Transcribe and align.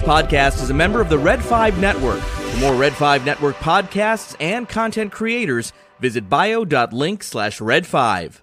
This 0.00 0.08
podcast 0.08 0.62
is 0.62 0.70
a 0.70 0.74
member 0.74 1.02
of 1.02 1.10
the 1.10 1.18
Red 1.18 1.44
5 1.44 1.78
Network. 1.78 2.20
For 2.20 2.56
more 2.58 2.74
Red 2.74 2.94
5 2.94 3.26
Network 3.26 3.56
podcasts 3.56 4.34
and 4.40 4.66
content 4.66 5.12
creators, 5.12 5.74
visit 5.98 6.26
bio.link 6.26 7.22
slash 7.22 7.58
red5. 7.58 8.40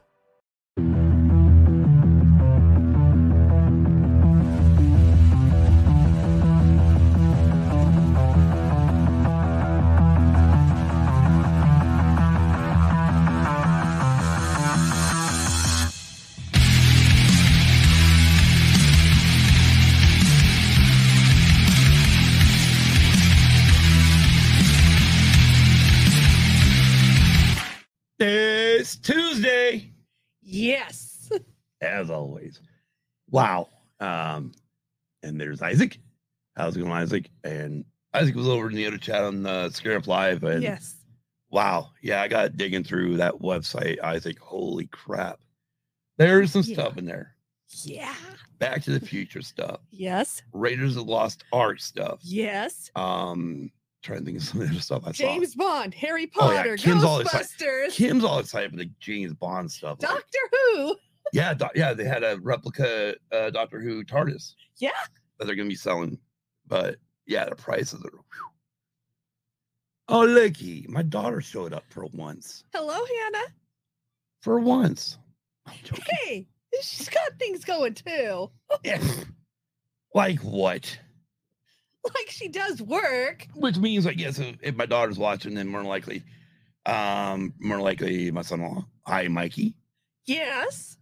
Wow. 33.29 33.69
Um, 33.99 34.51
and 35.23 35.39
there's 35.39 35.61
Isaac. 35.61 35.99
How's 36.55 36.75
it 36.75 36.79
going, 36.79 36.91
Isaac? 36.91 37.29
And 37.43 37.85
Isaac 38.13 38.35
was 38.35 38.47
over 38.47 38.69
in 38.69 38.75
the 38.75 38.85
other 38.87 38.97
chat 38.97 39.23
on 39.23 39.45
uh, 39.45 39.69
Scare 39.69 39.97
Up 39.97 40.07
Live. 40.07 40.43
And 40.43 40.63
yes. 40.63 40.95
wow. 41.49 41.89
Yeah, 42.01 42.21
I 42.21 42.27
got 42.27 42.57
digging 42.57 42.83
through 42.83 43.17
that 43.17 43.33
website. 43.35 44.01
Isaac, 44.01 44.39
holy 44.39 44.87
crap. 44.87 45.39
There's 46.17 46.51
some 46.51 46.63
Yeah. 46.65 46.73
stuff 46.75 46.97
in 46.97 47.05
there. 47.05 47.35
Yeah. 47.83 48.15
Back 48.59 48.81
to 48.83 48.97
the 48.97 49.05
Future 49.05 49.41
stuff. 49.41 49.81
Yes. 49.91 50.41
Raiders 50.53 50.95
of 50.95 51.05
the 51.05 51.11
Lost 51.11 51.43
Ark 51.51 51.79
stuff. 51.79 52.19
Yes. 52.23 52.89
Um, 52.95 53.71
trying 54.01 54.19
to 54.19 54.25
think 54.25 54.37
of 54.37 54.43
some 54.43 54.61
of 54.61 54.67
the 54.67 54.73
other 54.73 54.81
stuff 54.81 55.03
I 55.05 55.11
James 55.11 55.53
Bond, 55.53 55.93
Harry 55.93 56.31
Oh, 56.39 56.49
yeah, 56.51 56.57
Potter, 56.59 56.77
Kim's 56.77 57.03
all 57.03 57.19
excited. 57.19 57.47
Ghostbusters, 57.59 57.89
saw. 57.91 57.95
Kim's 57.97 58.23
all 58.23 58.39
excited 58.39 58.71
for 58.71 58.77
the 58.77 58.89
James 58.99 59.33
Bond 59.33 59.69
stuff. 59.71 60.01
like- 60.01 60.09
Doctor 60.09 60.39
Who. 60.51 60.95
Yeah, 61.33 61.53
doc- 61.53 61.73
yeah, 61.75 61.93
they 61.93 62.05
had 62.05 62.23
a 62.23 62.37
replica 62.41 63.15
uh, 63.31 63.49
Doctor 63.49 63.79
Who 63.81 64.03
TARDIS. 64.03 64.53
Yeah. 64.77 64.91
that 65.39 65.45
they're 65.45 65.55
gonna 65.55 65.69
be 65.69 65.75
selling, 65.75 66.17
but 66.67 66.97
yeah, 67.25 67.45
the 67.49 67.55
prices 67.55 68.03
are. 68.05 68.11
whew. 68.11 68.21
Oh, 70.09 70.25
looky, 70.25 70.85
my 70.87 71.01
daughter 71.03 71.41
showed 71.41 71.73
up 71.73 71.83
for 71.89 72.05
once. 72.07 72.63
Hello, 72.73 72.93
Hannah. 72.93 73.47
For 74.41 74.59
once, 74.59 75.17
I'm. 75.65 75.73
Hey, 76.23 76.47
she's 76.81 77.09
got 77.09 77.37
things 77.39 77.65
going 77.65 77.93
too. 77.95 78.49
Yeah. 78.83 79.01
like 80.13 80.39
what? 80.39 80.97
Like 82.15 82.29
she 82.29 82.47
does 82.47 82.81
work. 82.81 83.45
Which 83.53 83.75
means, 83.75 84.07
I 84.07 84.13
guess, 84.13 84.39
if, 84.39 84.55
if 84.61 84.75
my 84.77 84.85
daughter's 84.85 85.17
watching, 85.19 85.53
then 85.55 85.67
more 85.67 85.83
likely, 85.83 86.23
um, 86.85 87.53
more 87.59 87.81
likely 87.81 88.31
my 88.31 88.43
son-in-law. 88.43 88.85
Hi, 89.07 89.27
Mikey, 89.27 89.75
Yes. 90.25 90.96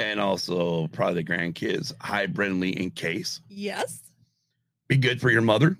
And 0.00 0.18
also 0.20 0.86
probably 0.88 1.22
the 1.22 1.30
grandkids. 1.32 1.92
Hi, 2.00 2.26
Brindley, 2.26 2.76
and 2.76 2.94
case. 2.94 3.40
Yes. 3.48 4.00
Be 4.88 4.96
good 4.96 5.20
for 5.20 5.30
your 5.30 5.42
mother. 5.42 5.76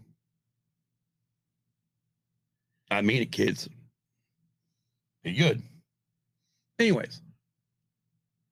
I 2.91 3.01
mean 3.03 3.23
it, 3.23 3.33
kids. 3.33 3.69
Be 5.23 5.33
good. 5.33 5.62
Anyways, 6.78 7.21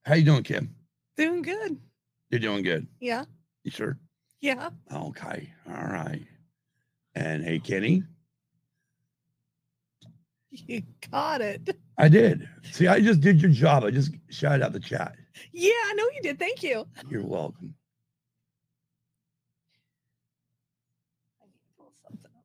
how 0.05 0.15
you 0.15 0.23
doing, 0.23 0.43
Kim? 0.43 0.73
Doing 1.17 1.41
good. 1.41 1.77
You're 2.29 2.39
doing 2.39 2.63
good. 2.63 2.87
Yeah. 2.99 3.25
You 3.63 3.71
sure? 3.71 3.97
Yeah. 4.41 4.69
Okay. 4.93 5.49
All 5.67 5.87
right. 5.87 6.21
And 7.15 7.43
hey, 7.43 7.59
Kenny, 7.59 8.03
You 10.51 10.81
got 11.11 11.41
it. 11.41 11.75
I 11.97 12.07
did. 12.07 12.47
See, 12.71 12.87
I 12.87 12.99
just 13.01 13.21
did 13.21 13.41
your 13.41 13.51
job. 13.51 13.83
I 13.83 13.91
just 13.91 14.11
shouted 14.29 14.63
out 14.63 14.73
the 14.73 14.79
chat. 14.79 15.15
Yeah, 15.51 15.71
I 15.71 15.93
know 15.93 16.05
you 16.15 16.21
did. 16.21 16.39
Thank 16.39 16.63
you. 16.63 16.87
You're 17.09 17.25
welcome. 17.25 17.75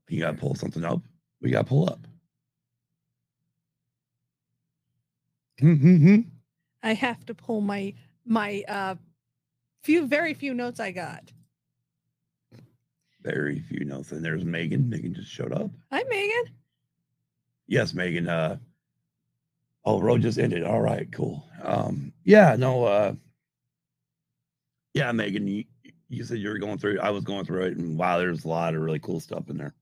You 0.09 0.21
got 0.21 0.33
to 0.33 0.37
pull 0.37 0.55
something 0.55 0.85
up. 0.85 1.01
We 1.41 1.51
got 1.51 1.63
to 1.63 1.69
pull 1.69 1.89
up. 1.89 2.07
Mm-hmm. 5.61 6.21
I 6.83 6.95
have 6.95 7.25
to 7.27 7.35
pull 7.35 7.61
my 7.61 7.95
my 8.27 8.63
uh 8.69 8.97
few 9.83 10.07
very 10.07 10.35
few 10.35 10.53
notes 10.53 10.81
I 10.81 10.91
got. 10.91 11.31
Very 13.23 13.61
few 13.61 13.85
notes. 13.85 14.13
And 14.13 14.25
there's 14.25 14.45
Megan. 14.45 14.89
Megan 14.89 15.15
just 15.15 15.31
showed 15.31 15.53
up. 15.53 15.71
Hi, 15.91 16.03
Megan. 16.09 16.55
Yes, 17.67 17.95
Megan. 17.95 18.29
Uh, 18.29 18.57
oh, 19.85 20.01
road 20.01 20.23
just 20.23 20.39
ended. 20.39 20.65
All 20.65 20.81
right, 20.81 21.11
cool. 21.13 21.47
Um, 21.63 22.13
yeah, 22.25 22.57
no. 22.59 22.85
Uh, 22.85 23.15
yeah, 24.95 25.11
Megan, 25.13 25.47
you, 25.47 25.65
you 26.09 26.25
said 26.25 26.39
you 26.39 26.49
were 26.49 26.59
going 26.59 26.79
through. 26.79 27.01
I 27.01 27.11
was 27.11 27.25
going 27.25 27.45
through 27.45 27.65
it, 27.65 27.77
and 27.77 27.99
wow, 27.99 28.19
there's 28.19 28.45
a 28.45 28.49
lot 28.49 28.75
of 28.75 28.81
really 28.81 28.99
cool 28.99 29.21
stuff 29.21 29.49
in 29.51 29.57
there. 29.57 29.75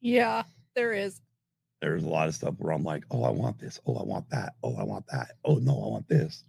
Yeah, 0.00 0.44
there 0.74 0.92
is. 0.92 1.20
There's 1.80 2.04
a 2.04 2.08
lot 2.08 2.28
of 2.28 2.34
stuff 2.34 2.54
where 2.58 2.72
I'm 2.72 2.84
like, 2.84 3.04
oh, 3.10 3.24
I 3.24 3.30
want 3.30 3.58
this. 3.58 3.80
Oh, 3.86 3.96
I 3.96 4.02
want 4.02 4.28
that. 4.30 4.54
Oh, 4.62 4.76
I 4.76 4.84
want 4.84 5.06
that. 5.10 5.32
Oh 5.44 5.54
no, 5.56 5.72
I 5.72 5.88
want 5.88 6.08
this. 6.08 6.44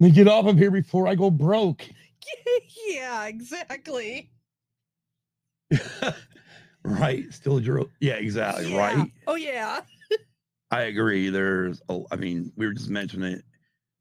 Let 0.00 0.08
me 0.08 0.12
get 0.12 0.28
off 0.28 0.46
of 0.46 0.58
here 0.58 0.70
before 0.72 1.06
I 1.06 1.14
go 1.14 1.30
broke. 1.30 1.88
yeah, 2.88 3.26
exactly. 3.26 4.30
right? 6.84 7.32
Still 7.32 7.58
a 7.58 7.62
zero. 7.62 7.88
Yeah, 8.00 8.14
exactly. 8.14 8.72
Yeah. 8.72 8.78
Right. 8.78 9.12
Oh 9.26 9.34
yeah. 9.34 9.80
I 10.70 10.82
agree. 10.82 11.28
There's, 11.28 11.82
a, 11.88 12.00
I 12.10 12.16
mean, 12.16 12.52
we 12.56 12.66
were 12.66 12.72
just 12.72 12.88
mentioning 12.88 13.34
it. 13.34 13.44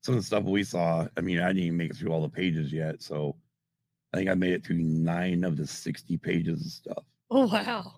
Some 0.02 0.16
of 0.16 0.22
the 0.22 0.26
stuff 0.26 0.44
we 0.44 0.64
saw. 0.64 1.08
I 1.16 1.22
mean, 1.22 1.40
I 1.40 1.48
didn't 1.50 1.64
even 1.64 1.78
make 1.78 1.92
it 1.92 1.98
through 1.98 2.12
all 2.12 2.22
the 2.22 2.30
pages 2.30 2.74
yet, 2.74 3.02
so 3.02 3.36
I 4.14 4.18
think 4.18 4.30
I 4.30 4.34
made 4.34 4.54
it 4.54 4.66
through 4.66 4.78
nine 4.80 5.44
of 5.44 5.58
the 5.58 5.68
sixty 5.68 6.18
pages 6.18 6.66
of 6.66 6.72
stuff. 6.72 7.04
Oh 7.30 7.48
wow. 7.48 7.94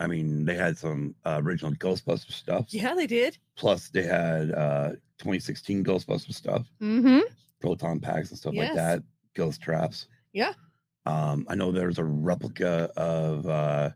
I 0.00 0.06
mean, 0.06 0.44
they 0.44 0.54
had 0.54 0.78
some 0.78 1.14
uh, 1.24 1.40
original 1.42 1.72
Ghostbuster 1.72 2.30
stuff. 2.32 2.66
Yeah, 2.68 2.94
they 2.94 3.06
did. 3.08 3.36
Plus, 3.56 3.88
they 3.90 4.04
had 4.04 4.52
uh, 4.52 4.90
2016 5.18 5.82
Ghostbuster 5.84 6.32
stuff, 6.32 6.66
Mm-hmm. 6.80 7.20
proton 7.60 7.98
packs 7.98 8.30
and 8.30 8.38
stuff 8.38 8.54
like 8.54 8.74
that, 8.74 9.02
ghost 9.34 9.60
traps. 9.60 10.06
Yeah. 10.32 10.52
Um, 11.06 11.46
I 11.48 11.56
know 11.56 11.72
there's 11.72 11.98
a 11.98 12.04
replica 12.04 12.90
of. 12.96 13.46
uh 13.48 13.90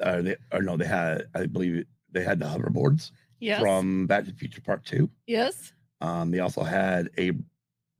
uh, 0.00 0.22
they, 0.22 0.36
or 0.52 0.62
no, 0.62 0.76
they 0.76 0.86
had. 0.86 1.26
I 1.34 1.46
believe 1.46 1.84
they 2.12 2.22
had 2.22 2.38
the 2.38 2.46
hoverboards. 2.46 3.10
Yes. 3.40 3.60
from 3.60 4.06
Back 4.06 4.24
to 4.24 4.30
the 4.32 4.36
Future 4.36 4.60
Part 4.60 4.84
Two. 4.84 5.10
yes. 5.26 5.72
Um, 6.02 6.30
they 6.30 6.40
also 6.40 6.62
had 6.62 7.08
a 7.18 7.32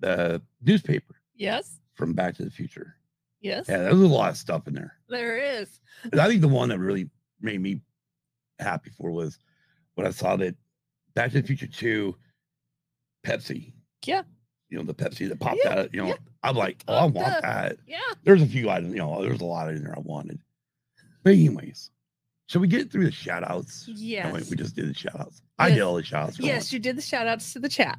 the 0.01 0.43
newspaper 0.63 1.15
Yes. 1.35 1.81
from 1.95 2.13
Back 2.13 2.37
to 2.37 2.45
the 2.45 2.51
Future. 2.51 2.97
Yes. 3.41 3.67
Yeah, 3.69 3.79
there's 3.79 3.95
a 4.01 4.07
lot 4.07 4.31
of 4.31 4.37
stuff 4.37 4.67
in 4.69 4.75
there. 4.75 4.95
There 5.09 5.39
is. 5.39 5.81
And 6.11 6.21
I 6.21 6.27
think 6.29 6.41
the 6.43 6.49
one 6.49 6.69
that 6.71 6.79
really 6.79 7.09
made 7.41 7.61
me 7.61 7.81
happy 8.59 8.91
for 8.91 9.11
was 9.11 9.39
when 9.95 10.07
I 10.07 10.11
saw 10.11 10.37
that 10.37 10.55
Back 11.15 11.33
to 11.33 11.41
the 11.41 11.47
Future 11.47 11.67
Two, 11.67 12.17
Pepsi. 13.27 13.73
Yeah. 14.05 14.23
You 14.69 14.79
know 14.79 14.85
the 14.85 14.95
Pepsi 14.95 15.29
that 15.29 15.41
popped 15.41 15.61
Yeah, 15.65 15.79
out. 15.81 15.95
You 15.95 16.03
know, 16.03 16.09
yeah. 16.09 16.17
I'm 16.43 16.57
like, 16.57 16.83
oh, 16.89 16.95
I 16.95 17.05
want 17.05 17.43
that. 17.43 17.79
Yeah. 17.87 17.99
There's 18.25 18.43
a 18.43 18.47
few 18.47 18.69
items. 18.69 18.93
You 18.93 18.99
know, 18.99 19.23
there's 19.23 19.41
a 19.41 19.45
lot 19.45 19.69
in 19.71 19.83
there 19.83 19.95
I 19.97 20.01
wanted. 20.01 20.41
But 21.23 21.33
anyways, 21.35 21.91
shall 22.47 22.61
we 22.61 22.69
get 22.69 22.91
through 22.91 23.05
the 23.05 23.11
shout 23.13 23.49
outs? 23.49 23.85
Yes. 23.89 24.51
we 24.51 24.57
just 24.57 24.75
did 24.77 24.89
the 24.89 24.95
shout 24.95 25.19
outs. 25.21 25.43
I 25.59 25.71
did 25.71 25.81
all 25.81 25.95
the 25.95 26.03
shout 26.05 26.29
outs. 26.29 26.39
yes, 26.39 26.73
you 26.73 26.79
did 26.79 26.97
the 26.97 27.03
shout 27.03 27.27
outs 27.27 27.53
to 27.55 27.59
the 27.59 27.69
chat. 27.69 27.99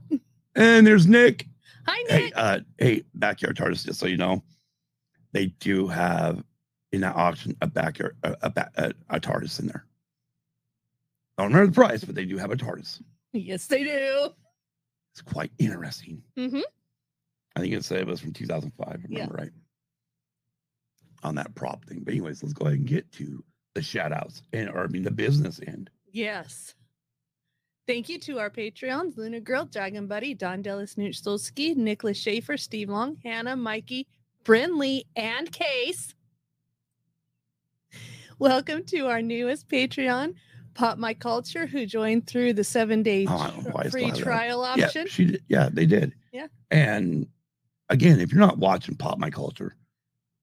And 0.55 0.85
there's 0.87 1.07
Nick. 1.07 1.47
Hi, 1.85 2.03
Hey, 2.09 2.23
Nick. 2.25 2.33
uh, 2.35 2.59
hey, 2.77 3.03
backyard 3.13 3.55
TARDIS, 3.57 3.85
just 3.85 3.99
so 3.99 4.07
you 4.07 4.17
know, 4.17 4.43
they 5.31 5.47
do 5.59 5.87
have 5.87 6.43
in 6.91 7.01
that 7.01 7.15
auction 7.15 7.55
a 7.61 7.67
backyard 7.67 8.15
a, 8.23 8.35
a, 8.41 8.69
a, 8.77 8.93
a 9.11 9.19
TARDIS 9.19 9.59
in 9.59 9.67
there. 9.67 9.85
I 11.37 11.43
don't 11.43 11.51
remember 11.53 11.71
the 11.71 11.75
price, 11.75 12.03
but 12.03 12.15
they 12.15 12.25
do 12.25 12.37
have 12.37 12.51
a 12.51 12.55
TARDIS. 12.57 13.01
yes, 13.33 13.67
they 13.67 13.83
do. 13.83 14.29
It's 15.13 15.21
quite 15.21 15.51
interesting. 15.59 16.21
Mm-hmm. 16.37 16.61
I 17.55 17.59
think 17.59 17.73
it 17.73 17.83
said 17.85 17.99
it 18.01 18.07
was 18.07 18.19
from 18.21 18.33
2005, 18.33 18.87
if 18.87 18.95
I 18.95 18.99
Yeah. 19.09 19.19
remember 19.19 19.35
right. 19.35 19.51
On 21.23 21.35
that 21.35 21.53
prop 21.55 21.83
thing. 21.85 22.01
But 22.03 22.11
anyways, 22.13 22.43
let's 22.43 22.53
go 22.53 22.65
ahead 22.65 22.79
and 22.79 22.87
get 22.87 23.11
to 23.13 23.43
the 23.77 23.83
shout 23.83 24.11
outs 24.11 24.41
and 24.53 24.69
or 24.69 24.83
I 24.85 24.87
mean 24.87 25.03
the 25.03 25.11
business 25.11 25.59
end. 25.67 25.91
Yes. 26.11 26.73
Thank 27.85 28.09
you 28.09 28.17
to 28.21 28.39
our 28.39 28.49
Patreons, 28.49 29.15
Luna 29.17 29.39
Girl, 29.39 29.65
Dragon 29.65 30.07
Buddy, 30.07 30.33
Don 30.33 30.63
Dellis 30.63 30.95
Nuchstolski, 30.95 31.75
Nicholas 31.75 32.17
Schaefer, 32.17 32.57
Steve 32.57 32.89
Long, 32.89 33.17
Hannah, 33.23 33.55
Mikey, 33.55 34.07
Bryn 34.43 34.79
Lee, 34.79 35.05
and 35.15 35.51
Case. 35.51 36.15
Welcome 38.39 38.83
to 38.85 39.01
our 39.07 39.21
newest 39.21 39.67
Patreon, 39.69 40.33
Pop 40.73 40.97
My 40.97 41.13
Culture, 41.13 41.67
who 41.67 41.85
joined 41.85 42.25
through 42.25 42.53
the 42.53 42.63
seven 42.63 43.03
day 43.03 43.27
Oh, 43.29 43.37
I 43.37 43.47
don't 43.51 43.63
know 43.63 43.71
why 43.73 43.83
I 43.85 43.89
still 43.89 44.09
free 44.11 44.19
trial 44.19 44.63
Yeah, 44.75 44.85
option. 44.87 45.07
she 45.07 45.25
did. 45.25 45.43
Yeah, 45.47 45.69
they 45.71 45.85
did. 45.85 46.13
Yeah. 46.33 46.47
And 46.71 47.27
again, 47.89 48.19
if 48.19 48.31
you're 48.31 48.41
not 48.41 48.57
watching 48.57 48.95
Pop 48.95 49.19
My 49.19 49.29
Culture, 49.29 49.75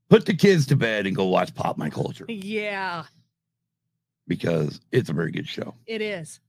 put 0.08 0.24
the 0.24 0.34
kids 0.34 0.66
to 0.68 0.76
bed 0.76 1.06
and 1.08 1.16
go 1.16 1.26
watch 1.26 1.52
Pop 1.54 1.76
My 1.76 1.90
Culture 1.90 2.24
Yeah, 2.28 3.04
because 4.26 4.80
it's 4.92 5.10
a 5.10 5.12
very 5.12 5.30
good 5.30 5.48
show. 5.48 5.74
it 5.86 6.00
is. 6.00 6.40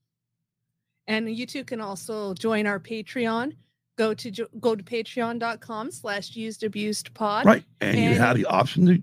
And 1.07 1.29
you 1.29 1.45
two 1.45 1.63
can 1.63 1.81
also 1.81 2.33
join 2.33 2.65
our 2.65 2.79
Patreon. 2.79 3.53
Go 3.97 4.13
to 4.13 4.31
jo- 4.31 4.47
go 4.59 4.75
to 4.75 4.83
patreon.com 4.83 5.91
slash 5.91 6.35
used 6.35 6.63
abused 6.63 7.13
pod. 7.13 7.45
Right. 7.45 7.63
And, 7.79 7.97
you 7.97 8.15
have 8.15 8.35
the 8.37 8.45
option 8.45 8.85
to 8.87 9.01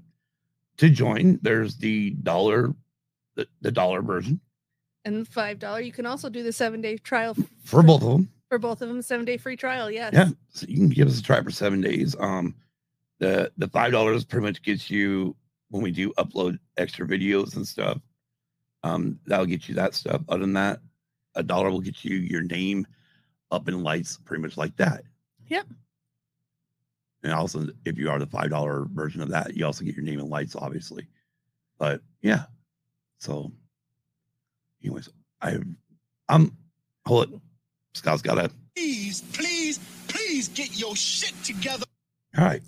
to 0.79 0.91
join. 0.91 1.39
There's 1.43 1.77
the 1.77 2.11
dollar 2.11 2.75
the, 3.37 3.47
the 3.61 3.71
dollar 3.71 4.03
version 4.03 4.41
And 5.05 5.27
five 5.27 5.59
dollar. 5.59 5.81
You 5.81 5.93
can 5.93 6.05
also 6.07 6.29
do 6.29 6.43
the 6.43 6.53
seven 6.53 6.81
day 6.81 6.97
trial 6.99 7.35
f- 7.39 7.47
for 7.65 7.83
both 7.83 8.03
of 8.03 8.09
them. 8.11 8.29
for 8.49 8.59
both 8.59 8.83
of 8.83 8.89
them. 8.89 9.01
Seven 9.01 9.25
day 9.25 9.37
free 9.39 9.57
trial. 9.57 9.91
Yes. 9.91 10.13
Yeah. 10.13 10.29
So 10.51 10.67
you 10.69 10.77
can 10.77 10.89
give 10.89 11.09
us 11.09 11.19
a 11.21 11.23
try 11.23 11.41
for 11.43 11.51
seven 11.53 11.81
days. 11.81 12.15
Um 12.19 12.55
the 13.21 13.51
the 13.57 13.69
five 13.69 13.93
dollars 13.93 14.25
pretty 14.25 14.45
much 14.45 14.61
gets 14.63 14.91
you 14.91 15.37
when 15.71 15.83
we 15.83 15.91
do 15.93 16.13
upload 16.15 16.59
extra 16.77 17.07
videos 17.07 17.55
and 17.57 17.67
stuff. 17.67 17.99
Um, 18.83 19.19
that'll 19.27 19.47
get 19.47 19.69
you 19.69 19.75
that 19.77 19.95
stuff. 19.95 20.23
Other 20.29 20.41
than 20.41 20.55
that, 20.55 20.81
a 21.35 21.43
dollar 21.43 21.71
will 21.71 21.81
get 21.81 22.05
you 22.05 22.17
your 22.17 22.43
name 22.43 22.87
up 23.51 23.69
in 23.69 23.83
lights, 23.83 24.19
pretty 24.25 24.43
much 24.43 24.57
like 24.57 24.77
that. 24.77 25.05
Yep. 25.49 25.67
And 27.23 27.33
also, 27.33 27.69
if 27.85 27.99
you 27.99 28.11
are 28.11 28.19
the 28.19 28.27
five 28.27 28.51
dollar 28.51 28.87
version 28.93 29.21
of 29.23 29.29
that, 29.29 29.57
you 29.57 29.65
also 29.65 29.85
get 29.85 29.95
your 29.95 30.05
name 30.05 30.19
in 30.19 30.29
lights, 30.29 30.57
obviously. 30.57 31.07
But 31.79 32.01
yeah, 32.21 32.45
so, 33.19 33.53
anyways, 34.83 35.09
I, 35.41 35.59
I'm 36.29 36.57
hold 37.07 37.33
it. 37.33 37.41
Scott's 37.95 38.23
got 38.23 38.39
a 38.39 38.51
Please, 38.75 39.21
please, 39.33 39.79
please 40.09 40.49
get 40.49 40.79
your 40.79 40.97
shit 40.97 41.35
together. 41.45 41.85
all 42.39 42.45
right. 42.45 42.63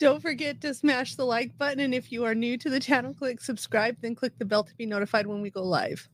Don't 0.00 0.20
forget 0.20 0.60
to 0.62 0.74
smash 0.74 1.14
the 1.14 1.24
like 1.24 1.56
button. 1.56 1.80
And 1.80 1.94
if 1.94 2.10
you 2.10 2.24
are 2.24 2.34
new 2.34 2.58
to 2.58 2.68
the 2.68 2.80
channel, 2.80 3.14
click 3.14 3.40
subscribe, 3.40 3.96
then 4.00 4.14
click 4.14 4.38
the 4.38 4.44
bell 4.44 4.64
to 4.64 4.74
be 4.76 4.86
notified 4.86 5.26
when 5.26 5.40
we 5.40 5.50
go 5.50 5.62
live. 5.62 6.08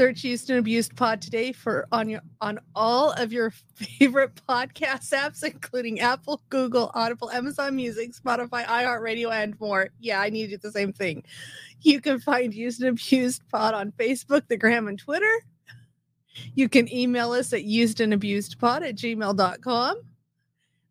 Search 0.00 0.24
Used 0.24 0.48
and 0.50 0.58
Abused 0.58 0.96
Pod 0.96 1.20
today 1.20 1.52
for 1.52 1.86
on 1.92 2.08
your 2.08 2.22
on 2.40 2.58
all 2.74 3.12
of 3.12 3.32
your 3.32 3.50
favorite 3.74 4.34
podcast 4.48 5.12
apps, 5.12 5.44
including 5.44 6.00
Apple, 6.00 6.40
Google, 6.48 6.90
Audible, 6.94 7.30
Amazon 7.30 7.76
Music, 7.76 8.12
Spotify, 8.12 8.64
iHeartRadio, 8.64 9.30
and 9.30 9.58
more. 9.60 9.90
Yeah, 9.98 10.20
I 10.20 10.30
need 10.30 10.46
to 10.46 10.56
do 10.56 10.58
the 10.62 10.72
same 10.72 10.92
thing. 10.92 11.24
You 11.82 12.00
can 12.00 12.20
find 12.20 12.54
Used 12.54 12.80
and 12.80 12.90
Abused 12.90 13.48
Pod 13.48 13.74
on 13.74 13.92
Facebook, 13.92 14.48
the 14.48 14.56
Gram, 14.56 14.88
and 14.88 14.98
Twitter. 14.98 15.44
You 16.54 16.68
can 16.68 16.92
email 16.92 17.32
us 17.32 17.52
at 17.52 17.64
usedandabusedpod 17.64 18.88
at 18.88 18.94
gmail.com. 18.94 20.02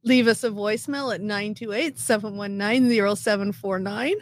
Leave 0.09 0.27
us 0.27 0.43
a 0.43 0.49
voicemail 0.49 1.13
at 1.13 1.21
928 1.21 1.99
719 1.99 3.15
0749. 3.15 4.15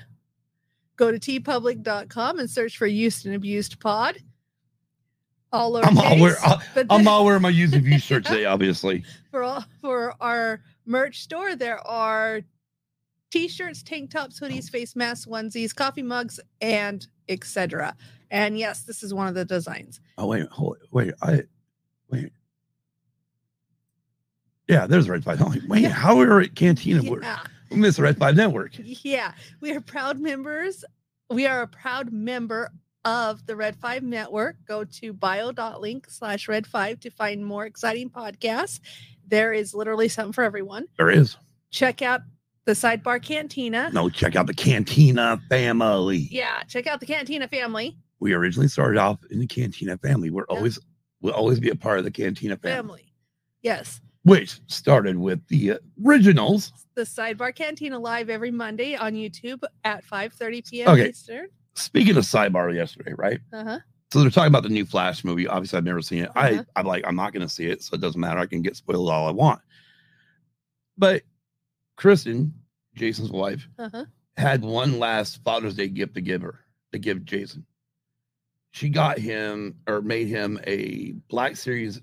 Go 0.98 1.12
to 1.14 1.18
teepublic.com 1.18 2.40
and 2.40 2.50
search 2.50 2.78
for 2.78 2.88
Used 2.88 3.26
and 3.26 3.34
Abused 3.34 3.80
Pod. 3.80 4.18
All 5.54 5.78
over. 5.78 5.88
I'm 5.88 5.98
all 5.98 6.20
wear, 6.20 6.36
lowercase, 6.36 6.64
but 6.76 6.88
I'm 6.90 7.08
all 7.08 7.24
wearing 7.24 7.42
my 7.42 7.52
use 7.52 7.74
of 7.74 7.88
you 7.88 8.00
shirt 8.00 8.26
today, 8.26 8.44
obviously. 8.44 9.06
for 9.32 9.44
all, 9.44 9.64
for 9.80 10.14
our 10.20 10.60
merch 10.86 11.22
store, 11.22 11.56
there 11.56 11.80
are 11.88 12.42
t-shirts, 13.32 13.82
tank 13.82 14.12
tops, 14.12 14.42
hoodies, 14.42 14.70
face 14.70 14.94
masks, 14.94 15.26
onesies, 15.26 15.74
coffee 15.74 16.04
mugs, 16.04 16.38
and 16.60 17.08
etc. 17.30 17.96
And 18.30 18.60
yes, 18.60 18.84
this 18.84 19.04
is 19.04 19.14
one 19.14 19.30
of 19.30 19.36
the 19.36 19.46
designs. 19.46 20.02
Oh 20.18 20.28
wait, 20.28 20.50
hold 20.50 20.80
wait, 20.92 21.14
I 21.22 21.44
wait. 22.12 22.34
Yeah, 24.68 24.86
there's 24.88 25.08
Red 25.10 25.24
Five. 25.24 25.42
I'm 25.42 25.50
like, 25.52 25.62
wait, 25.68 25.86
how 25.86 26.20
are 26.20 26.38
we 26.38 26.44
at 26.46 26.56
Cantina? 26.56 27.02
We're- 27.10 27.22
Yeah. 27.24 27.40
We 27.70 27.78
miss 27.78 27.98
the 27.98 28.04
Red 28.04 28.18
Five 28.18 28.36
Network. 28.36 28.72
Yeah, 29.04 29.34
we 29.60 29.72
are 29.74 29.82
proud 29.82 30.20
members. 30.20 30.86
We 31.30 31.46
are 31.46 31.62
a 31.64 31.68
proud 31.68 32.14
member 32.14 32.72
of 33.04 33.46
the 33.46 33.56
Red 33.58 33.76
5 33.76 34.04
Network. 34.04 34.56
Go 34.66 34.86
to 34.86 35.12
bio.link 35.14 36.10
slash 36.10 36.48
red 36.48 36.66
5 36.66 37.00
to 37.02 37.10
find 37.10 37.46
more 37.46 37.66
exciting 37.66 38.10
podcasts. 38.10 38.80
There 39.28 39.52
is 39.52 39.74
literally 39.74 40.08
something 40.08 40.32
for 40.32 40.46
everyone. 40.46 40.86
There 40.98 41.10
is. 41.10 41.36
Check 41.70 42.02
out 42.02 42.22
the 42.64 42.72
Sidebar 42.72 43.22
Cantina. 43.22 43.90
No, 43.94 44.10
check 44.10 44.38
out 44.38 44.48
the 44.48 44.54
Cantina 44.54 45.42
family. 45.50 46.28
Yeah, 46.32 46.64
check 46.70 46.88
out 46.88 47.02
the 47.02 47.06
Cantina 47.06 47.48
family. 47.50 47.98
We 48.22 48.32
originally 48.34 48.70
started 48.70 48.98
off 48.98 49.20
in 49.30 49.40
the 49.40 49.48
Cantina 49.48 49.98
family. 49.98 50.30
We're 50.30 50.46
Yeah. 50.50 50.56
always 50.56 50.80
we'll 51.22 51.34
always 51.34 51.60
be 51.60 51.70
a 51.70 51.76
part 51.76 52.00
of 52.00 52.06
the 52.06 52.12
Cantina 52.12 52.56
family, 52.56 52.76
Family. 53.02 53.14
Yes. 53.62 54.00
Which 54.28 54.60
started 54.68 55.18
with 55.18 55.40
the 55.48 55.80
originals. 56.06 56.74
The 56.96 57.04
Sidebar 57.04 57.56
Cantina 57.56 57.98
live 57.98 58.30
every 58.30 58.52
Monday 58.52 58.94
on 58.94 59.14
YouTube 59.14 59.64
at 59.86 60.04
5:30 60.06 60.70
p.m. 60.70 60.90
Okay. 60.90 61.10
Eastern. 61.10 61.48
Speaking 61.76 62.18
of 62.18 62.24
sidebar 62.26 62.76
yesterday, 62.76 63.14
right? 63.18 63.40
Uh-huh. 63.54 63.80
So 64.12 64.20
they're 64.20 64.30
talking 64.30 64.50
about 64.50 64.64
the 64.64 64.70
new 64.70 64.86
Flash 64.86 65.24
movie. 65.24 65.48
Obviously, 65.48 65.78
I've 65.78 65.86
never 65.86 66.02
seen 66.02 66.24
it. 66.24 66.30
Uh-huh. 66.36 66.64
I 66.76 66.80
I'm 66.80 66.86
like, 66.86 67.06
I'm 67.08 67.16
not 67.16 67.32
gonna 67.32 67.48
see 67.48 67.68
it, 67.68 67.82
so 67.82 67.96
it 67.96 68.02
doesn't 68.02 68.20
matter. 68.20 68.40
I 68.40 68.48
can 68.48 68.62
get 68.62 68.76
spoiled 68.76 69.10
all 69.10 69.28
I 69.30 69.32
want. 69.32 69.62
But 70.98 71.24
Kristen, 71.96 72.54
Jason's 72.96 73.32
wife, 73.32 73.66
Uh-huh. 73.80 74.06
had 74.36 74.62
one 74.62 75.00
last 75.00 75.42
Father's 75.46 75.76
Day 75.76 75.88
gift 75.88 76.16
to 76.16 76.22
give 76.22 76.42
her, 76.42 76.60
to 76.92 77.00
give 77.00 77.24
Jason. 77.24 77.66
She 78.72 78.90
got 78.90 79.20
him 79.20 79.76
or 79.88 80.02
made 80.02 80.28
him 80.28 80.60
a 80.68 81.14
Black 81.30 81.56
Series 81.56 82.02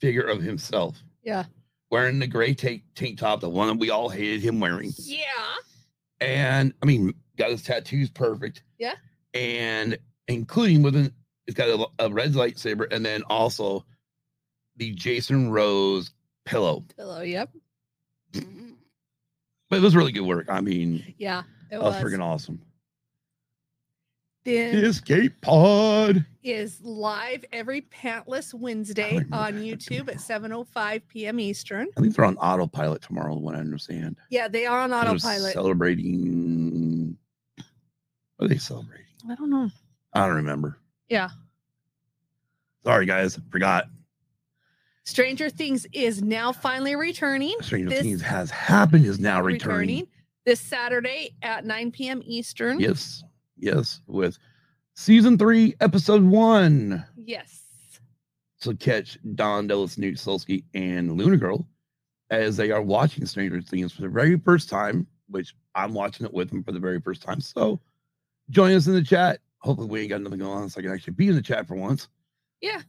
figure 0.00 0.22
of 0.26 0.42
himself 0.42 1.02
Yeah. 1.22 1.44
wearing 1.90 2.18
the 2.18 2.26
gray 2.26 2.54
tank, 2.54 2.82
tank 2.94 3.18
top, 3.18 3.40
the 3.40 3.48
one 3.48 3.68
that 3.68 3.78
we 3.78 3.90
all 3.90 4.08
hated 4.08 4.40
him 4.40 4.60
wearing. 4.60 4.92
Yeah. 4.98 5.24
And 6.20 6.72
I 6.82 6.86
mean, 6.86 7.14
got 7.36 7.50
his 7.50 7.62
tattoos 7.62 8.10
perfect. 8.10 8.62
Yeah. 8.78 8.94
And 9.34 9.98
including 10.28 10.82
with 10.82 10.96
an, 10.96 11.12
it's 11.46 11.56
got 11.56 11.68
a, 11.68 12.04
a 12.06 12.10
red 12.10 12.32
lightsaber 12.34 12.86
and 12.92 13.04
then 13.04 13.22
also 13.24 13.84
the 14.76 14.92
Jason 14.92 15.50
Rose 15.50 16.12
pillow. 16.44 16.84
Pillow. 16.96 17.22
Yep. 17.22 17.50
But 18.32 19.76
it 19.76 19.82
was 19.82 19.94
really 19.96 20.12
good 20.12 20.22
work. 20.26 20.46
I 20.48 20.60
mean, 20.60 21.14
Yeah. 21.18 21.42
It 21.70 21.78
was 21.80 21.94
was. 21.94 22.02
freaking 22.02 22.22
awesome. 22.22 22.60
Then 24.44 24.74
Escape 24.84 25.38
pod. 25.42 26.24
is 26.42 26.80
live 26.80 27.44
every 27.52 27.82
pantless 27.82 28.54
Wednesday 28.54 29.18
on. 29.32 29.54
YouTube 29.54 30.08
at 30.08 30.16
7:05 30.16 31.02
p.m. 31.08 31.38
Eastern. 31.40 31.86
I 31.96 32.00
think 32.00 32.16
they're 32.16 32.24
on 32.24 32.38
autopilot 32.38 33.02
tomorrow, 33.02 33.34
what 33.36 33.54
I 33.54 33.58
understand. 33.58 34.16
Yeah, 34.30 34.48
they 34.48 34.64
are 34.66 34.80
on 34.80 34.90
They're 34.90 34.98
autopilot. 35.00 35.52
Celebrating. 35.52 37.16
What 38.36 38.46
are 38.46 38.48
they 38.48 38.56
celebrating? 38.58 39.04
I 39.28 39.34
don't 39.34 39.50
know. 39.50 39.68
I 40.14 40.26
don't 40.26 40.36
remember. 40.36 40.78
Yeah. 41.10 41.28
Sorry, 42.82 43.04
guys. 43.04 43.38
Forgot. 43.50 43.88
Stranger 45.04 45.50
Things 45.50 45.86
is 45.92 46.22
now 46.22 46.50
finally 46.52 46.96
returning. 46.96 47.54
Stranger 47.60 47.90
This- 47.90 48.00
Things 48.02 48.22
has 48.22 48.50
happened 48.50 49.04
is 49.04 49.18
now 49.18 49.42
returning. 49.42 50.06
this 50.46 50.60
Saturday 50.60 51.34
at 51.42 51.66
9 51.66 51.90
p.m. 51.90 52.22
Eastern. 52.24 52.80
Yes. 52.80 53.22
Yes. 53.60 54.00
With 54.06 54.38
season 54.94 55.38
three, 55.38 55.74
episode 55.80 56.24
one. 56.24 57.04
Yes. 57.16 57.62
So 58.56 58.74
catch 58.74 59.18
Don 59.34 59.68
Delis, 59.68 59.98
Newt 59.98 60.16
Solsky, 60.16 60.64
and 60.74 61.16
Luna 61.16 61.36
Girl 61.36 61.66
as 62.30 62.56
they 62.56 62.70
are 62.70 62.82
watching 62.82 63.26
Stranger 63.26 63.60
Things 63.60 63.92
for 63.92 64.02
the 64.02 64.08
very 64.08 64.38
first 64.38 64.68
time, 64.68 65.06
which 65.28 65.54
I'm 65.74 65.94
watching 65.94 66.26
it 66.26 66.32
with 66.32 66.50
them 66.50 66.62
for 66.62 66.72
the 66.72 66.80
very 66.80 67.00
first 67.00 67.22
time. 67.22 67.40
So 67.40 67.80
join 68.50 68.74
us 68.74 68.86
in 68.86 68.94
the 68.94 69.02
chat. 69.02 69.40
Hopefully, 69.58 69.88
we 69.88 70.00
ain't 70.00 70.10
got 70.10 70.22
nothing 70.22 70.38
going 70.38 70.62
on, 70.62 70.68
so 70.70 70.78
I 70.78 70.82
can 70.82 70.92
actually 70.92 71.14
be 71.14 71.28
in 71.28 71.34
the 71.34 71.42
chat 71.42 71.66
for 71.66 71.74
once. 71.74 72.08
Yeah. 72.60 72.80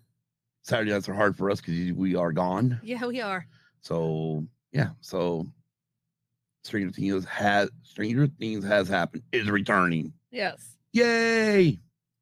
Saturday 0.64 0.92
nights 0.92 1.10
are 1.10 1.14
hard 1.14 1.36
for 1.36 1.50
us 1.50 1.60
because 1.60 1.92
we 1.94 2.16
are 2.16 2.32
gone. 2.32 2.80
Yeah, 2.84 3.06
we 3.06 3.20
are. 3.20 3.46
So 3.82 4.46
yeah, 4.72 4.90
so 5.02 5.48
Stranger 6.64 6.94
Things 6.94 7.26
has 7.26 7.70
Stranger 7.84 8.28
Things 8.28 8.64
has 8.64 8.88
happened 8.88 9.24
is 9.32 9.50
returning. 9.50 10.14
Yes. 10.32 10.78
Yay! 10.94 11.80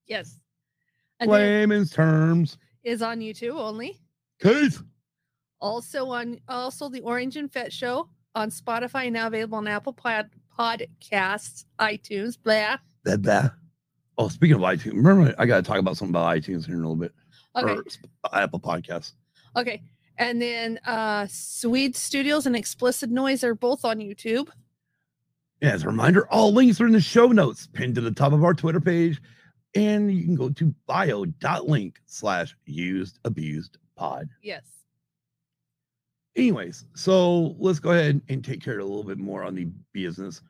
Yes. 0.07 0.39
And 1.19 1.29
Layman's 1.29 1.91
terms. 1.91 2.57
is 2.83 3.01
on 3.01 3.19
YouTube 3.19 3.55
only. 3.55 3.99
Keith. 4.41 4.81
Also 5.61 6.07
on 6.09 6.39
also 6.47 6.89
the 6.89 7.01
Orange 7.01 7.35
and 7.37 7.51
Fet 7.51 7.73
show 7.73 8.09
on 8.35 8.49
Spotify 8.49 9.11
now 9.11 9.27
available 9.27 9.57
on 9.57 9.67
Apple 9.67 9.93
Pod 9.93 10.29
Podcasts, 10.57 11.65
iTunes, 11.79 12.37
blah. 12.41 12.77
That 13.03 13.21
blah. 13.21 13.49
Oh, 14.17 14.29
speaking 14.29 14.55
of 14.55 14.61
iTunes, 14.61 14.93
remember 14.93 15.33
I 15.37 15.45
got 15.45 15.57
to 15.57 15.61
talk 15.63 15.77
about 15.77 15.97
something 15.97 16.11
about 16.13 16.35
iTunes 16.35 16.65
here 16.65 16.75
in 16.75 16.83
a 16.83 16.89
little 16.89 16.95
bit. 16.95 17.13
Okay. 17.55 17.73
Or 17.73 17.83
Apple 18.33 18.59
Podcasts. 18.59 19.13
Okay. 19.55 19.81
And 20.17 20.41
then 20.41 20.79
uh 20.85 21.27
Swede 21.29 21.95
Studios 21.95 22.45
and 22.45 22.55
Explicit 22.55 23.09
Noise 23.09 23.43
are 23.43 23.55
both 23.55 23.83
on 23.83 23.99
YouTube. 23.99 24.49
As 25.61 25.83
a 25.83 25.87
reminder, 25.87 26.27
all 26.31 26.53
links 26.53 26.79
are 26.79 26.85
in 26.87 26.93
the 26.93 27.01
show 27.01 27.27
notes 27.27 27.67
pinned 27.67 27.95
to 27.95 28.01
the 28.01 28.11
top 28.11 28.31
of 28.31 28.43
our 28.43 28.53
Twitter 28.53 28.79
page. 28.79 29.21
And 29.75 30.11
you 30.11 30.23
can 30.23 30.35
go 30.35 30.49
to 30.49 30.73
bio.link 30.87 31.99
slash 32.05 32.55
used 32.65 33.19
abused 33.25 33.77
pod. 33.95 34.29
Yes. 34.41 34.63
anyways, 36.35 36.85
so 36.95 37.55
let's 37.59 37.79
go 37.79 37.91
ahead 37.91 38.21
and 38.29 38.43
take 38.43 38.63
care 38.63 38.79
of 38.79 38.85
a 38.85 38.87
little 38.87 39.03
bit 39.03 39.17
more 39.19 39.43
on 39.43 39.53
the 39.55 39.67
business. 39.93 40.41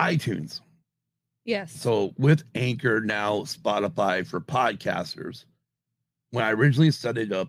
iTunes. 0.00 0.60
Yes. 1.44 1.72
So 1.72 2.14
with 2.18 2.44
Anchor 2.54 3.00
now 3.00 3.40
Spotify 3.40 4.24
for 4.26 4.40
podcasters, 4.40 5.44
when 6.30 6.44
I 6.44 6.52
originally 6.52 6.92
set 6.92 7.18
it 7.18 7.32
up, 7.32 7.48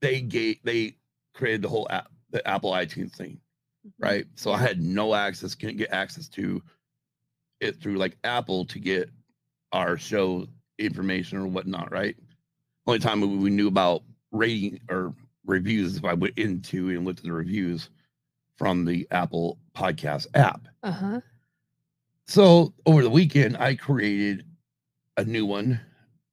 they 0.00 0.22
gave 0.22 0.56
they 0.64 0.96
created 1.34 1.62
the 1.62 1.68
whole 1.68 1.86
app, 1.90 2.08
the 2.30 2.46
Apple 2.48 2.72
iTunes 2.72 3.12
thing. 3.12 3.38
Right? 3.98 4.26
So 4.34 4.52
I 4.52 4.58
had 4.58 4.80
no 4.80 5.14
access, 5.14 5.54
couldn't 5.54 5.76
get 5.76 5.92
access 5.92 6.28
to 6.30 6.62
it 7.60 7.80
through 7.80 7.96
like 7.96 8.16
Apple 8.24 8.64
to 8.66 8.78
get 8.78 9.10
our 9.72 9.96
show 9.96 10.46
information 10.78 11.38
or 11.38 11.46
whatnot, 11.46 11.90
right? 11.92 12.16
Only 12.86 12.98
time 12.98 13.20
we 13.40 13.50
knew 13.50 13.68
about 13.68 14.02
rating 14.32 14.80
or 14.90 15.14
reviews 15.46 15.92
is 15.92 15.98
if 15.98 16.04
I 16.04 16.14
went 16.14 16.38
into 16.38 16.90
and 16.90 17.04
looked 17.04 17.20
at 17.20 17.24
the 17.24 17.32
reviews 17.32 17.90
from 18.56 18.84
the 18.84 19.06
Apple 19.10 19.58
podcast 19.76 20.26
app. 20.34 20.68
Uh 20.82 20.92
huh. 20.92 21.20
So 22.26 22.72
over 22.86 23.02
the 23.02 23.10
weekend, 23.10 23.56
I 23.56 23.74
created 23.74 24.44
a 25.16 25.24
new 25.24 25.46
one 25.46 25.80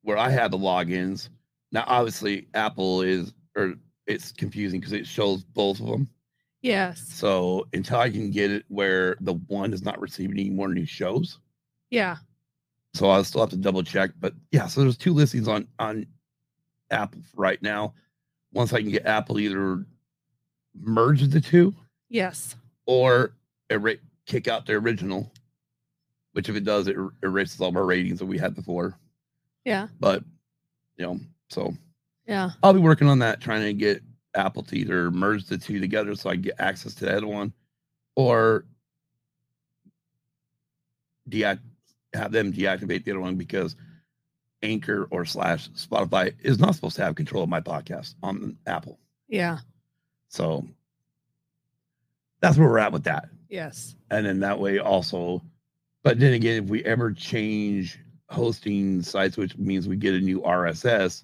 where 0.03 0.17
I 0.17 0.29
had 0.29 0.51
the 0.51 0.57
logins. 0.57 1.29
Now, 1.71 1.83
obviously, 1.87 2.47
Apple 2.53 3.01
is 3.01 3.33
or 3.55 3.75
it's 4.07 4.31
confusing 4.31 4.79
because 4.79 4.93
it 4.93 5.07
shows 5.07 5.43
both 5.43 5.79
of 5.79 5.87
them. 5.87 6.09
Yes. 6.61 7.01
So 7.13 7.67
until 7.73 7.97
I 7.99 8.09
can 8.09 8.29
get 8.31 8.51
it 8.51 8.65
where 8.67 9.17
the 9.21 9.33
one 9.47 9.73
is 9.73 9.83
not 9.83 9.99
receiving 9.99 10.39
any 10.39 10.49
more 10.49 10.67
new 10.67 10.85
shows, 10.85 11.39
Yeah. 11.89 12.17
so 12.93 13.09
I'll 13.09 13.23
still 13.23 13.41
have 13.41 13.49
to 13.51 13.57
double 13.57 13.83
check. 13.83 14.11
But 14.19 14.33
yeah, 14.51 14.67
so 14.67 14.81
there's 14.81 14.97
two 14.97 15.13
listings 15.13 15.47
on 15.47 15.67
on 15.79 16.05
Apple 16.91 17.21
right 17.35 17.61
now. 17.61 17.93
Once 18.53 18.73
I 18.73 18.81
can 18.81 18.91
get 18.91 19.05
Apple 19.05 19.39
either 19.39 19.85
merge 20.79 21.21
the 21.27 21.41
two 21.41 21.73
Yes. 22.09 22.55
or 22.85 23.33
era- 23.69 23.95
kick 24.25 24.47
out 24.47 24.65
the 24.65 24.73
original, 24.73 25.31
which 26.33 26.47
if 26.49 26.55
it 26.55 26.63
does, 26.63 26.87
it 26.87 26.95
er- 26.97 27.13
erases 27.23 27.59
all 27.59 27.69
of 27.69 27.75
our 27.75 27.85
ratings 27.85 28.19
that 28.19 28.25
we 28.25 28.37
had 28.37 28.53
before. 28.55 28.97
Yeah. 29.65 29.87
But 29.99 30.23
you 30.97 31.05
know, 31.05 31.19
so 31.49 31.73
Yeah. 32.27 32.51
I'll 32.61 32.73
be 32.73 32.79
working 32.79 33.07
on 33.07 33.19
that, 33.19 33.41
trying 33.41 33.63
to 33.63 33.73
get 33.73 34.03
Apple 34.35 34.63
to 34.63 34.77
either 34.77 35.11
merge 35.11 35.45
the 35.45 35.57
two 35.57 35.79
together 35.79 36.15
so 36.15 36.29
I 36.29 36.35
get 36.37 36.55
access 36.59 36.93
to 36.95 37.05
the 37.05 37.17
other 37.17 37.27
one, 37.27 37.53
or 38.15 38.65
deact 41.29 41.59
have 42.13 42.31
them 42.31 42.51
deactivate 42.51 43.03
the 43.03 43.11
other 43.11 43.19
one 43.21 43.35
because 43.35 43.75
Anchor 44.63 45.07
or 45.11 45.25
slash 45.25 45.69
Spotify 45.71 46.33
is 46.41 46.59
not 46.59 46.75
supposed 46.75 46.95
to 46.97 47.03
have 47.03 47.15
control 47.15 47.43
of 47.43 47.49
my 47.49 47.61
podcast 47.61 48.15
on 48.21 48.57
Apple. 48.67 48.99
Yeah. 49.27 49.59
So 50.27 50.65
that's 52.41 52.57
where 52.57 52.67
we're 52.67 52.79
at 52.79 52.91
with 52.91 53.03
that. 53.05 53.29
Yes. 53.49 53.95
and 54.09 54.25
then 54.25 54.39
that 54.39 54.59
way 54.59 54.79
also 54.79 55.41
but 56.03 56.19
then 56.19 56.31
again 56.31 56.63
if 56.63 56.69
we 56.69 56.85
ever 56.85 57.11
change 57.11 57.99
hosting 58.29 59.01
sites 59.01 59.35
which 59.35 59.57
means 59.57 59.89
we 59.89 59.97
get 59.97 60.13
a 60.13 60.21
new 60.21 60.39
rss 60.39 61.23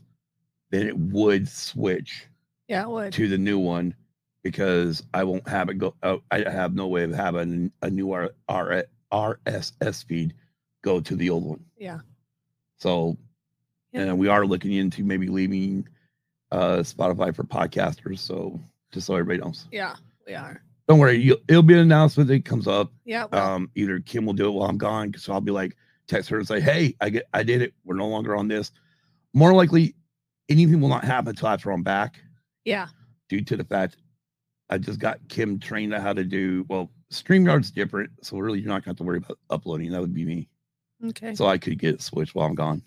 then 0.70 0.86
it 0.86 0.98
would 0.98 1.48
switch 1.48 2.28
Yeah. 2.68 2.84
It 2.84 2.90
would. 2.90 3.14
to 3.14 3.28
the 3.28 3.38
new 3.38 3.60
one 3.60 3.96
because 4.44 5.04
i 5.14 5.24
won't 5.24 5.48
have 5.48 5.70
it 5.70 5.76
go 5.76 5.94
uh, 6.04 6.18
i 6.32 6.40
have 6.50 6.74
no 6.76 6.88
way 6.88 7.04
of 7.04 7.14
having 7.14 7.72
a 7.82 7.90
new 7.90 8.12
R, 8.12 8.32
R, 8.50 8.86
rss 9.12 10.06
feed 10.06 10.34
go 10.84 11.00
to 11.02 11.16
the 11.16 11.30
old 11.30 11.44
one 11.46 11.64
Yeah. 11.78 12.00
so 12.78 13.18
Yeah. 13.92 14.02
and 14.04 14.18
we 14.20 14.28
are 14.28 14.46
looking 14.46 14.74
into 14.74 15.04
maybe 15.04 15.28
leaving 15.28 15.88
uh 16.52 16.78
spotify 16.78 17.36
for 17.36 17.44
podcasters 17.44 18.20
so 18.20 18.60
just 18.94 19.08
so 19.08 19.16
everybody 19.16 19.40
knows 19.40 19.66
Yeah. 19.72 19.96
We 20.26 20.34
are. 20.36 20.62
don't 20.88 21.00
worry 21.00 21.18
you, 21.18 21.38
it'll 21.50 21.64
be 21.64 21.74
an 21.74 21.80
announcement 21.80 22.28
that 22.30 22.46
comes 22.46 22.68
up 22.68 22.92
Yeah. 23.06 23.24
um 23.34 23.70
either 23.76 24.00
kim 24.00 24.26
will 24.26 24.34
do 24.34 24.48
it 24.48 24.52
while 24.52 24.70
i'm 24.70 24.78
gone 24.78 25.14
so 25.18 25.34
i'll 25.34 25.42
be 25.42 25.52
like 25.52 25.76
text 26.08 26.30
her 26.30 26.38
and 26.38 26.48
say 26.48 26.62
hey 26.62 26.96
i 27.02 27.10
get 27.10 27.28
i 27.34 27.44
did 27.44 27.62
it 27.62 27.74
we're 27.84 27.96
no 27.96 28.08
longer 28.08 28.36
on 28.36 28.48
this 28.48 28.72
more 29.34 29.54
likely 29.54 29.94
anything 30.48 30.80
will 30.80 30.88
not 30.90 31.04
happen 31.04 31.30
until 31.30 31.50
after 31.50 31.72
i'm 31.72 31.84
back 31.84 32.22
yeah. 32.68 32.88
due 33.30 33.42
to 33.42 33.56
the 33.58 33.64
fact 33.64 33.98
i 34.70 34.78
just 34.78 35.00
got 35.00 35.20
kim 35.30 35.58
trained 35.60 35.94
on 35.94 36.02
how 36.02 36.14
to 36.14 36.24
do 36.24 36.66
well 36.68 36.90
streamyard's 37.10 37.72
different 37.72 38.10
so 38.22 38.38
really 38.38 38.60
you're 38.60 38.68
not 38.68 38.84
going 38.84 38.84
to 38.84 38.90
have 38.90 38.98
to 38.98 39.04
worry 39.04 39.18
about 39.18 39.40
uploading 39.50 39.90
that 39.92 40.02
would 40.02 40.14
be 40.14 40.26
me 40.26 40.48
Okay. 41.06 41.34
so 41.36 41.46
i 41.48 41.58
could 41.58 41.80
get 41.80 42.02
switched 42.02 42.36
while 42.36 42.48
i'm 42.48 42.56
gone 42.56 42.82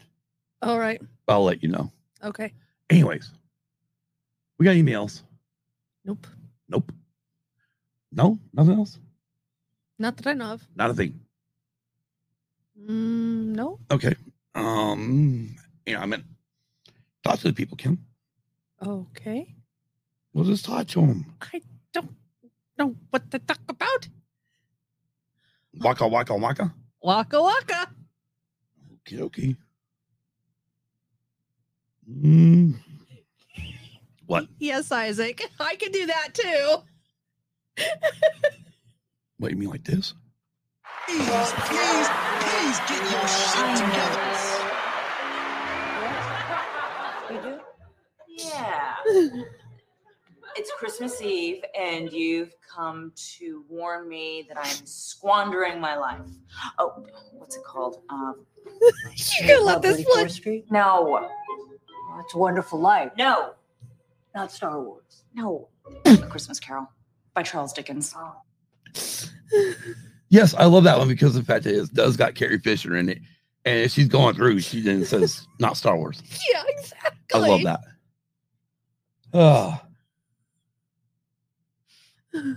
All 0.63 0.79
right. 0.79 1.01
i'll 1.29 1.45
let 1.45 1.63
you 1.63 1.69
know 1.71 1.91
Okay. 2.23 2.53
anyways 2.91 3.31
we 4.59 4.65
got 4.65 4.77
emails 4.77 5.23
Nope. 6.05 6.27
nope 6.69 6.93
no 8.13 8.39
nothing 8.53 8.75
else 8.75 8.99
Not 9.99 10.17
that 10.19 10.27
I 10.27 10.35
know 10.35 10.53
of. 10.55 10.67
not 10.77 10.91
a 10.91 10.95
thing 10.95 11.19
Mm, 12.81 13.55
no. 13.57 13.79
Okay. 13.91 14.15
Um, 14.55 15.55
you 15.85 15.93
know, 15.95 16.01
I 16.01 16.07
mean, 16.07 16.25
talk 17.23 17.39
to 17.41 17.49
the 17.49 17.53
people, 17.53 17.77
Kim. 17.77 17.99
Okay. 18.81 19.55
We'll 20.33 20.45
just 20.45 20.65
talk 20.65 20.87
to 20.89 21.01
them. 21.01 21.35
I 21.53 21.61
don't 21.93 22.15
know 22.79 22.95
what 23.11 23.31
to 23.33 23.39
talk 23.39 23.61
about. 23.69 24.09
Waka 25.75 26.07
waka 26.07 26.37
waka. 26.37 26.75
Waka 27.03 27.43
waka. 27.43 27.91
Okay, 29.01 29.23
okay. 29.23 29.57
Mm. 32.09 32.75
What? 34.27 34.47
Yes, 34.59 34.93
Isaac. 34.93 35.43
I 35.59 35.75
can 35.77 35.91
do 35.91 36.07
that 36.07 36.29
too. 36.35 36.77
What 39.39 39.51
you 39.51 39.57
mean 39.57 39.71
like 39.71 39.85
this? 39.85 40.15
Please, 41.07 41.53
please, 41.53 42.09
please 42.41 42.79
get 42.87 43.03
your 43.11 43.29
shit 43.29 43.77
together. 43.77 44.27
You 47.31 47.41
do? 47.43 47.61
Yeah. 48.29 49.43
It's 50.61 50.71
Christmas 50.73 51.23
Eve, 51.23 51.65
and 51.75 52.13
you've 52.13 52.55
come 52.61 53.13
to 53.39 53.65
warn 53.71 54.07
me 54.07 54.45
that 54.47 54.59
I'm 54.59 54.85
squandering 54.85 55.81
my 55.81 55.97
life. 55.97 56.21
Oh, 56.79 57.03
what's 57.33 57.57
it 57.57 57.65
called? 57.65 58.03
Um, 58.11 58.45
You're 59.41 59.57
gonna 59.57 59.65
let 59.65 59.81
this 59.81 60.05
fly. 60.05 60.27
Street? 60.27 60.67
no, 60.71 61.19
Oh, 62.13 62.21
it's 62.23 62.35
a 62.35 62.39
Wonderful 62.39 62.79
Life, 62.79 63.13
no, 63.17 63.55
not 64.35 64.53
Star 64.53 64.83
Wars. 64.83 65.25
no. 65.33 65.69
A 66.05 66.19
Christmas 66.19 66.61
Carol 66.61 66.91
by 67.33 67.43
Charles 67.43 67.73
Dickens. 67.73 68.15
Yes, 70.29 70.55
I 70.55 70.67
love 70.67 70.85
that 70.85 70.97
one 70.99 71.09
because 71.09 71.35
the 71.35 71.43
fact 71.43 71.65
is, 71.67 71.89
does 71.89 72.17
got 72.19 72.35
Carrie 72.37 72.59
Fisher 72.59 72.97
in 72.97 73.09
it, 73.09 73.19
and 73.65 73.81
if 73.81 73.93
she's 73.93 74.07
going 74.09 74.35
through, 74.37 74.61
she 74.61 74.83
then 74.83 75.07
says 75.07 75.47
not 75.59 75.79
Star 75.79 75.97
Wars. 75.97 76.23
Yeah, 76.53 76.63
exactly. 76.69 77.19
I 77.33 77.39
love 77.49 77.63
that. 77.63 77.81
Oh. 79.33 79.81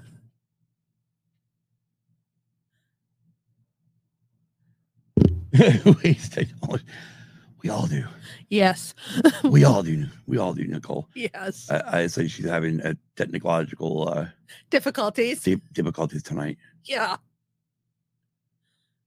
We 7.61 7.69
all 7.69 7.87
do. 7.87 8.03
Yes. 8.49 8.93
We 9.43 9.63
all 9.63 9.83
do. 9.83 10.07
We 10.27 10.37
all 10.37 10.53
do, 10.53 10.65
Nicole. 10.65 11.07
Yes. 11.15 11.69
I, 11.71 12.01
I 12.01 12.07
say 12.07 12.27
she's 12.27 12.45
having 12.45 12.81
a 12.81 12.97
technological 13.15 14.09
uh, 14.09 14.25
Difficulties. 14.69 15.41
di- 15.43 15.61
difficulties 15.71 16.23
tonight. 16.23 16.57
Yeah. 16.83 17.15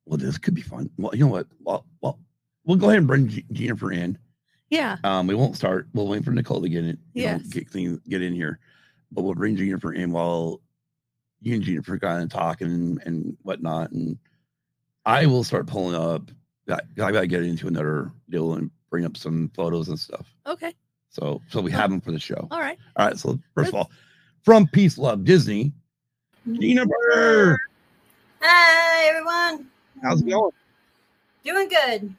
Well, 0.06 0.16
this 0.16 0.38
could 0.38 0.54
be 0.54 0.62
fun. 0.62 0.88
Well, 0.96 1.10
you 1.14 1.20
know 1.20 1.30
what? 1.30 1.48
Well, 1.60 1.84
well 2.00 2.18
we'll 2.64 2.78
go 2.78 2.86
ahead 2.88 2.98
and 3.00 3.06
bring 3.06 3.28
G- 3.28 3.44
Jennifer 3.52 3.92
in. 3.92 4.16
Yeah. 4.70 4.96
Um, 5.04 5.26
we 5.26 5.34
won't 5.34 5.56
start. 5.56 5.88
We'll 5.92 6.08
wait 6.08 6.24
for 6.24 6.30
Nicole 6.30 6.62
to 6.62 6.68
get 6.68 6.78
in. 6.84 6.86
Know, 6.92 6.96
Yes. 7.12 7.42
get 7.48 7.68
things 7.68 7.98
get 8.08 8.22
in 8.22 8.32
here, 8.32 8.58
but 9.12 9.22
we'll 9.22 9.34
bring 9.34 9.56
Jennifer 9.56 9.92
in 9.92 10.12
while 10.12 10.60
you 11.40 11.54
and 11.54 11.62
Jennifer 11.62 11.98
kind 11.98 12.22
of 12.22 12.28
talking 12.30 12.66
and, 12.68 13.02
and 13.04 13.36
whatnot. 13.42 13.92
And 13.92 14.18
I 15.04 15.26
will 15.26 15.44
start 15.44 15.66
pulling 15.66 15.94
up. 15.94 16.30
I, 16.68 16.80
I 17.02 17.12
gotta 17.12 17.26
get 17.26 17.42
into 17.44 17.68
another 17.68 18.10
deal 18.30 18.54
and 18.54 18.70
bring 18.90 19.04
up 19.04 19.16
some 19.16 19.50
photos 19.54 19.88
and 19.88 19.98
stuff. 19.98 20.26
Okay. 20.46 20.74
So, 21.10 21.40
so 21.48 21.60
we 21.60 21.70
have 21.70 21.90
them 21.90 22.00
for 22.00 22.12
the 22.12 22.18
show. 22.18 22.48
All 22.50 22.60
right. 22.60 22.78
All 22.96 23.06
right. 23.06 23.16
So 23.18 23.38
first 23.54 23.68
of 23.68 23.74
all, 23.76 23.90
from 24.42 24.66
Peace 24.68 24.98
Love 24.98 25.24
Disney, 25.24 25.72
Gina 26.52 26.84
Burr. 26.86 27.56
Hi, 28.40 29.06
everyone. 29.08 29.68
how's 30.02 30.20
it 30.22 30.28
going? 30.28 30.52
Doing 31.44 31.68
good. 31.68 32.14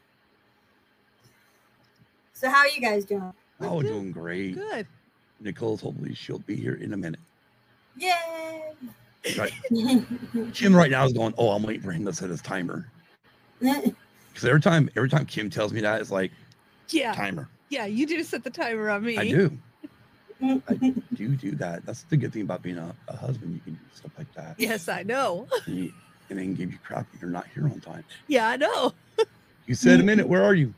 So, 2.34 2.50
how 2.50 2.58
are 2.60 2.68
you 2.68 2.82
guys 2.82 3.06
doing? 3.06 3.34
We're 3.60 3.68
Oh, 3.68 3.82
good. 3.82 3.88
doing 3.88 4.12
great. 4.12 4.56
Good. 4.56 4.88
Nicole's 5.40 5.82
hopefully 5.82 6.14
she'll 6.14 6.40
be 6.40 6.56
here 6.56 6.76
in 6.76 6.94
a 6.94 6.98
minute. 6.98 7.20
Yay! 7.98 8.62
Right. 9.38 9.52
Kim 10.54 10.76
right 10.76 10.92
now 10.92 11.06
is 11.06 11.14
going, 11.14 11.34
oh, 11.38 11.50
I'm 11.52 11.64
waiting 11.64 11.82
for 11.82 11.92
him 11.92 12.06
to 12.06 12.14
set 12.14 12.30
his 12.30 12.42
timer. 12.42 12.88
Because 14.34 14.50
every 14.50 14.62
time, 14.62 14.88
every 14.96 15.10
time 15.10 15.26
Kim 15.26 15.50
tells 15.50 15.74
me 15.74 15.82
that, 15.82 16.00
it's 16.00 16.12
like 16.12 16.32
Yeah. 16.90 17.12
timer. 17.14 17.50
Yeah. 17.70 17.86
You 17.88 18.06
do 18.06 18.22
set 18.22 18.44
the 18.44 18.52
timer 18.52 18.88
on 18.92 19.04
me. 19.04 19.18
I 19.18 19.28
do. 19.32 19.58
I 20.44 20.76
do 21.16 21.30
do 21.36 21.56
that. 21.56 21.84
That's 21.88 22.04
the 22.04 22.18
good 22.18 22.32
thing 22.34 22.44
about 22.44 22.62
being 22.62 22.78
a, 22.78 22.94
a 23.08 23.16
husband. 23.16 23.56
You 23.56 23.60
can 23.62 23.74
do 23.74 23.80
stuff 23.96 24.12
like 24.16 24.32
that. 24.36 24.54
Yes, 24.60 24.88
I 24.90 25.02
know. 25.02 25.48
And, 25.66 25.76
you- 25.86 25.94
and 26.30 26.38
then 26.38 26.54
give 26.54 26.72
you 26.72 26.78
crap 26.86 27.08
if 27.16 27.22
you're 27.22 27.32
not 27.32 27.48
here 27.56 27.64
on 27.64 27.80
time. 27.80 28.04
Yeah, 28.28 28.48
I 28.50 28.58
know. 28.58 28.94
You 29.66 29.74
said 29.74 30.00
a 30.02 30.04
minute. 30.04 30.28
Where 30.28 30.44
are 30.44 30.54
you? 30.54 30.72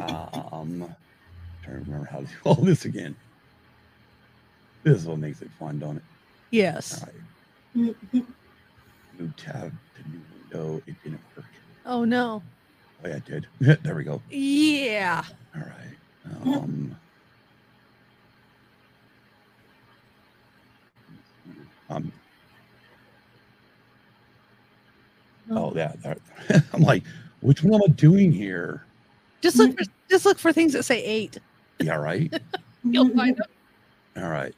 um, 0.00 0.94
trying 1.66 1.84
to 1.84 1.90
remember 1.90 2.08
how 2.10 2.20
to 2.20 2.24
do 2.24 2.32
all 2.44 2.54
this 2.54 2.84
again. 2.84 3.14
This 4.84 4.98
is 4.98 5.06
what 5.06 5.18
makes 5.18 5.42
it 5.42 5.50
fun, 5.58 5.78
don't 5.78 5.96
it? 5.96 6.02
Yes. 6.50 7.02
All 7.02 7.08
right. 7.84 7.96
Move 9.18 9.36
tab 9.36 9.72
to 9.96 10.10
new 10.10 10.20
window. 10.52 10.82
It 10.86 10.94
didn't 11.02 11.20
work. 11.36 11.46
Oh 11.84 12.04
no. 12.04 12.42
Oh 13.04 13.08
yeah, 13.08 13.16
it 13.16 13.24
did. 13.24 13.46
there 13.82 13.94
we 13.94 14.04
go. 14.04 14.22
Yeah. 14.30 15.22
All 15.54 15.62
right. 15.62 15.72
Um, 16.44 16.96
um, 21.88 22.12
oh 25.52 25.72
yeah. 25.76 25.92
that- 26.02 26.18
I'm 26.72 26.82
like, 26.82 27.04
which 27.42 27.62
one 27.62 27.74
am 27.74 27.82
I 27.88 27.92
doing 27.92 28.32
here? 28.32 28.84
Just 29.40 29.56
look 29.56 29.78
for 29.78 29.84
just 30.10 30.24
look 30.24 30.38
for 30.40 30.52
things 30.52 30.72
that 30.72 30.82
say 30.82 31.00
eight. 31.04 31.38
Yeah, 31.78 31.96
right. 31.96 32.32
You'll 32.84 33.10
find 33.10 33.36
them. 33.36 33.46
All 34.24 34.30
right. 34.30 34.54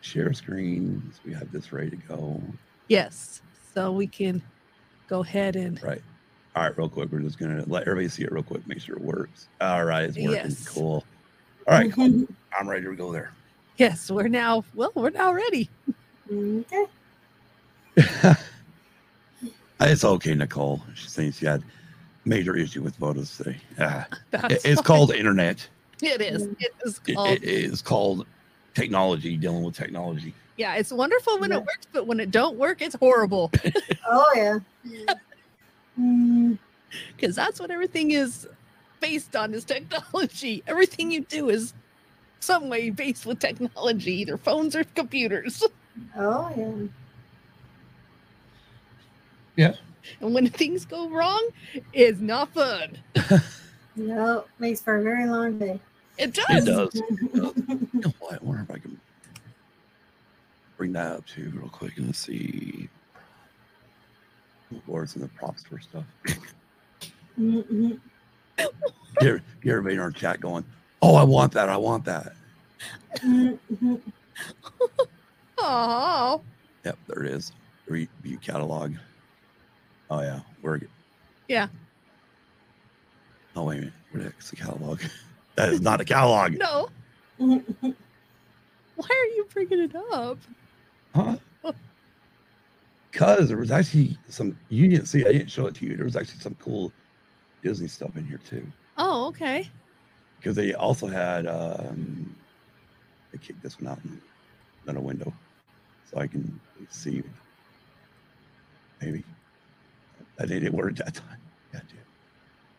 Share 0.00 0.32
screen. 0.32 1.02
So 1.14 1.20
we 1.24 1.32
have 1.34 1.50
this 1.50 1.72
ready 1.72 1.90
to 1.90 1.96
go. 1.96 2.40
Yes. 2.88 3.42
So 3.74 3.90
we 3.92 4.06
can 4.06 4.40
go 5.08 5.20
ahead 5.20 5.56
and 5.56 5.82
Right. 5.82 6.02
All 6.54 6.62
right, 6.62 6.76
real 6.78 6.88
quick. 6.88 7.10
We're 7.12 7.20
just 7.20 7.38
gonna 7.38 7.64
let 7.66 7.82
everybody 7.82 8.08
see 8.08 8.22
it 8.22 8.32
real 8.32 8.42
quick, 8.42 8.66
make 8.66 8.80
sure 8.80 8.96
it 8.96 9.02
works. 9.02 9.48
All 9.60 9.84
right, 9.84 10.04
it's 10.04 10.16
working. 10.16 10.30
Yes. 10.32 10.66
Cool. 10.68 11.04
All 11.66 11.74
right, 11.74 11.92
cool. 11.92 12.06
Mm-hmm. 12.08 12.32
I'm 12.58 12.68
ready 12.68 12.84
to 12.84 12.94
go 12.96 13.12
there. 13.12 13.32
yes, 13.76 14.10
we're 14.10 14.28
now 14.28 14.64
well, 14.74 14.92
we're 14.94 15.10
now 15.10 15.32
ready. 15.34 15.68
Okay. 16.32 16.86
it's 19.80 20.04
okay, 20.04 20.34
Nicole. 20.34 20.82
She's 20.94 21.12
saying 21.12 21.32
she 21.32 21.44
had 21.46 21.62
major 22.24 22.56
issue 22.56 22.82
with 22.82 22.96
photos 22.96 23.36
today. 23.36 23.58
Ah, 23.78 24.06
it- 24.32 24.52
it's 24.64 24.64
fine. 24.76 24.84
called 24.84 25.12
internet. 25.12 25.66
It 26.02 26.20
is. 26.20 26.42
It 26.58 26.72
is 26.84 27.00
It- 27.06 27.14
called 27.14 27.28
it 27.30 27.42
is 27.44 27.82
called 27.82 28.26
technology. 28.74 29.36
Dealing 29.36 29.62
with 29.64 29.74
technology. 29.76 30.34
Yeah, 30.56 30.74
it's 30.76 30.90
wonderful 30.92 31.38
when 31.38 31.50
Yeah. 31.50 31.58
it 31.58 31.60
works, 31.60 31.86
but 31.92 32.06
when 32.06 32.18
it 32.20 32.30
don't 32.30 32.56
work, 32.56 32.80
it's 32.82 32.94
horrible. 32.96 33.50
Oh 34.08 34.32
yeah. 34.36 34.58
Mm, 35.98 36.58
Because 37.16 37.34
that's 37.34 37.58
what 37.58 37.70
everything 37.70 38.10
is 38.10 38.46
based 39.00 39.34
on 39.34 39.54
is 39.54 39.64
technology. 39.64 40.62
Everything 40.66 41.10
you 41.10 41.22
do 41.22 41.48
is 41.48 41.72
some 42.40 42.68
way 42.68 42.90
based 42.90 43.24
with 43.24 43.38
technology, 43.40 44.12
either 44.12 44.36
phones 44.36 44.76
or 44.76 44.84
computers. 44.84 45.62
oh 46.16 46.52
yeah. 46.54 46.72
yeah. 49.56 49.74
And 50.20 50.34
when 50.34 50.48
things 50.50 50.84
go 50.84 51.08
wrong, 51.08 51.48
it's 51.94 52.20
not 52.20 52.52
fun. 52.52 52.98
No, 53.96 54.44
makes 54.58 54.80
for 54.80 54.96
a 54.96 55.02
very 55.02 55.26
long 55.26 55.58
day. 55.58 55.80
It 56.18 56.34
does. 56.34 56.48
It 56.50 56.64
does. 56.66 57.02
You 57.96 58.00
know 58.00 58.12
what? 58.18 58.34
I 58.34 58.44
wonder 58.44 58.62
if 58.62 58.70
I 58.70 58.78
can 58.78 59.00
bring 60.76 60.92
that 60.92 61.12
up 61.12 61.26
too, 61.26 61.50
real 61.54 61.68
quick, 61.70 61.96
and 61.96 62.14
see. 62.14 62.88
Or 64.86 65.02
it's 65.02 65.16
in 65.16 65.22
the 65.22 65.28
prop 65.28 65.58
store 65.58 65.80
stuff. 65.80 66.04
Mhm. 67.38 67.98
Get, 68.58 68.70
get 69.20 69.40
everybody 69.64 69.94
in 69.94 70.00
our 70.00 70.10
chat 70.10 70.40
going, 70.40 70.64
oh, 71.02 71.14
I 71.14 71.22
want 71.24 71.52
that. 71.54 71.68
I 71.68 71.76
want 71.76 72.04
that. 72.04 72.32
Oh, 75.58 76.42
Yep, 76.84 76.98
there 77.08 77.24
it 77.24 77.32
is. 77.32 77.52
Review 77.88 78.38
catalog. 78.38 78.94
Oh, 80.10 80.20
yeah. 80.20 80.40
Where? 80.60 80.80
Yeah. 81.48 81.68
Oh, 83.56 83.64
wait 83.64 83.78
a 83.78 84.16
minute. 84.16 84.32
Heck's 84.32 84.50
the 84.50 84.56
catalog? 84.56 85.00
that 85.56 85.70
is 85.70 85.80
not 85.80 86.00
a 86.00 86.04
catalog. 86.04 86.58
no. 86.58 86.88
Why 87.38 89.08
are 89.10 89.34
you 89.34 89.46
bringing 89.52 89.80
it 89.80 89.96
up? 90.12 90.38
Huh? 91.14 91.36
Because 93.10 93.48
there 93.48 93.56
was 93.56 93.70
actually 93.70 94.18
some, 94.28 94.58
you 94.68 94.88
didn't 94.88 95.06
see, 95.06 95.24
I 95.24 95.32
didn't 95.32 95.50
show 95.50 95.66
it 95.66 95.74
to 95.76 95.86
you. 95.86 95.96
There 95.96 96.04
was 96.04 96.16
actually 96.16 96.40
some 96.40 96.54
cool 96.56 96.92
Disney 97.62 97.88
stuff 97.88 98.14
in 98.16 98.26
here 98.26 98.40
too. 98.46 98.66
Oh, 98.98 99.26
okay. 99.28 99.70
Because 100.38 100.54
they 100.54 100.74
also 100.74 101.06
had, 101.06 101.46
um, 101.46 102.34
they 103.32 103.38
kicked 103.38 103.62
this 103.62 103.80
one 103.80 103.90
out 103.90 103.98
in 104.04 104.20
another 104.84 105.00
window 105.00 105.32
so 106.10 106.18
I 106.18 106.26
can 106.26 106.60
see. 106.90 107.22
Maybe. 109.00 109.24
I 110.38 110.44
didn't 110.44 110.74
work 110.74 110.96
that 110.96 111.14
time. 111.14 111.38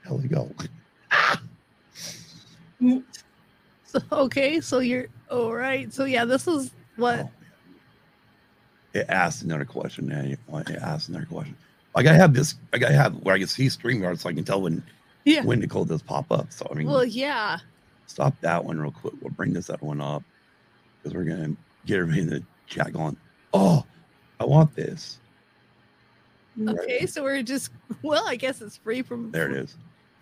Hell 0.07 0.17
we 0.17 0.27
go. 0.29 0.49
So 3.83 3.99
okay, 4.11 4.61
so 4.61 4.79
you're 4.79 5.07
all 5.29 5.53
right. 5.53 5.91
So 5.93 6.05
yeah, 6.05 6.23
this 6.25 6.47
is 6.47 6.71
what 6.95 7.19
Oh, 7.19 7.29
It 8.93 9.05
asked 9.09 9.43
another 9.43 9.65
question. 9.65 10.07
Yeah, 10.09 10.23
you- 10.23 10.37
it 10.67 10.77
asked 10.81 11.09
another 11.09 11.25
question. 11.25 11.55
Like 11.95 12.05
I 12.05 12.13
have 12.13 12.33
this, 12.33 12.55
like 12.71 12.83
I 12.83 12.91
have 12.91 13.15
where 13.15 13.35
I 13.35 13.39
can 13.39 13.47
see 13.47 13.67
StreamYard 13.67 14.19
so 14.19 14.29
I 14.29 14.33
can 14.33 14.43
tell 14.43 14.61
when 14.61 14.83
yeah. 15.25 15.43
when 15.43 15.59
Nicole 15.59 15.83
does 15.83 16.01
pop 16.01 16.31
up. 16.31 16.53
So 16.53 16.67
I 16.71 16.75
mean, 16.75 16.87
Well, 16.87 17.03
yeah. 17.03 17.57
stop 18.05 18.39
that 18.41 18.63
one 18.63 18.79
real 18.79 18.91
quick. 18.91 19.13
We'll 19.19 19.31
bring 19.33 19.51
this 19.51 19.69
other 19.69 19.85
one 19.85 19.99
up 19.99 20.23
because 21.03 21.15
we're 21.15 21.25
gonna 21.25 21.55
get 21.85 21.97
everybody 21.99 22.21
in 22.21 22.29
the 22.29 22.43
chat 22.67 22.93
going. 22.93 23.17
Oh, 23.53 23.83
I 24.39 24.45
want 24.45 24.73
this. 24.75 25.19
Okay, 26.67 27.05
so 27.07 27.23
we're 27.23 27.43
just 27.43 27.71
well, 28.03 28.25
I 28.27 28.35
guess 28.35 28.61
it's 28.61 28.77
free 28.77 29.01
from 29.01 29.31
There 29.31 29.49
it 29.49 29.57
is. 29.57 29.75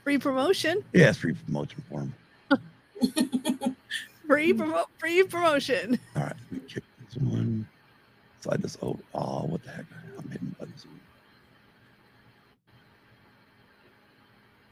Free 0.06 0.20
promotion. 0.20 0.86
Yeah, 0.94 1.10
it's 1.10 1.18
free 1.18 1.34
promotion 1.34 1.84
for 1.90 2.02
him. 2.02 2.14
Free 4.28 4.54
promo 4.54 4.86
free 5.00 5.24
promotion. 5.24 6.00
All 6.16 6.24
right, 6.24 6.34
let 6.52 6.52
me 6.52 6.60
kick 6.68 6.84
this 7.00 7.18
one. 7.22 7.68
Slide 8.42 8.62
this 8.62 8.78
over. 8.84 9.00
Oh, 9.16 9.46
what 9.46 9.64
the 9.64 9.72
heck? 9.72 9.86
I'm 10.18 10.30
hitting 10.30 10.56
buttons. 10.60 10.86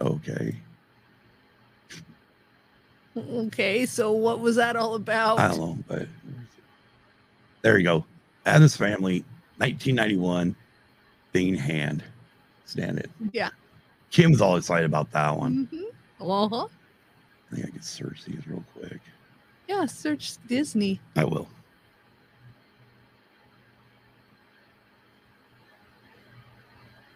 Okay. 0.02 0.56
Okay, 3.17 3.86
so 3.88 4.12
what 4.12 4.39
was 4.39 4.56
that 4.56 4.76
all 4.76 4.93
about? 4.93 5.39
I 5.39 5.48
don't 5.48 5.58
know, 5.58 5.78
but 5.88 6.08
there 7.63 7.78
you 7.80 7.84
go. 7.84 8.06
Addams 8.46 8.76
family, 8.76 9.24
1991, 9.58 10.56
Thing 11.32 11.56
Hand. 11.56 12.04
Stand 12.65 13.00
it. 13.00 13.10
Yeah. 13.32 13.50
Kim's 14.13 14.41
all 14.41 14.58
excited 14.58 14.86
about 14.86 15.12
that 15.12 15.36
one. 15.36 15.67
Mhm. 15.73 15.86
Uh-huh. 16.21 16.67
I 17.52 17.56
think 17.56 17.67
I 17.67 17.71
can 17.71 17.82
search 17.82 18.23
these 18.26 18.47
real 18.47 18.63
quick. 18.78 19.02
Yeah, 19.67 19.88
search 19.88 20.38
Disney. 20.47 21.02
I 21.15 21.23
will. 21.26 21.49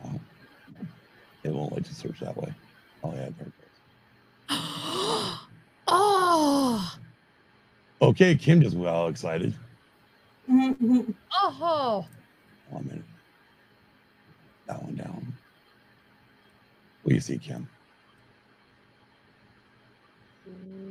Oh, 0.04 0.20
it 1.44 1.54
won't 1.54 1.74
let 1.74 1.88
you 1.88 1.94
search 1.94 2.20
that 2.20 2.36
way. 2.36 2.52
Oh, 3.04 3.12
yeah, 3.14 3.30
there 3.38 3.48
it 3.48 3.54
goes. 3.62 4.50
oh, 5.88 6.98
Okay, 8.02 8.36
Kim 8.36 8.62
just 8.62 8.76
got 8.76 8.88
all 8.88 9.08
excited. 9.10 9.54
oh. 10.50 11.06
oh, 11.32 12.06
One 12.70 12.86
minute. 12.88 13.04
That 14.66 14.82
one 14.84 14.96
down. 14.96 15.34
What 17.08 17.12
do 17.12 17.16
you 17.16 17.22
see, 17.22 17.38
Kim? 17.38 17.70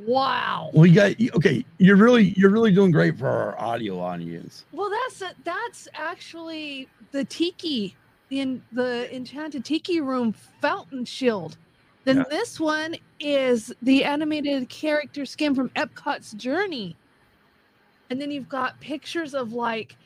wow. 0.07 0.71
Well, 0.73 0.87
you 0.87 0.95
got 0.95 1.13
okay. 1.37 1.63
You're 1.77 1.97
really 1.97 2.33
you're 2.39 2.49
really 2.49 2.73
doing 2.73 2.91
great 2.91 3.19
for 3.19 3.29
our 3.29 3.61
audio 3.61 4.01
audience. 4.01 4.65
Well, 4.73 4.91
that's 4.91 5.35
that's 5.45 5.89
actually 5.93 6.89
the 7.13 7.23
tiki 7.27 7.95
in 8.31 8.63
the 8.73 9.15
enchanted 9.15 9.63
tiki 9.67 10.01
room 10.01 10.35
fountain 10.63 11.05
shield. 11.05 11.59
Then 12.07 12.17
Yeah. 12.17 12.25
this 12.31 12.59
one 12.59 12.97
is 13.21 13.71
the 13.83 14.03
animated 14.03 14.71
character 14.71 15.27
skin 15.27 15.55
from 15.55 15.69
Epcot's 15.77 16.33
Journey. 16.33 16.97
And 18.09 18.19
then 18.19 18.31
you've 18.31 18.49
got 18.49 18.81
pictures 18.81 19.35
of 19.35 19.53
like 19.53 19.97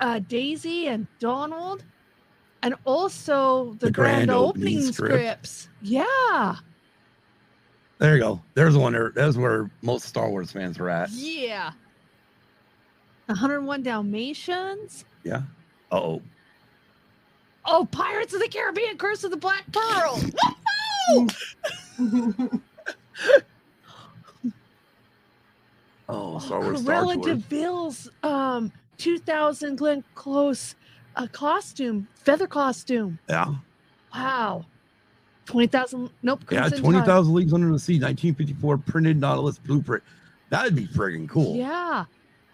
uh, 0.00 0.18
Daisy 0.26 0.88
and 0.88 1.06
Donald, 1.20 1.84
and 2.64 2.74
also 2.84 3.74
the, 3.78 3.86
The 3.86 3.92
grand, 3.92 4.26
grand 4.26 4.30
opening, 4.32 4.78
opening 4.78 4.92
script. 4.92 5.12
scripts. 5.46 5.68
Yeah, 5.82 6.56
There 7.98 8.16
you 8.16 8.20
go. 8.22 8.42
There's 8.54 8.76
one 8.76 8.92
there. 8.94 9.12
That's 9.14 9.36
where 9.36 9.70
most 9.82 10.06
Star 10.06 10.28
Wars 10.30 10.50
fans 10.50 10.78
are 10.80 10.88
at. 10.90 11.10
yeah. 11.10 11.70
101 13.26 13.82
Dalmatians. 13.82 15.04
Yeah. 15.22 15.42
Oh, 15.92 16.20
Oh, 17.66 17.86
Pirates 17.90 18.34
of 18.34 18.40
the 18.40 18.48
Caribbean: 18.48 18.98
Curse 18.98 19.24
of 19.24 19.30
the 19.30 19.38
Black 19.38 19.64
Pearl. 19.72 20.20
Woohoo! 21.16 22.60
Oh, 26.06 26.38
Star 26.38 26.60
Wars. 26.60 26.82
Star 26.82 27.02
Tours. 27.14 27.24
De 27.26 27.34
Vil's 27.36 28.10
um 28.22 28.70
2000 28.98 29.76
Glenn 29.76 30.04
Close 30.14 30.74
uh, 31.16 31.26
costume, 31.28 32.06
feather 32.14 32.46
costume. 32.46 33.18
Yeah. 33.28 33.54
Wow. 34.14 34.64
20,000. 35.46 36.10
Nope. 36.22 36.40
Yeah, 36.50 36.60
Crimson 36.60 36.80
twenty 36.82 36.98
Tide. 37.00 37.06
thousand 37.06 37.34
leagues 37.34 37.52
under 37.52 37.70
the 37.70 37.78
sea, 37.78 37.98
nineteen 37.98 38.34
fifty 38.34 38.54
four 38.54 38.78
printed 38.78 39.18
Nautilus 39.20 39.58
blueprint. 39.58 40.02
That'd 40.48 40.74
be 40.74 40.86
friggin' 40.86 41.28
cool. 41.28 41.54
Yeah. 41.54 42.04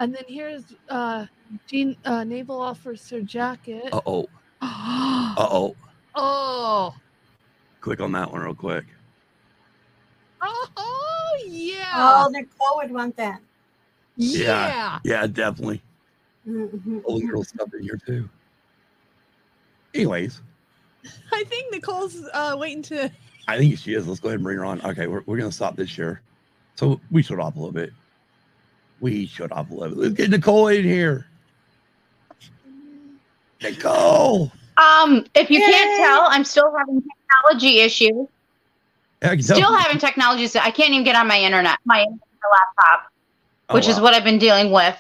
And 0.01 0.15
then 0.15 0.25
here's 0.27 0.65
uh 0.89 1.27
Jean 1.67 1.97
uh, 2.05 2.25
Naval 2.25 2.61
Officer 2.61 3.21
Jacket. 3.23 3.89
Uh 3.93 4.01
oh. 4.07 4.29
Uh 4.63 5.47
oh. 5.49 5.77
oh. 6.17 6.95
Click 7.81 8.01
on 8.01 8.13
that 8.13 8.31
one 8.31 8.43
real 8.43 8.55
quick. 8.55 8.85
Oh, 10.43 11.39
yeah. 11.47 11.93
Oh, 11.95 12.29
Nicole 12.31 12.77
would 12.77 12.91
want 12.91 13.17
that. 13.17 13.41
yeah. 14.17 14.99
Yeah, 15.05 15.27
definitely. 15.27 15.83
Mm-hmm. 16.49 16.99
All 17.05 17.21
the 17.21 17.27
girl 17.27 17.45
stuff 17.45 17.73
in 17.75 17.83
here 17.83 17.99
too. 18.05 18.29
Anyways, 19.95 20.41
I 21.33 21.45
think 21.45 21.73
Nicole's 21.73 22.23
uh 22.33 22.57
waiting 22.59 22.83
to 22.85 23.11
I 23.49 23.59
think 23.59 23.77
she 23.79 23.95
is. 23.95 24.07
Let's 24.07 24.21
go 24.21 24.29
ahead 24.29 24.37
and 24.37 24.45
bring 24.45 24.59
her 24.59 24.65
on. 24.65 24.81
Okay, 24.85 25.07
we're, 25.07 25.23
we're 25.27 25.37
gonna 25.37 25.51
stop 25.51 25.77
this 25.77 25.91
share. 25.91 26.23
So 26.77 27.01
we 27.11 27.23
shut 27.23 27.41
off 27.41 27.57
a 27.57 27.59
little 27.59 27.73
bit. 27.73 27.93
We 29.01 29.27
shut 29.27 29.51
off 29.53 29.71
a 29.71 29.75
little 29.75 29.97
bit. 29.97 29.99
Let's 29.99 30.15
get 30.15 30.31
Nicole 30.31 30.69
in 30.69 30.85
here. 30.85 31.27
Nicole. 33.63 34.53
Um, 34.77 35.27
if 35.35 35.51
you 35.51 35.59
can't 35.59 36.01
tell, 36.01 36.27
I'm 36.29 36.45
still 36.45 36.73
having 36.77 37.03
technology 37.03 37.81
issues. 37.81 38.27
I 39.23 39.37
Still 39.39 39.77
having 39.77 39.99
technology 39.99 40.45
issues. 40.45 40.57
I 40.57 40.71
can't 40.71 40.91
even 40.91 41.05
get 41.05 41.17
on 41.17 41.27
my 41.27 41.39
internet, 41.39 41.79
my 41.85 42.07
laptop, 42.51 43.13
Oh, 43.69 43.75
which 43.75 43.87
is 43.87 44.01
what 44.01 44.15
I've 44.15 44.25
been 44.25 44.39
dealing 44.39 44.73
with, 44.73 44.97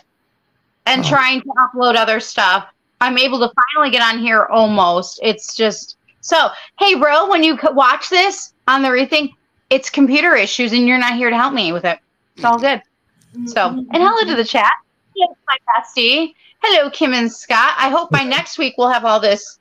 and 0.87 1.03
Oh. 1.05 1.09
trying 1.09 1.40
to 1.40 1.48
upload 1.48 1.96
other 1.96 2.20
stuff. 2.20 2.66
I'm 3.00 3.18
able 3.18 3.38
to 3.40 3.50
finally 3.74 3.90
get 3.90 4.02
on 4.02 4.18
here 4.18 4.46
almost. 4.46 5.20
It's 5.22 5.54
just 5.54 5.96
so. 6.20 6.48
Hey, 6.78 6.94
Ro, 6.96 7.28
when 7.28 7.42
you 7.42 7.58
watch 7.72 8.08
this 8.10 8.52
on 8.68 8.82
the 8.82 8.88
rethink, 8.88 9.32
it's 9.70 9.88
computer 9.88 10.34
issues, 10.34 10.72
and 10.72 10.86
you're 10.86 10.98
not 10.98 11.14
here 11.14 11.30
to 11.30 11.36
help 11.36 11.54
me 11.54 11.72
with 11.72 11.84
it. 11.84 11.98
It's 12.36 12.44
all 12.44 12.58
good. 12.58 12.82
So, 13.46 13.68
and 13.68 13.88
hello 13.92 14.28
to 14.28 14.36
the 14.36 14.44
chat. 14.44 14.72
Yes, 15.14 15.30
my 15.46 15.56
bestie. 15.76 16.34
Hello, 16.62 16.90
Kim 16.90 17.14
and 17.14 17.30
Scott. 17.30 17.74
I 17.78 17.88
hope 17.88 18.10
by 18.10 18.22
next 18.22 18.58
week 18.58 18.74
we'll 18.76 18.90
have 18.90 19.04
all 19.04 19.20
this, 19.20 19.58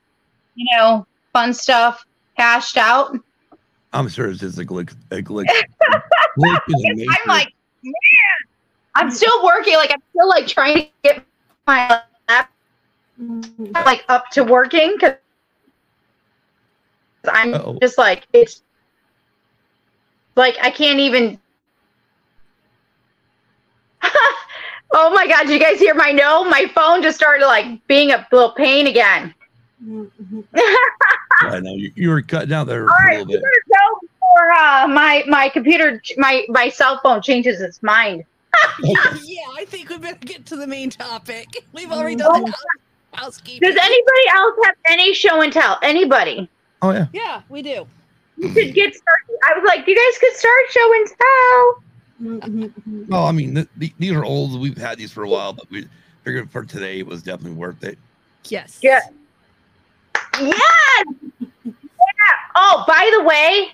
you 0.54 0.66
know, 0.72 1.06
fun 1.32 1.54
stuff 1.54 2.04
hashed 2.34 2.76
out. 2.76 3.16
I'm 3.92 4.08
sure 4.08 4.28
it's 4.28 4.40
just 4.40 4.58
a 4.58 4.64
glitch. 4.64 4.94
A 5.10 5.22
glitch. 5.22 5.46
glitch 6.38 6.60
I'm 6.68 7.28
like, 7.28 7.52
man, 7.82 7.92
I'm 8.94 9.10
still 9.10 9.44
working. 9.44 9.74
Like, 9.74 9.92
I'm 9.92 10.02
still 10.10 10.28
like 10.28 10.46
trying 10.46 10.76
to 10.76 10.88
get 11.02 11.24
my. 11.66 12.02
Like 13.84 14.04
up 14.08 14.30
to 14.30 14.42
working 14.44 14.92
because 14.98 15.16
I'm 17.30 17.54
Uh-oh. 17.54 17.78
just 17.80 17.98
like 17.98 18.26
it's 18.32 18.62
like 20.36 20.56
I 20.62 20.70
can't 20.70 20.98
even. 21.00 21.38
oh 24.92 25.10
my 25.14 25.26
god! 25.26 25.46
Did 25.46 25.50
you 25.52 25.58
guys 25.60 25.78
hear 25.78 25.94
my 25.94 26.12
no? 26.12 26.44
My 26.44 26.66
phone 26.74 27.02
just 27.02 27.18
started 27.18 27.46
like 27.46 27.86
being 27.86 28.12
a 28.12 28.26
little 28.32 28.52
pain 28.52 28.86
again. 28.86 29.34
I 31.42 31.58
know 31.60 31.74
you, 31.74 31.90
you 31.94 32.10
were 32.10 32.22
cutting 32.22 32.52
out 32.52 32.66
there 32.66 32.82
All 32.82 32.88
a 32.88 33.06
right, 33.06 33.18
little 33.26 33.32
bit. 33.32 33.42
go 33.42 33.98
before 34.00 34.52
uh, 34.52 34.86
my 34.88 35.24
my 35.26 35.48
computer, 35.50 36.00
my 36.16 36.44
my 36.48 36.68
cell 36.70 37.00
phone 37.02 37.20
changes 37.22 37.60
its 37.60 37.82
mind. 37.82 38.24
Yeah, 39.24 39.46
I 39.56 39.64
think 39.66 39.88
we 39.90 39.98
better 39.98 40.18
get 40.20 40.44
to 40.46 40.56
the 40.56 40.66
main 40.66 40.90
topic. 40.90 41.46
We've 41.72 41.92
already 41.92 42.16
done 42.16 42.42
the 42.44 42.50
house- 42.50 42.64
housekeeping. 43.12 43.68
Does 43.68 43.76
anybody 43.76 44.28
else 44.34 44.54
have 44.64 44.74
any 44.86 45.14
show 45.14 45.42
and 45.42 45.52
tell? 45.52 45.78
Anybody? 45.82 46.48
Oh 46.82 46.92
yeah. 46.92 47.06
Yeah, 47.12 47.42
we 47.48 47.62
do. 47.62 47.86
You 48.36 48.48
could 48.48 48.74
get 48.74 48.94
started. 48.94 49.38
I 49.44 49.58
was 49.58 49.64
like, 49.66 49.86
you 49.86 49.94
guys 49.94 50.18
could 50.18 50.34
start 50.34 50.60
show 50.70 50.92
and 50.94 51.08
tell. 51.08 53.06
Well, 53.08 53.26
I 53.26 53.32
mean, 53.32 53.54
th- 53.54 53.68
th- 53.78 53.94
these 53.98 54.12
are 54.12 54.24
old. 54.24 54.60
We've 54.60 54.76
had 54.76 54.98
these 54.98 55.12
for 55.12 55.24
a 55.24 55.28
while, 55.28 55.52
but 55.52 55.70
we 55.70 55.86
figured 56.24 56.50
for 56.50 56.64
today 56.64 57.00
it 57.00 57.06
was 57.06 57.22
definitely 57.22 57.58
worth 57.58 57.82
it. 57.84 57.98
Yes. 58.44 58.78
Yeah. 58.82 59.00
Yes. 60.38 61.04
Yeah. 61.40 61.74
Oh, 62.54 62.84
by 62.86 63.10
the 63.18 63.24
way, 63.24 63.72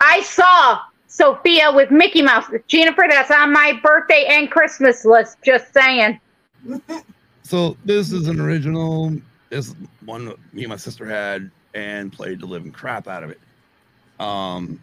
I 0.00 0.22
saw 0.22 0.80
Sophia 1.06 1.72
with 1.72 1.90
Mickey 1.90 2.22
Mouse. 2.22 2.46
Jennifer, 2.66 3.04
that's 3.08 3.30
on 3.30 3.52
my 3.52 3.78
birthday 3.82 4.26
and 4.28 4.50
Christmas 4.50 5.04
list. 5.04 5.38
Just 5.44 5.72
saying. 5.74 6.20
So 7.48 7.78
this 7.82 8.12
is 8.12 8.28
an 8.28 8.40
original. 8.40 9.10
This 9.48 9.68
is 9.68 9.74
one 10.04 10.26
that 10.26 10.36
me 10.52 10.64
and 10.64 10.68
my 10.68 10.76
sister 10.76 11.06
had 11.06 11.50
and 11.72 12.12
played 12.12 12.40
the 12.40 12.46
living 12.46 12.70
crap 12.70 13.08
out 13.08 13.24
of 13.24 13.30
it. 13.30 13.40
Um, 14.20 14.78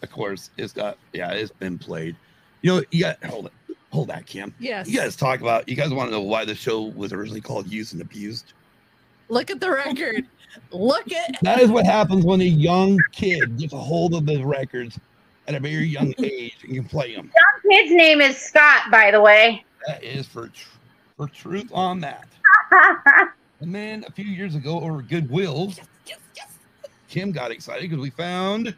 of 0.00 0.12
course, 0.12 0.50
it's 0.56 0.72
got 0.72 0.96
yeah, 1.12 1.32
it's 1.32 1.50
been 1.50 1.76
played. 1.76 2.14
You 2.62 2.76
know, 2.76 2.84
you 2.92 3.00
got 3.00 3.24
hold 3.24 3.46
it, 3.46 3.76
hold 3.90 4.10
that, 4.10 4.26
Kim. 4.26 4.54
Yes. 4.60 4.88
You 4.88 5.00
guys 5.00 5.16
talk 5.16 5.40
about. 5.40 5.68
You 5.68 5.74
guys 5.74 5.92
want 5.92 6.06
to 6.08 6.12
know 6.12 6.20
why 6.20 6.44
the 6.44 6.54
show 6.54 6.82
was 6.82 7.12
originally 7.12 7.40
called 7.40 7.66
Used 7.66 7.94
and 7.94 8.00
Abused? 8.00 8.52
Look 9.28 9.50
at 9.50 9.58
the 9.58 9.72
record. 9.72 10.24
Look 10.70 11.10
at 11.10 11.34
That 11.42 11.58
is 11.58 11.68
what 11.68 11.84
happens 11.84 12.24
when 12.24 12.40
a 12.40 12.44
young 12.44 12.96
kid 13.10 13.58
gets 13.58 13.72
a 13.72 13.78
hold 13.78 14.14
of 14.14 14.24
the 14.24 14.40
records 14.44 15.00
at 15.48 15.56
a 15.56 15.58
very 15.58 15.88
young 15.88 16.14
age 16.18 16.58
and 16.62 16.74
can 16.74 16.84
play 16.84 17.16
them. 17.16 17.32
kid's 17.68 17.90
name 17.90 18.20
is 18.20 18.36
Scott, 18.36 18.92
by 18.92 19.10
the 19.10 19.20
way. 19.20 19.64
That 19.88 20.04
is 20.04 20.26
for 20.26 20.46
tr- 20.46 20.68
for 21.16 21.28
truth 21.28 21.70
on 21.72 22.00
that. 22.00 22.28
And 23.60 23.74
then 23.74 24.04
a 24.06 24.10
few 24.10 24.26
years 24.26 24.56
ago, 24.56 24.78
over 24.80 25.00
Goodwill, 25.00 25.68
yes, 25.68 25.86
yes, 26.06 26.18
yes. 26.36 26.48
Kim 27.08 27.32
got 27.32 27.50
excited 27.50 27.88
because 27.88 28.02
we 28.02 28.10
found 28.10 28.74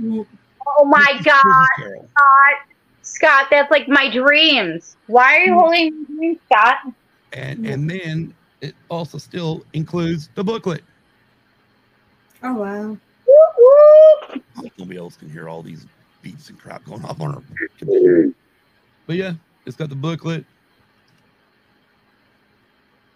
oh 0.00 0.84
my 0.84 1.02
Christmas 1.06 1.24
God, 1.24 1.66
Scott. 1.78 2.54
Scott, 3.02 3.46
that's 3.50 3.70
like 3.70 3.88
my 3.88 4.08
dreams. 4.10 4.96
Why 5.08 5.38
are 5.38 5.40
you 5.40 5.52
mm. 5.52 5.58
holding 5.58 6.00
my 6.02 6.14
dreams, 6.14 6.38
Scott? 6.52 6.76
and 7.32 7.66
and 7.66 7.90
then 7.90 8.34
it 8.60 8.74
also 8.88 9.18
still 9.18 9.64
includes 9.72 10.28
the 10.36 10.44
booklet. 10.44 10.82
Oh 12.44 12.54
wow. 12.54 12.82
Woo 12.82 12.98
woo. 13.58 14.42
Hope 14.54 14.72
Nobody 14.78 14.98
else 14.98 15.16
can 15.16 15.30
hear 15.30 15.48
all 15.48 15.62
these 15.62 15.86
beats 16.20 16.48
and 16.48 16.60
crap 16.60 16.84
going 16.84 17.04
off 17.04 17.20
on 17.20 17.34
our 17.34 17.42
computer. 17.78 18.30
But 19.06 19.16
yeah, 19.16 19.32
it's 19.66 19.76
got 19.76 19.88
the 19.88 19.94
booklet. 19.94 20.44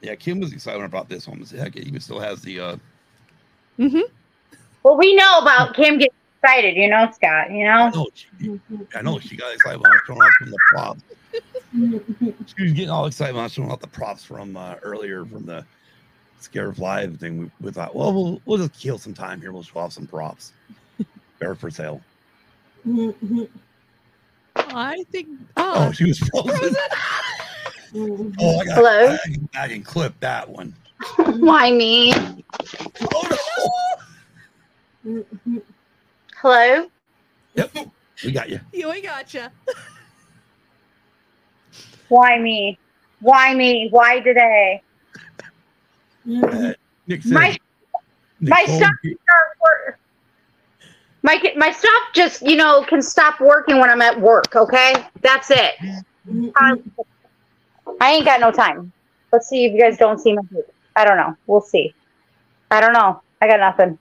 Yeah, 0.03 0.15
Kim 0.15 0.41
was 0.41 0.53
excited 0.53 0.83
about 0.83 1.09
this 1.09 1.27
one. 1.27 1.41
Heck, 1.43 1.77
it 1.77 1.87
even 1.87 2.01
still 2.01 2.21
has 2.21 2.43
the 2.43 2.61
uh 2.61 2.77
Mm-hmm. 3.79 4.01
Well, 4.83 4.97
we 4.97 5.15
know 5.15 5.39
about 5.43 5.75
Kim 5.75 5.99
getting 5.99 6.15
excited, 6.43 6.77
you 6.77 6.89
know, 6.89 7.11
Scott. 7.13 7.51
You 7.51 7.65
know. 7.65 7.91
oh, 7.95 8.07
she, 8.15 8.27
Mhm. 8.41 8.87
I 8.95 9.03
know 9.03 9.19
she 9.19 9.37
got 9.37 9.53
excited 9.53 9.81
when 9.81 9.91
I 9.91 9.95
was 9.95 10.01
showing 10.07 10.23
off 10.23 10.31
some 10.39 10.49
of 10.49 10.53
the 10.53 10.59
props. 10.71 11.03
She 12.57 12.63
was 12.63 12.73
getting 12.73 12.91
all 12.91 13.07
excited 13.07 13.35
when 13.35 13.41
I 13.41 13.45
was 13.47 13.53
showing 13.53 13.71
off 13.71 13.81
the 13.81 13.87
props 13.89 14.25
from 14.25 14.57
uh, 14.57 14.77
earlier 14.83 15.25
from 15.27 15.45
the 15.45 15.67
Scare 16.39 16.73
Live 16.79 17.19
thing. 17.19 17.39
We, 17.39 17.51
we 17.61 17.71
thought, 17.73 17.95
well, 17.95 18.15
well, 18.15 18.41
we'll 18.47 18.59
just 18.59 18.73
kill 18.81 18.97
some 18.97 19.13
time 19.13 19.41
here. 19.41 19.53
We'll 19.53 19.63
show 19.65 19.81
off 19.81 19.93
some 19.93 20.07
props. 20.07 20.53
They're 21.39 21.55
for 21.55 21.71
sale. 21.71 22.01
I 24.77 25.03
think. 25.11 25.29
Oh, 25.57 25.87
Oh, 25.89 25.93
she 25.93 26.05
was 26.05 26.19
frozen. 26.19 26.55
Oh, 28.39 28.59
I 28.59 28.65
got 28.67 28.75
Hello? 28.75 29.15
I 29.15 29.19
can, 29.25 29.49
I 29.55 29.69
can 29.69 29.83
clip 29.83 30.21
that 30.21 30.47
one. 30.47 30.75
Why 31.17 31.71
me? 31.71 32.13
Oh 33.01 33.97
Mhm. 35.07 35.63
Hello. 36.37 36.91
Yep, 37.55 37.73
we 38.23 38.33
got 38.33 38.51
you. 38.51 38.61
yeah, 38.75 38.91
we 38.91 39.01
gotcha. 39.01 39.51
Why 42.09 42.39
me? 42.39 42.79
Why 43.21 43.55
me? 43.55 43.89
Why 43.91 44.21
today? 44.21 44.83
Uh, 46.29 46.75
Nick 47.07 47.23
said, 47.23 47.33
My 47.33 47.57
my 48.41 48.61
Nicole, 48.61 48.77
stuff 48.77 48.91
start 49.03 49.49
work. 49.65 49.99
My 51.27 51.43
my 51.57 51.73
stuff 51.73 52.03
just 52.15 52.41
you 52.43 52.55
know 52.55 52.85
can 52.85 53.03
stop 53.03 53.41
working 53.41 53.81
when 53.81 53.91
I'm 53.91 54.01
at 54.01 54.21
work. 54.21 54.55
Okay, 54.55 54.95
that's 55.23 55.51
it. 55.51 55.75
Mhm. 56.29 56.53
I 58.01 58.13
ain't 58.13 58.25
got 58.25 58.39
no 58.39 58.53
time. 58.53 58.93
Let's 59.33 59.49
see 59.49 59.65
if 59.65 59.73
you 59.73 59.81
guys 59.81 59.99
don't 59.99 60.21
see 60.21 60.33
my 60.35 60.43
boot. 60.43 60.65
I 60.95 61.05
don't 61.05 61.17
know. 61.17 61.37
We'll 61.49 61.61
see. 61.63 61.93
I 62.71 62.81
don't 62.81 62.93
know. 62.93 63.21
I 63.43 63.49
got 63.49 63.59
nothing. 63.59 63.99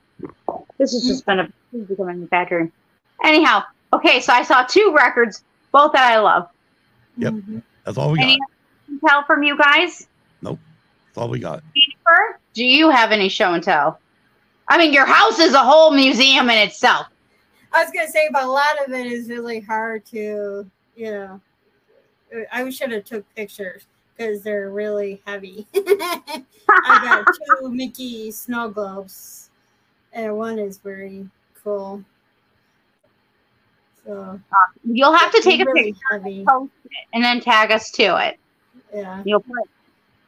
This 0.78 0.92
has 0.92 1.04
just 1.04 1.26
been 1.26 1.40
a 1.40 1.52
this 1.72 1.82
is 1.82 1.88
becoming 1.88 2.22
a 2.22 2.26
bad 2.26 2.48
dream. 2.48 2.70
Anyhow, 3.24 3.64
okay, 3.92 4.20
so 4.20 4.32
I 4.32 4.44
saw 4.44 4.62
two 4.62 4.94
records, 4.96 5.42
both 5.72 5.92
that 5.94 6.12
I 6.12 6.20
love. 6.20 6.48
Yep. 7.16 7.32
Mhm. 7.32 7.62
That's 7.84 7.98
all 7.98 8.12
we 8.12 8.18
got. 8.18 8.24
Any 8.24 8.38
tell 9.04 9.24
from 9.24 9.42
you 9.42 9.58
guys? 9.58 10.06
Nope, 10.42 10.60
that's 11.06 11.18
all 11.18 11.28
we 11.28 11.40
got. 11.40 11.64
Jennifer, 11.74 12.38
do 12.54 12.64
you 12.64 12.88
have 12.88 13.10
any 13.10 13.28
show 13.28 13.52
and 13.52 13.64
tell? 13.64 13.98
I 14.68 14.78
mean, 14.78 14.92
your 14.92 15.06
house 15.06 15.40
is 15.40 15.54
a 15.54 15.64
whole 15.64 15.90
museum 15.90 16.48
in 16.50 16.58
itself. 16.58 17.08
I 17.76 17.82
was 17.84 17.92
gonna 17.92 18.08
say, 18.08 18.28
but 18.32 18.44
a 18.44 18.46
lot 18.50 18.82
of 18.86 18.92
it 18.92 19.06
is 19.06 19.28
really 19.28 19.60
hard 19.60 20.04
to, 20.06 20.68
you 20.96 21.10
know. 21.10 21.40
I 22.50 22.68
should 22.70 22.90
have 22.92 23.04
took 23.04 23.24
pictures 23.34 23.86
because 24.16 24.42
they're 24.42 24.70
really 24.70 25.22
heavy. 25.26 25.66
I 25.74 26.42
got 26.78 27.26
two 27.60 27.70
Mickey 27.70 28.30
snow 28.30 28.68
globes, 28.70 29.50
and 30.12 30.36
one 30.36 30.58
is 30.58 30.78
very 30.78 31.28
cool. 31.62 32.02
So 34.04 34.40
You'll 34.84 35.12
have 35.12 35.30
to 35.32 35.42
take 35.42 35.60
a 35.60 35.64
really 35.66 35.92
picture 35.92 36.04
heavy. 36.12 36.44
post 36.48 36.72
it, 36.84 36.90
and 37.12 37.22
then 37.22 37.40
tag 37.40 37.70
us 37.72 37.90
to 37.92 38.16
it. 38.26 38.38
Yeah, 38.94 39.22
You'll 39.24 39.40
put 39.40 39.68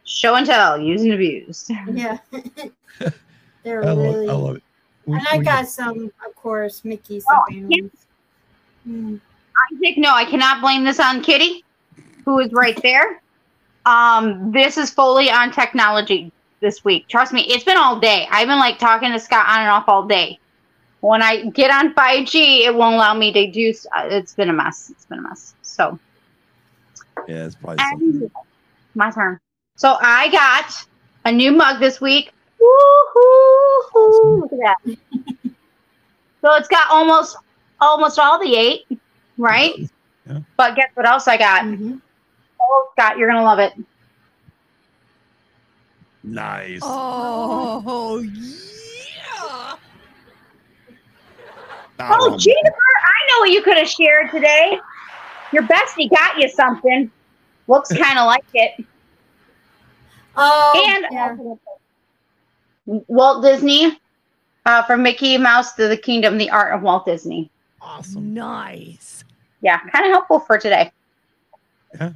show 0.05 0.35
and 0.35 0.47
tell, 0.47 0.81
used 0.81 1.05
and 1.05 1.15
abused. 1.15 1.71
yeah. 1.93 2.19
they're 3.63 3.85
I 3.85 3.91
love, 3.93 3.99
really. 3.99 4.29
I 4.29 4.33
love 4.33 4.57
it. 4.57 4.63
We- 5.09 5.17
and 5.17 5.27
I 5.31 5.39
got 5.39 5.67
some, 5.67 6.11
of 6.27 6.35
course, 6.37 6.85
Mickey 6.85 7.17
Oh, 7.17 7.21
stuffed 7.21 7.51
yeah. 7.53 7.63
animals. 7.63 7.91
Mm. 8.87 9.21
Isaac, 9.73 9.97
no, 9.99 10.15
I 10.15 10.25
cannot 10.27 10.61
blame 10.61 10.85
this 10.85 11.01
on 11.01 11.23
Kitty, 11.23 11.65
who 12.27 12.39
is 12.41 12.53
right 12.53 12.79
there. 12.83 13.23
Um, 13.87 14.53
this 14.53 14.77
is 14.77 14.91
fully 14.91 15.31
on 15.31 15.51
technology 15.51 16.31
this 16.61 16.85
week. 16.85 17.09
Trust 17.09 17.33
me, 17.33 17.41
it's 17.43 17.65
been 17.65 17.79
all 17.79 17.99
day. 17.99 18.29
I've 18.31 18.47
been 18.49 18.59
like 18.59 18.79
talking 18.79 19.11
to 19.13 19.19
Scott 19.19 19.49
on 19.49 19.61
and 19.63 19.71
off 19.71 19.89
all 19.89 20.05
day. 20.07 20.39
When 21.01 21.23
I 21.23 21.47
get 21.51 21.71
on 21.71 21.95
5G, 21.95 22.67
it 22.67 22.75
won't 22.75 22.97
allow 22.97 23.15
me 23.15 23.33
to 23.33 23.51
do. 23.51 23.73
uh, 23.97 24.09
It's 24.11 24.35
been 24.35 24.51
a 24.51 24.53
mess. 24.53 24.91
It's 24.91 25.07
been 25.07 25.21
a 25.21 25.23
mess. 25.23 25.55
So 25.63 25.99
Yeah, 27.27 27.47
it's 27.47 27.55
probably 27.55 27.79
and 27.83 28.31
my 28.95 29.11
turn. 29.11 29.39
So 29.77 29.97
I 30.01 30.29
got 30.29 30.75
a 31.25 31.33
new 31.33 31.53
mug 31.53 31.81
this 31.81 31.99
week. 32.01 32.33
Woo-hoo-hoo. 32.69 34.41
Look 34.43 34.53
at 34.53 34.59
that. 34.59 34.77
so 36.43 36.55
it's 36.55 36.69
got 36.69 36.91
almost 36.91 37.37
almost 37.81 38.19
all 38.19 38.39
the 38.39 38.55
eight, 38.57 38.87
right? 39.37 39.73
Yeah. 40.27 40.41
But 40.57 40.77
guess 40.77 40.91
what 40.95 41.07
else 41.09 41.29
I 41.29 41.37
got? 41.37 41.65
Mhm. 41.65 42.01
Oh, 42.61 42.89
Scott, 42.93 43.17
you're 43.19 43.29
gonna 43.31 43.45
love 43.45 43.59
it. 43.59 43.73
Nice. 46.25 46.81
Oh, 46.83 48.19
yeah. 48.21 49.77
Oh, 52.01 52.33
Um, 52.33 52.39
Jennifer, 52.39 52.69
I 52.71 53.31
know 53.31 53.41
what 53.41 53.51
you 53.51 53.63
could 53.63 53.77
have 53.79 53.89
shared 53.89 54.31
today. 54.31 54.79
Your 55.53 55.63
bestie 55.63 56.11
got 56.11 56.37
you 56.39 56.49
something. 56.49 57.11
Looks 57.67 57.89
kind 57.97 58.19
of 58.19 58.27
like 58.27 58.45
it. 58.53 58.85
Oh, 60.37 60.85
and 60.87 61.07
yeah. 61.11 61.37
Walt 62.89 63.43
Disney, 63.43 64.01
uh, 64.65 64.83
from 64.85 65.03
Mickey 65.03 65.37
Mouse 65.37 65.75
to 65.75 65.89
the 65.89 65.97
Kingdom, 65.97 66.39
the 66.39 66.49
Art 66.51 66.73
of 66.75 66.81
Walt 66.83 67.05
Disney. 67.05 67.51
awesome. 67.83 68.33
Nice. 68.35 69.25
Yeah, 69.61 69.79
kind 69.93 70.07
of 70.07 70.11
helpful 70.13 70.41
for 70.41 70.57
today. 70.59 70.91
Yeah. 71.95 72.05
Love 72.07 72.13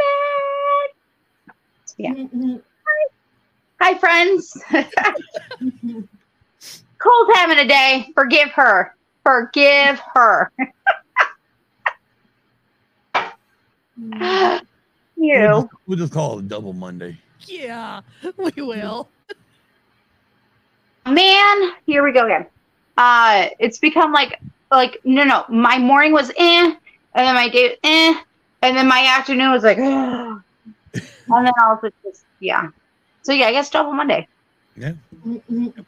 it. 0.00 0.94
Yeah. 1.98 2.12
Mhm. 2.14 2.62
Hi, 3.80 3.98
friends. 3.98 4.56
Cold 6.98 7.30
having 7.34 7.58
a 7.58 7.66
day. 7.68 8.08
Forgive 8.14 8.50
her. 8.50 8.94
Forgive 9.24 10.00
her. 10.14 10.50
Mhm. 14.00 14.60
We'll 15.16 15.28
you. 15.28 15.46
just, 15.62 15.66
we'll 15.86 15.98
just 15.98 16.12
call 16.12 16.38
it 16.38 16.40
a 16.40 16.48
double 16.48 16.72
Monday. 16.72 17.16
Yeah, 17.46 18.00
we 18.36 18.50
will. 18.62 19.08
Man, 21.06 21.72
here 21.86 22.02
we 22.02 22.12
go 22.12 22.24
again. 22.24 22.46
Uh, 22.96 23.48
it's 23.58 23.78
become 23.78 24.12
like, 24.12 24.40
like 24.70 25.00
no, 25.04 25.24
no. 25.24 25.44
My 25.48 25.78
morning 25.78 26.12
was 26.12 26.30
eh, 26.30 26.34
and 26.36 26.76
then 27.14 27.34
my 27.34 27.48
day 27.48 27.76
eh, 27.82 28.14
and 28.62 28.76
then 28.76 28.88
my 28.88 29.04
afternoon 29.18 29.50
was 29.52 29.62
like, 29.62 29.78
and 29.78 30.42
then 31.28 31.52
I 31.60 31.76
was 31.82 31.92
just 32.04 32.24
yeah. 32.40 32.68
So 33.22 33.32
yeah, 33.32 33.46
I 33.46 33.52
guess 33.52 33.70
double 33.70 33.92
Monday. 33.92 34.26
Mhm. 34.78 35.84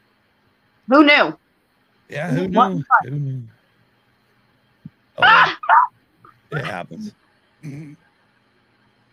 Who 0.89 1.05
knew? 1.05 1.39
Yeah, 2.09 2.31
who 2.31 2.49
knew? 2.49 2.85
Who 3.05 3.11
knew? 3.11 3.43
Oh, 5.19 5.57
it 6.53 6.65
happens. 6.65 7.15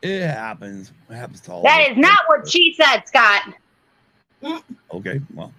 It 0.02 0.28
happens. 0.28 0.92
It 1.10 1.14
happens 1.16 1.40
to 1.42 1.52
all 1.54 1.64
That 1.64 1.92
us. 1.92 1.98
not 1.98 2.20
what 2.28 2.50
she 2.50 2.76
said, 2.78 3.04
Scott. 3.08 3.54
Okay, 4.94 5.22
well, 5.34 5.54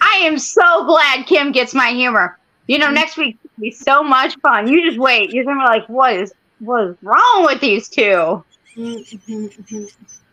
I 0.00 0.16
am 0.22 0.38
so 0.38 0.84
glad 0.84 1.26
Kim 1.26 1.52
gets 1.52 1.74
my 1.74 1.90
humor. 1.90 2.38
You 2.66 2.78
know, 2.78 2.90
next 2.90 3.16
week 3.16 3.38
will 3.42 3.62
be 3.62 3.70
so 3.70 4.02
much 4.02 4.36
fun. 4.40 4.68
You 4.68 4.86
just 4.88 4.98
wait. 4.98 5.30
You're 5.30 5.44
gonna 5.44 5.60
be 5.60 5.66
like, 5.66 5.88
what 5.88 6.14
is 6.14 6.32
what 6.60 6.84
is 6.84 6.96
wrong 7.02 7.44
with 7.44 7.60
these 7.60 7.88
two? 7.88 8.44
I 8.76 8.80
don't 8.80 9.04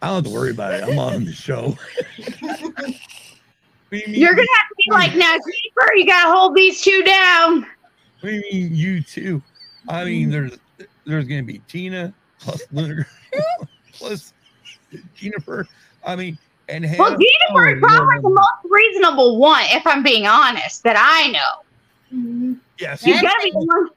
have 0.01 0.23
to 0.23 0.29
worry 0.29 0.51
about 0.51 0.73
it. 0.73 0.83
I'm 0.83 0.99
on 0.99 1.25
the 1.25 1.33
show. 1.33 1.75
you 2.17 4.03
You're 4.05 4.35
gonna 4.35 4.47
have 4.57 4.69
to 4.69 4.75
be 4.77 4.91
like, 4.91 5.15
now, 5.15 5.31
Jennifer, 5.31 5.95
you 5.95 6.05
gotta 6.05 6.29
hold 6.29 6.55
these 6.55 6.81
two 6.81 7.03
down. 7.03 7.65
What 8.21 8.29
do 8.29 8.35
you 8.35 8.43
mean 8.51 8.75
you 8.75 9.01
too? 9.01 9.41
I 9.89 10.05
mean, 10.05 10.29
mm. 10.29 10.31
there's 10.31 10.87
there's 11.05 11.25
gonna 11.25 11.43
be 11.43 11.59
Tina 11.67 12.13
plus 12.39 12.61
Linda 12.71 13.05
plus 13.93 14.33
Jennifer. 15.15 15.67
I 16.05 16.15
mean, 16.15 16.37
and 16.69 16.83
Well, 16.97 17.11
Hannah- 17.11 17.17
Jennifer 17.17 17.69
is 17.69 17.83
oh, 17.83 17.87
probably 17.87 18.15
no, 18.15 18.21
the 18.21 18.29
most 18.29 18.49
reasonable 18.69 19.37
one, 19.37 19.63
if 19.69 19.85
I'm 19.87 20.03
being 20.03 20.27
honest, 20.27 20.83
that 20.83 20.95
I 20.97 21.31
know. 21.31 21.63
Mhm. 22.13 22.59
Yes, 22.79 23.03
She's 23.03 23.21
gotta 23.21 23.39
be 23.43 23.51
the 23.51 23.59
one. 23.59 23.89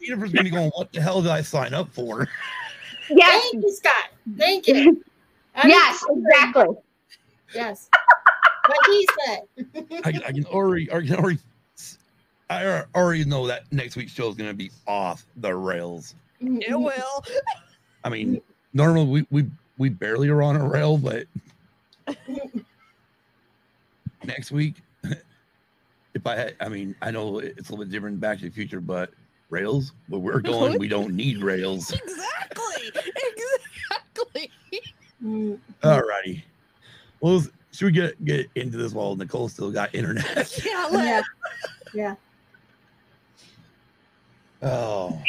Jennifer's 0.00 0.32
gonna 0.32 0.44
be 0.44 0.50
going. 0.50 0.70
What 0.74 0.92
the 0.92 1.00
hell 1.00 1.22
did 1.22 1.30
I 1.30 1.42
sign 1.42 1.72
up 1.74 1.88
for? 1.92 2.28
Yes, 3.10 3.42
Thank 3.50 3.64
you, 3.64 3.72
Scott. 3.72 4.08
Thank 4.38 4.66
you. 4.68 5.04
I 5.56 5.68
yes, 5.68 6.04
exactly. 6.10 6.66
Yes. 7.54 7.88
What 8.66 8.78
he 8.86 9.08
said. 9.26 9.40
I, 10.04 10.08
I 10.28 10.32
can 10.32 10.44
already, 10.46 10.90
I 10.90 11.00
can 11.00 11.14
already, 11.16 11.38
I 12.50 12.82
already 12.94 13.24
know 13.24 13.46
that 13.46 13.70
next 13.72 13.94
week's 13.96 14.12
show 14.12 14.28
is 14.28 14.36
gonna 14.36 14.54
be 14.54 14.70
off 14.86 15.26
the 15.36 15.54
rails. 15.54 16.14
It 16.40 16.78
will. 16.78 17.24
I 18.04 18.08
mean, 18.08 18.40
normally 18.72 19.06
we 19.06 19.26
we 19.30 19.50
we 19.78 19.88
barely 19.88 20.28
are 20.28 20.42
on 20.42 20.56
a 20.56 20.66
rail, 20.66 20.98
but 20.98 21.26
next 24.24 24.50
week, 24.52 24.76
if 26.14 26.26
I 26.26 26.36
had, 26.36 26.56
I 26.60 26.68
mean, 26.68 26.94
I 27.02 27.10
know 27.10 27.38
it's 27.38 27.68
a 27.68 27.72
little 27.72 27.84
bit 27.84 27.92
different 27.92 28.20
Back 28.20 28.38
to 28.38 28.44
the 28.44 28.50
Future, 28.50 28.80
but 28.80 29.10
rails, 29.50 29.92
where 30.08 30.20
we're 30.20 30.40
going, 30.40 30.78
we 30.78 30.88
don't 30.88 31.14
need 31.14 31.42
rails. 31.42 31.92
Exactly. 31.92 32.92
Exactly. 32.96 34.50
All 35.82 36.00
righty. 36.02 36.44
Well, 37.20 37.42
should 37.72 37.86
we 37.86 37.92
get 37.92 38.22
get 38.24 38.50
into 38.54 38.76
this 38.76 38.92
while 38.92 39.16
Nicole 39.16 39.48
still 39.48 39.70
got 39.70 39.94
internet? 39.94 40.62
Yeah, 40.64 40.88
Yeah. 40.92 41.22
Yeah. 41.94 42.14
Oh, 44.62 45.22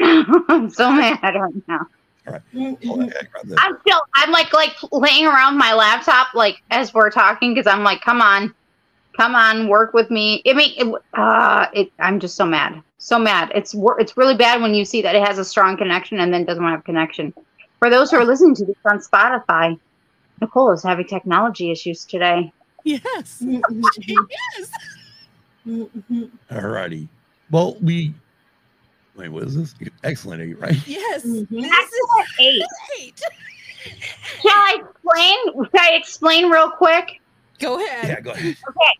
I'm 0.00 0.70
so 0.70 0.92
mad 0.92 1.20
right 1.22 1.54
now. 1.66 1.86
Mhm. 2.54 3.12
heck. 3.12 3.30
I'm 3.58 3.78
still, 3.80 4.00
I'm 4.14 4.30
like, 4.30 4.52
like 4.52 4.76
laying 4.92 5.26
around 5.26 5.58
my 5.58 5.72
laptop, 5.74 6.34
like 6.34 6.56
as 6.70 6.92
we're 6.94 7.10
talking, 7.10 7.54
because 7.54 7.66
I'm 7.66 7.82
like, 7.82 8.00
come 8.00 8.20
on, 8.22 8.54
come 9.16 9.34
on, 9.34 9.68
work 9.68 9.94
with 9.94 10.10
me. 10.10 10.42
I 10.46 10.52
mean, 10.52 10.72
it, 10.76 11.02
uh, 11.18 11.66
it, 11.72 11.92
I'm 11.98 12.20
just 12.20 12.36
so 12.36 12.46
mad, 12.46 12.82
so 12.98 13.18
mad. 13.18 13.52
It's 13.54 13.74
it's 13.98 14.16
really 14.16 14.36
bad 14.36 14.60
when 14.62 14.74
you 14.74 14.84
see 14.84 15.02
that 15.02 15.14
it 15.14 15.26
has 15.26 15.38
a 15.38 15.44
strong 15.44 15.76
connection 15.76 16.20
and 16.20 16.32
then 16.32 16.44
doesn't 16.44 16.64
have 16.64 16.84
connection. 16.84 17.32
For 17.78 17.90
those 17.90 18.10
who 18.10 18.16
are 18.16 18.24
listening 18.24 18.54
to 18.56 18.64
this 18.64 18.76
on 18.84 18.98
Spotify, 19.00 19.78
Nicole 20.40 20.72
is 20.72 20.82
having 20.82 21.06
technology 21.06 21.70
issues 21.70 22.04
today. 22.04 22.52
Yes. 22.84 23.42
Mhm. 23.42 23.62
Yes. 24.56 24.70
Mhm. 25.66 26.30
All 26.50 26.60
righty. 26.60 27.08
Well, 27.50 27.76
we 27.82 28.14
wait. 29.18 29.28
What 29.28 29.44
is 29.44 29.56
this? 29.56 29.74
Excellent 30.04 30.42
eight, 30.42 30.58
right? 30.60 30.76
Yes. 30.86 31.24
Mhm. 31.24 31.48
This 31.48 31.64
Excellent 31.66 32.28
eight. 32.40 32.62
is 32.62 32.66
great. 32.96 33.22
Shall 34.42 34.52
I 34.52 34.76
explain? 34.80 35.68
Can 35.70 35.80
I 35.80 35.90
explain 35.94 36.50
real 36.50 36.70
quick? 36.70 37.20
Go 37.58 37.84
ahead. 37.84 38.08
Yeah, 38.08 38.20
go 38.20 38.30
ahead. 38.30 38.56
Okay. 38.68 38.98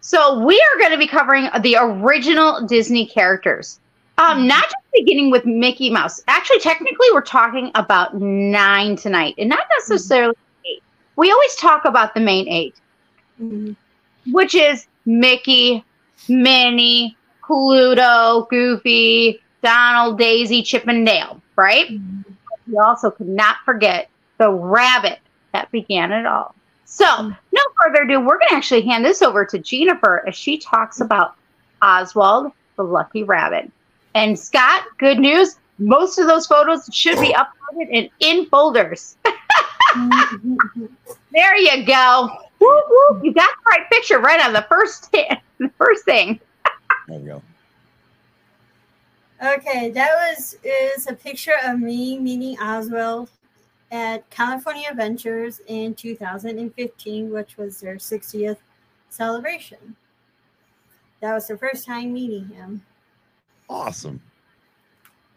So 0.00 0.44
we 0.44 0.54
are 0.58 0.78
going 0.78 0.92
to 0.92 0.98
be 0.98 1.06
covering 1.06 1.48
the 1.60 1.76
original 1.78 2.66
Disney 2.66 3.06
characters. 3.06 3.78
Um, 4.16 4.46
not 4.48 4.62
just 4.64 4.74
beginning 4.94 5.30
with 5.30 5.44
Mickey 5.44 5.90
Mouse. 5.90 6.22
Actually, 6.28 6.60
technically, 6.60 7.06
we're 7.12 7.20
talking 7.20 7.70
about 7.74 8.16
nine 8.16 8.96
tonight, 8.96 9.34
and 9.38 9.48
not 9.48 9.60
necessarily 9.78 10.34
eight. 10.66 10.82
We 11.16 11.30
always 11.30 11.54
talk 11.56 11.84
about 11.84 12.14
the 12.14 12.20
main 12.20 12.48
eight, 12.48 12.74
Mhm. 13.40 13.76
which 14.32 14.54
is 14.54 14.86
Mickey, 15.06 15.84
Minnie, 16.28 17.16
Pluto, 17.46 18.46
Goofy, 18.50 19.40
Donald, 19.62 20.18
Daisy, 20.18 20.62
Chip, 20.62 20.86
and 20.86 21.06
Dale. 21.06 21.40
Right? 21.56 21.90
We 22.66 22.76
also 22.78 23.10
could 23.10 23.28
not 23.28 23.56
forget 23.64 24.10
the 24.38 24.50
rabbit 24.50 25.18
that 25.52 25.70
began 25.72 26.12
it 26.12 26.26
all, 26.26 26.54
So, 26.84 27.04
no 27.06 27.62
further 27.82 28.02
ado, 28.02 28.20
we're 28.20 28.38
going 28.38 28.50
to 28.50 28.54
actually 28.54 28.82
hand 28.82 29.04
this 29.04 29.22
over 29.22 29.44
to 29.46 29.58
Jennifer 29.58 30.24
as 30.28 30.34
she 30.36 30.58
talks 30.58 31.00
about 31.00 31.34
Oswald 31.82 32.52
the 32.76 32.84
Lucky 32.84 33.24
Rabbit. 33.24 33.70
And 34.14 34.38
Scott, 34.38 34.84
good 34.98 35.18
news. 35.18 35.56
Most 35.78 36.18
of 36.18 36.26
those 36.26 36.46
photos 36.46 36.88
should 36.92 37.20
be 37.20 37.34
uploaded 37.34 37.88
in, 37.90 38.08
in 38.20 38.46
folders. 38.46 39.16
there 41.32 41.56
you 41.56 41.84
go. 41.84 42.30
Woo, 42.60 42.82
woo. 42.88 43.20
You 43.22 43.32
got 43.34 43.50
the 43.50 43.70
right 43.70 43.90
picture 43.90 44.18
right 44.18 44.44
on 44.44 44.52
the 44.52 44.66
first 44.68 45.12
the 45.12 45.70
first 45.76 46.04
thing. 46.04 46.40
There 47.06 47.18
we 47.18 47.26
go. 47.26 47.42
Okay, 49.40 49.90
that 49.90 50.10
was 50.14 50.56
is 50.64 51.06
a 51.06 51.14
picture 51.14 51.54
of 51.64 51.78
me 51.78 52.18
meeting 52.18 52.58
Oswald 52.58 53.30
at 53.92 54.28
California 54.30 54.88
Adventures 54.90 55.60
in 55.68 55.94
2015, 55.94 57.30
which 57.30 57.56
was 57.56 57.80
their 57.80 57.96
60th 57.96 58.56
celebration. 59.10 59.94
That 61.20 61.34
was 61.34 61.46
the 61.46 61.56
first 61.56 61.86
time 61.86 62.12
meeting 62.12 62.48
him. 62.48 62.84
Awesome. 63.70 64.20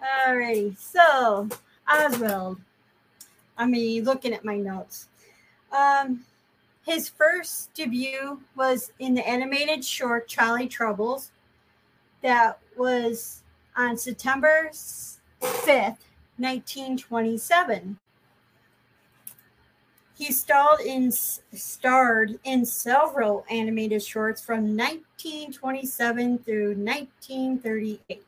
Alrighty, 0.01 0.75
so 0.79 1.47
Oswald. 1.87 2.59
I 3.55 3.67
mean, 3.67 4.03
looking 4.03 4.33
at 4.33 4.43
my 4.43 4.57
notes. 4.57 5.09
Um, 5.71 6.25
his 6.87 7.07
first 7.07 7.71
debut 7.75 8.41
was 8.55 8.91
in 8.97 9.13
the 9.13 9.27
animated 9.27 9.85
short 9.85 10.27
Trolley 10.27 10.67
Troubles. 10.67 11.31
That 12.23 12.57
was 12.75 13.40
on 13.75 13.97
September 13.97 14.69
5th, 15.41 15.97
1927. 16.37 17.97
He 20.17 20.31
starred 20.31 20.81
in 20.81 21.11
starred 21.11 22.39
in 22.43 22.65
several 22.65 23.43
animated 23.49 24.03
shorts 24.03 24.41
from 24.41 24.77
1927 24.77 26.37
through 26.39 26.75
1938. 26.75 28.23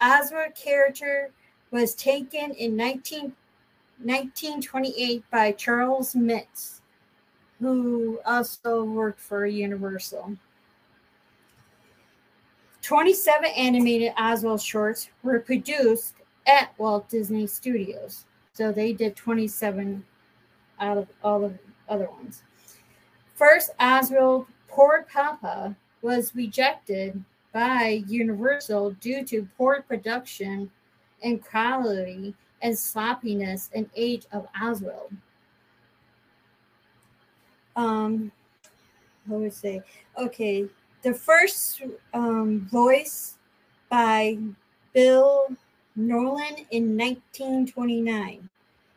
Oswald 0.00 0.54
character 0.54 1.30
was 1.70 1.94
taken 1.94 2.52
in 2.52 2.76
19, 2.76 3.32
1928 4.02 5.24
by 5.30 5.52
Charles 5.52 6.14
Mintz, 6.14 6.80
who 7.60 8.20
also 8.24 8.84
worked 8.84 9.20
for 9.20 9.46
Universal. 9.46 10.36
27 12.82 13.50
animated 13.56 14.12
Oswald 14.18 14.60
shorts 14.60 15.08
were 15.22 15.40
produced 15.40 16.14
at 16.46 16.72
Walt 16.78 17.08
Disney 17.08 17.46
Studios. 17.46 18.24
So 18.52 18.72
they 18.72 18.92
did 18.92 19.16
27 19.16 20.04
out 20.80 20.98
of 20.98 21.08
all 21.22 21.40
the 21.40 21.58
other 21.88 22.08
ones. 22.10 22.42
First, 23.34 23.70
Oswald 23.78 24.46
Poor 24.68 25.06
Papa 25.12 25.74
was 26.02 26.34
rejected 26.34 27.22
by 27.52 28.04
Universal 28.06 28.92
due 28.92 29.24
to 29.24 29.48
poor 29.56 29.82
production 29.82 30.70
and 31.22 31.44
quality 31.44 32.34
and 32.62 32.78
sloppiness 32.78 33.70
and 33.74 33.90
age 33.96 34.26
of 34.32 34.46
Oswald. 34.60 35.12
Um, 37.74 38.30
what 39.26 39.40
would 39.40 39.54
say? 39.54 39.82
Okay, 40.16 40.66
the 41.02 41.14
first 41.14 41.82
um, 42.12 42.68
voice 42.70 43.36
by 43.88 44.38
Bill 44.92 45.46
Nolan 45.96 46.66
in 46.70 46.96
1929. 46.96 48.48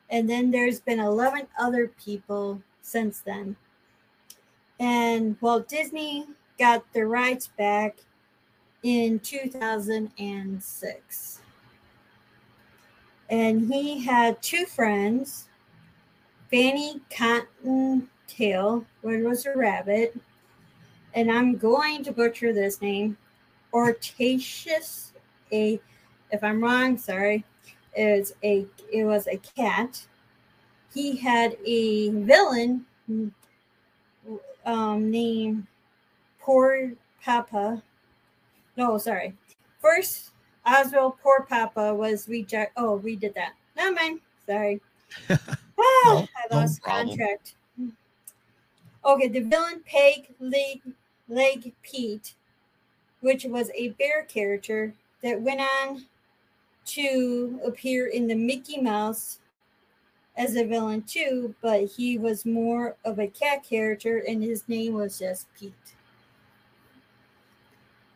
And 0.09 0.29
then 0.29 0.51
there's 0.51 0.79
been 0.79 0.99
11 0.99 1.47
other 1.57 1.91
people 2.03 2.61
since 2.81 3.21
then. 3.21 3.55
And 4.79 5.37
Walt 5.41 5.67
Disney 5.67 6.25
got 6.59 6.83
the 6.93 7.05
rights 7.05 7.49
back 7.57 7.97
in 8.83 9.19
2006. 9.19 11.39
And 13.29 13.73
he 13.73 14.03
had 14.03 14.41
two 14.41 14.65
friends, 14.65 15.47
Fanny 16.51 16.99
Cottontail, 17.09 18.85
which 19.01 19.23
was 19.23 19.45
a 19.45 19.57
rabbit, 19.57 20.13
and 21.13 21.31
I'm 21.31 21.57
going 21.57 22.03
to 22.03 22.11
butcher 22.11 22.53
this 22.53 22.81
name, 22.81 23.17
Ortatius, 23.73 25.11
a 25.51 25.79
if 26.31 26.43
I'm 26.43 26.63
wrong, 26.63 26.97
sorry, 26.97 27.43
is 27.95 28.33
a 28.43 28.65
it 28.91 29.03
was 29.03 29.27
a 29.27 29.37
cat. 29.37 30.05
He 30.93 31.17
had 31.17 31.57
a 31.65 32.09
villain 32.09 32.85
um, 34.65 35.11
named 35.11 35.67
Poor 36.39 36.93
Papa. 37.23 37.81
No, 38.77 38.97
sorry. 38.97 39.33
First, 39.79 40.31
Oswald 40.65 41.17
Poor 41.21 41.45
Papa 41.49 41.93
was 41.93 42.27
reject. 42.27 42.73
Oh, 42.77 42.95
we 42.95 43.15
did 43.15 43.33
that. 43.35 43.53
Not 43.75 43.95
mine. 43.95 44.19
Sorry. 44.45 44.81
No, 46.05 46.27
I 46.37 46.55
lost 46.55 46.81
problem. 46.81 47.09
contract. 47.09 47.55
Okay, 49.05 49.27
the 49.27 49.41
villain 49.41 49.81
Peg 49.85 50.33
Leg, 50.39 50.81
Leg 51.33 51.73
Pete, 51.81 52.35
which 53.21 53.45
was 53.45 53.69
a 53.75 53.89
bear 53.89 54.23
character 54.23 54.93
that 55.21 55.41
went 55.41 55.61
on 55.61 56.05
to 56.85 57.59
appear 57.65 58.07
in 58.07 58.27
the 58.27 58.35
Mickey 58.35 58.81
Mouse 58.81 59.39
as 60.35 60.55
a 60.55 60.65
villain 60.65 61.03
too, 61.03 61.53
but 61.61 61.85
he 61.85 62.17
was 62.17 62.45
more 62.45 62.95
of 63.05 63.19
a 63.19 63.27
cat 63.27 63.63
character 63.63 64.23
and 64.27 64.43
his 64.43 64.67
name 64.67 64.93
was 64.93 65.19
just 65.19 65.47
Pete. 65.57 65.73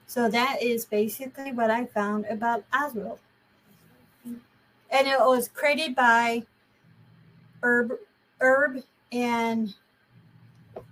So 0.07 0.29
that 0.29 0.61
is 0.61 0.85
basically 0.85 1.51
what 1.51 1.69
I 1.69 1.85
found 1.85 2.25
about 2.25 2.63
Oswald. 2.73 3.19
And 4.25 5.07
it 5.07 5.19
was 5.19 5.49
created 5.49 5.95
by 5.95 6.43
Herb, 7.61 7.91
Herb 8.39 8.83
and 9.11 9.73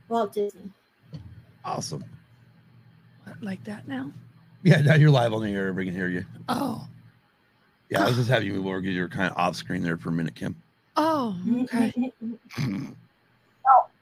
Walt 0.09 0.33
Disney. 0.33 0.71
Awesome. 1.63 2.03
Like 3.45 3.63
that 3.65 3.87
now? 3.87 4.11
Yeah, 4.63 4.81
now 4.81 4.95
you're 4.95 5.11
live 5.11 5.31
on 5.31 5.43
the 5.43 5.51
air. 5.51 5.71
We 5.71 5.85
can 5.85 5.93
hear 5.93 6.09
you. 6.09 6.25
Oh. 6.49 6.87
Yeah, 7.91 8.03
I 8.03 8.07
was 8.07 8.15
just 8.15 8.27
having 8.27 8.47
you 8.47 8.55
move 8.55 8.65
over 8.65 8.81
because 8.81 8.95
you 8.95 9.01
were 9.03 9.07
kind 9.07 9.31
of 9.31 9.37
off 9.37 9.55
screen 9.55 9.83
there 9.83 9.97
for 9.97 10.09
a 10.09 10.11
minute, 10.11 10.33
Kim. 10.33 10.55
Oh, 10.97 11.37
okay. 11.61 11.93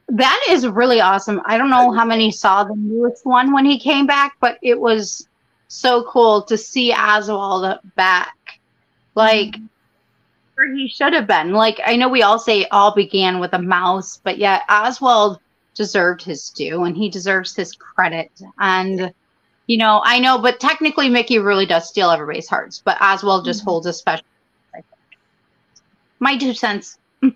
That 0.08 0.44
is 0.50 0.66
really 0.66 1.00
awesome. 1.00 1.40
I 1.46 1.56
don't 1.56 1.70
know 1.70 1.90
how 1.90 2.04
many 2.04 2.30
saw 2.30 2.62
the 2.62 2.76
newest 2.76 3.24
one 3.24 3.52
when 3.52 3.64
he 3.64 3.78
came 3.78 4.06
back, 4.06 4.36
but 4.38 4.58
it 4.60 4.78
was 4.78 5.26
so 5.68 6.04
cool 6.04 6.42
to 6.42 6.58
see 6.58 6.92
Oswald 6.92 7.78
back. 7.96 8.36
Like 9.14 9.56
where 10.54 10.72
he 10.74 10.88
should 10.88 11.14
have 11.14 11.26
been. 11.26 11.52
Like 11.52 11.80
I 11.84 11.96
know 11.96 12.08
we 12.08 12.22
all 12.22 12.38
say 12.38 12.60
it 12.60 12.68
all 12.70 12.94
began 12.94 13.40
with 13.40 13.54
a 13.54 13.58
mouse, 13.58 14.20
but 14.22 14.36
yet 14.36 14.62
Oswald 14.68 15.40
deserved 15.74 16.22
his 16.22 16.50
due 16.50 16.84
and 16.84 16.96
he 16.96 17.08
deserves 17.08 17.56
his 17.56 17.74
credit. 17.74 18.30
And 18.58 19.12
you 19.66 19.76
know, 19.76 20.02
I 20.04 20.18
know, 20.18 20.38
but 20.38 20.60
technically 20.60 21.08
Mickey 21.08 21.38
really 21.38 21.66
does 21.66 21.88
steal 21.88 22.10
everybody's 22.10 22.48
hearts, 22.48 22.82
but 22.84 23.00
Oswald 23.00 23.44
just 23.44 23.64
holds 23.64 23.86
a 23.86 23.92
special 23.92 24.26
my 26.24 26.36
two 26.38 26.54
cents. 26.54 26.98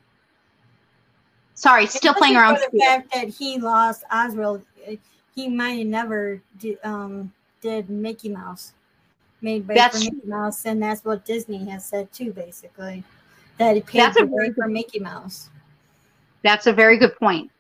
Sorry, 1.55 1.87
still 1.87 2.15
playing 2.15 2.37
around. 2.37 2.57
For 2.57 2.71
the 2.73 2.79
fact 2.79 3.13
that 3.13 3.29
he 3.29 3.59
lost 3.59 4.05
Oswald, 4.11 4.63
uh, 4.89 4.95
he 5.35 5.49
might 5.49 5.79
have 5.79 5.87
never 5.87 6.41
did, 6.59 6.79
um, 6.85 7.33
did 7.61 7.91
Mickey 7.91 8.29
Mouse, 8.29 8.73
made 9.43 9.67
by 9.67 9.75
That's 9.75 9.99
for 9.99 10.13
Mickey 10.13 10.27
Mouse, 10.27 10.65
and 10.65 10.83
that's 10.83 11.05
what 11.05 11.25
Disney 11.25 11.69
has 11.69 11.85
said 11.85 12.11
too, 12.13 12.33
basically, 12.33 13.05
that 13.59 13.75
he 13.77 13.83
paid 13.83 14.01
That's 14.01 14.21
a 14.21 14.25
the 14.25 14.27
way 14.27 14.53
for 14.53 14.69
Mickey 14.69 15.01
Mouse. 15.01 15.51
That's 16.43 16.67
a 16.67 16.73
very 16.73 16.97
good 16.97 17.17
point. 17.17 17.51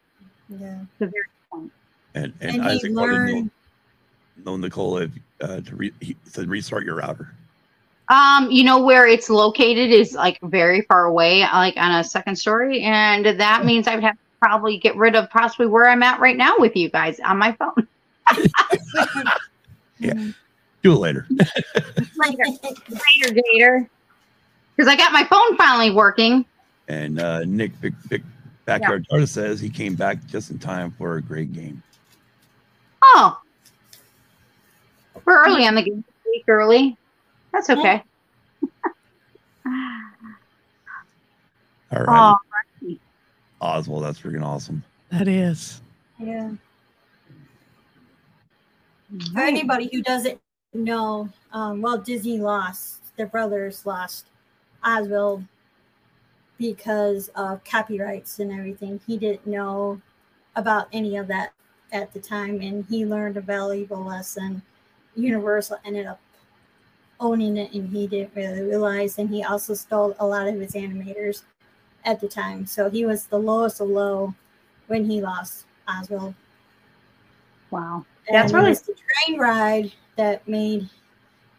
Yeah, 0.49 0.81
It's 0.83 1.01
a 1.03 1.07
very 1.07 1.11
good 1.11 1.51
point. 1.51 1.73
And 2.15 2.33
and, 2.41 2.55
and, 2.55 2.63
he 2.63 2.69
Isaac 2.71 2.95
probably 2.95 3.15
learned. 3.15 3.51
Know 4.45 4.57
Nicole 4.57 4.99
if, 4.99 5.11
uh, 5.41 5.61
to 5.61 5.77
re, 5.77 5.93
said 6.25 6.49
restart 6.49 6.85
your 6.85 6.97
router. 6.97 7.35
Um, 8.09 8.51
you 8.51 8.65
know 8.65 8.83
where 8.83 9.07
it's 9.07 9.29
located 9.29 9.91
is 9.91 10.15
like 10.15 10.39
very 10.43 10.81
far 10.83 11.05
away, 11.05 11.41
like 11.41 11.77
on 11.77 11.97
a 11.97 12.05
second 12.05 12.37
story, 12.37 12.81
and 12.81 13.27
that 13.27 13.67
means 13.67 13.87
I 13.87 13.95
would 13.95 14.05
have 14.05 14.15
to 14.15 14.21
probably 14.41 14.79
get 14.79 14.97
rid 14.97 15.15
of 15.15 15.29
possibly 15.29 15.67
where 15.67 15.89
I'm 15.89 16.03
at 16.03 16.19
right 16.19 16.37
now 16.37 16.55
with 16.59 16.75
you 16.75 16.89
guys 16.89 17.21
on 17.21 17.37
my 17.37 17.53
phone. 17.53 17.87
yeah, 19.99 20.15
Do 20.83 20.95
it 20.95 20.99
later. 20.99 21.27
Later, 21.31 23.35
Gator, 23.35 23.91
because 24.77 24.89
I 24.89 24.97
got 24.97 25.13
my 25.13 25.25
phone 25.25 25.57
finally 25.57 25.91
working. 25.91 26.45
And 26.89 27.21
uh, 27.21 27.45
Nick 27.45 27.79
Big, 27.81 27.95
Big 28.09 28.25
Backyard 28.65 29.07
TARDIS 29.11 29.29
says 29.29 29.61
he 29.61 29.69
came 29.69 29.95
back 29.95 30.25
just 30.27 30.51
in 30.51 30.59
time 30.59 30.91
for 30.93 31.17
a 31.17 31.23
great 31.23 31.53
game. 31.53 31.83
Oh, 33.03 33.41
we're 35.29 35.45
early 35.45 35.67
on 35.67 35.75
the 35.75 35.83
game, 35.83 36.03
week 36.27 36.45
early. 36.49 36.97
That's 37.53 37.69
okay. 37.69 38.03
All 41.93 42.03
right, 42.05 42.37
Oh, 42.83 42.97
Oswald, 43.61 44.05
that's 44.05 44.21
freaking 44.21 44.45
awesome. 44.45 44.83
That 45.11 45.29
is. 45.29 45.83
Yeah. 46.19 46.53
For 49.35 49.41
anybody 49.41 49.91
who 49.93 50.03
doesn't 50.03 50.41
know, 50.73 51.29
um, 51.53 51.83
Walt 51.83 52.07
Disney 52.07 52.39
lost, 52.39 53.03
the 53.17 53.27
brothers 53.27 53.85
lost 53.85 54.29
Oswald 54.83 55.45
because 56.59 57.29
of 57.35 57.63
copyrights 57.65 58.39
and 58.39 58.51
everything. 58.51 59.01
He 59.07 59.19
didn't 59.19 59.47
know 59.47 60.01
about 60.57 60.89
any 60.93 61.17
of 61.17 61.27
that 61.29 61.53
at 61.93 62.13
the 62.15 62.21
time, 62.21 62.61
and 62.63 62.87
he 62.89 63.05
learned 63.05 63.37
a 63.37 63.43
valuable 63.43 64.03
lesson. 64.05 64.63
Universal 65.19 65.79
ended 65.85 66.07
up 66.07 66.21
owning 67.21 67.57
it, 67.57 67.73
and 67.73 67.89
he 67.91 68.07
didn't 68.07 68.35
really 68.35 68.63
realize. 68.63 69.19
And 69.19 69.29
he 69.29 69.43
also 69.43 69.75
stole 69.75 70.15
a 70.21 70.27
lot 70.27 70.47
of 70.47 70.55
his 70.55 70.73
animators 70.73 71.43
at 72.05 72.21
the 72.21 72.29
time, 72.29 72.65
so 72.67 72.89
he 72.89 73.05
was 73.05 73.27
the 73.27 73.39
lowest 73.39 73.81
of 73.81 73.89
low 73.89 74.35
when 74.87 75.05
he 75.05 75.21
lost 75.21 75.67
Oswald. 75.89 76.35
Wow. 77.71 78.05
That's 78.31 78.53
it 78.53 78.57
really 78.57 78.71
was 78.71 78.83
the 78.83 78.95
train 78.95 79.39
ride 79.39 79.93
that 80.17 80.47
made 80.47 80.89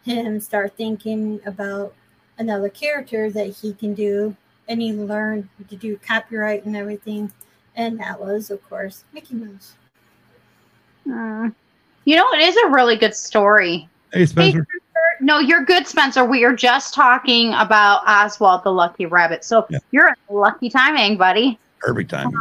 him 0.03 0.39
start 0.39 0.76
thinking 0.76 1.39
about 1.45 1.93
another 2.38 2.70
character 2.70 3.30
that 3.32 3.47
he 3.47 3.74
can 3.74 3.93
do. 3.93 4.36
And 4.68 4.82
he 4.82 4.93
learned 4.93 5.49
to 5.68 5.76
do 5.76 5.97
copyright 5.97 6.66
and 6.66 6.76
everything. 6.76 7.32
And 7.76 7.99
that 7.99 8.20
was, 8.20 8.51
of 8.51 8.68
course, 8.70 9.03
Mickey 9.14 9.36
Mouse. 9.36 9.76
Mm. 11.07 11.55
You 12.06 12.16
know, 12.16 12.26
it 12.34 12.39
is 12.41 12.56
a 12.58 12.70
really 12.70 12.95
good 12.95 13.16
story. 13.16 13.88
Hey, 14.14 14.26
Spencer. 14.26 14.66
No, 15.22 15.39
you're 15.39 15.66
good, 15.66 15.86
Spencer. 15.86 16.24
We 16.24 16.45
are 16.45 16.56
just 16.56 16.93
talking 16.93 17.54
about 17.54 18.08
Oswald 18.08 18.64
the 18.64 18.72
Lucky 18.72 19.06
Rabbit. 19.06 19.43
So 19.43 19.66
Yeah. 19.70 19.80
you're 19.91 20.08
in 20.08 20.16
lucky 20.30 20.70
timing, 20.70 21.18
buddy. 21.18 21.60
Perfect 21.80 22.10
time. 22.10 22.32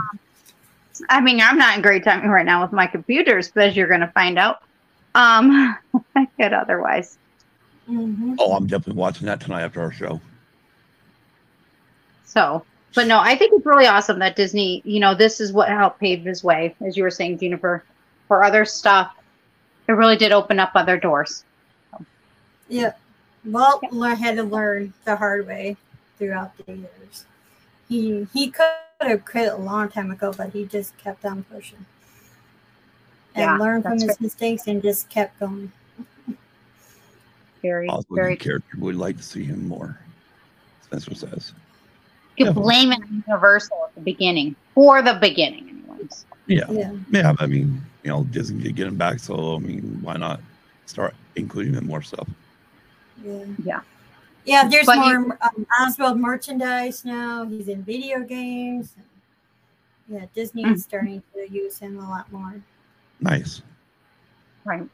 I 1.10 1.20
mean, 1.20 1.40
I'm 1.40 1.58
not 1.58 1.76
in 1.76 1.82
great 1.82 2.04
timing 2.04 2.30
right 2.30 2.46
now 2.46 2.62
with 2.62 2.72
my 2.72 2.86
computers, 2.86 3.50
but 3.52 3.64
as 3.68 3.76
you're 3.76 3.88
going 3.88 4.00
to 4.00 4.08
find 4.08 4.38
out, 4.38 4.62
um, 5.14 5.76
could 6.40 6.52
otherwise. 6.52 7.18
Mm-hmm. 7.90 8.34
Oh, 8.38 8.54
I'm 8.54 8.66
definitely 8.66 9.00
watching 9.00 9.26
that 9.26 9.40
tonight 9.40 9.62
after 9.62 9.80
our 9.80 9.92
show. 9.92 10.20
So, 12.24 12.64
but 12.94 13.06
no, 13.06 13.18
I 13.18 13.34
think 13.36 13.52
it's 13.54 13.66
really 13.66 13.86
awesome 13.86 14.18
that 14.20 14.36
Disney, 14.36 14.82
you 14.84 15.00
know, 15.00 15.14
this 15.14 15.40
is 15.40 15.52
what 15.52 15.68
helped 15.68 15.98
pave 16.00 16.24
his 16.24 16.44
way, 16.44 16.74
as 16.86 16.96
you 16.96 17.02
were 17.02 17.10
saying, 17.10 17.38
Juniper, 17.38 17.84
for 18.28 18.44
other 18.44 18.64
stuff. 18.64 19.12
It 19.88 19.92
really 19.92 20.16
did 20.16 20.32
open 20.32 20.58
up 20.60 20.72
other 20.74 20.98
doors. 20.98 21.44
Yeah, 22.68 22.92
Walt 23.44 23.82
lear- 23.90 24.14
had 24.14 24.36
to 24.36 24.42
learn 24.42 24.92
the 25.04 25.16
hard 25.16 25.46
way 25.46 25.76
throughout 26.18 26.54
the 26.58 26.72
years. 26.74 27.24
He 27.88 28.26
he 28.34 28.50
could 28.50 28.66
have 29.00 29.24
quit 29.24 29.50
a 29.50 29.56
long 29.56 29.88
time 29.88 30.10
ago, 30.10 30.32
but 30.36 30.50
he 30.50 30.66
just 30.66 30.96
kept 30.98 31.24
on 31.24 31.44
pushing 31.44 31.86
and 33.34 33.42
Yeah, 33.42 33.58
learned 33.58 33.84
from 33.84 33.92
that's 33.98 34.04
his 34.04 34.20
mistakes 34.20 34.66
and 34.66 34.82
just 34.82 35.08
kept 35.08 35.40
going. 35.40 35.72
Very, 37.62 37.88
Also, 37.88 38.06
very 38.10 38.36
character 38.36 38.76
would 38.78 38.96
like 38.96 39.16
to 39.16 39.22
see 39.22 39.42
him 39.44 39.66
more. 39.66 39.98
Spencer 40.82 41.14
says. 41.14 41.54
You 42.36 42.46
Yeah. 42.46 42.52
blame 42.52 42.92
it 42.92 43.00
on 43.02 43.24
Universal 43.26 43.84
at 43.88 43.94
the 43.94 44.00
beginning, 44.02 44.54
for 44.74 45.00
the 45.02 45.14
beginning, 45.14 45.82
anyways. 45.88 46.26
Yeah. 46.48 46.64
Yeah. 46.70 46.92
Yeah. 47.10 47.34
I 47.38 47.46
mean, 47.46 47.80
you 48.02 48.10
know, 48.10 48.24
Disney 48.24 48.62
could 48.62 48.74
get 48.74 48.86
him 48.86 48.96
back. 48.96 49.18
So, 49.20 49.54
I 49.56 49.58
mean, 49.58 49.98
why 50.02 50.16
not 50.16 50.40
start 50.86 51.14
including 51.36 51.72
him 51.74 51.78
in 51.80 51.86
more 51.86 52.02
stuff? 52.02 52.28
Yeah. 53.24 53.44
Yeah. 53.64 53.80
Yeah, 54.44 54.66
there's 54.68 54.86
But 54.86 54.96
more 54.96 55.12
you- 55.12 55.32
um, 55.42 55.66
Oswald 55.80 56.18
merchandise 56.18 57.04
now. 57.04 57.44
He's 57.44 57.68
in 57.68 57.82
video 57.82 58.20
games. 58.20 58.94
Yeah, 60.08 60.24
Disney 60.34 60.64
Mm. 60.64 60.74
is 60.74 60.82
starting 60.84 61.22
to 61.34 61.50
use 61.50 61.78
him 61.78 61.98
a 61.98 62.08
lot 62.08 62.32
more. 62.32 62.54
Nice. 63.20 63.60
Right. 64.64 64.88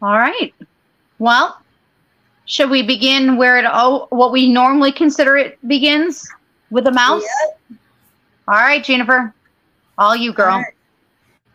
All 0.00 0.16
right. 0.16 0.54
Well, 1.18 1.60
should 2.44 2.70
we 2.70 2.82
begin 2.82 3.36
where 3.36 3.58
it 3.58 3.64
oh 3.68 4.06
what 4.10 4.30
we 4.30 4.50
normally 4.52 4.92
consider 4.92 5.36
it 5.36 5.58
begins 5.66 6.28
with 6.70 6.86
a 6.86 6.92
mouse? 6.92 7.24
All 8.46 8.54
right, 8.54 8.84
Jennifer. 8.84 9.34
All 9.98 10.14
you, 10.14 10.32
girl. 10.32 10.52
All 10.52 10.58
right. 10.60 10.74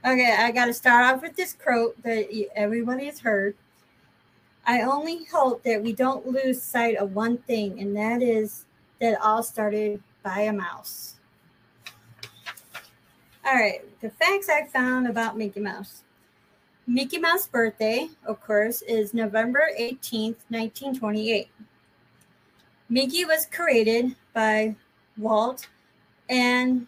Okay, 0.06 0.36
I 0.38 0.52
got 0.52 0.66
to 0.66 0.74
start 0.74 1.06
off 1.06 1.22
with 1.22 1.38
this 1.38 1.54
quote 1.54 2.02
that 2.04 2.28
everybody 2.58 3.06
has 3.06 3.22
heard. 3.22 3.56
I 4.68 4.82
only 4.82 5.24
hope 5.24 5.64
that 5.64 5.82
we 5.82 5.94
don't 5.94 6.28
lose 6.28 6.62
sight 6.62 6.98
of 6.98 7.16
one 7.16 7.38
thing, 7.38 7.80
and 7.80 7.96
that 7.96 8.22
is 8.22 8.66
that 9.00 9.20
all 9.22 9.44
started 9.44 10.04
by 10.24 10.42
a 10.42 10.54
mouse. 10.54 11.16
All 13.46 13.56
right, 13.56 13.80
the 14.02 14.10
facts 14.10 14.50
I 14.50 14.66
found 14.68 15.08
about 15.08 15.38
Mickey 15.38 15.62
Mouse. 15.62 16.04
Mickey 16.86 17.20
Mouse 17.20 17.48
birthday, 17.48 18.10
of 18.26 18.42
course, 18.42 18.82
is 18.82 19.14
November 19.14 19.70
18th, 19.80 20.44
1928. 20.50 21.48
Mickey 22.90 23.24
was 23.24 23.46
created 23.46 24.18
by 24.34 24.76
Walt 25.18 25.68
and 26.30 26.88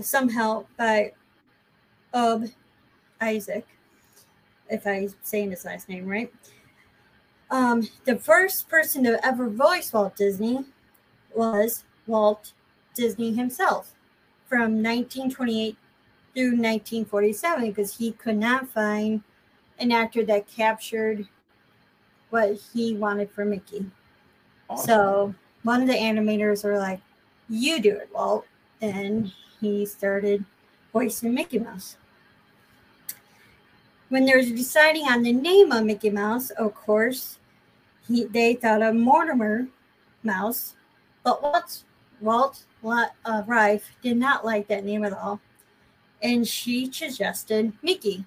some 0.00 0.28
help 0.28 0.68
by 0.76 1.12
Ob 2.14 2.46
Isaac, 3.20 3.66
if 4.70 4.86
I'm 4.86 5.08
saying 5.22 5.50
his 5.50 5.64
last 5.64 5.88
name 5.88 6.06
right. 6.06 6.32
Um, 7.50 7.86
the 8.04 8.16
first 8.16 8.68
person 8.68 9.04
to 9.04 9.24
ever 9.24 9.48
voice 9.48 9.92
Walt 9.92 10.16
Disney 10.16 10.64
was 11.34 11.84
Walt 12.06 12.52
Disney 12.94 13.34
himself 13.34 13.94
from 14.46 14.82
1928 14.82 15.76
through 16.34 16.44
1947 16.44 17.68
because 17.68 17.96
he 17.96 18.12
could 18.12 18.38
not 18.38 18.68
find 18.68 19.22
an 19.78 19.92
actor 19.92 20.24
that 20.24 20.46
captured 20.46 21.26
what 22.30 22.58
he 22.72 22.94
wanted 22.94 23.30
for 23.30 23.44
Mickey. 23.44 23.84
So 24.82 25.34
one 25.64 25.82
of 25.82 25.88
the 25.88 25.94
animators 25.94 26.64
were 26.64 26.78
like, 26.78 27.00
You 27.50 27.80
do 27.80 27.94
it, 27.94 28.08
Walt. 28.14 28.46
And 28.80 29.30
he 29.62 29.86
started 29.86 30.44
voicing 30.92 31.32
Mickey 31.32 31.60
Mouse. 31.60 31.96
When 34.08 34.26
they 34.26 34.34
were 34.34 34.42
deciding 34.42 35.04
on 35.04 35.22
the 35.22 35.32
name 35.32 35.72
of 35.72 35.86
Mickey 35.86 36.10
Mouse, 36.10 36.50
of 36.50 36.74
course, 36.74 37.38
he, 38.06 38.24
they 38.24 38.54
thought 38.54 38.82
of 38.82 38.94
Mortimer 38.94 39.68
Mouse, 40.22 40.74
but 41.22 41.42
Walt, 41.42 41.84
Walt 42.20 42.62
uh, 43.24 43.42
Rife 43.46 43.92
did 44.02 44.16
not 44.16 44.44
like 44.44 44.66
that 44.66 44.84
name 44.84 45.04
at 45.04 45.12
all. 45.12 45.40
And 46.22 46.46
she 46.46 46.92
suggested 46.92 47.72
Mickey. 47.82 48.24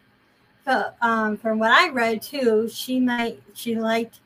But 0.63 0.95
um, 1.01 1.37
from 1.37 1.59
what 1.59 1.71
I 1.71 1.89
read 1.89 2.21
too, 2.21 2.67
she 2.67 2.99
might 2.99 3.39
she 3.53 3.75
liked 3.75 4.21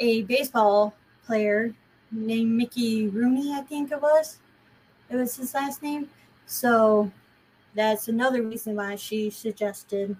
a 0.00 0.22
baseball 0.22 0.94
player 1.24 1.72
named 2.10 2.50
Mickey 2.50 3.08
Rooney, 3.08 3.52
I 3.52 3.60
think 3.60 3.92
it 3.92 4.02
was. 4.02 4.38
It 5.08 5.16
was 5.16 5.36
his 5.36 5.54
last 5.54 5.82
name. 5.82 6.08
So 6.46 7.10
that's 7.74 8.08
another 8.08 8.42
reason 8.42 8.76
why 8.76 8.96
she 8.96 9.30
suggested 9.30 10.16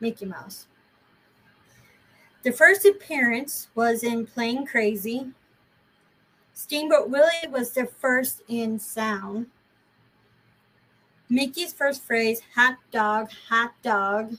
Mickey 0.00 0.26
Mouse. 0.26 0.66
The 2.42 2.52
first 2.52 2.84
appearance 2.84 3.68
was 3.74 4.02
in 4.02 4.26
Plane 4.26 4.66
Crazy. 4.66 5.30
Steamboat 6.54 7.08
Willie 7.08 7.48
was 7.50 7.70
the 7.70 7.86
first 7.86 8.42
in 8.48 8.78
sound. 8.78 9.46
Mickey's 11.28 11.72
first 11.72 12.02
phrase, 12.02 12.42
hot 12.54 12.76
dog, 12.90 13.30
hot 13.48 13.72
dog, 13.82 14.36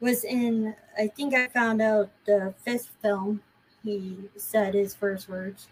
was 0.00 0.24
in, 0.24 0.74
I 0.96 1.08
think 1.08 1.34
I 1.34 1.48
found 1.48 1.82
out 1.82 2.10
the 2.26 2.54
fifth 2.64 2.90
film 3.02 3.40
he 3.82 4.16
said 4.36 4.74
his 4.74 4.94
first 4.94 5.28
words. 5.28 5.68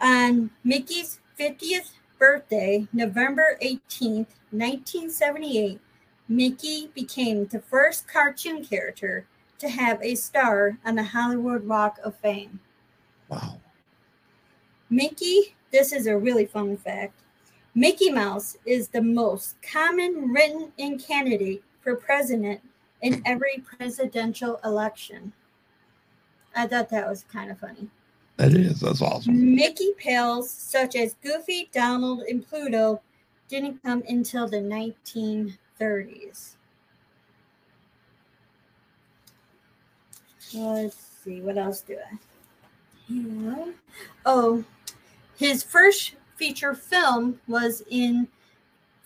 And 0.00 0.50
Mickey's 0.64 1.20
50th 1.38 1.92
birthday, 2.18 2.88
November 2.92 3.58
18, 3.60 4.26
1978, 4.50 5.80
Mickey 6.28 6.90
became 6.94 7.46
the 7.46 7.60
first 7.60 8.08
cartoon 8.08 8.64
character 8.64 9.24
to 9.58 9.68
have 9.68 10.02
a 10.02 10.14
star 10.14 10.78
on 10.84 10.96
the 10.96 11.02
Hollywood 11.02 11.66
Walk 11.66 11.98
of 12.04 12.16
Fame. 12.16 12.58
Wow. 13.28 13.60
Mickey, 14.90 15.54
this 15.70 15.92
is 15.92 16.06
a 16.06 16.18
really 16.18 16.46
fun 16.46 16.76
fact. 16.76 17.20
Mickey 17.74 18.10
Mouse 18.10 18.56
is 18.66 18.88
the 18.88 19.02
most 19.02 19.54
common 19.62 20.32
written 20.32 20.72
in 20.78 20.98
candidate 20.98 21.62
for 21.80 21.94
president 21.94 22.60
in 23.02 23.22
every 23.24 23.62
presidential 23.64 24.58
election. 24.64 25.32
I 26.56 26.66
thought 26.66 26.88
that 26.88 27.08
was 27.08 27.24
kind 27.30 27.50
of 27.50 27.58
funny. 27.58 27.88
That 28.38 28.54
is. 28.54 28.80
That's 28.80 29.02
awesome. 29.02 29.56
Mickey 29.56 29.92
pals 29.98 30.48
such 30.48 30.94
as 30.94 31.16
Goofy, 31.22 31.68
Donald, 31.72 32.20
and 32.22 32.46
Pluto 32.48 33.02
didn't 33.48 33.82
come 33.82 34.04
until 34.08 34.48
the 34.48 34.58
1930s. 34.58 36.54
Let's 40.54 40.96
see, 41.24 41.40
what 41.40 41.58
else 41.58 41.80
do 41.80 41.98
I 41.98 42.16
have? 43.12 43.74
Oh, 44.24 44.64
his 45.36 45.64
first 45.64 46.14
feature 46.36 46.74
film 46.74 47.40
was 47.48 47.82
in 47.90 48.28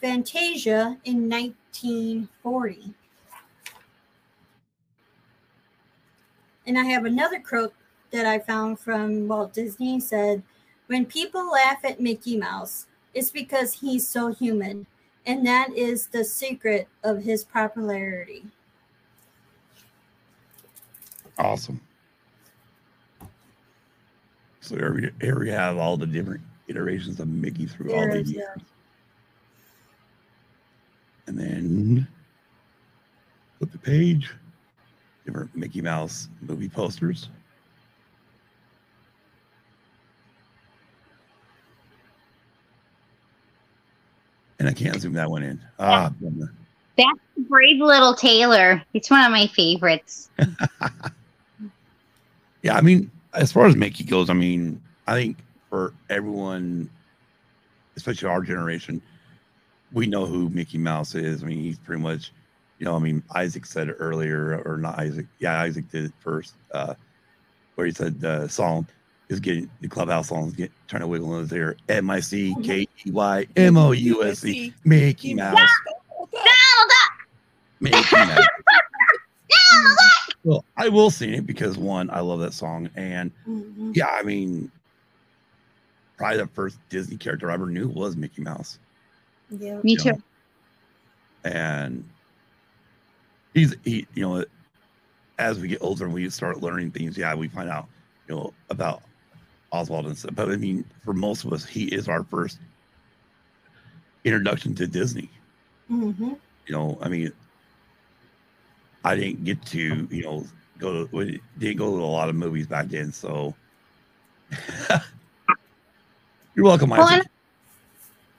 Fantasia 0.00 0.98
in 1.04 1.28
1940. 1.28 2.94
And 6.66 6.78
I 6.78 6.84
have 6.84 7.06
another 7.06 7.40
quote 7.40 7.74
that 8.12 8.26
I 8.26 8.38
found 8.38 8.78
from 8.78 9.26
Walt 9.26 9.52
Disney 9.52 9.98
said, 9.98 10.42
When 10.86 11.04
people 11.04 11.50
laugh 11.50 11.84
at 11.84 12.00
Mickey 12.00 12.36
Mouse, 12.36 12.86
it's 13.14 13.30
because 13.30 13.72
he's 13.72 14.06
so 14.06 14.32
human. 14.32 14.86
And 15.26 15.46
that 15.46 15.72
is 15.76 16.06
the 16.08 16.24
secret 16.24 16.88
of 17.04 17.22
his 17.22 17.44
popularity. 17.44 18.44
Awesome. 21.38 21.80
So 24.60 24.76
here 24.76 24.94
we, 24.94 25.10
here 25.20 25.40
we 25.40 25.48
have 25.50 25.76
all 25.78 25.96
the 25.96 26.06
different 26.06 26.40
iterations 26.68 27.18
of 27.20 27.28
Mickey 27.28 27.66
through 27.66 27.94
all 27.94 28.08
the 28.08 28.22
years. 28.22 28.44
uh, 28.56 28.60
And 31.26 31.38
then 31.38 32.06
flip 33.58 33.72
the 33.72 33.78
page, 33.78 34.34
different 35.24 35.54
Mickey 35.56 35.80
Mouse 35.80 36.28
movie 36.42 36.68
posters. 36.68 37.28
And 44.62 44.68
I 44.68 44.72
can't 44.72 45.00
zoom 45.00 45.14
that 45.14 45.28
one 45.28 45.42
in. 45.42 45.60
Ah. 45.80 46.12
That's 46.96 47.18
Brave 47.48 47.80
Little 47.80 48.14
Tailor. 48.14 48.80
It's 48.94 49.10
one 49.10 49.24
of 49.24 49.32
my 49.32 49.48
favorites. 49.48 50.30
Yeah, 52.62 52.76
I 52.76 52.80
mean, 52.80 53.10
as 53.34 53.50
far 53.50 53.66
as 53.66 53.74
Mickey 53.74 54.04
goes, 54.04 54.30
I 54.30 54.34
mean, 54.34 54.80
I 55.08 55.14
think 55.14 55.38
for 55.68 55.92
everyone, 56.08 56.88
especially 57.96 58.28
our 58.28 58.40
generation, 58.40 59.02
we 59.92 60.06
know 60.06 60.26
who 60.26 60.48
Mickey 60.48 60.78
Mouse 60.78 61.16
is. 61.16 61.42
I 61.42 61.46
mean, 61.46 61.58
he's 61.58 61.78
pretty 61.78 62.00
much, 62.00 62.32
you 62.78 62.84
know, 62.84 62.94
I 62.94 63.00
mean, 63.00 63.22
Isaac 63.34 63.66
said 63.66 63.88
it 63.88 63.96
earlier, 63.98 64.62
or 64.64 64.76
not 64.76 64.98
Isaac. 64.98 65.26
Yeah, 65.40 65.60
Isaac 65.60 65.90
did 65.90 66.04
it 66.04 66.12
first, 66.20 66.54
uh, 66.72 66.94
where 67.74 67.86
he 67.86 67.92
said 67.92 68.20
the 68.20 68.46
song 68.46 68.86
is 69.32 69.40
getting 69.40 69.68
the 69.80 69.88
clubhouse 69.88 70.28
song 70.28 70.48
is 70.48 70.52
getting 70.54 70.74
trying 70.88 71.00
to 71.00 71.06
wiggle 71.06 71.34
in 71.34 71.40
his 71.42 71.52
ear. 71.52 71.76
M 71.88 72.08
I 72.10 72.20
C 72.20 72.54
K 72.62 72.86
E 73.04 73.10
Y 73.10 73.46
M 73.56 73.76
O 73.76 73.92
U 73.92 74.22
S 74.24 74.44
E, 74.44 74.72
Mickey 74.84 75.34
Mouse, 75.34 75.58
Mickey 77.80 78.16
Mouse. 78.16 78.46
Well, 80.44 80.64
I 80.76 80.88
will 80.88 81.10
sing 81.10 81.34
it 81.34 81.46
because 81.46 81.78
one, 81.78 82.10
I 82.10 82.18
love 82.18 82.40
that 82.40 82.52
song, 82.52 82.90
and 82.96 83.30
mhm. 83.46 83.94
yeah, 83.94 84.08
I 84.08 84.24
mean, 84.24 84.72
probably 86.16 86.38
the 86.38 86.48
first 86.48 86.78
Disney 86.88 87.16
character 87.16 87.48
I 87.48 87.54
ever 87.54 87.66
knew 87.66 87.86
was 87.88 88.16
Mickey 88.16 88.42
Mouse, 88.42 88.80
Yeah. 89.50 89.76
Me 89.84 89.92
you 89.92 89.98
too. 89.98 90.10
know, 90.10 90.22
and 91.44 92.04
he's 93.54 93.76
he, 93.84 94.04
you 94.14 94.22
know, 94.22 94.44
as 95.38 95.60
we 95.60 95.68
get 95.68 95.80
older 95.80 96.06
and 96.06 96.14
we 96.14 96.28
start 96.28 96.60
learning 96.60 96.90
things, 96.90 97.16
yeah, 97.16 97.34
we 97.36 97.46
find 97.46 97.70
out, 97.70 97.86
you 98.28 98.34
know, 98.34 98.52
about 98.68 99.02
Oswald 99.72 100.06
and 100.06 100.16
stuff. 100.16 100.34
But 100.34 100.50
I 100.50 100.56
mean, 100.56 100.84
for 101.04 101.12
most 101.12 101.44
of 101.44 101.52
us, 101.52 101.64
he 101.64 101.84
is 101.86 102.08
our 102.08 102.22
first 102.24 102.58
introduction 104.24 104.74
to 104.76 104.86
Disney. 104.86 105.30
Mhm. 105.90 106.38
You 106.66 106.72
know, 106.72 106.98
I 107.02 107.08
mean, 107.08 107.32
I 109.04 109.16
didn't 109.16 109.44
get 109.44 109.64
to, 109.66 110.06
you 110.10 110.22
know, 110.22 110.46
go 110.78 111.04
to 111.04 111.16
we 111.16 111.40
didn't 111.58 111.78
go 111.78 111.96
to 111.96 112.02
a 112.02 112.06
lot 112.06 112.28
of 112.28 112.36
movies 112.36 112.66
back 112.66 112.88
then, 112.88 113.12
so 113.12 113.54
you're 116.54 116.64
welcome, 116.64 116.90
Well, 116.90 117.02
Isaac. 117.02 117.26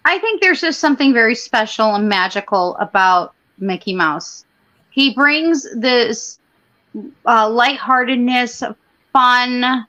I 0.05 0.19
think 0.19 0.41
there's 0.41 0.61
just 0.61 0.79
something 0.79 1.13
very 1.13 1.35
special 1.35 1.95
and 1.95 2.07
magical 2.07 2.75
about 2.77 3.33
Mickey 3.57 3.93
Mouse. 3.93 4.45
He 4.91 5.13
brings 5.13 5.65
this 5.75 6.39
uh, 7.25 7.49
lightheartedness, 7.49 8.63
fun, 9.11 9.85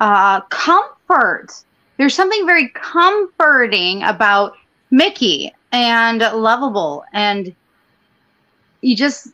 uh, 0.00 0.40
comfort. 0.42 1.48
There's 1.96 2.14
something 2.14 2.46
very 2.46 2.68
comforting 2.70 4.02
about 4.02 4.54
Mickey 4.90 5.52
and 5.72 6.20
lovable, 6.20 7.04
and 7.12 7.54
you 8.80 8.96
just 8.96 9.28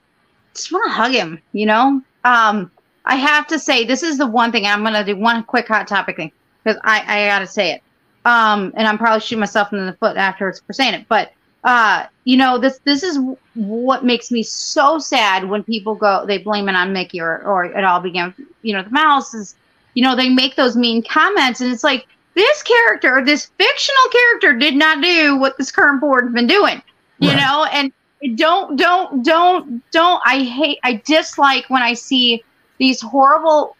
just 0.54 0.72
want 0.72 0.84
to 0.86 0.92
hug 0.92 1.12
him. 1.12 1.40
You 1.52 1.66
know, 1.66 2.02
um, 2.24 2.70
I 3.04 3.16
have 3.16 3.46
to 3.48 3.58
say 3.58 3.84
this 3.84 4.02
is 4.02 4.18
the 4.18 4.26
one 4.26 4.52
thing. 4.52 4.66
I'm 4.66 4.82
gonna 4.82 5.04
do 5.04 5.16
one 5.16 5.44
quick 5.44 5.68
hot 5.68 5.86
topic 5.88 6.16
thing 6.16 6.32
because 6.64 6.80
I 6.84 7.04
I 7.06 7.26
gotta 7.28 7.46
say 7.46 7.72
it 7.72 7.82
um, 8.26 8.72
and 8.76 8.86
I'm 8.88 8.98
probably 8.98 9.20
shooting 9.20 9.40
myself 9.40 9.72
in 9.72 9.86
the 9.86 9.92
foot 9.94 10.16
afterwards 10.16 10.60
for 10.60 10.72
saying 10.72 10.94
it. 10.94 11.06
But 11.08 11.32
uh, 11.64 12.06
you 12.24 12.36
know, 12.36 12.58
this 12.58 12.80
this 12.84 13.02
is 13.02 13.18
what 13.54 14.04
makes 14.04 14.30
me 14.30 14.42
so 14.42 14.98
sad 14.98 15.48
when 15.48 15.62
people 15.62 15.94
go 15.94 16.26
they 16.26 16.38
blame 16.38 16.68
it 16.68 16.74
on 16.74 16.92
Mickey 16.92 17.20
or 17.20 17.42
or 17.44 17.64
it 17.64 17.84
all 17.84 18.00
began. 18.00 18.34
You 18.62 18.74
know, 18.74 18.82
the 18.82 18.90
mouse 18.90 19.32
is. 19.32 19.54
You 19.96 20.02
know, 20.04 20.14
they 20.14 20.28
make 20.28 20.56
those 20.56 20.76
mean 20.76 21.02
comments, 21.02 21.62
and 21.62 21.72
it's 21.72 21.82
like 21.82 22.06
this 22.34 22.62
character, 22.62 23.22
this 23.24 23.46
fictional 23.58 24.10
character, 24.12 24.52
did 24.52 24.76
not 24.76 25.02
do 25.02 25.36
what 25.38 25.56
this 25.56 25.72
current 25.72 26.02
board's 26.02 26.32
been 26.32 26.46
doing. 26.46 26.82
You 27.18 27.30
Right. 27.30 27.40
know, 27.40 27.64
and 27.72 27.92
don't 28.36 28.76
don't 28.76 29.24
don't 29.24 29.82
don't. 29.90 30.22
I 30.26 30.44
hate. 30.44 30.78
I 30.84 31.02
dislike 31.06 31.64
when 31.68 31.82
I 31.82 31.94
see 31.94 32.44
these 32.78 33.00
horrible 33.00 33.74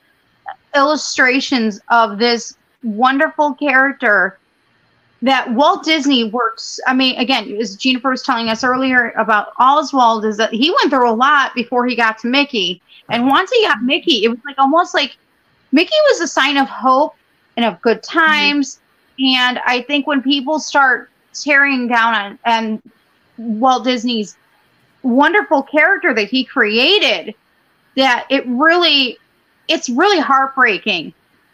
illustrations 0.75 1.81
of 1.91 2.19
this 2.19 2.57
wonderful 2.83 3.55
character 3.55 4.39
that 5.23 5.53
Walt 5.53 5.85
Disney 5.85 6.25
works. 6.25 6.81
I 6.87 6.95
mean, 6.95 7.19
again, 7.19 7.55
as 7.61 7.77
Jennifer 7.77 8.11
was 8.11 8.23
telling 8.23 8.49
us 8.49 8.65
earlier 8.65 9.11
about 9.19 9.53
Oswald, 9.59 10.25
is 10.25 10.39
that 10.39 10.53
he 10.53 10.71
went 10.71 10.91
through 10.91 11.11
a 11.11 11.13
lot 11.13 11.55
before 11.55 11.87
he 11.87 11.95
got 11.95 12.19
to 12.19 12.27
Mickey. 12.27 12.81
And 13.11 13.27
once 13.27 13.51
he 13.51 13.63
got 13.63 13.83
Mickey, 13.83 14.25
it 14.25 14.29
was 14.29 14.39
like 14.47 14.57
almost 14.59 14.95
like 14.95 15.17
Mickey 15.73 15.95
was 16.11 16.21
a 16.21 16.29
sign 16.29 16.57
of 16.57 16.69
hope 16.69 17.15
and 17.57 17.65
of 17.65 17.81
good 17.83 18.03
times. 18.03 18.81
And 19.19 19.59
I 19.67 19.83
think 19.83 20.07
when 20.07 20.23
people 20.23 20.59
start 20.59 21.11
tearing 21.33 21.89
down 21.89 22.15
on 22.15 22.39
and 22.45 22.83
Walt 23.39 23.85
Disney's 23.85 24.37
wonderful 25.03 25.63
character 25.63 26.13
that 26.15 26.29
he 26.29 26.45
created, 26.45 27.35
that 27.97 28.27
it 28.29 28.45
really, 28.47 29.19
it's 29.69 29.89
really 29.89 30.21
heartbreaking. 30.21 31.13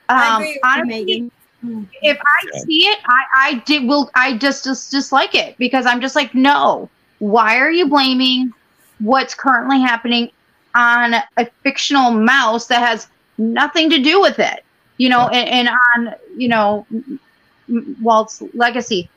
I 0.09 0.29
Um, 0.29 0.43
agree 0.43 0.47
with 0.49 1.09
you, 1.09 1.31
honestly, 1.63 1.91
if 2.03 2.19
I 2.21 2.59
see 2.59 2.87
it, 2.87 2.99
I, 3.07 3.25
I 3.37 3.55
did 3.67 3.87
will 3.87 4.11
I 4.15 4.37
just, 4.37 4.65
just 4.65 4.91
dislike 4.91 5.35
it 5.35 5.57
because 5.59 5.87
I'm 5.87 6.01
just 6.01 6.17
like, 6.17 6.35
no. 6.35 6.89
Why 7.21 7.59
are 7.59 7.71
you 7.71 7.87
blaming 7.89 8.53
what's 8.99 9.35
currently 9.35 9.81
happening 9.81 10.31
on 10.75 11.15
a 11.37 11.47
fictional 11.63 12.11
mouse 12.11 12.67
that 12.67 12.81
has 12.81 13.07
nothing 13.43 13.91
to 13.91 14.03
do 14.03 14.21
with 14.21 14.39
it? 14.39 14.65
You 14.99 15.09
know, 15.11 15.29
and, 15.29 15.69
and 15.69 15.69
on 15.97 16.15
you 16.37 16.49
know 16.49 16.87
Walt's 18.01 18.43
legacy. 18.55 19.09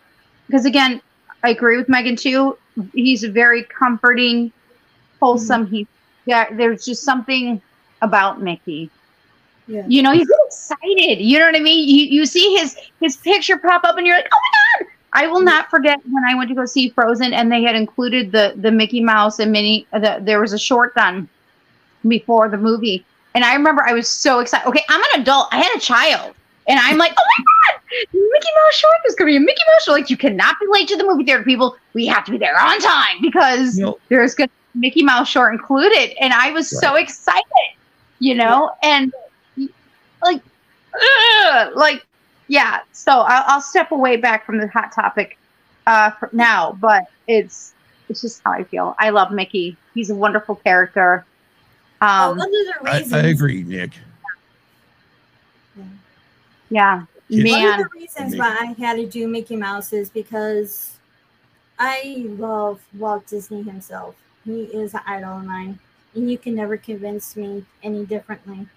Because 0.48 0.66
again, 0.66 1.02
I 1.44 1.50
agree 1.50 1.78
with 1.78 1.90
Megan 1.90 2.16
too. 2.16 2.58
He's 2.94 3.24
very 3.24 3.64
comforting, 3.64 4.52
wholesome. 5.20 5.66
Mm-hmm. 5.68 5.76
He 5.76 5.88
yeah, 6.26 6.54
there's 6.54 6.86
just 6.86 7.04
something 7.04 7.62
about 8.02 8.42
Mickey 8.42 8.92
Yeah. 9.68 9.84
you 9.88 10.02
know 10.04 10.14
get 10.14 10.28
excited 10.48 11.22
you 11.22 11.40
know 11.40 11.46
what 11.46 11.56
i 11.56 11.60
mean 11.60 11.88
you 11.88 12.06
you 12.06 12.26
see 12.26 12.56
his 12.56 12.78
his 13.00 13.18
picture 13.18 13.58
pop 13.58 13.84
up 13.84 13.98
and 13.98 14.06
you're 14.06 14.16
like 14.16 14.30
oh 14.32 14.42
my 14.44 14.86
god 14.86 14.92
i 15.14 15.28
will 15.28 15.42
not 15.42 15.70
forget 15.72 16.00
when 16.12 16.24
i 16.24 16.36
went 16.36 16.50
to 16.50 16.56
go 16.56 16.66
see 16.66 16.90
frozen 16.90 17.34
and 17.34 17.52
they 17.52 17.64
had 17.64 17.76
included 17.76 18.32
the 18.32 18.54
the 18.58 18.72
mickey 18.72 19.02
mouse 19.02 19.40
and 19.40 19.52
minnie 19.52 19.88
the, 19.94 20.20
there 20.22 20.40
was 20.40 20.54
a 20.54 20.60
short 20.60 20.94
done 20.96 21.28
before 22.08 22.48
the 22.50 22.58
movie 22.58 23.04
and 23.36 23.44
i 23.46 23.54
remember 23.54 23.84
i 23.84 23.94
was 23.94 24.08
so 24.08 24.40
excited. 24.40 24.68
Okay 24.68 24.84
i'm 24.90 25.02
an 25.14 25.22
adult. 25.22 25.48
I 25.52 25.58
had 25.58 25.76
a 25.76 25.80
child. 25.80 26.34
And 26.68 26.80
i'm 26.80 26.98
like 26.98 27.12
oh 27.12 27.24
my 27.38 27.46
god 27.46 27.82
mickey 28.12 28.50
mouse 28.58 28.76
short 28.76 28.94
is 29.08 29.16
going 29.16 29.32
to 29.32 29.38
be 29.40 29.44
a 29.44 29.46
mickey 29.46 29.62
mouse 29.72 29.84
short 29.84 30.00
like 30.00 30.10
you 30.10 30.18
cannot 30.18 30.56
be 30.60 30.66
late 30.70 30.88
to 30.88 30.98
the 30.98 31.04
movie 31.04 31.24
theater 31.24 31.44
people. 31.44 31.78
We 31.94 32.08
have 32.08 32.26
to 32.26 32.32
be 32.32 32.40
there 32.40 32.60
on 32.60 32.80
time 32.80 33.22
because 33.22 33.80
there's 34.10 34.34
gonna 34.34 34.50
be 34.74 34.80
mickey 34.80 35.04
mouse 35.04 35.30
short 35.30 35.54
included. 35.54 36.16
And 36.20 36.34
i 36.34 36.50
was 36.52 36.68
so 36.68 36.96
excited 36.96 37.44
you 38.20 38.36
know? 38.36 38.72
And 38.84 39.14
like 40.22 40.42
ugh, 40.94 41.72
like 41.76 42.06
yeah. 42.48 42.82
So 42.92 43.12
I'll, 43.12 43.44
I'll 43.48 43.62
step 43.62 43.92
away 43.92 44.18
back 44.18 44.46
from 44.46 44.58
the 44.58 44.68
hot 44.68 44.92
topic 44.92 45.38
uh 45.88 46.10
for 46.12 46.30
now 46.34 46.76
but 46.82 47.04
it's 47.28 47.74
it's 48.10 48.22
just 48.22 48.42
how 48.44 48.52
i 48.52 48.64
feel. 48.64 48.96
I 49.00 49.10
love 49.12 49.32
mickey. 49.32 49.78
He's 49.94 50.10
a 50.10 50.16
wonderful 50.16 50.56
character 50.56 51.26
um 52.06 52.38
one 52.38 52.48
of 52.48 52.52
the 52.52 53.16
I, 53.16 53.20
I 53.20 53.28
agree, 53.28 53.64
Nick. 53.64 53.92
yeah 56.70 57.06
Yes. 57.28 57.52
One 57.52 57.66
of 57.66 57.78
the 57.78 58.00
reasons 58.00 58.36
why 58.36 58.58
I 58.60 58.66
had 58.80 58.98
to 58.98 59.08
do 59.08 59.28
Mickey 59.28 59.56
Mouse 59.56 59.94
is 59.94 60.10
because 60.10 60.98
I 61.80 62.26
love 62.28 62.82
Walt 62.98 63.26
Disney 63.28 63.64
himself. 63.64 64.16
He 64.44 64.64
is 64.66 64.94
an 64.94 65.02
idol 65.08 65.40
of 65.40 65.46
mine, 65.46 65.80
and 66.14 66.30
you 66.30 66.38
can 66.38 66.54
never 66.54 66.78
convince 66.78 67.36
me 67.36 67.66
any 67.82 68.06
differently. 68.06 68.68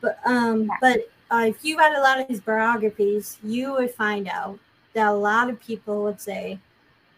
But 0.00 0.18
um, 0.24 0.70
but 0.80 1.08
uh, 1.30 1.44
if 1.46 1.64
you 1.64 1.78
read 1.78 1.92
a 1.92 2.00
lot 2.00 2.20
of 2.20 2.26
his 2.26 2.40
biographies, 2.40 3.38
you 3.44 3.72
would 3.72 3.92
find 3.92 4.28
out 4.28 4.58
that 4.94 5.06
a 5.06 5.14
lot 5.14 5.48
of 5.48 5.60
people 5.60 6.02
would 6.02 6.20
say 6.20 6.58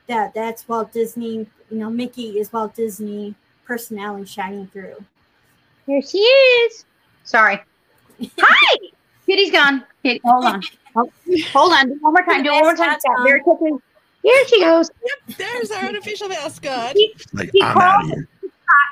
that 0.08 0.34
that's 0.34 0.68
Walt 0.68 0.92
Disney, 0.92 1.46
you 1.70 1.78
know, 1.78 1.88
Mickey 1.88 2.38
is 2.38 2.52
Walt 2.52 2.74
Disney 2.74 3.34
personality 3.68 4.24
shining 4.24 4.66
through. 4.68 4.96
Here 5.86 6.02
she 6.02 6.18
is. 6.18 6.84
Sorry. 7.24 7.60
Hi. 8.40 8.76
Kitty's 9.26 9.52
gone. 9.52 9.84
Kitty, 10.02 10.20
hold 10.24 10.46
on. 10.46 10.62
Oh, 10.96 11.08
hold 11.52 11.72
on. 11.74 11.88
Do 11.90 11.94
One 12.00 12.14
more 12.14 12.24
time. 12.24 12.42
Do 12.42 12.50
one 12.50 12.62
more 12.64 12.74
time. 12.74 12.98
Scott. 12.98 13.16
Very 13.22 13.40
quickly. 13.42 13.72
Here 14.22 14.46
she 14.48 14.60
goes. 14.60 14.90
Yep, 15.28 15.36
There's 15.38 15.70
our 15.70 15.84
unofficial 15.84 16.28
mascot. 16.28 16.96
Like 17.34 17.50
He 17.52 17.60
crawled, 17.60 18.10
of 18.12 18.18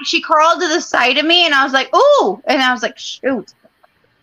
she 0.05 0.21
crawled 0.21 0.61
to 0.61 0.69
the 0.69 0.81
side 0.81 1.17
of 1.19 1.25
me, 1.27 1.47
and 1.47 1.55
I 1.55 1.65
was 1.65 1.73
like, 1.73 1.93
"Ooh!" 1.95 2.41
And 2.45 2.63
I 2.63 2.71
was 2.73 2.83
like, 2.83 2.97
"Shoot!" 2.97 3.55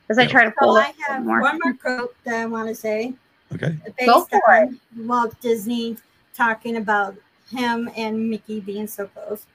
As 0.09 0.17
I 0.17 0.25
try 0.25 0.45
to 0.45 0.51
So 0.51 0.55
pull 0.65 0.77
I 0.77 0.89
it 0.89 0.95
have 1.07 1.25
more. 1.25 1.41
one 1.41 1.59
more 1.63 1.73
quote 1.73 2.15
that 2.23 2.35
I 2.35 2.45
want 2.45 2.69
to 2.69 2.75
say. 2.75 3.13
Okay. 3.53 3.75
based 3.97 4.05
Go 4.07 4.23
for 4.25 4.49
on 4.55 4.79
Walt 4.95 5.39
Disney 5.41 5.97
talking 6.33 6.77
about 6.77 7.15
him 7.51 7.89
and 7.97 8.29
Mickey 8.29 8.59
being 8.61 8.87
so 8.87 9.07
close. 9.07 9.45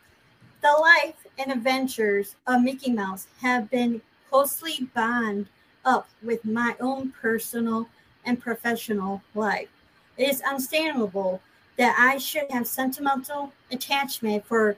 The 0.69 0.83
life 0.83 1.27
and 1.39 1.51
adventures 1.51 2.37
of 2.47 2.61
Mickey 2.61 2.93
Mouse 2.93 3.27
have 3.41 3.71
been 3.71 4.03
closely 4.29 4.87
bound 4.95 5.47
up 5.83 6.11
with 6.23 6.45
my 6.45 6.77
own 6.79 7.11
personal 7.13 7.89
and 8.27 8.39
professional 8.39 9.23
life. 9.35 9.71
It 10.19 10.29
is 10.29 10.43
understandable 10.43 11.41
that 11.79 11.97
I 11.99 12.19
should 12.19 12.51
have 12.51 12.67
sentimental 12.67 13.51
attachment 13.73 14.45
for 14.45 14.77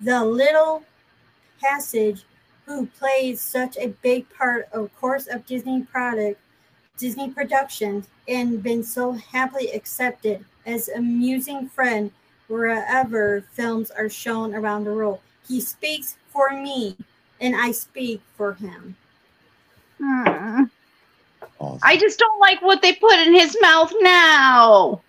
the 0.00 0.24
little 0.24 0.84
passage 1.60 2.24
who 2.64 2.86
plays 2.86 3.42
such 3.42 3.76
a 3.76 3.88
big 4.00 4.26
part 4.30 4.70
of 4.72 4.88
course 4.98 5.26
of 5.26 5.44
Disney 5.44 5.82
product 5.82 6.40
Disney 6.96 7.28
Productions 7.28 8.08
and 8.26 8.62
been 8.62 8.82
so 8.82 9.12
happily 9.12 9.70
accepted 9.72 10.46
as 10.64 10.88
amusing 10.88 11.68
friend 11.68 12.10
wherever 12.50 13.42
films 13.52 13.90
are 13.92 14.08
shown 14.08 14.54
around 14.54 14.84
the 14.84 14.92
world. 14.92 15.20
He 15.48 15.60
speaks 15.60 16.16
for 16.28 16.50
me, 16.50 16.96
and 17.40 17.54
I 17.56 17.72
speak 17.72 18.20
for 18.36 18.54
him. 18.54 18.96
Hmm. 20.02 20.64
Awesome. 21.58 21.80
I 21.82 21.96
just 21.96 22.18
don't 22.18 22.38
like 22.40 22.60
what 22.62 22.82
they 22.82 22.94
put 22.94 23.12
in 23.14 23.34
his 23.34 23.56
mouth 23.60 23.92
now. 24.00 25.00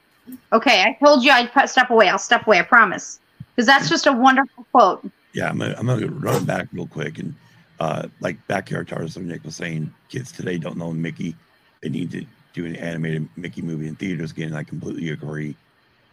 Okay, 0.53 0.83
I 0.83 0.97
told 1.03 1.23
you 1.23 1.31
I'd 1.31 1.49
step 1.69 1.89
away. 1.89 2.09
I'll 2.09 2.17
step 2.19 2.45
away. 2.45 2.59
I 2.59 2.63
promise. 2.63 3.19
Because 3.55 3.65
that's 3.65 3.89
just 3.89 4.05
a 4.07 4.13
wonderful 4.13 4.65
quote. 4.71 5.09
yeah, 5.33 5.49
I'm 5.49 5.57
gonna, 5.57 5.75
I'm 5.77 5.87
gonna 5.87 6.07
run 6.07 6.45
back 6.45 6.67
real 6.73 6.87
quick 6.87 7.19
and 7.19 7.33
uh, 7.79 8.07
like 8.19 8.37
Backyard 8.47 8.87
TARDIS. 8.87 9.11
So 9.13 9.21
Nick 9.21 9.43
was 9.43 9.55
saying, 9.55 9.93
kids 10.09 10.31
today 10.31 10.57
don't 10.57 10.77
know 10.77 10.91
Mickey. 10.93 11.35
They 11.81 11.89
need 11.89 12.11
to 12.11 12.25
do 12.53 12.65
an 12.65 12.75
animated 12.75 13.27
Mickey 13.37 13.61
movie 13.61 13.87
in 13.87 13.95
theaters 13.95 14.31
again. 14.31 14.53
I 14.53 14.63
completely 14.63 15.09
agree. 15.09 15.55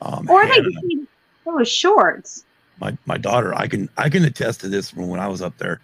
Um, 0.03 0.29
Or 0.31 0.43
they 0.47 0.53
Hannah- 0.53 0.71
just 0.71 0.85
need 0.85 1.08
those 1.57 1.69
shorts. 1.69 2.45
my 2.81 2.97
my 3.07 3.17
daughter 3.19 3.55
i 3.55 3.67
can 3.67 3.89
i 3.97 4.09
can 4.09 4.25
attest 4.25 4.61
to 4.61 4.69
this 4.69 4.91
from 4.91 5.09
when 5.09 5.21
i 5.21 5.29
was 5.29 5.43
up 5.43 5.57
there 5.59 5.81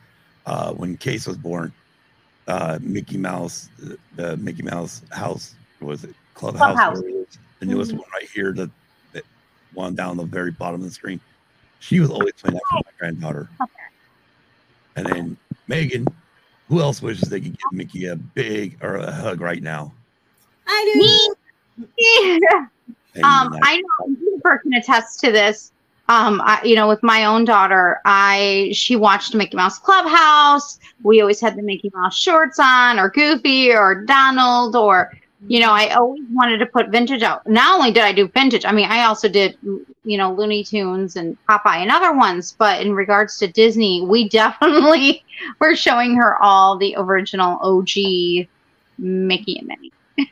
uh 0.47 0.73
when 0.73 0.97
case 0.97 1.27
was 1.27 1.37
born 1.39 1.73
uh 2.49 2.79
mickey 2.83 3.17
mouse 3.17 3.69
the, 3.79 3.99
the 4.15 4.37
mickey 4.39 4.63
mouse 4.63 5.03
house 5.13 5.55
was 5.81 6.05
it 6.05 6.15
clubhouse, 6.35 6.83
Clubhouse. 6.83 7.01
where 7.01 7.09
it 7.09 7.15
is, 7.15 7.39
the 7.61 7.67
newest 7.67 7.93
one 7.93 8.03
right 8.15 8.29
here 8.35 8.53
the, 8.53 8.71
the 9.13 9.23
one 9.73 9.95
down 9.95 10.17
the 10.17 10.25
very 10.25 10.51
bottom 10.53 10.81
of 10.81 10.87
the 10.87 10.93
screen 10.93 11.21
she 11.79 12.01
was 12.01 12.11
always 12.11 12.33
playing 12.41 12.55
that 12.55 12.63
for 12.71 12.79
my 12.79 12.91
granddaughter 12.99 13.49
Okay. 13.63 13.73
and 14.97 15.07
then 15.07 15.37
megan 15.69 16.07
who 16.69 16.81
else 16.81 17.03
wishes 17.03 17.29
they 17.29 17.41
could 17.41 17.53
give 17.59 17.73
mickey 17.73 18.07
a 18.07 18.17
big 18.17 18.79
or 18.83 18.97
a 18.97 19.13
hug 19.13 19.41
right 19.41 19.63
now 19.63 19.93
I 20.67 20.85
do. 20.85 20.99
Me. 20.99 21.31
Yeah. 21.99 22.67
Um, 23.23 23.57
I 23.63 23.77
know 23.77 24.17
Jennifer 24.17 24.59
can 24.59 24.75
attest 24.75 25.21
to 25.21 25.33
this. 25.33 25.73
Um, 26.09 26.43
I, 26.45 26.63
you 26.65 26.75
know, 26.75 26.87
with 26.87 27.03
my 27.03 27.25
own 27.25 27.45
daughter, 27.45 28.01
I 28.05 28.71
she 28.75 28.95
watched 28.95 29.35
Mickey 29.35 29.57
Mouse 29.57 29.79
Clubhouse. 29.79 30.79
We 31.03 31.21
always 31.23 31.41
had 31.41 31.57
the 31.57 31.63
Mickey 31.63 31.91
Mouse 31.95 32.17
shorts 32.17 32.59
on, 32.59 32.99
or 32.99 33.09
Goofy, 33.09 33.73
or 33.73 34.05
Donald, 34.05 34.77
or 34.77 35.17
you 35.47 35.61
know, 35.61 35.73
I 35.73 35.89
always 35.95 36.23
wanted 36.31 36.59
to 36.59 36.67
put 36.67 36.89
vintage 36.89 37.23
out. 37.23 37.47
Not 37.47 37.75
only 37.75 37.91
did 37.91 38.03
I 38.03 38.13
do 38.13 38.29
vintage, 38.29 38.67
I 38.67 38.73
mean, 38.73 38.91
I 38.91 39.05
also 39.05 39.29
did 39.29 39.57
you 39.63 40.19
know 40.19 40.35
Looney 40.35 40.63
Tunes 40.63 41.17
and 41.17 41.39
Popeye 41.49 41.79
and 41.79 41.91
other 41.91 42.13
ones. 42.13 42.55
But 42.59 42.83
in 42.83 42.95
regards 42.95 43.39
to 43.39 43.49
Disney, 43.49 44.03
we 44.03 44.29
definitely 44.41 45.25
were 45.59 45.75
showing 45.75 46.17
her 46.17 46.43
all 46.43 46.77
the 46.77 46.95
original 46.99 47.59
OG 47.63 48.49
Mickey 48.99 49.59
and 49.59 49.69
Minnie. 49.69 49.93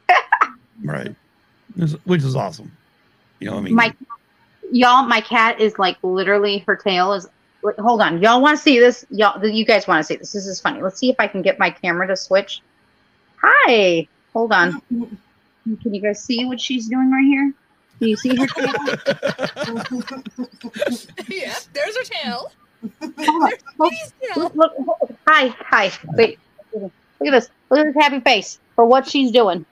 right 0.84 1.16
which 2.04 2.22
is 2.22 2.36
awesome. 2.36 2.70
You 3.40 3.48
know 3.48 3.54
what 3.54 3.60
i 3.60 3.64
mean? 3.64 3.74
My 3.74 3.94
y'all 4.70 5.06
my 5.06 5.20
cat 5.20 5.60
is 5.60 5.78
like 5.78 5.96
literally 6.02 6.58
her 6.66 6.76
tail 6.76 7.12
is 7.12 7.28
hold 7.78 8.00
on. 8.00 8.22
Y'all 8.22 8.40
want 8.40 8.56
to 8.56 8.62
see 8.62 8.78
this? 8.78 9.04
Y'all 9.10 9.44
you 9.44 9.64
guys 9.64 9.86
want 9.86 10.00
to 10.00 10.04
see 10.04 10.16
this? 10.16 10.32
This 10.32 10.46
is 10.46 10.60
funny. 10.60 10.82
Let's 10.82 10.98
see 10.98 11.10
if 11.10 11.16
i 11.18 11.26
can 11.26 11.42
get 11.42 11.58
my 11.58 11.70
camera 11.70 12.06
to 12.06 12.16
switch. 12.16 12.62
Hi! 13.42 14.06
Hold 14.32 14.52
on. 14.52 14.80
Can 14.88 15.94
you 15.94 16.00
guys 16.00 16.22
see 16.22 16.44
what 16.44 16.60
she's 16.60 16.88
doing 16.88 17.10
right 17.10 17.24
here? 17.24 17.52
Can 17.98 18.08
you 18.08 18.16
see 18.16 18.36
her 18.36 18.46
tail? 18.46 18.72
Yeah, 21.28 21.54
there's 21.72 21.96
her 21.96 22.04
tail. 22.04 22.52
Hold. 23.78 23.92
Look, 24.36 24.36
look, 24.36 24.54
look, 24.54 24.72
look. 24.78 25.10
hi 25.26 25.48
hi. 25.48 25.92
Wait. 26.14 26.38
Look 26.72 26.92
at 27.20 27.30
this. 27.30 27.50
Look 27.70 27.80
at 27.80 27.94
this. 27.94 28.02
Happy 28.02 28.20
face 28.20 28.58
for 28.74 28.86
what 28.86 29.06
she's 29.06 29.30
doing. 29.30 29.64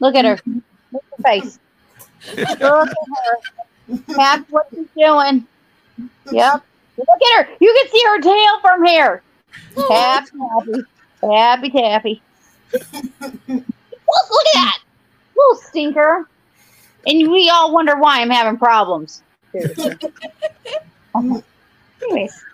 Look 0.00 0.14
at 0.14 0.24
her 0.24 0.32
look 0.32 0.46
at 0.46 0.54
her 0.54 0.62
face 1.24 1.58
look 2.36 2.48
at 2.48 2.96
her 3.16 3.98
that's 4.08 4.50
what 4.50 4.66
she's 4.70 4.86
doing 4.96 5.46
Yep. 6.32 6.62
Look 6.96 7.08
at 7.08 7.46
her. 7.46 7.52
You 7.60 7.74
can 7.80 7.90
see 7.92 8.02
her 8.06 8.20
tail 8.20 8.60
from 8.60 8.84
here. 8.84 9.22
Happy, 9.88 10.30
happy, 10.40 10.84
happy, 11.22 11.70
happy. 11.70 12.22
Look, 12.72 12.80
look 13.48 14.46
at 14.46 14.54
that. 14.54 14.78
Little 15.36 15.62
stinker. 15.62 16.28
And 17.06 17.30
we 17.30 17.48
all 17.50 17.72
wonder 17.72 17.96
why 17.96 18.20
I'm 18.20 18.30
having 18.30 18.58
problems. 18.58 19.22
Anyways, 22.02 22.44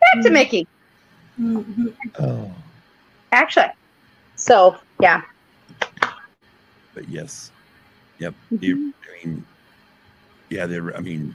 back 0.00 0.22
to 0.22 0.30
Mickey. 0.30 0.68
Oh 2.18 2.50
Actually. 3.32 3.72
So, 4.36 4.76
yeah. 5.00 5.22
but 6.94 7.08
yes, 7.08 7.50
yep. 8.18 8.34
You, 8.60 8.92
I 9.22 9.26
mean, 9.26 9.46
yeah. 10.50 10.66
They. 10.66 10.78
I 10.78 11.00
mean, 11.00 11.34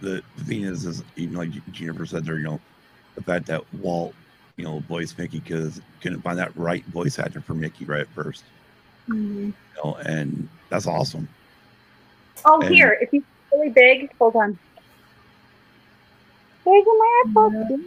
the, 0.00 0.22
the 0.36 0.44
thing 0.44 0.62
is, 0.62 0.84
is 0.86 1.02
even 1.16 1.36
like 1.36 1.50
Jennifer 1.72 2.06
said 2.06 2.24
there, 2.24 2.36
you 2.36 2.44
know, 2.44 2.60
the 3.14 3.22
fact 3.22 3.46
that 3.46 3.62
Walt, 3.74 4.14
you 4.56 4.64
know, 4.64 4.80
voiced 4.88 5.18
Mickey 5.18 5.40
because 5.40 5.80
couldn't 6.00 6.22
find 6.22 6.38
that 6.38 6.56
right 6.56 6.84
voice 6.86 7.18
actor 7.18 7.40
for 7.40 7.54
Mickey 7.54 7.84
right 7.84 8.00
at 8.02 8.08
first, 8.08 8.44
Mhm. 9.08 9.46
you 9.48 9.54
know, 9.84 9.94
and 10.06 10.48
that's 10.68 10.86
awesome. 10.86 11.28
Oh, 12.44 12.60
And- 12.60 12.74
here. 12.74 12.96
If 13.00 13.12
you 13.12 13.22
really 13.52 13.70
big, 13.70 14.10
hold 14.18 14.36
on. 14.36 14.58
There's 16.64 16.84
a 16.86 17.34
miracle. 17.34 17.80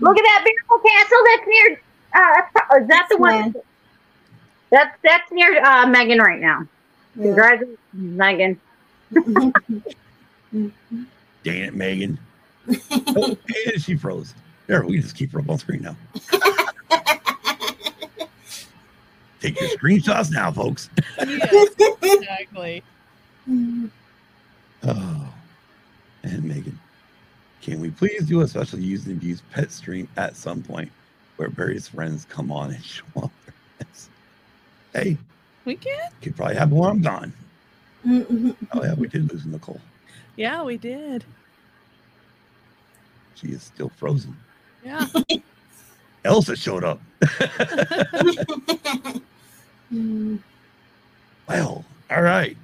Look 0.00 0.16
at 0.18 0.22
that 0.24 0.42
beautiful 0.44 0.78
castle 0.78 1.18
that's 1.26 1.46
near. 1.46 1.80
Uh, 2.14 2.42
that's 2.54 2.82
is 2.82 2.88
that 2.88 3.06
the 3.10 3.16
one? 3.16 3.54
That's 4.70 4.96
that's 5.02 5.30
near 5.32 5.62
uh, 5.64 5.86
Megan 5.86 6.18
right 6.18 6.40
now. 6.40 6.66
Yeah. 7.18 7.24
Congratulations, 7.24 7.78
Megan. 7.92 8.60
Dang 10.52 10.72
it, 11.44 11.74
Megan. 11.74 12.18
oh, 12.90 13.36
and 13.66 13.82
she 13.82 13.96
froze. 13.96 14.34
There, 14.66 14.84
we 14.84 14.94
can 14.94 15.02
just 15.02 15.16
keep 15.16 15.32
her 15.32 15.40
up 15.40 15.48
on 15.50 15.58
screen 15.58 15.82
now. 15.82 15.96
Take 19.40 19.60
your 19.60 19.70
screenshots 19.70 20.30
now, 20.32 20.50
folks. 20.52 20.90
Yes, 21.18 21.74
exactly. 22.02 22.82
Oh, 24.84 25.34
and 26.22 26.44
Megan, 26.44 26.78
can 27.62 27.80
we 27.80 27.90
please 27.90 28.24
do 28.26 28.42
a 28.42 28.46
special 28.46 28.78
use 28.78 29.06
and 29.06 29.16
abuse 29.16 29.42
pet 29.50 29.72
stream 29.72 30.08
at 30.16 30.36
some 30.36 30.62
point 30.62 30.88
where 31.34 31.48
various 31.48 31.88
friends 31.88 32.24
come 32.26 32.52
on 32.52 32.70
and 32.70 32.84
show 32.84 33.02
off 33.16 33.32
their 33.44 33.54
pets? 33.80 34.08
Hey, 34.94 35.18
We 35.68 35.76
can. 35.76 36.10
could 36.22 36.34
probably 36.34 36.54
happen 36.54 36.76
while 36.76 36.90
I'm 36.90 37.02
gone. 37.02 37.30
Oh 38.72 38.82
yeah, 38.82 38.94
we 38.94 39.06
did 39.06 39.30
lose 39.30 39.44
Nicole. 39.44 39.82
Yeah, 40.34 40.62
we 40.62 40.78
did. 40.78 41.26
She 43.34 43.48
is 43.48 43.64
still 43.64 43.90
frozen. 43.90 44.34
Yeah. 44.82 45.06
Elsa 46.24 46.56
showed 46.56 46.84
up. 46.84 47.02
Well, 51.48 51.82
all 52.10 52.22
right. 52.22 52.56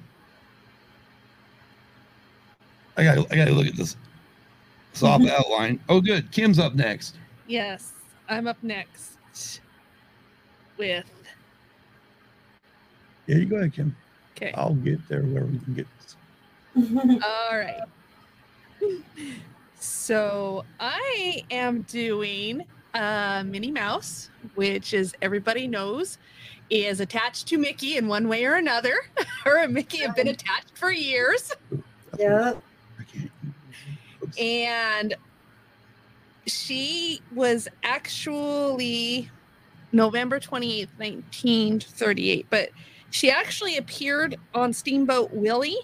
I 2.97 3.03
got. 3.03 3.17
I 3.31 3.35
got 3.35 3.45
to 3.45 3.51
look 3.51 3.65
at 3.65 3.75
this 3.75 3.97
soft 4.93 5.23
mm-hmm. 5.23 5.33
outline. 5.35 5.79
Oh, 5.89 6.01
good. 6.01 6.31
Kim's 6.31 6.59
up 6.59 6.75
next. 6.75 7.15
yes, 7.47 7.93
I'm 8.29 8.47
up 8.47 8.57
next 8.61 9.17
with 10.77 11.05
Yeah, 13.27 13.37
you 13.37 13.45
go 13.45 13.57
ahead, 13.57 13.73
Kim. 13.73 13.95
Okay. 14.35 14.51
I'll 14.55 14.73
get 14.73 15.07
there 15.07 15.23
where 15.23 15.45
we 15.45 15.59
can 15.59 15.73
get. 15.73 15.87
this. 15.97 16.15
All 17.23 17.57
right. 17.57 17.81
So 19.79 20.65
I 20.79 21.43
am 21.49 21.83
doing 21.83 22.65
uh, 22.93 23.43
Minnie 23.45 23.71
Mouse, 23.71 24.29
which 24.55 24.93
is 24.93 25.15
everybody 25.21 25.67
knows 25.67 26.17
is 26.69 26.99
attached 26.99 27.47
to 27.47 27.57
Mickey 27.57 27.97
in 27.97 28.07
one 28.07 28.27
way 28.27 28.45
or 28.45 28.55
another. 28.55 28.95
Her 29.43 29.63
and 29.63 29.73
Mickey 29.73 29.99
have 29.99 30.15
been 30.15 30.27
attached 30.27 30.77
for 30.77 30.91
years. 30.91 31.51
Yeah. 32.17 32.53
I 32.99 33.29
And 34.39 35.15
she 36.47 37.21
was 37.33 37.67
actually 37.83 39.29
November 39.91 40.39
28th, 40.39 40.89
1938, 40.97 42.47
but 42.49 42.69
she 43.15 43.31
actually 43.31 43.77
appeared 43.77 44.35
on 44.53 44.73
Steamboat 44.73 45.31
Willie 45.31 45.77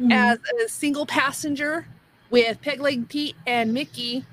Mhm. 0.00 0.12
as 0.12 0.38
a 0.64 0.68
single 0.68 1.04
passenger 1.06 1.88
with 2.30 2.62
Pegleg 2.62 3.08
Pete 3.08 3.34
and 3.48 3.74
Mickey 3.74 4.24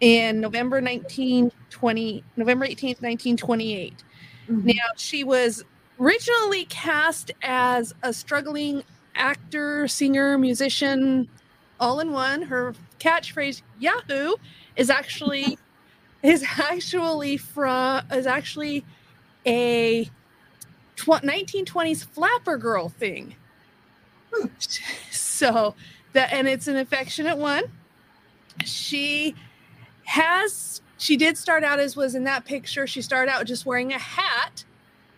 in 0.00 0.40
November 0.40 0.80
1920, 0.80 2.22
November 2.36 2.66
18th, 2.66 3.02
1928. 3.02 4.04
Mhm. 4.48 4.64
Now, 4.76 4.90
she 4.96 5.24
was 5.24 5.64
originally 5.98 6.66
cast 6.66 7.32
as 7.42 7.92
a 8.04 8.12
struggling 8.12 8.84
actor, 9.16 9.88
singer, 9.88 10.38
musician, 10.38 11.28
all 11.80 11.98
in 11.98 12.12
one. 12.12 12.42
Her 12.42 12.74
catchphrase 13.00 13.62
"Yahoo" 13.80 14.36
is 14.76 14.88
actually 14.88 15.58
is 16.22 16.44
actually 16.44 17.38
from 17.38 18.06
is 18.12 18.28
actually 18.28 18.84
a 19.44 20.08
tw- 21.02 21.22
1920s 21.22 22.04
flapper 22.04 22.56
girl 22.56 22.88
thing. 22.88 23.34
So 25.10 25.74
that 26.12 26.32
and 26.32 26.48
it's 26.48 26.68
an 26.68 26.76
affectionate 26.76 27.36
one. 27.36 27.64
She 28.64 29.34
has 30.04 30.80
she 30.98 31.16
did 31.16 31.36
start 31.36 31.64
out 31.64 31.80
as 31.80 31.96
was 31.96 32.14
in 32.14 32.24
that 32.24 32.44
picture. 32.44 32.86
She 32.86 33.02
started 33.02 33.30
out 33.30 33.44
just 33.46 33.66
wearing 33.66 33.92
a 33.92 33.98
hat 33.98 34.64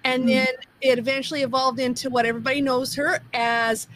and 0.05 0.25
Mhm. 0.25 0.29
then 0.29 0.49
it 0.81 0.99
eventually 0.99 1.43
evolved 1.43 1.79
into 1.79 2.11
what 2.11 2.27
everybody 2.27 2.61
knows 2.61 2.95
her 2.95 3.21
as 3.33 3.87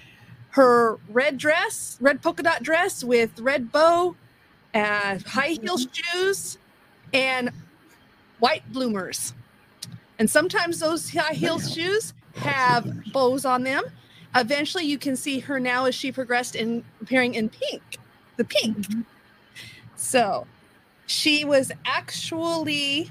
her 0.51 0.99
red 1.09 1.39
dress, 1.39 1.99
red 2.01 2.23
polka 2.23 2.43
dot 2.43 2.63
dress 2.63 3.03
with 3.05 3.39
red 3.41 3.71
bow, 3.73 4.17
uh, 4.75 5.19
high 5.27 5.59
heel 5.63 5.79
shoes, 5.79 6.59
and 7.13 7.51
white 8.39 8.71
bloomers. 8.73 9.35
And 10.19 10.29
sometimes 10.29 10.81
those 10.81 11.11
high 11.11 11.35
heel 11.35 11.61
shoes 11.61 12.15
have 12.37 13.13
bows 13.13 13.45
on 13.45 13.63
them. 13.63 13.85
Eventually, 14.35 14.85
you 14.85 14.99
can 14.99 15.17
see 15.17 15.39
her 15.41 15.59
now 15.59 15.87
as 15.87 15.95
she 15.95 16.13
progressed 16.13 16.55
in 16.55 16.85
appearing 17.01 17.35
in 17.35 17.49
pink, 17.49 17.83
the 18.37 18.45
pink. 18.45 18.77
Mm-hmm. 18.77 19.01
So 19.97 20.47
she 21.07 21.45
was 21.45 21.73
actually 21.87 23.11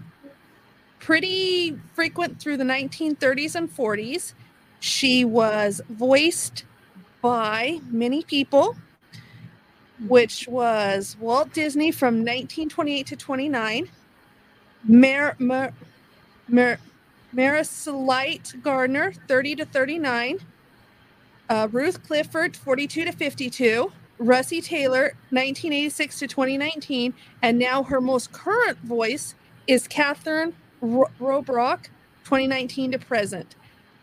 pretty 0.99 1.79
frequent 1.93 2.39
through 2.39 2.57
the 2.57 2.63
1930s 2.63 3.55
and 3.55 3.73
40s. 3.73 4.33
She 4.79 5.25
was 5.25 5.81
voiced 5.89 6.65
by 7.21 7.79
many 7.89 8.23
people, 8.23 8.75
which 10.07 10.47
was 10.47 11.17
Walt 11.19 11.51
Disney 11.53 11.91
from 11.91 12.15
1928 12.17 13.07
to 13.07 13.15
29, 13.15 13.89
Mar- 14.83 15.35
Mar- 15.39 15.73
Mar- 16.47 16.79
Marcellite 17.37 18.63
Garner, 18.63 19.13
30 19.27 19.57
to 19.57 19.65
39, 19.65 20.39
uh, 21.49 21.67
Ruth 21.71 22.03
Clifford, 22.03 22.57
42 22.57 23.05
to 23.05 23.11
52, 23.11 23.91
Russi 24.19 24.63
Taylor, 24.63 25.13
1986 25.29 26.17
to 26.19 26.27
2019, 26.27 27.13
and 27.43 27.59
now 27.59 27.83
her 27.83 28.01
most 28.01 28.31
current 28.31 28.79
voice 28.79 29.35
is 29.67 29.87
Catherine 29.87 30.55
Ro- 30.81 31.11
Robrock, 31.19 31.85
2019 32.23 32.93
to 32.93 32.99
present. 32.99 33.55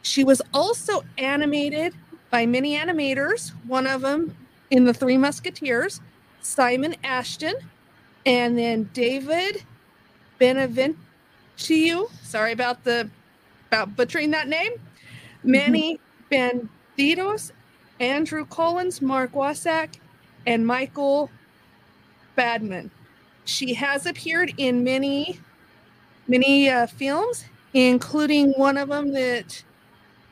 She 0.03 0.23
was 0.23 0.41
also 0.53 1.03
animated 1.19 1.95
by 2.31 2.47
many 2.47 2.79
animators, 2.79 3.51
one 3.67 3.89
of 3.89 4.03
them 4.03 4.37
in 4.71 4.85
The 4.85 4.95
Three 4.95 5.19
Musketeers, 5.19 6.01
Simon 6.41 6.95
Ashton, 7.03 7.55
and 8.25 8.57
then 8.57 8.91
David 8.93 9.65
Benaventiu. 10.41 12.11
Sorry 12.23 12.53
about 12.53 12.85
the 12.85 13.11
about 13.69 13.97
butchering 13.97 14.31
that 14.31 14.49
name. 14.49 14.73
Manny 15.43 16.01
Banditos, 16.31 17.53
Andrew 18.01 18.47
Collins, 18.47 19.03
Mark 19.03 19.33
Wasak, 19.33 19.97
and 20.47 20.67
Michael 20.67 21.31
Badman. 22.35 22.91
She 23.45 23.75
has 23.75 24.07
appeared 24.07 24.55
in 24.57 24.85
many, 24.85 25.39
many 26.27 26.69
uh, 26.69 26.87
films, 26.87 27.45
including 27.75 28.53
one 28.53 28.79
of 28.79 28.89
them 28.89 29.13
that 29.13 29.63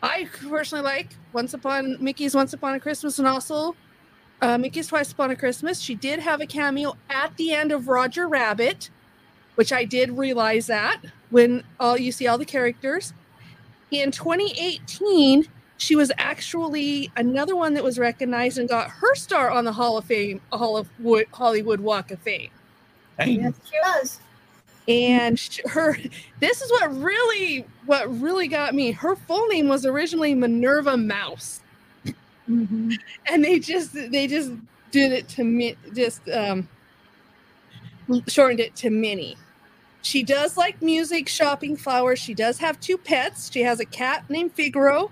I 0.03 0.29
personally 0.49 0.85
like, 0.85 1.17
Once 1.33 1.55
Upon 1.55 2.03
Mickey's 2.03 2.35
Once 2.35 2.53
Upon 2.53 2.75
a 2.75 2.81
Christmas, 2.81 3.19
and 3.19 3.29
also 3.29 3.77
uh, 4.41 4.59
Mickey's 4.59 4.89
Twice 4.89 5.13
Upon 5.13 5.31
a 5.31 5.37
Christmas. 5.37 5.81
She 5.81 5.95
did 5.95 6.21
have 6.21 6.41
a 6.41 6.47
cameo 6.47 6.97
at 7.11 7.37
the 7.37 7.53
end 7.53 7.71
of 7.71 7.87
Roger 7.87 8.27
Rabbit, 8.27 8.91
which 9.55 9.73
I 9.73 9.85
did 9.85 10.11
realize 10.11 10.67
that 10.69 11.03
when 11.31 11.63
all 11.79 11.99
you 11.99 12.13
see 12.13 12.27
all 12.27 12.39
the 12.39 12.45
characters. 12.45 13.13
In 13.93 14.11
2018, 14.11 15.47
she 15.77 15.97
was 15.97 16.11
actually 16.17 17.11
another 17.17 17.55
one 17.55 17.75
that 17.75 17.85
was 17.85 17.99
recognized 17.99 18.57
and 18.57 18.69
got 18.69 18.89
her 18.89 19.15
star 19.15 19.51
on 19.51 19.67
the 19.67 19.73
Hall 19.73 19.99
of 19.99 20.07
Fame, 20.07 20.41
Hall 20.51 20.79
of 20.79 20.89
Wood, 20.99 21.27
Hollywood 21.33 21.79
Walk 21.81 22.11
of 22.11 22.19
Fame. 22.21 22.51
Dang. 23.19 23.41
Yes, 23.43 23.55
she 23.71 23.79
was. 23.85 24.21
And 24.89 25.39
sh- 25.39 25.61
her, 25.67 25.97
this 26.41 26.63
is 26.63 26.71
what 26.71 26.97
really, 26.97 27.67
what 27.85 28.09
really 28.21 28.49
got 28.49 28.75
me. 28.75 28.93
Her 28.93 29.15
full 29.15 29.47
name 29.49 29.69
was 29.69 29.85
originally 29.85 30.35
Minerva 30.35 30.97
Mouse, 30.97 31.61
Mhm. 32.49 32.97
and 33.27 33.45
they 33.45 33.59
just, 33.59 33.93
they 33.93 34.27
just 34.27 34.53
did 34.91 35.13
it 35.13 35.29
to 35.31 35.45
me, 35.45 35.77
just 35.95 36.27
um, 36.31 36.67
shortened 38.27 38.61
it 38.61 38.75
to 38.77 38.91
Minnie. 38.91 39.37
She 40.03 40.25
does 40.25 40.57
like 40.57 40.83
music, 40.83 41.29
shopping, 41.29 41.77
flowers. 41.77 42.19
She 42.19 42.35
does 42.35 42.59
have 42.59 42.79
two 42.81 42.99
pets. 42.99 43.51
She 43.53 43.63
has 43.63 43.79
a 43.81 43.85
cat 43.85 44.29
named 44.29 44.53
Figaro 44.53 45.11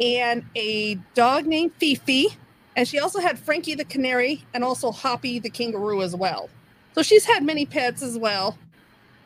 and 0.00 0.44
a 0.54 0.94
dog 1.14 1.46
named 1.46 1.72
Fifi. 1.78 2.28
And 2.76 2.86
she 2.86 2.98
also 3.00 3.20
had 3.20 3.38
Frankie 3.38 3.74
the 3.74 3.84
canary 3.84 4.44
and 4.54 4.62
also 4.62 4.92
Hoppy 4.92 5.38
the 5.40 5.50
kangaroo 5.50 6.02
as 6.02 6.14
well. 6.14 6.48
So 6.94 7.02
she's 7.02 7.24
had 7.24 7.44
many 7.44 7.66
pets 7.66 8.02
as 8.02 8.16
well. 8.16 8.56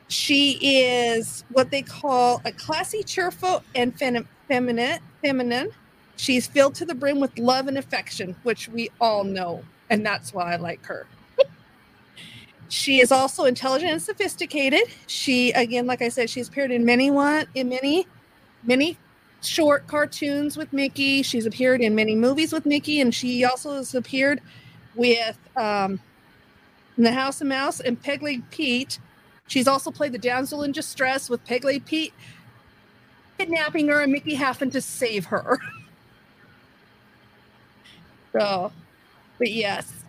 She 0.08 0.58
is 0.60 1.44
what 1.52 1.70
they 1.70 1.82
call 1.82 2.40
a 2.44 2.50
classy, 2.50 3.02
cheerful, 3.02 3.62
and 3.74 3.96
fem- 3.96 4.28
feminine. 4.48 5.00
Feminine. 5.22 5.70
She's 6.16 6.46
filled 6.46 6.74
to 6.76 6.84
the 6.84 6.94
brim 6.94 7.20
with 7.20 7.38
love 7.38 7.68
and 7.68 7.78
affection, 7.78 8.34
which 8.42 8.68
we 8.68 8.90
all 9.00 9.24
know, 9.24 9.62
and 9.88 10.04
that's 10.04 10.34
why 10.34 10.52
I 10.52 10.56
like 10.56 10.84
her. 10.86 11.06
She 12.70 13.00
is 13.00 13.10
also 13.10 13.46
intelligent 13.46 13.90
and 13.90 14.00
sophisticated. 14.00 14.82
She, 15.08 15.50
again, 15.52 15.86
like 15.86 16.02
I 16.02 16.08
said, 16.08 16.30
she's 16.30 16.46
appeared 16.46 16.70
in 16.70 16.84
many 16.84 17.10
one 17.10 17.46
in 17.56 17.68
many, 17.68 18.06
many 18.62 18.96
short 19.42 19.88
cartoons 19.88 20.56
with 20.56 20.72
Mickey. 20.72 21.22
She's 21.22 21.46
appeared 21.46 21.80
in 21.80 21.96
many 21.96 22.14
movies 22.14 22.52
with 22.52 22.64
Mickey, 22.66 23.00
and 23.00 23.12
she 23.12 23.44
also 23.44 23.74
has 23.74 23.96
appeared 23.96 24.40
with 24.94 25.36
um, 25.56 25.98
the 26.96 27.10
House 27.10 27.40
of 27.40 27.48
Mouse 27.48 27.80
and 27.80 28.00
Pegleg 28.00 28.44
Pete. 28.50 29.00
She's 29.48 29.66
also 29.66 29.90
played 29.90 30.12
the 30.12 30.18
damsel 30.18 30.62
in 30.62 30.70
distress 30.70 31.28
with 31.28 31.44
Pegleg 31.44 31.84
Pete 31.84 32.14
kidnapping 33.36 33.88
her 33.88 34.00
and 34.00 34.12
Mickey 34.12 34.34
having 34.34 34.70
to 34.70 34.80
save 34.80 35.24
her. 35.24 35.58
so, 38.32 38.70
but 39.38 39.50
yes, 39.50 40.04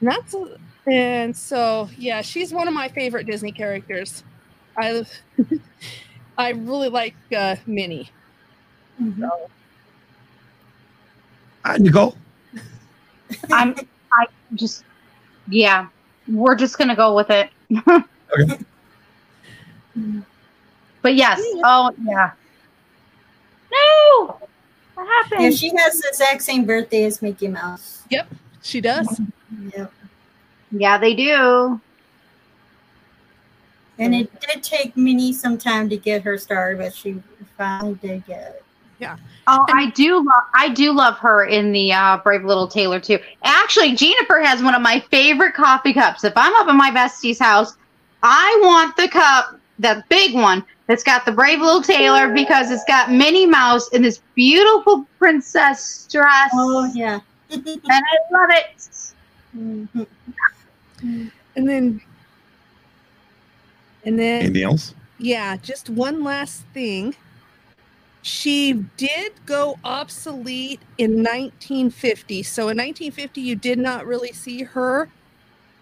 and 0.00 0.08
that's 0.08 0.34
and 0.86 1.36
so 1.36 1.88
yeah, 1.96 2.22
she's 2.22 2.52
one 2.52 2.68
of 2.68 2.74
my 2.74 2.88
favorite 2.88 3.26
Disney 3.26 3.52
characters. 3.52 4.24
I 4.76 5.04
I 6.38 6.50
really 6.50 6.88
like 6.88 7.14
uh, 7.36 7.56
Minnie. 7.66 8.10
Mhm. 9.00 9.20
So, 9.20 9.50
Hi, 11.64 11.76
Nicole. 11.78 12.16
I'm 13.52 13.74
I 14.12 14.26
just 14.54 14.84
yeah. 15.48 15.88
We're 16.28 16.56
just 16.56 16.78
gonna 16.78 16.96
go 16.96 17.14
with 17.14 17.30
it. 17.30 17.50
Okay. 18.38 18.58
But 21.00 21.14
yes. 21.14 21.40
Oh 21.64 21.92
yeah. 22.04 22.32
No. 23.72 24.36
What 24.94 25.06
happened? 25.06 25.42
Yeah, 25.42 25.50
she 25.50 25.70
has 25.76 26.00
the 26.00 26.08
exact 26.08 26.42
same 26.42 26.64
birthday 26.64 27.04
as 27.04 27.22
Mickey 27.22 27.46
Mouse. 27.46 28.02
Yep 28.10 28.26
she 28.66 28.80
does. 28.80 29.20
Yep. 29.76 29.92
Yeah, 30.70 30.98
they 30.98 31.14
do. 31.14 31.80
And 33.98 34.14
it 34.14 34.30
did 34.40 34.62
take 34.62 34.96
Minnie 34.96 35.32
some 35.32 35.56
time 35.56 35.88
to 35.88 35.96
get 35.96 36.22
her 36.22 36.36
started, 36.36 36.78
but 36.78 36.94
she 36.94 37.22
finally 37.56 37.94
did 37.94 38.26
get 38.26 38.56
it. 38.56 38.62
Yeah. 38.98 39.16
Oh, 39.46 39.64
I 39.68 39.90
do 39.90 40.16
love 40.16 40.44
I 40.54 40.70
do 40.70 40.92
love 40.92 41.18
her 41.18 41.44
in 41.44 41.72
the 41.72 41.92
uh, 41.92 42.18
Brave 42.18 42.44
Little 42.44 42.66
Tailor 42.66 42.98
too. 42.98 43.18
Actually, 43.44 43.94
Jennifer 43.94 44.40
has 44.40 44.62
one 44.62 44.74
of 44.74 44.82
my 44.82 45.00
favorite 45.10 45.54
coffee 45.54 45.92
cups. 45.92 46.24
If 46.24 46.32
I'm 46.36 46.54
up 46.56 46.66
at 46.66 46.74
my 46.74 46.90
bestie's 46.90 47.38
house, 47.38 47.76
I 48.22 48.58
want 48.62 48.96
the 48.96 49.08
cup, 49.08 49.60
the 49.78 50.02
big 50.08 50.34
one 50.34 50.64
that's 50.86 51.04
got 51.04 51.24
the 51.24 51.32
Brave 51.32 51.60
Little 51.60 51.82
Tailor 51.82 52.32
because 52.32 52.70
it's 52.70 52.84
got 52.84 53.10
Minnie 53.10 53.46
Mouse 53.46 53.88
in 53.88 54.02
this 54.02 54.20
beautiful 54.34 55.06
princess 55.18 56.08
dress, 56.10 56.50
Oh 56.54 56.90
yeah. 56.94 57.20
and 57.50 57.80
I 57.88 58.16
love 58.32 58.50
it. 58.50 58.88
Mhm. 59.56 60.06
And 61.02 61.30
then, 61.68 62.00
and 64.04 64.18
then, 64.18 64.42
Anything 64.42 64.62
else? 64.62 64.94
yeah, 65.18 65.56
just 65.56 65.90
one 65.90 66.22
last 66.22 66.62
thing. 66.74 67.14
She 68.22 68.84
did 68.96 69.32
go 69.46 69.78
obsolete 69.84 70.80
in 70.98 71.18
1950. 71.22 72.42
So 72.42 72.62
in 72.62 72.76
1950, 72.76 73.40
you 73.40 73.54
did 73.54 73.78
not 73.78 74.04
really 74.04 74.32
see 74.32 74.64
her 74.64 75.08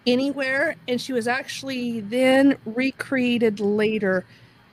anywhere. 0.05 0.75
And 0.87 1.01
she 1.01 1.11
was 1.11 1.27
actually 1.27 2.01
then 2.01 2.55
recreated 2.65 3.59
later, 3.59 4.25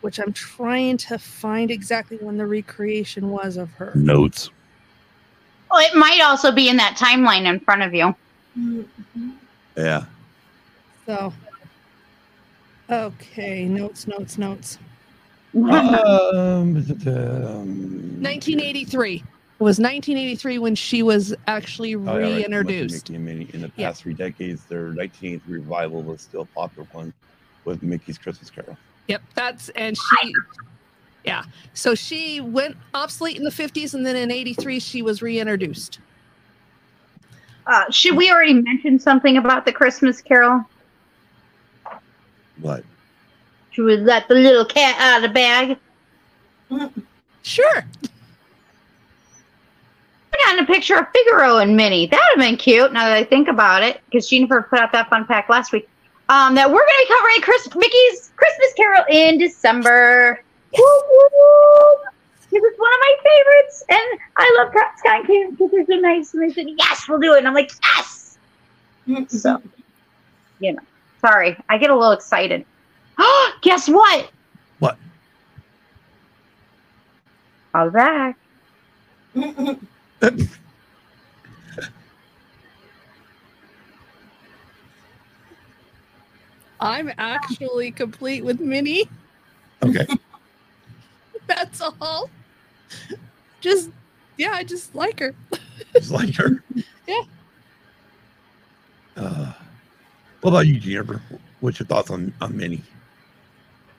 which 0.03 0.19
I'm 0.19 0.35
trying 0.35 0.99
to 0.99 1.19
find 1.19 1.71
exactly 1.71 2.19
when 2.19 2.37
the 2.37 2.47
recreation 2.47 3.31
was 3.31 3.57
of 3.57 3.71
her. 3.73 3.93
Notes. 3.95 4.51
Well, 5.71 5.81
it 5.81 5.97
might 5.97 6.21
also 6.21 6.53
be 6.53 6.69
in 6.69 6.77
that 6.77 6.99
timeline 6.99 7.47
in 7.47 7.59
front 7.61 7.81
of 7.83 7.95
you. 7.95 8.15
Mhm. 8.59 8.85
Yeah. 9.79 10.05
So, 11.07 11.33
okay, 12.91 13.65
notes, 13.65 14.07
notes, 14.07 14.39
notes. 14.39 14.79
um, 15.55 15.65
um, 15.75 16.75
1983. 18.21 19.15
It 19.15 19.65
was 19.65 19.79
1983 19.79 20.59
when 20.59 20.75
she 20.75 21.03
was 21.03 21.35
actually 21.47 21.95
Oh, 21.95 22.19
yeah, 22.19 22.27
right. 22.27 22.37
reintroduced. 22.37 23.11
Mickey 23.11 23.17
and 23.17 23.25
Minnie. 23.25 23.51
In 23.55 23.61
the 23.61 23.69
past 23.69 23.79
Yeah. 23.79 23.93
three 23.93 24.15
decades, 24.15 24.65
their 24.67 24.93
1983 24.95 25.59
revival 25.59 26.03
was 26.03 26.23
still 26.23 26.43
a 26.43 26.47
popular 26.47 26.87
one 26.93 27.13
with 27.65 27.83
Mickey's 27.83 28.19
Christmas 28.19 28.51
Carol. 28.51 28.77
Yep, 29.09 29.23
that's 29.35 29.69
and 29.71 29.97
she. 29.97 30.35
Yeah, 31.25 31.45
so 31.75 31.95
she 31.95 32.41
went 32.41 32.77
obsolete 32.95 33.37
in 33.37 33.45
the 33.45 33.51
50s, 33.51 33.95
and 33.95 34.05
then 34.05 34.17
in 34.17 34.33
83 34.33 34.81
she 34.81 35.03
was 35.03 35.23
reintroduced. 35.23 36.01
Uh, 37.65 37.89
should 37.91 38.17
we 38.17 38.29
already 38.33 38.55
mention 38.55 38.99
something 38.99 39.37
about 39.37 39.65
the 39.65 39.73
Christmas 39.73 40.21
Carol? 40.21 40.65
What? 42.63 42.85
Should 43.73 43.85
we 43.85 43.97
let 43.97 44.29
the 44.29 44.35
little 44.35 44.65
cat 44.65 44.97
out 44.99 45.17
of 45.17 45.23
the 45.23 45.35
bag? 45.35 45.77
Sure. 47.43 47.85
I 50.33 50.37
got 50.47 50.59
in 50.59 50.65
a 50.65 50.67
picture 50.67 50.97
of 50.97 51.07
Figaro 51.13 51.59
and 51.59 51.77
Minnie. 51.77 52.07
That 52.07 52.21
would 52.31 52.43
have 52.43 52.51
been 52.51 52.57
cute. 52.57 52.93
Now 52.93 53.07
that 53.07 53.17
I 53.17 53.25
think 53.25 53.49
about 53.49 53.83
it, 53.83 54.01
because 54.07 54.29
Jennifer 54.29 54.63
put 54.63 54.79
out 54.79 54.93
that 54.93 55.11
fun 55.11 55.27
pack 55.27 55.49
last 55.49 55.73
week. 55.73 55.89
Um, 56.29 56.55
that 56.55 56.69
we're 56.71 56.79
going 56.79 56.87
to 56.87 57.07
be 57.07 57.15
covering 57.15 57.41
Chris 57.43 57.75
Mickey's 57.75 58.33
Christmas 58.37 58.73
Carol 58.75 59.05
in 59.11 59.39
December. 59.39 60.43
Woo, 60.79 61.03
woo, 61.11 61.29
woo. 61.35 61.97
Because 62.49 62.65
it's 62.65 62.79
one 62.79 62.93
of 62.93 63.01
my 63.01 63.17
favorites, 63.25 63.85
and 63.89 64.21
I 64.37 64.55
love 64.59 64.73
Cat 64.73 64.99
Sky 64.99 65.17
and 65.19 65.27
Kate 65.27 65.51
because 65.51 65.71
they're 65.73 65.87
so 65.87 66.01
nice. 66.01 66.33
And 66.33 66.43
they 66.43 66.53
said, 66.55 66.67
"Yes, 66.79 67.09
we'll 67.09 67.19
do 67.19 67.35
it." 67.35 67.39
And 67.39 67.49
I'm 67.49 67.55
like, 67.55 67.73
"Yes." 67.83 68.39
So, 69.29 69.61
you 70.61 70.75
know, 70.75 70.83
sorry, 71.25 71.57
I 71.69 71.79
get 71.79 71.91
a 71.91 71.95
little 71.95 72.13
excited. 72.13 72.67
Guess 73.63 73.89
what? 73.89 74.31
What? 74.81 74.99
I'll 77.75 77.91
be 77.91 77.95
back. 77.95 78.37
I'm 86.81 87.13
actually 87.17 87.93
complete 87.93 88.45
with 88.45 88.61
Minnie. 88.61 89.09
Okay. 89.85 90.05
That's 91.47 91.81
all. 91.81 92.29
Just, 93.61 93.91
yeah, 94.37 94.51
I 94.53 94.65
just 94.65 94.93
like 94.95 95.21
her. 95.21 95.35
Just 95.95 96.11
like 96.11 96.35
her. 96.35 96.63
Yeah. 97.05 97.23
Uh, 99.17 99.53
what 100.43 100.51
about 100.51 100.67
you, 100.67 100.79
Jennifer? 100.79 101.23
What's 101.61 101.79
your 101.79 101.87
thoughts 101.87 102.11
on, 102.11 102.35
on 102.41 102.57
Minnie? 102.57 102.83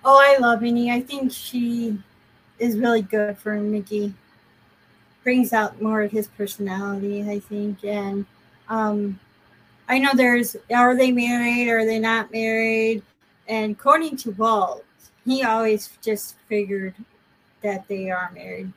Oh, 0.06 0.20
I 0.22 0.38
love 0.40 0.62
Minnie. 0.62 0.92
I 0.92 1.00
think 1.00 1.32
she 1.32 1.98
is 2.60 2.78
really 2.78 3.02
good 3.02 3.38
for 3.38 3.56
Mickey. 3.56 4.14
Brings 5.24 5.54
out 5.54 5.82
more 5.82 6.02
of 6.02 6.12
his 6.12 6.28
personality, 6.28 7.24
I 7.30 7.40
think. 7.40 7.86
And 7.86 8.26
um, 8.68 9.20
I 9.88 10.00
know 10.00 10.12
there's 10.14 10.58
are 10.76 10.96
they 10.98 11.14
married? 11.14 11.70
Are 11.70 11.86
they 11.86 12.00
not 12.00 12.32
married? 12.34 13.04
And 13.48 13.72
according 13.72 14.18
to 14.18 14.32
Walt, 14.32 14.84
he 15.26 15.44
always 15.44 15.90
just 16.02 16.36
figured 16.48 16.96
that 17.62 17.88
they 17.88 18.12
are 18.12 18.32
married. 18.34 18.72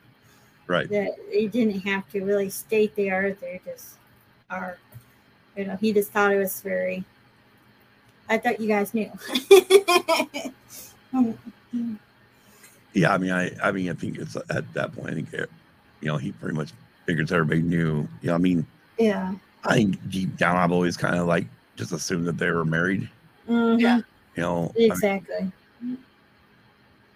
Right. 0.67 0.89
That 0.89 1.11
they 1.31 1.47
didn't 1.47 1.81
have 1.81 2.09
to 2.11 2.23
really 2.23 2.49
state 2.49 2.95
they 2.95 3.09
are. 3.09 3.31
They 3.31 3.59
just 3.65 3.97
are. 4.49 4.77
You 5.57 5.65
know, 5.65 5.75
he 5.75 5.91
just 5.91 6.11
thought 6.11 6.31
it 6.31 6.37
was 6.37 6.61
very. 6.61 7.03
I 8.29 8.37
thought 8.37 8.59
you 8.59 8.67
guys 8.67 8.93
knew. 8.93 9.11
Yeah, 12.93 13.13
I 13.13 13.17
mean, 13.19 13.31
I, 13.31 13.51
I 13.61 13.71
mean, 13.71 13.89
I 13.91 13.93
think 13.93 14.17
it's 14.17 14.35
at 14.49 14.73
that 14.73 14.91
point. 14.93 15.11
I 15.11 15.13
think, 15.13 15.31
eh, 15.33 15.45
you 16.01 16.07
know, 16.07 16.17
he 16.17 16.31
pretty 16.31 16.55
much 16.55 16.71
figures 17.05 17.31
everybody 17.31 17.61
knew. 17.61 18.07
You 18.21 18.29
know, 18.29 18.33
I 18.35 18.37
mean, 18.39 18.65
yeah. 18.97 19.35
I 19.65 19.75
think 19.75 20.09
deep 20.09 20.35
down, 20.37 20.55
I've 20.55 20.71
always 20.71 20.97
kind 20.97 21.15
of 21.15 21.27
like 21.27 21.45
just 21.75 21.91
assumed 21.91 22.25
that 22.25 22.39
they 22.39 22.49
were 22.49 22.65
married. 22.65 23.07
Mhm. 23.47 23.79
Yeah. 23.79 23.97
You 24.35 24.43
know, 24.43 24.71
I 24.75 24.79
mean, 24.79 24.91
Exactly. 24.91 25.51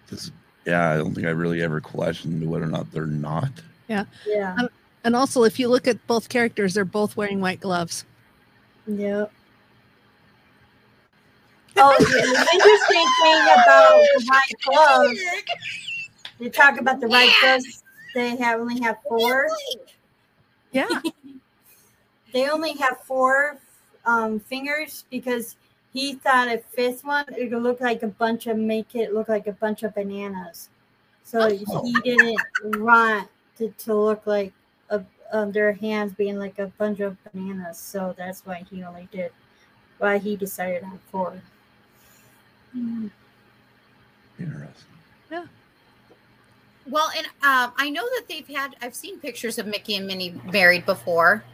just 0.08 0.32
yeah, 0.66 0.90
I 0.90 0.96
don't 0.98 1.14
think 1.14 1.26
I 1.26 1.30
really 1.30 1.62
ever 1.62 1.80
questioned 1.80 2.48
whether 2.48 2.64
or 2.64 2.68
not 2.68 2.90
they're 2.92 3.06
not. 3.06 3.50
Yeah. 3.88 4.04
yeah, 4.24 4.56
And 5.02 5.16
also, 5.16 5.42
if 5.42 5.58
you 5.58 5.68
look 5.68 5.88
at 5.88 6.06
both 6.06 6.28
characters, 6.28 6.74
they're 6.74 6.84
both 6.84 7.16
wearing 7.16 7.40
white 7.40 7.58
gloves. 7.60 8.04
Yep. 8.86 9.32
Oh, 11.76 11.96
the 11.98 12.48
interesting 12.54 13.06
thing 13.22 13.42
about 13.42 14.06
the 14.14 14.24
white 14.26 14.54
gloves, 14.64 15.20
they 16.38 16.48
talk 16.48 16.78
about 16.78 17.00
the 17.00 17.08
white 17.08 17.32
gloves, 17.40 17.82
they 18.14 18.36
have 18.36 18.60
only 18.60 18.80
have 18.80 18.98
four. 19.08 19.48
Yeah. 20.70 20.88
They 22.32 22.48
only 22.48 22.72
have 22.78 23.00
four 23.00 23.58
um, 24.06 24.40
fingers 24.40 25.04
because 25.10 25.56
he 25.92 26.14
thought 26.14 26.48
a 26.48 26.58
fifth 26.58 27.04
one 27.04 27.26
it 27.36 27.52
would 27.52 27.62
look 27.62 27.80
like 27.80 28.02
a 28.02 28.08
bunch 28.08 28.46
of 28.46 28.56
make 28.56 28.94
it 28.94 29.12
look 29.12 29.28
like 29.28 29.46
a 29.46 29.52
bunch 29.52 29.82
of 29.82 29.94
bananas. 29.94 30.70
So 31.24 31.48
he 31.50 31.92
didn't 32.02 32.40
want 32.80 33.28
to, 33.58 33.68
to 33.68 33.94
look 33.94 34.26
like 34.26 34.52
a, 34.90 35.02
um, 35.30 35.52
their 35.52 35.72
hands 35.72 36.14
being 36.14 36.38
like 36.38 36.58
a 36.58 36.66
bunch 36.78 37.00
of 37.00 37.16
bananas. 37.32 37.78
So 37.78 38.14
that's 38.16 38.44
why 38.44 38.64
he 38.70 38.82
only 38.82 39.08
did. 39.12 39.30
Why 39.98 40.18
he 40.18 40.36
decided 40.36 40.82
on 40.84 40.98
four. 41.10 41.40
Interesting. 42.74 43.12
Yeah. 45.30 45.44
Well, 46.88 47.10
and 47.16 47.26
um, 47.42 47.72
I 47.76 47.90
know 47.90 48.02
that 48.02 48.24
they've 48.28 48.48
had. 48.48 48.74
I've 48.82 48.94
seen 48.94 49.18
pictures 49.18 49.58
of 49.58 49.66
Mickey 49.66 49.96
and 49.96 50.06
Minnie 50.06 50.40
married 50.52 50.84
before. 50.84 51.44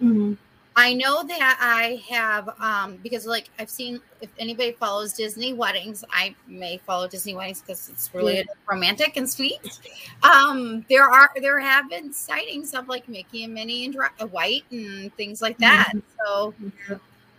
Mm-hmm. 0.00 0.34
I 0.78 0.92
know 0.92 1.22
that 1.26 1.56
I 1.58 2.02
have 2.10 2.50
um, 2.60 2.98
because, 3.02 3.24
like, 3.24 3.48
I've 3.58 3.70
seen 3.70 3.98
if 4.20 4.28
anybody 4.38 4.72
follows 4.72 5.14
Disney 5.14 5.54
weddings, 5.54 6.04
I 6.12 6.34
may 6.46 6.76
follow 6.86 7.08
Disney 7.08 7.34
weddings 7.34 7.62
because 7.62 7.88
it's 7.88 8.10
really 8.14 8.36
Yeah. 8.36 8.42
romantic 8.70 9.16
and 9.16 9.28
sweet. 9.28 9.78
Um, 10.22 10.84
there 10.90 11.08
are 11.08 11.30
there 11.40 11.58
have 11.58 11.88
been 11.88 12.12
sightings 12.12 12.74
of 12.74 12.88
like 12.88 13.08
Mickey 13.08 13.44
and 13.44 13.54
Minnie 13.54 13.86
and 13.86 13.94
Dra- 13.94 14.12
White 14.30 14.64
and 14.70 15.12
things 15.16 15.40
like 15.40 15.56
that. 15.58 15.92
So, 16.26 16.52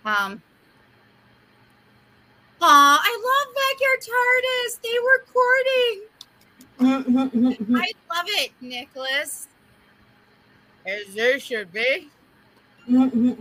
um, 0.03 0.41
Aw, 2.62 2.99
I 3.03 3.14
love 3.28 3.47
Backyard 3.55 4.01
TARDIS. 4.01 4.82
They 4.82 4.97
were 5.03 5.22
courting. 5.34 5.97
I 7.78 7.91
love 8.14 8.26
it, 8.28 8.51
Nicholas. 8.62 9.47
As 10.86 11.14
there 11.14 11.39
should 11.39 11.72
be. 11.72 12.10
Mm-hmm. 12.89 13.34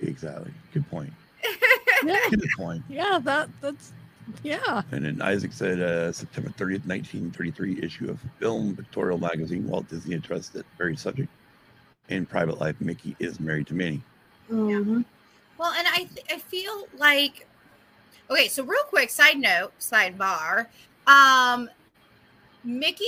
Exactly. 0.00 0.52
Good 0.72 0.88
point. 0.88 1.12
Yeah. 2.04 2.18
Good 2.30 2.48
point. 2.56 2.82
Yeah. 2.88 3.18
That 3.22 3.48
that's 3.60 3.92
yeah. 4.42 4.82
And 4.92 5.04
then 5.04 5.22
Isaac 5.22 5.52
said, 5.52 5.80
uh, 5.80 6.12
September 6.12 6.50
30th, 6.50 6.86
1933 6.86 7.82
issue 7.82 8.10
of 8.10 8.20
Film 8.38 8.76
Pictorial 8.76 9.18
Magazine, 9.18 9.66
Walt 9.66 9.88
Disney 9.88 10.14
addressed 10.14 10.52
that 10.52 10.66
very 10.76 10.96
subject. 10.96 11.28
In 12.08 12.24
private 12.24 12.60
life, 12.60 12.80
Mickey 12.80 13.16
is 13.18 13.40
married 13.40 13.66
to 13.68 13.74
Minnie. 13.74 14.02
Mm-hmm. 14.50 15.02
Well, 15.58 15.72
and 15.72 15.86
I 15.88 16.04
th- 16.04 16.26
I 16.30 16.38
feel 16.38 16.86
like 16.96 17.46
okay. 18.30 18.48
So 18.48 18.64
real 18.64 18.82
quick, 18.84 19.10
side 19.10 19.38
note, 19.38 19.72
sidebar. 19.80 20.66
Um, 21.06 21.68
Mickey, 22.64 23.04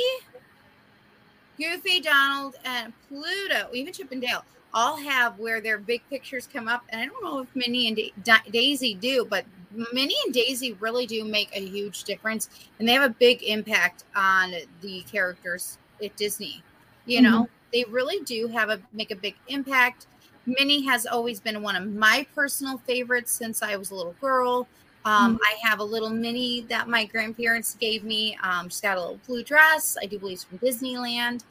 Goofy, 1.58 2.00
Donald, 2.00 2.56
and 2.64 2.92
Pluto, 3.08 3.68
even 3.72 3.92
Chip 3.92 4.10
and 4.12 4.22
Dale, 4.22 4.44
all 4.72 4.96
have 4.96 5.38
where 5.38 5.60
their 5.60 5.78
big 5.78 6.02
pictures 6.08 6.48
come 6.50 6.66
up. 6.68 6.82
And 6.88 7.00
I 7.00 7.06
don't 7.06 7.22
know 7.22 7.40
if 7.40 7.48
Minnie 7.54 7.88
and 7.88 7.96
Da- 7.96 8.12
Da- 8.24 8.50
Daisy 8.50 8.94
do, 8.94 9.26
but 9.28 9.44
Minnie 9.92 10.16
and 10.24 10.34
Daisy 10.34 10.72
really 10.80 11.06
do 11.06 11.24
make 11.24 11.50
a 11.54 11.60
huge 11.60 12.04
difference, 12.04 12.48
and 12.78 12.88
they 12.88 12.92
have 12.92 13.08
a 13.08 13.14
big 13.14 13.42
impact 13.42 14.04
on 14.16 14.54
the 14.80 15.02
characters 15.02 15.78
at 16.02 16.16
Disney. 16.16 16.62
You 17.06 17.22
know, 17.22 17.48
they 17.72 17.84
really 17.88 18.20
do 18.24 18.46
have 18.48 18.70
a 18.70 18.80
make 18.92 19.10
a 19.10 19.16
big 19.16 19.34
impact. 19.48 20.06
Minnie 20.46 20.84
has 20.86 21.06
always 21.06 21.40
been 21.40 21.62
one 21.62 21.76
of 21.76 21.86
my 21.86 22.26
personal 22.34 22.78
favorites 22.78 23.32
since 23.32 23.62
I 23.62 23.76
was 23.76 23.90
a 23.90 23.94
little 23.94 24.14
girl. 24.20 24.66
Um, 25.04 25.40
I 25.42 25.56
have 25.66 25.78
a 25.78 25.84
little 25.84 26.10
Minnie 26.10 26.66
that 26.68 26.88
my 26.88 27.06
grandparents 27.06 27.74
gave 27.80 28.04
me. 28.04 28.36
Um, 28.42 28.68
she's 28.68 28.82
got 28.82 28.98
a 28.98 29.00
little 29.00 29.20
blue 29.26 29.42
dress. 29.42 29.96
I 30.00 30.06
do 30.06 30.18
believe 30.18 30.34
it's 30.34 30.44
from 30.44 30.58
Disneyland. 30.58 31.42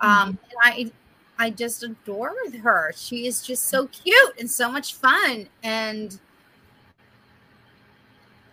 Um, 0.00 0.38
and 0.50 0.58
I, 0.62 0.90
I 1.38 1.50
just 1.50 1.82
adore 1.82 2.34
her. 2.62 2.92
She 2.94 3.26
is 3.26 3.42
just 3.42 3.64
so 3.64 3.86
cute 3.86 4.38
and 4.38 4.50
so 4.50 4.70
much 4.70 4.94
fun. 4.94 5.48
And 5.62 6.18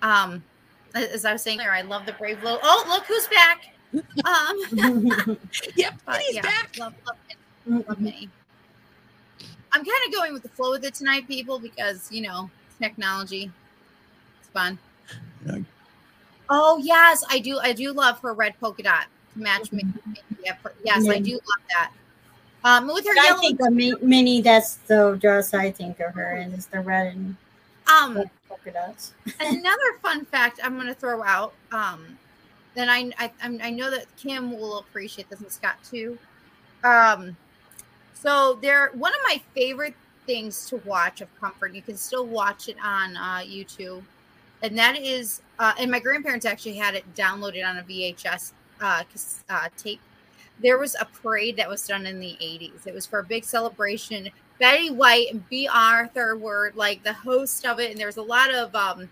um, 0.01 0.43
as 0.93 1.25
I 1.25 1.33
was 1.33 1.41
saying 1.41 1.59
earlier, 1.59 1.73
I 1.73 1.81
love 1.81 2.05
the 2.05 2.13
brave 2.13 2.41
little. 2.41 2.59
Oh, 2.63 2.85
look 2.87 3.05
who's 3.05 3.27
back! 3.27 3.71
Um, 4.25 4.57
Yep, 5.75 5.93
Minnie's 6.05 6.35
yeah, 6.35 6.41
back. 6.41 6.75
Love, 6.77 6.93
love, 7.07 7.15
Minnie, 7.65 7.85
love 7.87 8.01
Minnie. 8.01 8.29
I'm 9.75 9.83
kind 9.83 9.97
of 10.07 10.13
going 10.13 10.31
with 10.31 10.43
the 10.43 10.49
flow 10.49 10.71
with 10.71 10.85
it 10.85 10.93
tonight, 10.93 11.27
people, 11.27 11.59
because 11.59 12.09
you 12.11 12.21
know 12.21 12.49
technology. 12.81 13.51
It's 14.39 14.49
fun. 14.49 14.79
Yeah. 15.45 15.57
Oh 16.49 16.79
yes, 16.81 17.23
I 17.29 17.39
do. 17.39 17.59
I 17.59 17.73
do 17.73 17.91
love 17.91 18.19
her 18.21 18.33
red 18.33 18.57
polka 18.61 18.83
dot 18.83 19.07
to 19.33 19.39
match 19.39 19.71
me. 19.73 19.83
Yeah, 20.43 20.53
per- 20.63 20.73
yes, 20.85 21.07
I 21.09 21.19
do 21.19 21.33
love 21.33 21.63
that. 21.71 21.91
Um, 22.63 22.87
with 22.87 23.03
her 23.05 23.11
I 23.19 23.25
yellow. 23.25 23.41
think 23.41 23.59
of 23.59 23.73
Mi- 23.73 23.95
Minnie, 24.01 24.41
that's 24.41 24.75
the 24.87 25.17
dress 25.19 25.53
I 25.53 25.71
think 25.71 25.99
of 25.99 26.13
her, 26.13 26.35
and 26.35 26.53
it's 26.53 26.67
the 26.67 26.79
red 26.79 27.13
and 27.13 27.35
Um, 27.91 28.15
red 28.17 28.29
polka 28.47 28.71
dots. 28.71 29.13
another 29.41 29.93
fun 30.01 30.23
fact 30.25 30.61
I'm 30.63 30.75
going 30.75 30.87
to 30.87 30.93
throw 30.95 31.21
out. 31.21 31.53
Um, 31.73 32.17
then 32.75 32.89
I, 32.89 33.11
I 33.19 33.31
I 33.41 33.69
know 33.71 33.91
that 33.91 34.05
Kim 34.17 34.51
will 34.57 34.79
appreciate 34.79 35.29
this 35.29 35.41
and 35.41 35.51
Scott 35.51 35.75
too. 35.83 36.17
Um, 36.83 37.35
so 38.25 38.57
they're 38.59 38.89
one 38.93 39.11
of 39.11 39.19
my 39.23 39.39
favorite 39.53 39.93
things 40.25 40.67
to 40.69 40.77
watch 40.77 41.21
of 41.21 41.27
comfort. 41.39 41.75
You 41.75 41.83
can 41.83 41.95
still 41.95 42.25
watch 42.25 42.67
it 42.67 42.75
on 42.83 43.15
uh, 43.15 43.43
YouTube, 43.45 44.03
and 44.63 44.75
that 44.79 44.97
is 44.97 45.41
uh, 45.59 45.73
and 45.79 45.91
my 45.91 45.99
grandparents 45.99 46.45
actually 46.45 46.75
had 46.75 46.95
it 46.95 47.05
downloaded 47.13 47.63
on 47.63 47.77
a 47.77 47.83
VHS 47.83 48.53
uh, 48.81 49.03
uh, 49.49 49.69
tape. 49.77 50.01
There 50.59 50.79
was 50.79 50.95
a 50.99 51.05
parade 51.05 51.57
that 51.57 51.69
was 51.69 51.85
done 51.85 52.07
in 52.07 52.19
the 52.19 52.35
80s. 52.41 52.87
It 52.87 52.93
was 52.93 53.05
for 53.05 53.19
a 53.19 53.23
big 53.23 53.43
celebration. 53.43 54.29
Betty 54.59 54.89
White 54.89 55.27
and 55.31 55.47
Bea 55.49 55.67
Arthur 55.67 56.35
were 56.35 56.71
like 56.75 57.03
the 57.03 57.13
host 57.13 57.63
of 57.65 57.79
it, 57.79 57.91
and 57.91 57.99
there 57.99 58.07
was 58.07 58.17
a 58.17 58.23
lot 58.23 58.51
of 58.51 58.73
um, 58.73 59.07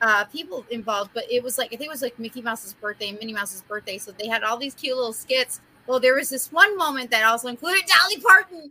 uh, 0.00 0.24
people 0.26 0.64
involved. 0.70 1.10
But 1.14 1.24
it 1.28 1.42
was 1.42 1.58
like 1.58 1.72
I 1.72 1.76
think 1.76 1.88
it 1.88 1.90
was 1.90 2.02
like 2.02 2.16
Mickey 2.20 2.42
Mouse's 2.42 2.74
birthday 2.74 3.10
Minnie 3.10 3.32
Mouse's 3.32 3.62
birthday, 3.62 3.98
so 3.98 4.12
they 4.12 4.28
had 4.28 4.44
all 4.44 4.56
these 4.56 4.74
cute 4.74 4.96
little 4.96 5.12
skits. 5.12 5.60
Well, 5.86 6.00
there 6.00 6.14
was 6.14 6.28
this 6.30 6.50
one 6.52 6.76
moment 6.76 7.10
that 7.10 7.24
also 7.24 7.48
included 7.48 7.84
Dolly 7.86 8.20
Parton, 8.20 8.70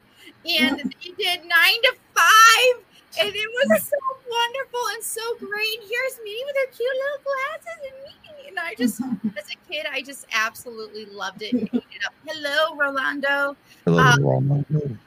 and 0.49 0.78
they 1.03 1.11
did 1.18 1.41
nine 1.41 1.82
to 1.84 1.95
five, 2.13 2.84
and 3.20 3.32
it 3.34 3.49
was 3.70 3.84
so 3.84 3.97
wonderful 4.30 4.80
and 4.93 5.03
so 5.03 5.22
great. 5.39 5.80
Here's 5.82 6.20
Minnie 6.24 6.43
with 6.45 6.55
her 6.55 6.72
cute 6.76 6.89
little 6.93 7.24
glasses 7.24 7.80
and 7.84 7.95
Minnie, 8.03 8.49
and 8.49 8.59
I 8.59 8.76
just, 8.76 9.01
as 9.38 9.45
a 9.51 9.72
kid, 9.72 9.86
I 9.91 10.01
just 10.01 10.26
absolutely 10.34 11.05
loved 11.05 11.41
it. 11.41 11.53
it 11.53 11.74
up. 12.05 12.13
Hello, 12.28 12.76
Rolando. 12.76 13.55
Hello, 13.86 14.01
Uh, 14.03 14.16
Rolando. 14.20 14.97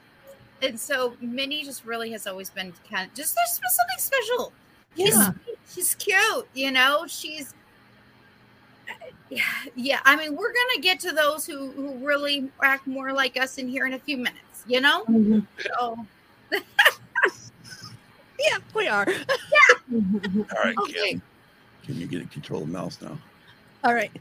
And 0.61 0.77
so 0.77 1.13
Minnie 1.21 1.63
just 1.63 1.85
really 1.85 2.11
has 2.11 2.27
always 2.27 2.49
been 2.49 2.73
kind 2.91 3.07
of 3.09 3.15
just 3.15 3.33
there's 3.35 3.75
something 3.75 3.97
special. 3.97 4.51
She's 4.97 5.15
Yeah. 5.15 5.31
she's 5.73 5.95
cute, 5.95 6.47
you 6.53 6.71
know. 6.71 7.05
She's 7.07 7.53
yeah, 9.29 9.41
yeah. 9.75 9.99
I 10.05 10.15
mean, 10.15 10.35
we're 10.35 10.53
gonna 10.53 10.81
get 10.81 10.99
to 11.01 11.11
those 11.11 11.45
who 11.45 11.71
who 11.71 12.05
really 12.05 12.49
act 12.61 12.87
more 12.87 13.13
like 13.13 13.37
us 13.37 13.57
in 13.57 13.67
here 13.67 13.85
in 13.85 13.93
a 13.93 13.99
few 13.99 14.17
minutes, 14.17 14.63
you 14.67 14.81
know. 14.81 15.05
Mhm. 15.05 15.45
So 15.61 16.05
Yeah, 18.39 18.57
we 18.73 18.87
are. 18.87 19.05
Yeah. 19.91 20.01
All 20.55 20.63
right, 20.63 20.77
okay, 20.77 21.11
Kim. 21.11 21.21
Can 21.83 21.95
you 21.95 22.05
get 22.05 22.21
a 22.21 22.27
control 22.27 22.61
of 22.61 22.67
the 22.67 22.73
mouse 22.73 23.01
now? 23.01 23.17
All 23.83 23.93
right. 23.95 24.11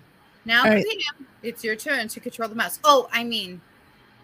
now 0.47 0.65
All 0.65 0.71
right. 0.71 0.83
Pam, 0.85 1.27
it's 1.43 1.63
your 1.63 1.77
turn 1.77 2.09
to 2.09 2.21
control 2.21 2.49
the 2.49 2.55
mouse. 2.55 2.79
Oh, 2.85 3.07
I 3.13 3.23
mean, 3.23 3.61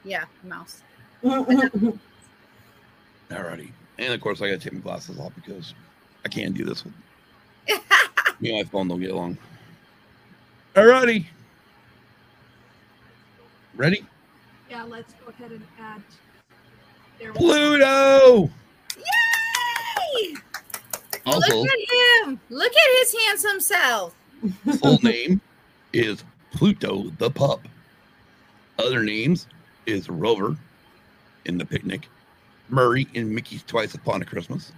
yeah, 0.05 0.24
mouse. 0.43 0.82
Alrighty. 1.22 2.01
And 3.99 4.12
of 4.14 4.20
course, 4.20 4.41
I 4.41 4.49
got 4.51 4.61
to 4.61 4.70
take 4.70 4.72
my 4.72 4.80
glasses 4.80 5.18
off 5.18 5.35
because 5.35 5.74
I 6.24 6.28
can't 6.28 6.55
do 6.55 6.64
this 6.64 6.85
with 6.85 6.95
me 8.41 8.51
and 8.59 8.64
my 8.66 8.70
phone. 8.70 8.89
Don't 8.89 9.01
get 9.01 9.11
along. 9.11 9.37
Alrighty. 10.75 11.27
Ready? 13.77 14.05
Yeah, 14.68 14.83
let's 14.85 15.14
go 15.14 15.31
ahead 15.31 15.53
and 15.53 15.62
add. 15.79 16.03
There. 17.18 17.33
Pluto. 17.33 18.51
Yay! 18.97 20.35
Also, 21.27 21.57
Look 21.57 21.68
at 21.68 22.27
him! 22.27 22.41
Look 22.51 22.72
at 22.72 22.99
his 22.99 23.14
handsome 23.27 23.61
self. 23.61 24.14
full 24.81 24.99
name 25.03 25.41
is 25.93 26.25
Pluto 26.51 27.11
the 27.18 27.31
pup. 27.31 27.61
Other 28.79 29.05
names 29.05 29.47
is 29.87 30.09
Rover 30.09 30.57
in 31.45 31.59
the 31.59 31.64
picnic, 31.64 32.09
Murray 32.68 33.07
in 33.14 33.33
Mickey's 33.33 33.62
Twice 33.62 33.95
Upon 33.95 34.22
a 34.22 34.25
Christmas. 34.25 34.72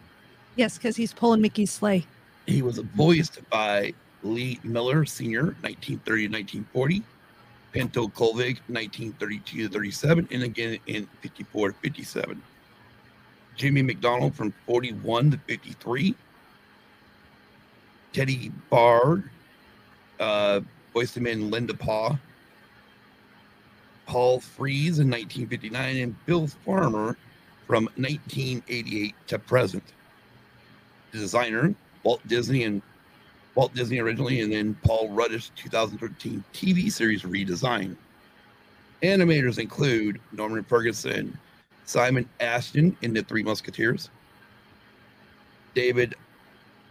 Yes, 0.57 0.77
because 0.77 0.97
he's 0.97 1.15
pulling 1.15 1.41
Mickey's 1.41 1.71
sleigh. 1.71 2.07
He 2.47 2.61
was 2.63 2.79
voiced 2.79 3.39
by 3.51 3.95
Lee 4.27 4.61
Millar 4.63 5.05
Sr., 5.05 5.57
1930-1940, 5.63 7.03
Pinto 7.73 8.09
Colvig, 8.09 8.59
1932 8.69 9.69
to 9.69 9.73
37, 9.73 10.29
and 10.31 10.43
again 10.43 10.79
in 10.87 11.09
54-57. 11.23 12.39
Jimmy 13.57 13.83
McDonald 13.83 14.35
from 14.35 14.53
41 14.67 15.33
to 15.33 15.39
53. 15.39 16.15
Teddy 18.13 18.51
Bard 18.71 19.29
uh, 20.21 20.61
in 20.95 21.51
Lend 21.51 21.71
a 21.71 21.75
Paw. 21.75 22.17
Paul 24.07 24.41
Frees 24.41 25.01
in 25.01 25.11
1959, 25.11 25.97
and 25.97 26.27
Bill 26.27 26.47
Farmer 26.47 27.17
from 27.67 27.85
1988 27.97 29.15
to 29.27 29.39
present. 29.39 29.83
Designer, 31.13 31.75
Walt 32.05 32.27
Disney 32.29 32.65
and 32.65 32.83
Walt 33.57 33.75
Disney 33.75 33.99
originally, 33.99 34.43
and 34.43 34.53
then 34.53 34.77
Paul 34.85 35.09
Rudish 35.09 35.51
2013 35.57 36.45
TV 36.53 36.93
series 36.93 37.23
redesign. 37.23 37.97
Animators 39.03 39.59
include 39.59 40.21
Norman 40.31 40.63
Ferguson, 40.63 41.37
Simon 41.87 42.29
Ashton 42.39 42.97
in 43.01 43.15
The 43.15 43.23
Three 43.23 43.43
Musketeers, 43.43 44.11
David 45.75 46.15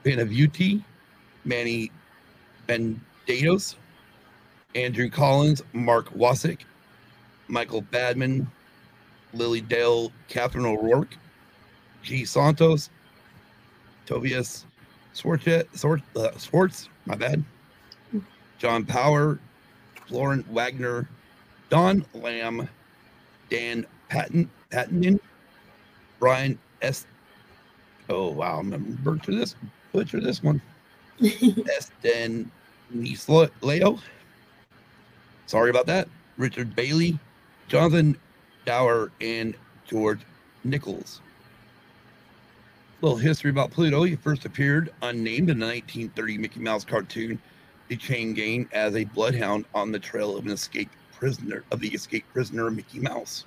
Benavuti, 0.03 0.83
Manny 1.45 1.91
Bendados, 2.67 3.75
Andrew 4.73 5.09
Collins, 5.09 5.61
Mark 5.71 6.11
Wasick, 6.15 6.61
Michael 7.47 7.81
Badman, 7.81 8.49
Lily 9.33 9.61
Dale, 9.61 10.11
Catherine 10.27 10.65
O'Rourke, 10.65 11.15
G. 12.01 12.25
Santos, 12.25 12.89
Tobias 14.07 14.65
Swartz, 15.15 15.47
Swartz, 15.73 16.03
uh, 16.17 16.37
Swartz, 16.37 16.89
my 17.05 17.15
bad, 17.15 17.41
John 18.57 18.85
Power, 18.85 19.39
Lauren 20.09 20.43
Wagner, 20.51 21.07
Don 21.69 22.05
Lamb, 22.13 22.67
Dan 23.49 23.85
Patton, 24.09 24.49
Pattinen, 24.71 25.17
Brian 26.19 26.59
S. 26.81 27.05
Oh 28.09 28.29
wow, 28.31 28.59
I'm 28.59 28.69
gonna 28.69 28.83
butcher 28.83 29.33
this, 29.33 29.55
butcher 29.93 30.19
this 30.19 30.43
one. 30.43 30.61
Eston 31.77 32.51
Leo. 32.91 33.99
Sorry 35.45 35.69
about 35.69 35.85
that. 35.85 36.09
Richard 36.37 36.75
Bailey, 36.75 37.17
Jonathan 37.69 38.17
Dower, 38.65 39.13
and 39.21 39.55
George 39.87 40.19
Nichols. 40.65 41.21
Little 43.05 43.19
history 43.19 43.51
about 43.51 43.69
Pluto. 43.69 44.01
He 44.01 44.15
first 44.15 44.45
appeared 44.45 44.91
unnamed 45.03 45.51
in 45.51 45.59
the 45.59 45.65
1930 45.67 46.39
Mickey 46.39 46.59
Mouse 46.59 46.83
cartoon, 46.83 47.39
The 47.87 47.97
Chain 47.97 48.33
Gang, 48.33 48.67
as 48.71 48.95
a 48.95 49.03
bloodhound 49.03 49.65
on 49.75 49.91
the 49.91 49.99
trail 49.99 50.35
of 50.35 50.45
an 50.45 50.51
escaped 50.51 50.95
prisoner 51.13 51.63
of 51.71 51.79
the 51.81 51.89
escaped 51.89 52.33
prisoner 52.33 52.71
Mickey 52.71 52.97
Mouse. 52.97 53.45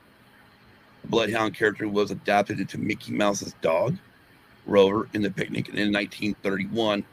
The 1.02 1.08
bloodhound 1.08 1.56
character 1.56 1.88
was 1.88 2.12
adapted 2.12 2.60
into 2.60 2.78
Mickey 2.78 3.10
Mouse's 3.10 3.52
dog, 3.60 3.96
Rover, 4.64 5.08
in 5.12 5.22
the 5.22 5.30
picnic, 5.30 5.68
and 5.68 5.76
in 5.76 5.92
1931, 5.92 7.04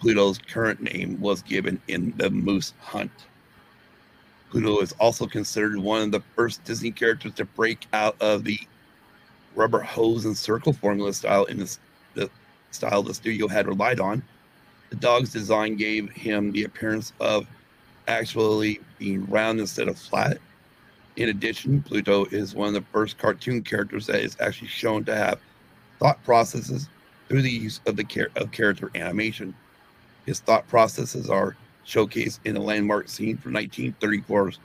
Pluto's 0.00 0.38
current 0.38 0.80
name 0.80 1.20
was 1.20 1.42
given 1.42 1.82
in 1.88 2.14
the 2.16 2.30
Moose 2.30 2.72
Hunt. 2.80 3.12
Pluto 4.50 4.80
is 4.80 4.92
also 4.92 5.26
considered 5.26 5.76
one 5.76 6.00
of 6.00 6.12
the 6.12 6.22
first 6.34 6.64
Disney 6.64 6.92
characters 6.92 7.34
to 7.34 7.44
break 7.44 7.86
out 7.92 8.16
of 8.22 8.44
the 8.44 8.58
rubber 9.54 9.80
hose 9.80 10.24
and 10.24 10.36
circle 10.36 10.72
formula 10.72 11.12
style 11.12 11.44
in 11.44 11.58
this, 11.58 11.78
the 12.14 12.30
style 12.70 13.02
the 13.02 13.14
studio 13.14 13.48
had 13.48 13.66
relied 13.66 14.00
on. 14.00 14.22
The 14.90 14.96
dog's 14.96 15.32
design 15.32 15.76
gave 15.76 16.10
him 16.10 16.52
the 16.52 16.64
appearance 16.64 17.12
of 17.20 17.46
actually 18.08 18.80
being 18.98 19.26
round 19.26 19.60
instead 19.60 19.88
of 19.88 19.98
flat. 19.98 20.38
In 21.16 21.28
addition, 21.28 21.82
Pluto 21.82 22.24
is 22.26 22.54
one 22.54 22.68
of 22.68 22.74
the 22.74 22.84
first 22.92 23.18
cartoon 23.18 23.62
characters 23.62 24.06
that 24.06 24.20
is 24.20 24.36
actually 24.40 24.68
shown 24.68 25.04
to 25.04 25.14
have 25.14 25.40
thought 25.98 26.22
processes 26.24 26.88
through 27.28 27.42
the 27.42 27.50
use 27.50 27.80
of 27.86 27.96
the 27.96 28.04
char- 28.04 28.30
of 28.36 28.50
character 28.50 28.90
animation. 28.94 29.54
His 30.26 30.40
thought 30.40 30.66
processes 30.68 31.30
are 31.30 31.56
showcased 31.86 32.40
in 32.44 32.56
a 32.56 32.60
landmark 32.60 33.08
scene 33.08 33.36
from 33.36 33.52
1934's 33.52 34.58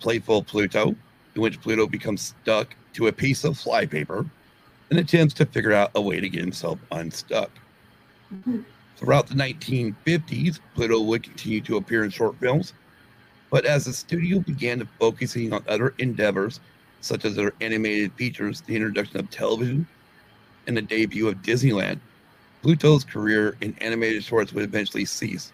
Playful 0.00 0.44
Pluto, 0.44 0.94
in 1.34 1.42
which 1.42 1.60
Pluto 1.60 1.86
becomes 1.86 2.34
stuck 2.42 2.74
to 2.94 3.08
a 3.08 3.12
piece 3.12 3.44
of 3.44 3.58
flypaper 3.58 4.26
and 4.90 4.98
attempts 4.98 5.34
to 5.34 5.46
figure 5.46 5.72
out 5.72 5.90
a 5.94 6.00
way 6.00 6.20
to 6.20 6.28
get 6.28 6.40
himself 6.40 6.78
unstuck. 6.92 7.50
Throughout 8.96 9.28
the 9.28 9.34
1950s, 9.34 10.60
Pluto 10.74 11.00
would 11.00 11.22
continue 11.22 11.60
to 11.62 11.76
appear 11.76 12.04
in 12.04 12.10
short 12.10 12.36
films, 12.38 12.74
but 13.50 13.64
as 13.64 13.84
the 13.84 13.92
studio 13.92 14.40
began 14.40 14.78
to 14.80 14.88
focusing 14.98 15.52
on 15.52 15.64
other 15.68 15.94
endeavors, 15.98 16.60
such 17.00 17.24
as 17.24 17.34
their 17.34 17.52
animated 17.60 18.12
features, 18.14 18.60
the 18.62 18.76
introduction 18.76 19.18
of 19.18 19.30
television, 19.30 19.86
and 20.66 20.76
the 20.76 20.82
debut 20.82 21.28
of 21.28 21.36
Disneyland, 21.36 21.98
Pluto's 22.62 23.04
career 23.04 23.56
in 23.62 23.74
animated 23.80 24.22
shorts 24.22 24.52
would 24.52 24.64
eventually 24.64 25.06
cease. 25.06 25.52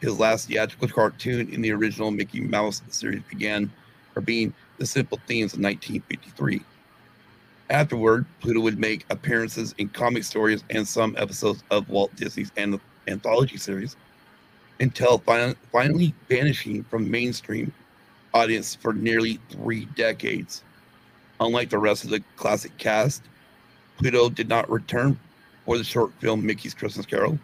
His 0.00 0.18
last 0.18 0.48
theatrical 0.48 0.88
cartoon 0.88 1.48
in 1.48 1.62
the 1.62 1.72
original 1.72 2.10
Mickey 2.10 2.40
Mouse 2.40 2.82
series 2.88 3.22
began 3.30 3.72
for 4.12 4.20
being 4.20 4.52
The 4.78 4.84
Simple 4.84 5.18
Themes 5.26 5.54
of 5.54 5.60
1953. 5.60 6.60
Afterward, 7.70 8.26
Pluto 8.40 8.60
would 8.60 8.78
make 8.78 9.06
appearances 9.10 9.74
in 9.78 9.88
comic 9.88 10.24
stories 10.24 10.62
and 10.70 10.86
some 10.86 11.16
episodes 11.18 11.62
of 11.70 11.88
Walt 11.88 12.14
Disney's 12.14 12.52
an- 12.56 12.80
anthology 13.08 13.56
series 13.56 13.96
until 14.80 15.18
fin- 15.18 15.56
finally 15.72 16.14
vanishing 16.28 16.84
from 16.84 17.10
mainstream 17.10 17.72
audience 18.34 18.74
for 18.74 18.92
nearly 18.92 19.40
three 19.50 19.86
decades. 19.96 20.62
Unlike 21.40 21.70
the 21.70 21.78
rest 21.78 22.04
of 22.04 22.10
the 22.10 22.22
classic 22.36 22.76
cast, 22.76 23.22
Pluto 23.96 24.28
did 24.28 24.48
not 24.48 24.70
return 24.70 25.18
for 25.64 25.78
the 25.78 25.84
short 25.84 26.12
film 26.20 26.44
Mickey's 26.44 26.74
Christmas 26.74 27.06
Carol, 27.06 27.38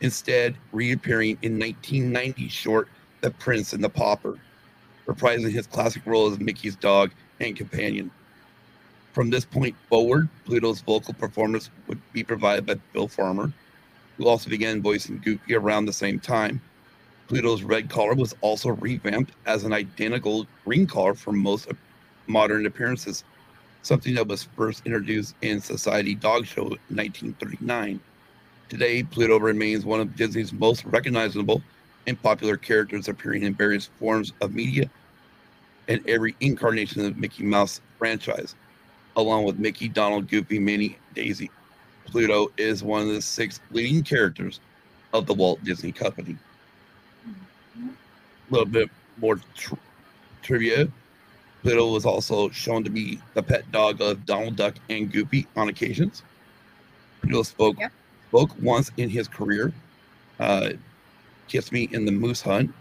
instead 0.00 0.54
reappearing 0.72 1.36
in 1.42 1.58
1990's 1.58 2.52
short 2.52 2.88
The 3.22 3.30
Prince 3.32 3.72
and 3.72 3.82
the 3.82 3.88
Pauper, 3.88 4.38
reprising 5.06 5.50
his 5.50 5.66
classic 5.66 6.06
role 6.06 6.30
as 6.30 6.38
Mickey's 6.38 6.76
dog 6.76 7.10
and 7.40 7.56
companion. 7.56 8.10
From 9.14 9.30
this 9.30 9.44
point 9.44 9.76
forward, 9.88 10.28
Pluto's 10.44 10.80
vocal 10.80 11.14
performance 11.14 11.70
would 11.86 12.00
be 12.12 12.24
provided 12.24 12.66
by 12.66 12.74
Bill 12.92 13.06
Farmer, 13.06 13.52
who 14.16 14.26
also 14.26 14.50
began 14.50 14.82
voicing 14.82 15.20
Goofy 15.24 15.54
around 15.54 15.86
the 15.86 15.92
same 15.92 16.18
time. 16.18 16.60
Pluto's 17.28 17.62
red 17.62 17.88
collar 17.88 18.14
was 18.14 18.34
also 18.40 18.70
revamped 18.70 19.32
as 19.46 19.62
an 19.62 19.72
identical 19.72 20.48
green 20.64 20.88
collar 20.88 21.14
for 21.14 21.30
most 21.30 21.68
modern 22.26 22.66
appearances, 22.66 23.22
something 23.82 24.16
that 24.16 24.26
was 24.26 24.48
first 24.56 24.84
introduced 24.84 25.36
in 25.42 25.60
Society 25.60 26.16
Dog 26.16 26.44
Show 26.44 26.62
in 26.62 26.96
1939. 26.96 28.00
Today, 28.68 29.04
Pluto 29.04 29.38
remains 29.38 29.84
one 29.84 30.00
of 30.00 30.16
Disney's 30.16 30.52
most 30.52 30.84
recognizable 30.86 31.62
and 32.08 32.20
popular 32.20 32.56
characters, 32.56 33.06
appearing 33.06 33.44
in 33.44 33.54
various 33.54 33.90
forms 34.00 34.32
of 34.40 34.56
media 34.56 34.90
and 35.86 36.02
every 36.08 36.34
incarnation 36.40 37.04
of 37.04 37.14
the 37.14 37.20
Mickey 37.20 37.44
Mouse 37.44 37.80
franchise, 37.96 38.56
along 39.16 39.44
with 39.44 39.58
Mickey, 39.58 39.88
Donald, 39.88 40.28
Goofy, 40.28 40.58
Minnie, 40.58 40.98
Daisy. 41.14 41.50
Pluto 42.06 42.50
is 42.58 42.82
one 42.82 43.02
of 43.02 43.08
the 43.08 43.22
six 43.22 43.60
leading 43.70 44.02
characters 44.02 44.60
of 45.12 45.26
the 45.26 45.34
Walt 45.34 45.62
Disney 45.64 45.92
Company. 45.92 46.36
A 47.76 48.50
little 48.50 48.66
bit 48.66 48.90
more 49.18 49.40
tr- 49.54 49.74
trivia. 50.42 50.88
Pluto 51.62 51.90
was 51.90 52.04
also 52.04 52.50
shown 52.50 52.84
to 52.84 52.90
be 52.90 53.20
the 53.32 53.42
pet 53.42 53.70
dog 53.72 54.00
of 54.02 54.26
Donald 54.26 54.56
Duck 54.56 54.74
and 54.90 55.10
Goofy 55.10 55.46
on 55.56 55.68
occasions. 55.68 56.22
Pluto 57.22 57.42
spoke 57.42 57.76
Yeah. 57.78 57.88
spoke 58.28 58.50
once 58.60 58.90
in 58.96 59.08
his 59.08 59.28
career. 59.28 59.72
Uh, 60.38 60.70
Kiss 61.48 61.72
Me 61.72 61.88
in 61.92 62.04
the 62.04 62.12
Moose 62.12 62.42
Hunt. 62.42 62.74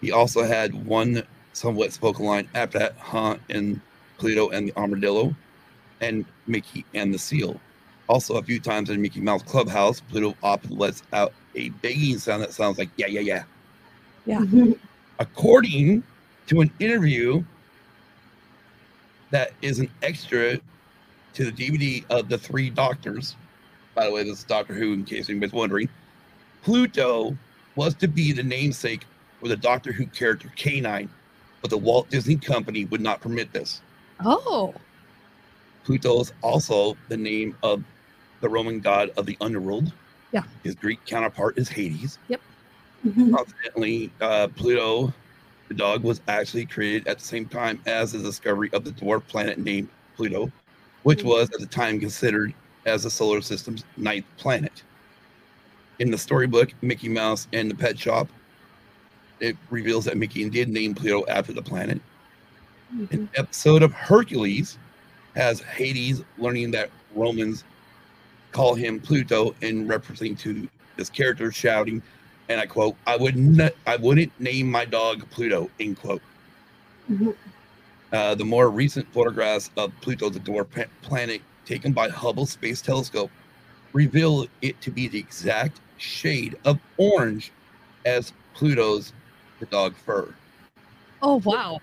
He 0.00 0.10
also 0.10 0.42
had 0.42 0.74
one 0.86 1.22
somewhat 1.52 1.92
spoken 1.92 2.24
line 2.24 2.48
at 2.54 2.72
that, 2.72 2.96
hunt 2.96 3.40
in 3.48 3.80
Pluto 4.18 4.50
and 4.50 4.68
the 4.68 4.76
Armadillo, 4.76 5.34
and 6.00 6.24
Mickey 6.46 6.84
and 6.94 7.12
the 7.12 7.18
Seal. 7.18 7.60
Also, 8.08 8.36
a 8.36 8.42
few 8.42 8.60
times 8.60 8.90
in 8.90 9.00
Mickey 9.00 9.20
Mouse 9.20 9.42
Clubhouse, 9.42 10.00
Pluto 10.00 10.36
often 10.42 10.76
lets 10.76 11.02
out 11.12 11.32
a 11.54 11.68
begging 11.68 12.18
sound 12.18 12.42
that 12.42 12.52
sounds 12.52 12.78
like 12.78 12.90
yeah, 12.96 13.06
yeah, 13.06 13.20
yeah. 13.20 13.44
Yeah. 14.26 14.44
According 15.18 16.02
to 16.48 16.60
an 16.60 16.70
interview 16.80 17.42
that 19.30 19.52
is 19.62 19.78
an 19.78 19.90
extra 20.02 20.58
to 21.34 21.50
the 21.50 21.52
DVD 21.52 22.04
of 22.10 22.28
the 22.28 22.38
Three 22.38 22.70
Doctors. 22.70 23.36
By 23.94 24.06
the 24.06 24.12
way, 24.12 24.24
this 24.24 24.38
is 24.38 24.44
Doctor 24.44 24.74
Who, 24.74 24.92
in 24.92 25.04
case 25.04 25.28
anybody's 25.28 25.52
wondering. 25.52 25.88
Pluto 26.62 27.36
was 27.74 27.94
to 27.96 28.08
be 28.08 28.32
the 28.32 28.42
namesake 28.42 29.04
for 29.40 29.48
the 29.48 29.56
Doctor 29.56 29.92
Who 29.92 30.06
character 30.06 30.52
K9, 30.56 31.08
but 31.60 31.70
the 31.70 31.78
Walt 31.78 32.08
Disney 32.10 32.36
Company 32.36 32.84
would 32.86 33.00
not 33.00 33.20
permit 33.20 33.52
this. 33.52 33.80
Oh. 34.24 34.74
Pluto 35.84 36.20
is 36.20 36.32
also 36.42 36.96
the 37.08 37.16
name 37.16 37.56
of 37.62 37.82
the 38.40 38.48
Roman 38.48 38.80
god 38.80 39.10
of 39.16 39.26
the 39.26 39.36
underworld. 39.40 39.92
Yeah. 40.32 40.44
His 40.62 40.74
Greek 40.74 41.04
counterpart 41.06 41.58
is 41.58 41.68
Hades. 41.68 42.18
Yep. 42.28 42.40
Consequently, 43.02 44.12
uh, 44.20 44.48
Pluto, 44.54 45.12
the 45.68 45.74
dog, 45.74 46.04
was 46.04 46.20
actually 46.28 46.66
created 46.66 47.08
at 47.08 47.18
the 47.18 47.24
same 47.24 47.46
time 47.46 47.80
as 47.86 48.12
the 48.12 48.18
discovery 48.18 48.70
of 48.72 48.84
the 48.84 48.92
dwarf 48.92 49.26
planet 49.26 49.58
named 49.58 49.88
Pluto, 50.16 50.52
which 51.02 51.24
was 51.24 51.50
at 51.50 51.58
the 51.58 51.66
time 51.66 51.98
considered 51.98 52.54
as 52.86 53.02
the 53.02 53.10
solar 53.10 53.40
system's 53.40 53.84
ninth 53.96 54.24
planet. 54.36 54.82
In 55.98 56.10
the 56.10 56.18
storybook, 56.18 56.72
Mickey 56.80 57.08
Mouse 57.08 57.48
and 57.52 57.70
the 57.70 57.74
Pet 57.74 57.98
Shop, 57.98 58.28
it 59.40 59.56
reveals 59.70 60.04
that 60.04 60.16
Mickey 60.16 60.48
did 60.48 60.68
name 60.68 60.94
Pluto 60.94 61.24
after 61.26 61.52
the 61.52 61.62
planet. 61.62 62.00
An 62.92 63.28
episode 63.36 63.82
of 63.82 63.92
Hercules 63.92 64.78
has 65.34 65.60
Hades 65.60 66.22
learning 66.36 66.72
that 66.72 66.90
Romans 67.14 67.64
call 68.52 68.74
him 68.74 69.00
Pluto 69.00 69.54
and 69.62 69.88
referencing 69.88 70.38
to 70.40 70.68
this 70.96 71.08
character 71.08 71.50
shouting, 71.50 72.02
and 72.50 72.60
I 72.60 72.66
quote, 72.66 72.96
"I 73.06 73.16
would 73.16 73.36
not, 73.36 73.72
I 73.86 73.96
wouldn't 73.96 74.38
name 74.38 74.70
my 74.70 74.84
dog 74.84 75.28
Pluto." 75.30 75.70
End 75.80 75.98
quote. 75.98 76.20
Uh, 78.12 78.34
the 78.34 78.44
more 78.44 78.68
recent 78.68 79.10
photographs 79.12 79.70
of 79.78 79.90
Pluto, 80.02 80.28
the 80.28 80.40
dwarf 80.40 80.70
pa- 80.70 80.90
planet, 81.00 81.40
taken 81.64 81.92
by 81.92 82.10
Hubble 82.10 82.44
Space 82.44 82.82
Telescope, 82.82 83.30
reveal 83.94 84.46
it 84.60 84.78
to 84.82 84.90
be 84.90 85.08
the 85.08 85.18
exact 85.18 85.80
shade 85.96 86.56
of 86.66 86.78
orange 86.98 87.52
as 88.04 88.34
Pluto's 88.52 89.14
the 89.60 89.66
dog 89.66 89.94
fur. 89.96 90.34
Oh 91.22 91.36
wow. 91.36 91.80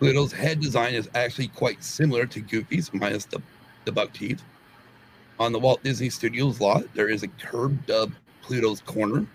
Pluto's 0.00 0.32
head 0.32 0.60
design 0.60 0.94
is 0.94 1.10
actually 1.14 1.48
quite 1.48 1.84
similar 1.84 2.24
to 2.24 2.40
Goofy's, 2.40 2.90
minus 2.94 3.26
the, 3.26 3.40
the 3.84 3.92
buck 3.92 4.14
teeth. 4.14 4.42
On 5.38 5.52
the 5.52 5.58
Walt 5.58 5.82
Disney 5.84 6.08
Studios 6.08 6.58
lot, 6.58 6.84
there 6.94 7.10
is 7.10 7.22
a 7.22 7.28
curb 7.28 7.84
dubbed 7.84 8.14
Pluto's 8.40 8.80
Corner. 8.80 9.26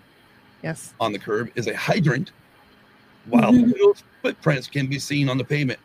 Yes. 0.64 0.92
On 0.98 1.12
the 1.12 1.20
curb 1.20 1.52
is 1.54 1.68
a 1.68 1.76
hydrant, 1.76 2.32
while 3.26 3.52
mm-hmm. 3.52 3.70
Pluto's 3.70 4.02
footprints 4.22 4.66
can 4.66 4.88
be 4.88 4.98
seen 4.98 5.28
on 5.28 5.38
the 5.38 5.44
pavement. 5.44 5.78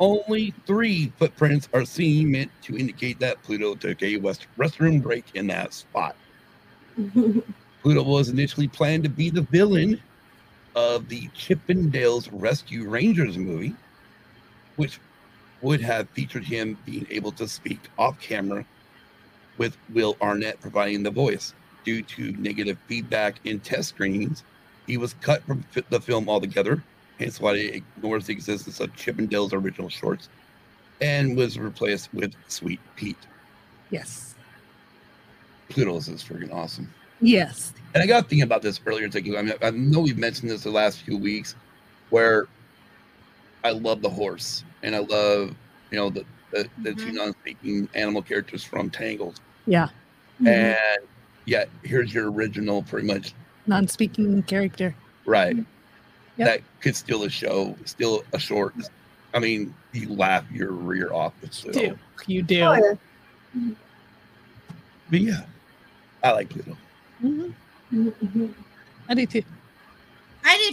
Only 0.00 0.52
three 0.66 1.12
footprints 1.16 1.68
are 1.72 1.84
seen, 1.84 2.32
meant 2.32 2.50
to 2.62 2.76
indicate 2.76 3.20
that 3.20 3.40
Pluto 3.44 3.76
took 3.76 4.02
a 4.02 4.16
west 4.16 4.48
restroom 4.56 5.00
break 5.00 5.26
in 5.34 5.46
that 5.46 5.72
spot. 5.72 6.16
Pluto 7.82 8.02
was 8.02 8.30
initially 8.30 8.66
planned 8.66 9.04
to 9.04 9.08
be 9.08 9.30
the 9.30 9.42
villain 9.42 10.00
of 10.74 11.08
the 11.08 11.28
Chip 11.34 11.60
'n 11.68 11.88
Dale 11.90 12.20
Rescue 12.32 12.88
Rangers 12.88 13.38
movie, 13.38 13.76
which 14.78 14.98
would 15.60 15.80
have 15.80 16.08
featured 16.10 16.44
him 16.44 16.78
being 16.86 17.06
able 17.10 17.32
to 17.32 17.46
speak 17.46 17.80
off 17.98 18.18
camera 18.20 18.64
with 19.58 19.76
Will 19.92 20.16
Arnett 20.22 20.60
providing 20.60 21.02
the 21.02 21.10
voice. 21.10 21.52
Due 21.84 22.00
to 22.02 22.32
negative 22.38 22.78
feedback 22.86 23.40
in 23.44 23.58
test 23.58 23.88
screenings, 23.88 24.44
he 24.86 24.96
was 24.96 25.14
cut 25.14 25.42
from 25.42 25.64
the 25.90 26.00
film 26.00 26.28
altogether, 26.28 26.82
hence 27.18 27.40
why 27.40 27.54
it 27.54 27.82
ignores 27.96 28.26
the 28.26 28.32
existence 28.32 28.78
of 28.78 28.94
Chip 28.94 29.18
'n 29.18 29.26
Dale's 29.26 29.52
original 29.52 29.88
shorts, 29.88 30.28
and 31.00 31.36
was 31.36 31.58
replaced 31.58 32.14
with 32.14 32.34
Sweet 32.46 32.80
Pete. 32.94 33.16
Yes. 33.90 34.36
Pluto's 35.70 36.08
is 36.08 36.22
freaking 36.22 36.52
awesome. 36.52 36.92
Yes. 37.20 37.72
And 37.94 38.02
I 38.02 38.06
got 38.06 38.28
thinking 38.28 38.42
about 38.42 38.62
this 38.62 38.80
earlier, 38.86 39.08
thinking, 39.10 39.36
I 39.36 39.42
mean, 39.42 39.54
I 39.60 39.70
know 39.70 40.00
we've 40.00 40.18
mentioned 40.18 40.50
this 40.50 40.62
the 40.62 40.70
last 40.70 41.00
few 41.00 41.16
weeks, 41.18 41.56
where 42.10 42.46
I 43.64 43.70
love 43.70 44.02
the 44.02 44.10
horse, 44.10 44.62
and 44.82 44.94
I 44.94 45.00
love 45.00 45.54
you 45.90 45.98
know 45.98 46.10
the 46.10 46.24
the, 46.50 46.66
the 46.82 46.94
two 46.94 47.06
Mhm. 47.10 47.14
non-speaking 47.14 47.88
animal 47.94 48.22
characters 48.22 48.64
from 48.64 48.88
Tangled, 48.90 49.38
Yeah. 49.66 49.88
and 50.46 50.76
yet 51.44 51.68
here's 51.84 52.12
your 52.14 52.30
original, 52.30 52.82
pretty 52.82 53.06
much 53.06 53.34
Non-speaking 53.66 54.42
character. 54.44 54.94
right. 55.26 55.56
Yep. 56.38 56.46
That 56.48 56.60
could 56.80 56.94
steal 56.96 57.24
a 57.24 57.28
show, 57.28 57.76
steal 57.84 58.22
a 58.32 58.38
short. 58.38 58.74
I 59.34 59.40
mean, 59.40 59.74
you 59.92 60.08
laugh 60.08 60.44
your 60.52 60.70
rear 60.70 61.12
off. 61.12 61.34
It's 61.42 61.58
so, 61.58 61.70
Do 61.72 61.98
you 62.28 62.42
do? 62.42 62.62
Oh, 62.62 62.72
yeah. 63.54 63.70
but 65.10 65.20
yeah, 65.20 65.44
I 66.22 66.30
like 66.32 66.48
Pluto. 66.48 66.76
Mhm. 67.22 67.52
Mhm. 67.92 68.54
I 69.08 69.14
do 69.14 69.26
too. 69.26 69.42
I 70.44 70.72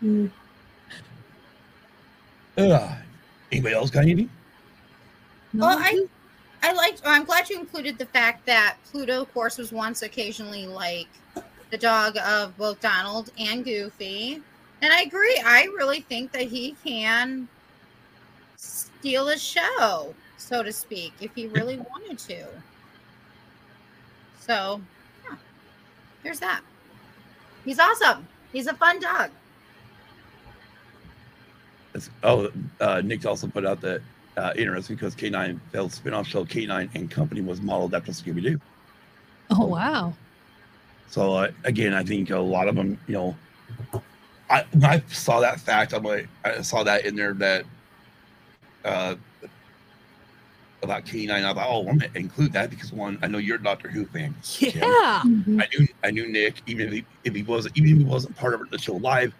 too. 0.00 0.30
Uh, 2.56 2.96
anybody 3.50 3.74
else 3.74 3.90
got 3.90 4.02
anything? 4.02 4.30
Well, 5.54 5.76
I 5.78 6.06
I 6.62 6.72
liked. 6.72 7.02
oh, 7.04 7.10
I'm 7.10 7.24
glad 7.24 7.50
you 7.50 7.58
included 7.58 7.98
the 7.98 8.06
fact 8.06 8.46
that 8.46 8.76
Pluto, 8.90 9.22
of 9.22 9.32
course, 9.34 9.58
was 9.58 9.72
once 9.72 10.02
occasionally 10.02 10.66
like 10.66 11.08
the 11.70 11.78
dog 11.78 12.16
of 12.18 12.56
both 12.56 12.80
Donald 12.80 13.30
and 13.38 13.64
Goofy, 13.64 14.40
and 14.82 14.92
I 14.92 15.02
agree. 15.02 15.40
I 15.44 15.64
really 15.76 16.00
think 16.00 16.32
that 16.32 16.42
he 16.42 16.76
can 16.84 17.48
steal 18.56 19.28
a 19.28 19.38
show, 19.38 20.14
so 20.38 20.62
to 20.62 20.72
speak, 20.72 21.12
if 21.20 21.34
he 21.34 21.48
really 21.48 21.78
wanted 21.78 22.18
to. 22.18 22.46
So, 24.40 24.80
yeah, 25.24 25.36
there's 26.22 26.40
that. 26.40 26.62
He's 27.64 27.78
awesome. 27.78 28.26
He's 28.52 28.66
a 28.66 28.74
fun 28.74 29.00
dog. 29.00 29.30
It's- 31.94 32.10
oh, 32.22 32.50
uh, 32.80 33.00
Nick 33.04 33.24
also 33.24 33.46
put 33.46 33.64
out 33.64 33.80
that 33.82 34.00
uh, 34.36 34.52
interesting 34.56 34.96
because 34.96 35.14
K9 35.14 35.60
failed 35.72 35.92
spin-off 35.92 36.26
show 36.26 36.44
K9 36.44 36.90
and 36.94 37.10
Company 37.10 37.40
was 37.40 37.60
modeled 37.60 37.94
after 37.94 38.10
Scooby 38.12 38.42
Doo. 38.42 38.60
Oh 39.50 39.66
wow. 39.66 40.12
So 41.08 41.34
uh, 41.34 41.50
again, 41.64 41.94
I 41.94 42.02
think 42.02 42.30
a 42.30 42.38
lot 42.38 42.66
of 42.66 42.74
them, 42.74 42.98
you 43.06 43.14
know, 43.14 43.36
I 44.50 44.64
when 44.72 44.84
I 44.84 45.02
saw 45.08 45.40
that 45.40 45.60
fact, 45.60 45.92
I'm 45.92 46.02
like, 46.02 46.28
I 46.44 46.62
saw 46.62 46.82
that 46.82 47.04
in 47.04 47.14
there 47.14 47.32
that 47.34 47.64
uh, 48.84 49.14
about 50.82 51.04
K9. 51.06 51.30
I 51.30 51.54
thought, 51.54 51.66
oh, 51.68 51.86
I'm 51.88 51.98
gonna 51.98 52.10
include 52.16 52.52
that 52.54 52.70
because 52.70 52.92
one, 52.92 53.18
I 53.22 53.28
know 53.28 53.38
you're 53.38 53.56
a 53.56 53.62
Doctor 53.62 53.88
Who 53.88 54.04
fan. 54.06 54.34
Yeah. 54.58 55.22
Mhm. 55.24 55.62
I 55.62 55.68
knew 55.78 55.88
I 56.02 56.10
knew 56.10 56.26
Nick, 56.28 56.56
even 56.66 56.88
if 56.88 56.92
he, 56.92 57.04
if 57.24 57.34
he 57.34 57.42
wasn't 57.44 57.76
even 57.78 57.90
if 57.92 57.98
he 57.98 58.04
wasn't 58.04 58.34
part 58.36 58.54
of 58.54 58.68
the 58.70 58.78
show 58.78 58.96
live, 58.96 59.32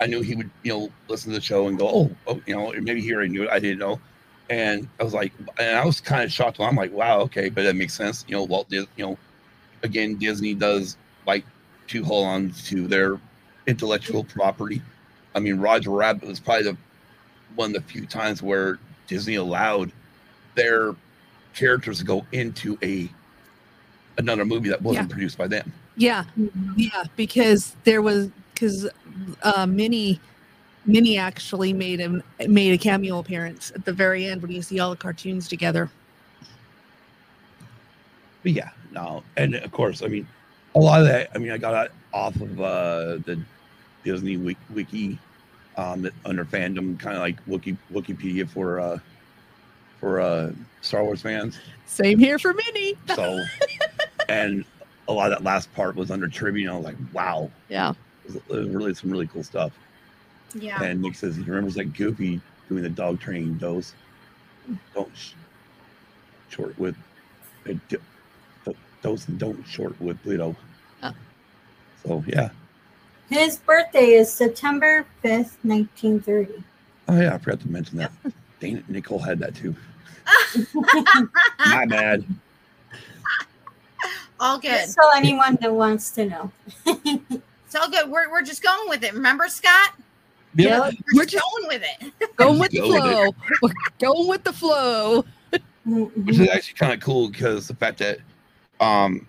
I 0.00 0.06
knew 0.06 0.20
he 0.20 0.34
would 0.34 0.50
you 0.62 0.72
know 0.72 0.90
listen 1.08 1.32
to 1.32 1.38
the 1.38 1.44
show 1.44 1.68
and 1.68 1.78
go, 1.78 1.88
oh, 1.88 2.10
oh 2.26 2.40
you 2.46 2.54
know, 2.54 2.72
maybe 2.80 3.00
he 3.00 3.14
already 3.14 3.30
knew 3.30 3.44
it. 3.44 3.50
I 3.50 3.58
didn't 3.58 3.78
know, 3.78 4.00
and 4.50 4.88
I 5.00 5.04
was 5.04 5.14
like, 5.14 5.32
and 5.58 5.76
I 5.76 5.84
was 5.84 6.00
kind 6.00 6.24
of 6.24 6.32
shocked. 6.32 6.60
I'm 6.60 6.76
like, 6.76 6.92
wow, 6.92 7.20
okay, 7.20 7.48
but 7.48 7.62
that 7.62 7.76
makes 7.76 7.94
sense. 7.94 8.24
You 8.28 8.36
know, 8.36 8.44
Walt 8.44 8.66
you 8.70 8.86
know, 8.98 9.18
again, 9.82 10.16
Disney 10.16 10.54
does 10.54 10.96
like 11.26 11.44
to 11.88 12.04
hold 12.04 12.26
on 12.26 12.50
to 12.66 12.86
their 12.86 13.20
intellectual 13.66 14.24
property. 14.24 14.82
I 15.34 15.40
mean, 15.40 15.58
Roger 15.58 15.90
Rabbit 15.90 16.28
was 16.28 16.40
probably 16.40 16.64
the 16.64 16.76
one 17.54 17.74
of 17.74 17.82
the 17.82 17.88
few 17.92 18.06
times 18.06 18.42
where 18.42 18.78
Disney 19.06 19.36
allowed 19.36 19.92
their 20.54 20.94
characters 21.54 21.98
to 21.98 22.04
go 22.04 22.24
into 22.32 22.78
a 22.82 23.08
another 24.18 24.44
movie 24.44 24.68
that 24.68 24.80
wasn't 24.82 25.10
produced 25.10 25.38
by 25.38 25.46
them. 25.46 25.72
Yeah. 25.96 26.24
Yeah. 26.76 27.04
Because 27.16 27.74
there 27.84 28.02
was 28.02 28.30
because 28.56 28.88
uh, 29.42 29.66
Minnie 29.66 30.18
Minnie 30.86 31.18
actually 31.18 31.72
made 31.72 32.00
him 32.00 32.22
made 32.48 32.72
a 32.72 32.78
cameo 32.78 33.18
appearance 33.18 33.72
at 33.74 33.84
the 33.84 33.92
very 33.92 34.26
end 34.26 34.40
when 34.40 34.50
you 34.50 34.62
see 34.62 34.80
all 34.80 34.90
the 34.90 34.96
cartoons 34.96 35.48
together. 35.48 35.90
But 38.42 38.52
yeah, 38.52 38.70
no, 38.92 39.22
and 39.36 39.56
of 39.56 39.70
course, 39.72 40.02
I 40.02 40.06
mean, 40.06 40.26
a 40.74 40.78
lot 40.78 41.00
of 41.00 41.08
that. 41.08 41.30
I 41.34 41.38
mean, 41.38 41.50
I 41.50 41.58
got 41.58 41.90
off 42.12 42.36
of 42.36 42.60
uh, 42.60 43.18
the 43.24 43.40
Disney 44.04 44.36
Wiki, 44.36 44.60
wiki 44.72 45.18
um, 45.76 46.08
under 46.24 46.44
fandom, 46.44 46.98
kind 46.98 47.16
of 47.16 47.20
like 47.20 47.36
Wiki 47.46 47.76
Wikipedia 47.92 48.48
for 48.48 48.80
uh, 48.80 48.98
for 50.00 50.20
uh, 50.20 50.52
Star 50.82 51.02
Wars 51.02 51.20
fans. 51.20 51.58
Same 51.86 52.18
here 52.18 52.38
for 52.38 52.54
Minnie. 52.54 52.94
So, 53.14 53.44
and 54.28 54.64
a 55.08 55.12
lot 55.12 55.32
of 55.32 55.38
that 55.38 55.44
last 55.44 55.72
part 55.74 55.96
was 55.96 56.12
under 56.12 56.28
trivia. 56.28 56.68
And 56.68 56.74
I 56.74 56.76
was 56.76 56.84
like, 56.84 56.96
wow, 57.12 57.50
Yeah. 57.68 57.94
It 58.28 58.34
was, 58.34 58.36
it 58.36 58.66
was 58.66 58.68
really 58.68 58.94
some 58.94 59.10
really 59.10 59.26
cool 59.26 59.42
stuff. 59.42 59.72
Yeah. 60.54 60.82
And 60.82 61.02
Nick 61.02 61.14
says 61.14 61.36
he 61.36 61.42
remembers 61.42 61.74
that 61.74 61.92
Goofy 61.94 62.40
doing 62.68 62.82
the 62.82 62.88
dog 62.88 63.20
training 63.20 63.54
dose. 63.54 63.94
Don't 64.94 65.14
sh- 65.16 65.32
short 66.48 66.78
with 66.78 66.96
uh, 67.68 67.74
d- 67.88 67.98
d- 68.64 68.76
dose 69.02 69.28
and 69.28 69.38
don't 69.38 69.66
short 69.66 70.00
with 70.00 70.20
Pluto. 70.22 70.56
Oh. 71.02 71.12
So 72.04 72.24
yeah. 72.26 72.50
His 73.28 73.56
birthday 73.56 74.12
is 74.12 74.32
September 74.32 75.04
5th, 75.24 75.56
1930. 75.62 76.62
Oh 77.08 77.20
yeah, 77.20 77.34
I 77.34 77.38
forgot 77.38 77.60
to 77.60 77.68
mention 77.68 77.98
that. 77.98 78.12
Dang 78.60 78.78
it, 78.78 78.88
Nicole 78.88 79.18
had 79.18 79.38
that 79.40 79.54
too. 79.54 79.74
My 81.66 81.86
bad. 81.86 82.24
all 84.40 84.58
good. 84.58 84.70
Just 84.70 84.94
so 84.94 85.02
anyone 85.14 85.58
that 85.60 85.72
wants 85.72 86.10
to 86.12 86.26
know. 86.26 86.52
It's 87.76 87.84
all 87.84 87.90
good. 87.90 88.10
We're, 88.10 88.30
we're 88.30 88.42
just 88.42 88.62
going 88.62 88.88
with 88.88 89.04
it. 89.04 89.12
Remember, 89.12 89.48
Scott? 89.48 89.92
Yeah. 90.54 90.78
We're, 90.80 90.92
We're 91.14 91.24
just 91.24 91.32
just- 91.34 91.44
going 91.44 91.66
with 91.68 91.82
it. 92.00 92.36
Going 92.36 92.58
with 92.58 92.70
the 92.70 92.78
Go 92.78 92.88
with 92.88 93.02
flow. 93.02 93.34
We're 93.62 93.72
going 93.98 94.28
with 94.28 94.44
the 94.44 94.52
flow. 94.52 95.24
Which 95.84 96.38
is 96.38 96.48
actually 96.48 96.74
kind 96.74 96.92
of 96.94 97.00
cool 97.00 97.28
because 97.28 97.68
the 97.68 97.74
fact 97.74 97.98
that 97.98 98.18
um 98.80 99.28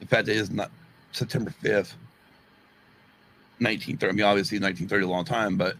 the 0.00 0.06
fact 0.06 0.26
that 0.26 0.36
it's 0.36 0.50
not 0.50 0.70
September 1.12 1.50
fifth, 1.50 1.94
nineteen 3.60 3.96
thirty. 3.98 4.10
I 4.10 4.16
mean, 4.16 4.24
obviously 4.24 4.58
nineteen 4.58 4.88
thirty, 4.88 5.04
a 5.04 5.08
long 5.08 5.24
time, 5.24 5.56
but 5.56 5.76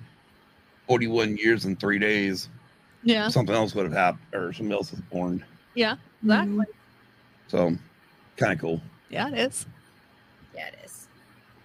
forty 0.86 1.08
one 1.08 1.36
years 1.38 1.64
and 1.64 1.80
three 1.80 1.98
days, 1.98 2.48
Yeah. 3.02 3.28
something 3.28 3.54
else 3.54 3.74
would 3.74 3.84
have 3.86 3.94
happened, 3.94 4.22
or 4.34 4.52
something 4.52 4.72
else 4.72 4.92
was 4.92 5.00
born. 5.00 5.44
Yeah. 5.74 5.96
Exactly. 6.22 6.66
So, 7.48 7.76
kind 8.36 8.52
of 8.52 8.60
cool. 8.60 8.80
Yeah, 9.10 9.28
it 9.28 9.38
is. 9.38 9.66
Yeah, 10.54 10.68
it 10.68 10.78
is. 10.84 11.08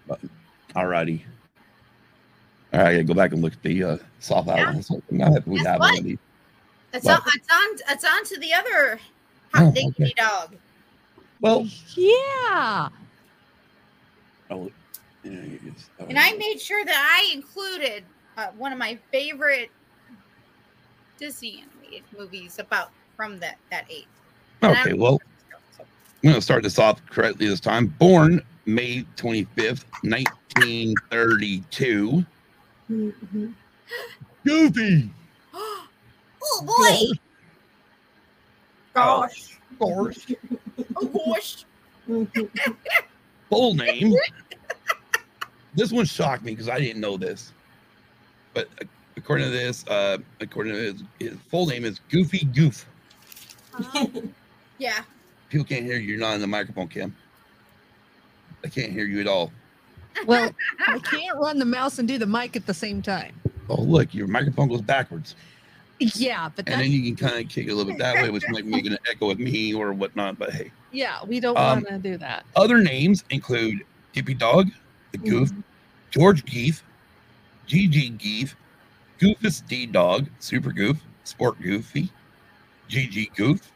Alrighty. 0.08 0.30
All 0.78 0.86
right, 0.86 1.20
I 2.72 2.76
gotta 2.76 3.02
go 3.02 3.12
back 3.12 3.32
and 3.32 3.42
look 3.42 3.52
at 3.54 3.62
the 3.64 3.82
uh, 3.82 3.96
soft 4.20 4.46
Yeah. 4.46 4.66
albums. 4.66 4.88
I'm 4.92 5.02
not 5.10 5.44
we 5.44 5.56
Guess 5.56 5.66
have 5.66 5.80
what? 5.80 6.04
one. 6.04 6.18
It's 6.92 7.04
Well- 7.04 7.16
on, 7.16 7.32
it's 7.34 7.48
on. 7.52 7.94
It's 7.94 8.04
on 8.04 8.24
to 8.26 8.38
the 8.38 8.54
other 8.54 9.00
Oh, 9.54 9.58
hot 9.64 9.74
diggity 9.74 10.04
okay. 10.04 10.12
dog. 10.16 10.54
Well, 11.40 11.66
Yeah. 11.96 12.90
oh, 14.50 14.70
yeah, 15.24 15.32
it 15.32 15.60
is. 15.64 15.90
Oh, 15.98 16.04
And 16.08 16.16
I 16.16 16.34
made 16.34 16.60
sure 16.60 16.84
that 16.84 17.18
I 17.20 17.32
included 17.34 18.04
uh, 18.36 18.48
one 18.56 18.72
of 18.72 18.78
my 18.78 18.96
favorite 19.10 19.70
Disney 21.18 21.64
animated 21.64 22.04
movies 22.16 22.60
about 22.60 22.92
from 23.16 23.40
that 23.40 23.56
that 23.72 23.84
age. 23.90 24.06
Okay, 24.62 24.92
well, 24.92 25.20
I'm 25.80 25.86
going 26.22 26.34
to 26.36 26.40
start 26.40 26.62
this 26.62 26.78
off 26.78 27.04
correctly 27.06 27.48
this 27.48 27.58
time. 27.58 27.86
Born 27.98 28.40
May 28.66 29.04
25th, 29.16 29.84
1932. 30.58 32.24
Mhm. 32.90 33.54
Goofy. 34.44 35.10
oh 35.54 35.88
boy! 36.62 37.18
Gosh! 38.94 39.58
Gosh. 39.78 40.26
Oh 40.96 41.06
gosh! 41.06 41.64
Full 43.50 43.74
name. 43.74 44.14
this 45.74 45.92
one 45.92 46.04
shocked 46.04 46.44
me 46.44 46.52
because 46.52 46.68
I 46.68 46.78
didn't 46.78 47.00
know 47.00 47.16
this. 47.16 47.52
But 48.54 48.68
uh, 48.80 48.86
according 49.16 49.46
to 49.46 49.50
this, 49.50 49.86
uh, 49.86 50.18
according 50.40 50.72
to 50.74 50.78
his, 50.80 51.02
his 51.18 51.34
full 51.50 51.66
name 51.66 51.84
is 51.84 52.00
Goofy 52.08 52.44
Goof. 52.46 52.86
Yeah. 54.78 55.02
People 55.50 55.64
can't 55.64 55.84
hear 55.84 55.96
you. 55.96 56.10
You're 56.10 56.20
not 56.20 56.34
in 56.34 56.40
the 56.40 56.46
microphone, 56.46 56.88
Kim. 56.88 57.14
I 58.64 58.68
can't 58.68 58.92
hear 58.92 59.04
you 59.06 59.20
at 59.20 59.26
all. 59.26 59.52
Well, 60.26 60.50
I 60.86 60.98
can't 60.98 61.38
run 61.38 61.58
the 61.58 61.64
mouse 61.64 61.98
and 61.98 62.08
do 62.08 62.18
the 62.18 62.26
mic 62.26 62.56
at 62.56 62.66
the 62.66 62.74
same 62.74 63.02
time. 63.02 63.34
Oh, 63.68 63.80
look, 63.82 64.14
your 64.14 64.26
microphone 64.26 64.68
goes 64.68 64.80
backwards. 64.82 65.34
Yeah, 66.00 66.48
but 66.54 66.68
And 66.68 66.80
then 66.80 66.90
you 66.92 67.02
can 67.14 67.28
kind 67.28 67.44
of 67.44 67.50
kick 67.50 67.66
it 67.66 67.70
a 67.70 67.74
little 67.74 67.92
bit 67.92 67.98
that 67.98 68.14
way, 68.22 68.30
which 68.30 68.44
might 68.50 68.64
make 68.64 68.86
an 68.86 68.96
echo 69.10 69.26
with 69.28 69.38
me 69.40 69.74
or 69.74 69.92
whatnot. 69.92 70.38
But 70.38 70.52
hey, 70.52 70.70
yeah, 70.92 71.18
we 71.26 71.40
don't 71.40 71.56
Um, 71.58 71.82
want 71.82 71.88
to 71.88 71.98
do 71.98 72.16
that. 72.18 72.44
other 72.56 72.78
names 72.82 73.24
include 73.30 73.84
Dippy 74.12 74.34
Dog, 74.34 74.68
the 75.12 75.18
Goof, 75.18 75.50
George 76.10 76.44
Geef, 76.44 76.82
GG 77.66 78.16
Geef, 78.18 78.54
Goofus 79.18 79.66
D 79.66 79.86
Dog, 79.86 80.28
Super 80.38 80.70
Goof, 80.72 80.98
Sport 81.24 81.60
Goofy, 81.60 82.10
GG 82.88 83.34
Goof. 83.34 83.72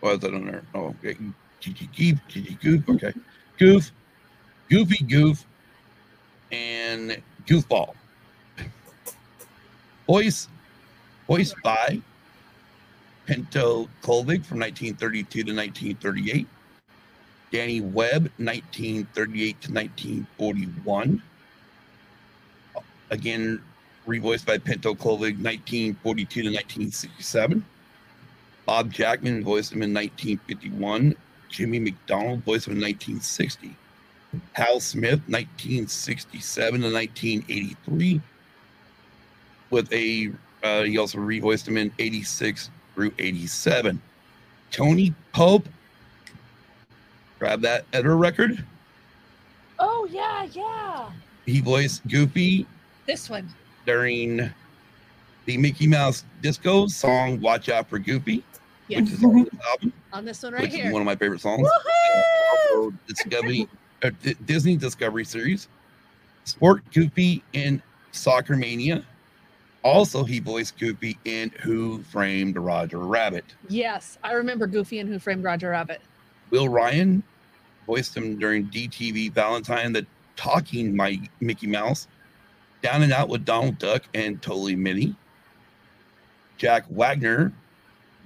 What 0.00 0.14
is 0.14 0.18
that 0.20 0.34
on 0.34 0.44
there? 0.46 0.62
Oh, 0.74 0.94
okay. 1.04 1.16
GG 1.62 1.88
Geef, 1.94 2.20
GG 2.30 2.60
Goof. 2.60 2.88
Okay. 2.88 3.12
Goof, 3.58 3.92
Goofy 4.70 5.04
Goof, 5.04 5.44
and 6.52 7.20
Goofball. 7.44 7.94
Voice, 10.06 10.46
voiced 11.26 11.56
by 11.64 12.00
Pinto 13.26 13.88
Colvig 14.02 14.44
from 14.44 14.60
1932 14.60 15.42
to 15.42 15.52
1938. 15.52 16.46
Danny 17.50 17.80
Webb, 17.80 18.30
1938 18.36 19.60
to 19.60 19.72
1941. 19.72 21.22
Again, 23.10 23.60
revoiced 24.06 24.46
by 24.46 24.56
Pinto 24.56 24.94
Colvig, 24.94 25.42
1942 25.42 26.42
to 26.42 26.48
1967. 26.48 27.64
Bob 28.66 28.92
Jackman 28.92 29.42
voiced 29.42 29.72
him 29.72 29.82
in 29.82 29.92
1951. 29.92 31.16
Jimmy 31.48 31.80
McDonald 31.80 32.44
voiced 32.44 32.68
him 32.68 32.74
in 32.74 32.82
1960. 32.82 33.74
Hal 34.52 34.80
Smith, 34.80 35.20
1967 35.28 36.80
to 36.82 36.92
1983. 36.92 38.20
With 39.70 39.92
a, 39.92 40.30
uh, 40.62 40.82
he 40.82 40.98
also 40.98 41.18
revoiced 41.18 41.66
him 41.66 41.76
in 41.76 41.92
86 41.98 42.70
through 42.94 43.12
87. 43.18 44.00
Tony 44.70 45.14
Pope, 45.32 45.68
grab 47.38 47.60
that 47.62 47.84
editor 47.92 48.16
record. 48.16 48.64
Oh 49.78 50.06
yeah, 50.10 50.44
yeah. 50.52 51.10
He 51.46 51.60
voiced 51.60 52.06
Goofy 52.06 52.66
This 53.06 53.30
one. 53.30 53.48
during 53.86 54.50
the 55.46 55.56
Mickey 55.56 55.86
Mouse 55.86 56.24
Disco 56.42 56.86
song 56.86 57.40
"Watch 57.40 57.68
Out 57.68 57.88
for 57.88 57.98
Goofy," 57.98 58.44
Yes. 58.88 59.02
which 59.02 59.12
is 59.12 59.24
on 59.24 59.44
this 59.44 59.54
album, 59.70 59.92
On 60.12 60.24
this 60.24 60.42
one 60.42 60.52
right 60.52 60.62
which 60.62 60.72
here. 60.74 60.86
is 60.86 60.92
one 60.92 61.02
of 61.02 61.06
my 61.06 61.16
favorite 61.16 61.40
songs. 61.40 61.66
Discovery, 63.08 63.66
uh, 64.02 64.10
D- 64.22 64.36
Disney 64.46 64.76
Discovery 64.76 65.24
series, 65.24 65.68
Sport 66.44 66.82
Goofy 66.92 67.42
in 67.52 67.82
Soccer 68.12 68.56
Mania. 68.56 69.04
Also, 69.82 70.24
he 70.24 70.40
voiced 70.40 70.78
Goofy 70.78 71.18
in 71.24 71.50
Who 71.62 72.02
Framed 72.02 72.56
Roger 72.56 72.98
Rabbit. 72.98 73.44
Yes, 73.68 74.18
I 74.22 74.32
remember 74.32 74.66
Goofy 74.66 74.98
and 74.98 75.08
Who 75.08 75.18
Framed 75.18 75.42
Roger 75.44 75.70
Rabbit. 75.70 76.02
Will 76.50 76.68
Ryan 76.68 77.22
voiced 77.86 78.16
him 78.16 78.38
during 78.38 78.66
DTV 78.68 79.32
Valentine, 79.32 79.92
the 79.92 80.06
talking 80.36 80.94
my 80.94 81.18
Mickey 81.40 81.66
Mouse, 81.66 82.08
Down 82.82 83.02
and 83.02 83.12
Out 83.12 83.28
with 83.28 83.44
Donald 83.44 83.78
Duck 83.78 84.02
and 84.14 84.40
Totally 84.42 84.76
Minnie. 84.76 85.14
Jack 86.58 86.84
Wagner 86.90 87.52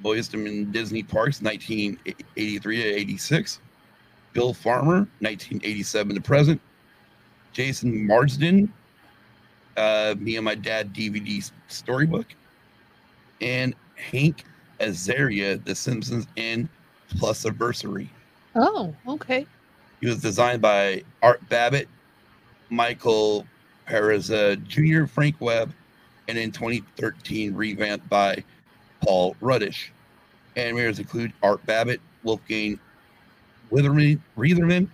voiced 0.02 0.34
him 0.34 0.46
in 0.46 0.72
Disney 0.72 1.02
Parks 1.04 1.40
1983 1.40 2.82
to 2.82 2.88
86. 2.88 3.60
Bill 4.34 4.52
Farmer 4.52 5.08
1987 5.20 6.16
to 6.16 6.20
present. 6.20 6.60
Jason 7.52 8.06
Marsden, 8.06 8.70
uh, 9.76 10.14
Me 10.18 10.36
and 10.36 10.44
My 10.44 10.56
Dad 10.56 10.92
DVD 10.92 11.50
storybook, 11.68 12.26
and 13.40 13.74
Hank 13.94 14.44
Azaria, 14.80 15.64
The 15.64 15.74
Simpsons 15.74 16.26
and 16.36 16.68
Plus 17.16 17.46
Anniversary. 17.46 18.10
Oh, 18.56 18.94
okay. 19.06 19.46
He 20.00 20.08
was 20.08 20.20
designed 20.20 20.60
by 20.60 21.02
Art 21.22 21.48
Babbitt, 21.48 21.88
Michael 22.70 23.46
Perez 23.86 24.30
uh, 24.30 24.56
Jr., 24.66 25.06
Frank 25.06 25.36
Webb, 25.40 25.72
and 26.28 26.36
in 26.36 26.50
2013 26.50 27.54
revamped 27.54 28.08
by 28.08 28.42
Paul 29.00 29.36
Rudish. 29.40 29.90
Animators 30.56 30.98
include 30.98 31.32
Art 31.42 31.64
Babbitt, 31.66 32.00
Wolfgang 32.22 32.78
Witherman, 33.74 34.20
Reitherman, 34.38 34.86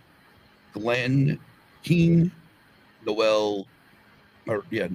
Glenn 0.73 1.39
King, 1.83 2.31
Noel, 3.07 3.67
or 4.49 4.65
yeah, 4.71 4.89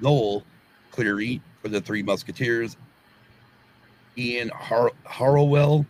Noel 0.00 0.42
Cleary 0.90 1.40
for 1.62 1.68
the 1.68 1.80
Three 1.80 2.02
Musketeers, 2.02 2.76
Ian 4.18 4.48
Har- 4.48 4.92
Harrowell, 5.06 5.86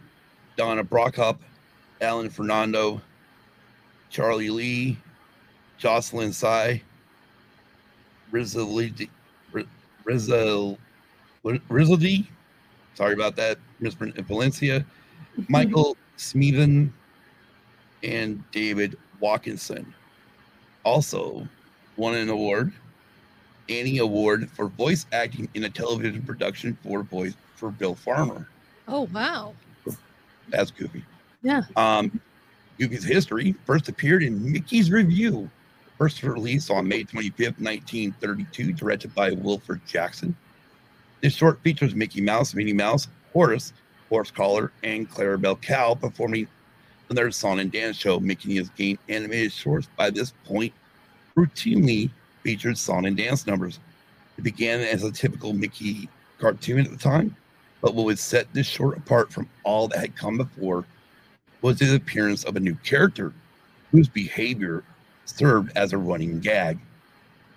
Donna 0.59 0.85
Brockup, 0.85 1.39
Alan 2.03 2.29
Fernando, 2.29 3.01
Charlie 4.11 4.51
Lee, 4.51 4.99
Jocelyn 5.79 6.35
Sy, 6.35 6.83
Rizaldi, 8.31 9.09
Rizal, 10.05 10.79
Rizaldi, 11.45 12.27
sorry 12.93 13.15
about 13.15 13.37
that, 13.37 13.57
in 13.81 14.25
Valencia, 14.25 14.85
Michael 15.49 15.97
Smeaton, 16.17 16.93
and 18.03 18.43
David 18.51 18.97
Watkinson. 19.21 19.93
Also 20.85 21.47
won 21.97 22.15
an 22.15 22.29
award, 22.29 22.73
Annie 23.69 23.99
Award 23.99 24.51
for 24.51 24.69
voice 24.69 25.07
acting 25.13 25.49
in 25.55 25.65
a 25.65 25.71
television 25.71 26.23
production 26.23 26.77
for 26.83 27.03
voice 27.03 27.35
for 27.55 27.71
Bill 27.71 27.95
Farmer. 27.95 28.49
Oh 28.89 29.09
wow. 29.13 29.55
That's 30.49 30.71
Goofy. 30.71 31.05
Yeah. 31.43 31.63
Um, 31.77 32.21
Goofy's 32.79 33.05
history 33.05 33.55
first 33.65 33.89
appeared 33.89 34.23
in 34.23 34.53
Mickey's 34.53 34.91
Revue, 34.91 35.49
first 35.99 36.23
released 36.23 36.71
on 36.71 36.89
May 36.89 37.05
25th, 37.05 37.61
1932, 37.61 38.73
directed 38.73 39.15
by 39.15 39.31
Wilfred 39.31 39.81
Jackson. 39.87 40.37
This 41.21 41.35
short 41.35 41.61
features 41.63 41.95
Mickey 41.95 42.21
Mouse, 42.21 42.55
Minnie 42.55 42.73
Mouse, 42.73 43.07
Horace, 43.33 43.73
Horsecollar, 44.13 44.71
and 44.83 45.11
Clarabelle 45.11 45.61
Cow 45.63 45.95
performing 45.95 46.47
in 47.09 47.17
their 47.17 47.31
song 47.31 47.61
and 47.61 47.73
dance 47.73 47.97
show. 47.97 48.21
Mickey 48.21 48.57
has 48.57 48.69
gained 48.71 48.99
animated 49.09 49.53
shorts 49.53 49.89
by 49.97 50.11
this 50.11 50.35
point, 50.45 50.73
routinely 51.37 52.11
featured 52.43 52.77
song 52.77 53.07
and 53.07 53.17
dance 53.17 53.47
numbers. 53.47 53.81
It 54.37 54.45
began 54.45 54.81
as 54.81 55.03
a 55.03 55.11
typical 55.11 55.55
Mickey 55.55 56.09
cartoon 56.39 56.81
at 56.81 56.91
the 56.91 56.99
time, 56.99 57.35
but 57.81 57.95
what 57.95 58.05
would 58.05 58.19
set 58.19 58.53
this 58.53 58.67
short 58.67 58.99
apart 58.99 59.33
from 59.33 59.49
all 59.65 59.89
that 59.89 59.99
had 60.01 60.17
come 60.17 60.37
before 60.37 60.85
was 61.63 61.79
the 61.79 61.95
appearance 61.95 62.45
of 62.45 62.57
a 62.57 62.61
new 62.61 62.75
character 62.77 63.33
whose 63.93 64.09
behavior 64.09 64.85
served 65.25 65.73
as 65.77 65.93
a 65.93 65.99
running 65.99 66.41
gag. 66.41 66.79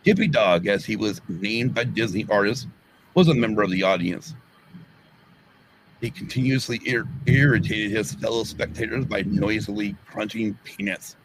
Dippy 0.04 0.28
Dog, 0.28 0.68
as 0.68 0.86
he 0.86 0.96
was 0.96 1.20
named 1.28 1.74
by 1.74 1.84
Disney 1.84 2.26
artists, 2.30 2.68
was 3.16 3.28
a 3.28 3.34
member 3.34 3.64
of 3.64 3.72
the 3.72 3.84
audience. 3.84 4.36
He 6.06 6.12
continuously 6.12 6.80
ir- 6.86 7.08
irritated 7.26 7.90
his 7.90 8.14
fellow 8.14 8.44
spectators 8.44 9.06
by 9.06 9.24
noisily 9.24 9.96
crunching 10.06 10.56
peanuts 10.64 11.16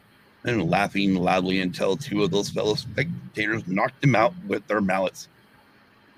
and 0.43 0.71
laughing 0.71 1.13
loudly 1.13 1.61
until 1.61 1.95
two 1.95 2.23
of 2.23 2.31
those 2.31 2.49
fellow 2.49 2.73
spectators 2.73 3.67
knocked 3.67 4.03
him 4.03 4.15
out 4.15 4.33
with 4.47 4.65
their 4.65 4.81
mallets 4.81 5.27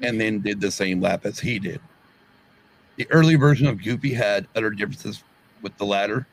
and 0.02 0.18
then 0.18 0.40
did 0.40 0.62
the 0.62 0.72
same 0.72 1.02
lap 1.02 1.26
as 1.26 1.42
he 1.42 1.60
did. 1.60 1.82
The 2.96 3.06
early 3.12 3.36
version 3.36 3.68
of 3.68 3.84
Goofy 3.84 4.14
had 4.14 4.48
other 4.56 4.70
differences 4.70 5.26
with 5.62 5.78
the 5.78 5.86
latter, 5.86 6.26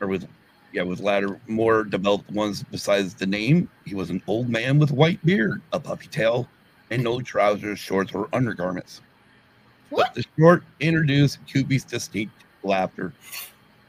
or 0.00 0.08
with 0.08 0.26
yeah, 0.72 0.80
with 0.80 1.00
latter 1.00 1.38
more 1.46 1.84
developed 1.84 2.30
ones 2.30 2.64
besides 2.70 3.12
the 3.12 3.26
name. 3.26 3.68
He 3.84 3.94
was 3.94 4.08
an 4.08 4.22
old 4.26 4.48
man 4.48 4.78
with 4.78 4.92
white 4.92 5.22
beard, 5.26 5.60
a 5.74 5.78
puffy 5.78 6.06
tail, 6.06 6.48
and 6.90 7.04
no 7.04 7.20
trousers, 7.20 7.78
shorts, 7.78 8.14
or 8.14 8.30
undergarments. 8.32 9.02
But 9.90 10.14
the 10.14 10.24
short 10.38 10.64
introduced 10.80 11.38
Goofy's 11.52 11.84
distinct 11.84 12.44
laughter. 12.62 13.12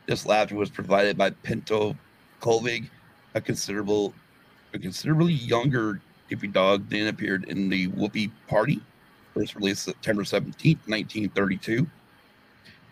This 0.05 0.25
laughter 0.25 0.55
was 0.55 0.69
provided 0.69 1.17
by 1.17 1.31
Pinto 1.31 1.95
Colvig, 2.41 2.89
a 3.35 3.41
considerable, 3.41 4.13
a 4.73 4.79
considerably 4.79 5.33
younger 5.33 5.99
Dippy 6.29 6.47
Dog, 6.47 6.89
then 6.89 7.07
appeared 7.07 7.45
in 7.45 7.69
the 7.69 7.87
Whoopee 7.87 8.31
Party, 8.47 8.81
first 9.33 9.55
released 9.55 9.83
September 9.83 10.23
17, 10.23 10.77
1932, 10.85 11.87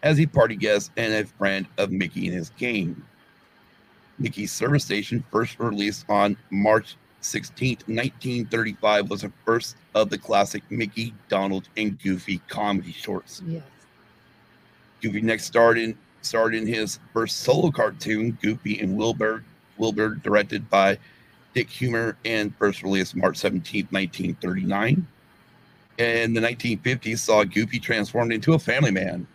as 0.04 0.20
a 0.20 0.26
party 0.26 0.56
guest 0.56 0.92
and 0.98 1.14
a 1.14 1.26
friend 1.26 1.68
of 1.78 1.92
Mickey 1.92 2.28
and 2.28 2.36
his 2.36 2.52
gang. 2.52 3.02
Mickey's 4.20 4.52
service 4.52 4.86
station, 4.86 5.24
first 5.32 5.60
released 5.60 6.06
on 6.10 6.38
March 6.50 6.96
16th, 7.26 7.88
1935, 7.88 9.10
was 9.10 9.22
the 9.22 9.32
first 9.46 9.76
of 9.96 10.10
the 10.10 10.18
classic 10.18 10.64
Mickey, 10.70 11.14
Donald, 11.28 11.68
and 11.78 12.00
Goofy 12.02 12.40
comedy 12.48 12.92
shorts. 12.92 13.42
Yes. 13.48 13.64
Goofy 15.02 15.22
next 15.22 15.46
starred 15.46 15.78
in 15.78 15.98
starred 16.22 16.56
in 16.56 16.66
his 16.66 17.00
first 17.14 17.42
solo 17.42 17.70
cartoon, 17.70 18.38
Goofy 18.42 18.80
and 18.80 18.98
Wilbur, 18.98 19.44
Wilbur, 19.78 20.16
directed 20.16 20.68
by 20.72 20.98
Dick 21.54 21.70
Huemer, 21.70 22.16
and 22.26 22.56
first 22.58 22.82
released 22.82 23.16
March 23.16 23.38
17th, 23.38 23.92
1939. 23.92 25.06
And 26.00 26.36
the 26.36 26.42
1950s 26.42 27.20
saw 27.20 27.44
Goofy 27.44 27.80
transformed 27.80 28.34
into 28.34 28.54
a 28.54 28.60
family 28.60 28.90
man, 28.92 29.28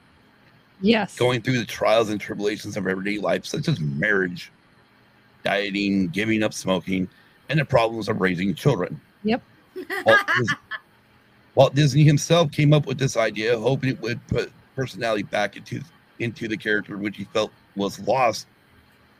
Yes. 0.80 1.16
going 1.16 1.42
through 1.42 1.58
the 1.58 1.64
trials 1.64 2.10
and 2.10 2.20
tribulations 2.20 2.76
of 2.76 2.86
everyday 2.88 3.18
life, 3.18 3.46
such 3.46 3.68
as 3.68 3.78
marriage, 3.78 4.50
dieting, 5.44 6.08
giving 6.08 6.42
up 6.42 6.52
smoking, 6.52 7.08
and 7.50 7.58
the 7.58 7.64
problems 7.64 8.08
of 8.08 8.20
raising 8.20 8.54
children. 8.54 8.98
Yep. 9.24 9.42
Walt, 10.06 10.18
Dis- 10.38 10.54
Walt 11.56 11.74
Disney 11.74 12.04
himself 12.04 12.50
came 12.52 12.72
up 12.72 12.86
with 12.86 12.98
this 12.98 13.16
idea, 13.16 13.58
hoping 13.58 13.90
it 13.90 14.00
would 14.00 14.24
put 14.28 14.50
personality 14.74 15.24
back 15.24 15.56
into 15.56 15.82
into 16.20 16.48
the 16.48 16.56
character, 16.56 16.96
which 16.96 17.16
he 17.16 17.24
felt 17.24 17.50
was 17.76 17.98
lost 18.00 18.46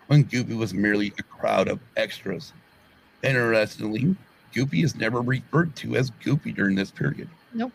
when 0.07 0.23
Goofy 0.23 0.55
was 0.55 0.73
merely 0.73 1.13
a 1.19 1.23
crowd 1.23 1.69
of 1.69 1.81
extras. 1.97 2.53
Interestingly, 3.23 4.15
Goofy 4.55 4.83
is 4.83 4.95
never 4.95 5.21
referred 5.21 5.75
to 5.77 5.97
as 5.97 6.11
Goofy 6.23 6.53
during 6.53 6.77
this 6.77 6.91
period. 6.91 7.29
Nope. 7.53 7.73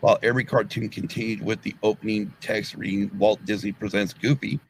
While 0.00 0.18
every 0.22 0.44
cartoon 0.44 0.88
continued 0.88 1.42
with 1.42 1.62
the 1.62 1.74
opening 1.82 2.32
text 2.40 2.76
reading 2.76 3.10
Walt 3.18 3.44
Disney 3.44 3.72
Presents 3.72 4.12
Goofy, 4.12 4.60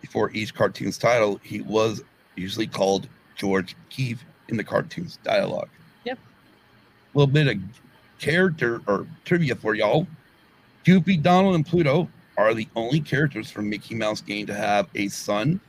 before 0.00 0.30
each 0.30 0.54
cartoon's 0.54 0.96
title, 0.96 1.40
he 1.42 1.60
was 1.60 2.02
usually 2.36 2.66
called 2.66 3.08
George 3.36 3.76
Geef 3.90 4.18
in 4.48 4.56
the 4.56 4.64
cartoon's 4.64 5.18
dialogue. 5.24 5.68
Yep. 6.04 6.18
A 7.14 7.18
little 7.18 7.32
bit 7.32 7.48
of 7.48 7.56
character 8.18 8.80
or 8.86 9.06
trivia 9.24 9.54
for 9.56 9.74
y'all. 9.74 10.06
Goofy, 10.84 11.16
Donald, 11.16 11.54
and 11.54 11.66
Pluto 11.66 12.08
are 12.36 12.54
the 12.54 12.68
only 12.76 13.00
characters 13.00 13.50
from 13.50 13.68
Mickey 13.68 13.94
Mouse 13.94 14.20
game 14.20 14.46
to 14.46 14.54
have 14.54 14.88
a 14.94 15.08
son 15.08 15.60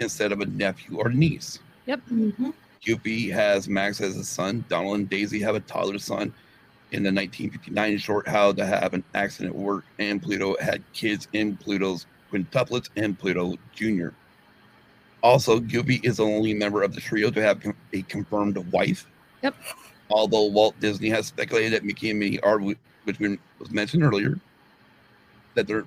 instead 0.00 0.32
of 0.32 0.40
a 0.40 0.46
nephew 0.46 0.98
or 0.98 1.10
niece. 1.10 1.58
Yep. 1.86 2.00
Mhm. 2.10 2.52
Goofy 2.84 3.30
has 3.30 3.68
Max 3.68 4.00
as 4.00 4.16
a 4.16 4.24
son. 4.24 4.64
Donald 4.68 4.96
and 4.98 5.10
Daisy 5.10 5.40
have 5.40 5.54
a 5.54 5.60
toddler 5.60 5.98
son. 5.98 6.32
In 6.90 7.02
the 7.02 7.12
1959 7.12 7.98
short 7.98 8.26
How 8.26 8.50
to 8.52 8.64
Have 8.64 8.94
an 8.94 9.04
Accident 9.14 9.54
Work, 9.54 9.84
and 9.98 10.22
Pluto 10.22 10.56
had 10.58 10.82
kids 10.94 11.28
in 11.34 11.54
Pluto's 11.56 12.06
quintuplets 12.32 12.88
and 12.96 13.18
Pluto 13.18 13.56
Jr. 13.74 14.08
Also, 15.22 15.58
Goofy 15.58 16.00
is 16.04 16.18
the 16.18 16.24
only 16.24 16.54
member 16.54 16.82
of 16.82 16.94
the 16.94 17.00
trio 17.00 17.30
to 17.30 17.42
have 17.42 17.60
a 17.92 18.02
confirmed 18.02 18.56
wife. 18.72 19.06
Yep. 19.42 19.54
Although 20.10 20.44
Walt 20.46 20.78
Disney 20.80 21.08
has 21.10 21.26
speculated 21.26 21.72
that 21.72 21.84
Mickey 21.84 22.10
and 22.10 22.18
Minnie 22.18 22.40
are, 22.40 22.58
which 22.58 23.18
we- 23.18 23.38
was 23.58 23.70
mentioned 23.70 24.02
earlier, 24.02 24.38
that 25.54 25.66
they're 25.66 25.84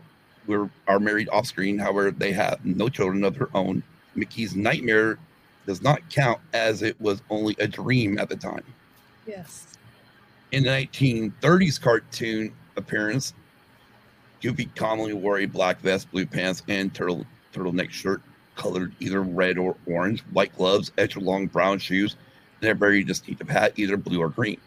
were 0.48 0.70
are 0.88 1.00
married 1.00 1.30
off 1.30 1.46
screen. 1.46 1.78
However, 1.78 2.10
they 2.12 2.32
have 2.32 2.66
no 2.66 2.90
children 2.90 3.24
of 3.24 3.38
their 3.38 3.56
own. 3.56 3.84
Mickey's 4.16 4.56
nightmare 4.56 5.20
does 5.68 5.82
not 5.84 6.02
count 6.10 6.40
as 6.54 6.82
it 6.82 7.00
was 7.00 7.22
only 7.30 7.56
a 7.60 7.68
dream 7.68 8.18
at 8.18 8.28
the 8.28 8.36
time. 8.36 8.64
Yes. 9.28 9.68
In 10.52 10.64
the 10.64 10.70
1930s 10.70 11.80
cartoon 11.80 12.52
appearance, 12.76 13.34
Goofy 14.42 14.66
commonly 14.76 15.14
wore 15.14 15.38
a 15.38 15.46
black 15.46 15.80
vest, 15.80 16.10
blue 16.12 16.26
pants, 16.26 16.64
and 16.68 16.94
turtle 16.94 17.26
turtleneck 17.54 17.92
shirt 17.92 18.22
colored 18.62 18.94
either 19.00 19.22
red 19.22 19.58
or 19.58 19.76
orange, 19.88 20.22
white 20.34 20.56
gloves, 20.56 20.92
extra 21.00 21.22
long 21.22 21.48
brown 21.48 21.80
shoes, 21.80 22.16
and 22.62 22.70
a 22.70 22.76
very 22.76 23.04
distinctive 23.04 23.50
hat, 23.50 23.74
either 23.76 23.98
blue 23.98 24.22
or 24.22 24.30
green. 24.30 24.60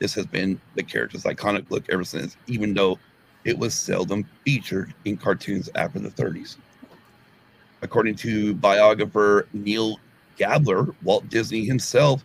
This 0.00 0.14
has 0.14 0.26
been 0.26 0.60
the 0.74 0.82
character's 0.82 1.22
iconic 1.22 1.70
look 1.70 1.84
ever 1.90 2.02
since, 2.02 2.36
even 2.48 2.74
though 2.74 2.98
it 3.44 3.56
was 3.56 3.72
seldom 3.72 4.26
featured 4.44 4.92
in 5.04 5.16
cartoons 5.16 5.70
after 5.76 6.00
the 6.00 6.10
30s. 6.10 6.56
According 7.82 8.16
to 8.16 8.54
biographer 8.54 9.46
Neil 9.52 10.00
Gabler, 10.36 10.92
Walt 11.02 11.28
Disney 11.28 11.64
himself 11.64 12.24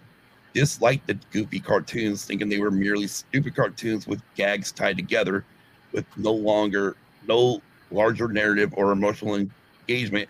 disliked 0.53 1.05
the 1.05 1.17
goofy 1.31 1.59
cartoons, 1.59 2.25
thinking 2.25 2.49
they 2.49 2.59
were 2.59 2.71
merely 2.71 3.07
stupid 3.07 3.55
cartoons 3.55 4.07
with 4.07 4.21
gags 4.35 4.71
tied 4.71 4.97
together 4.97 5.45
with 5.91 6.05
no 6.17 6.31
longer 6.33 6.95
no 7.27 7.61
larger 7.91 8.27
narrative 8.27 8.73
or 8.75 8.91
emotional 8.91 9.35
engagement, 9.35 10.27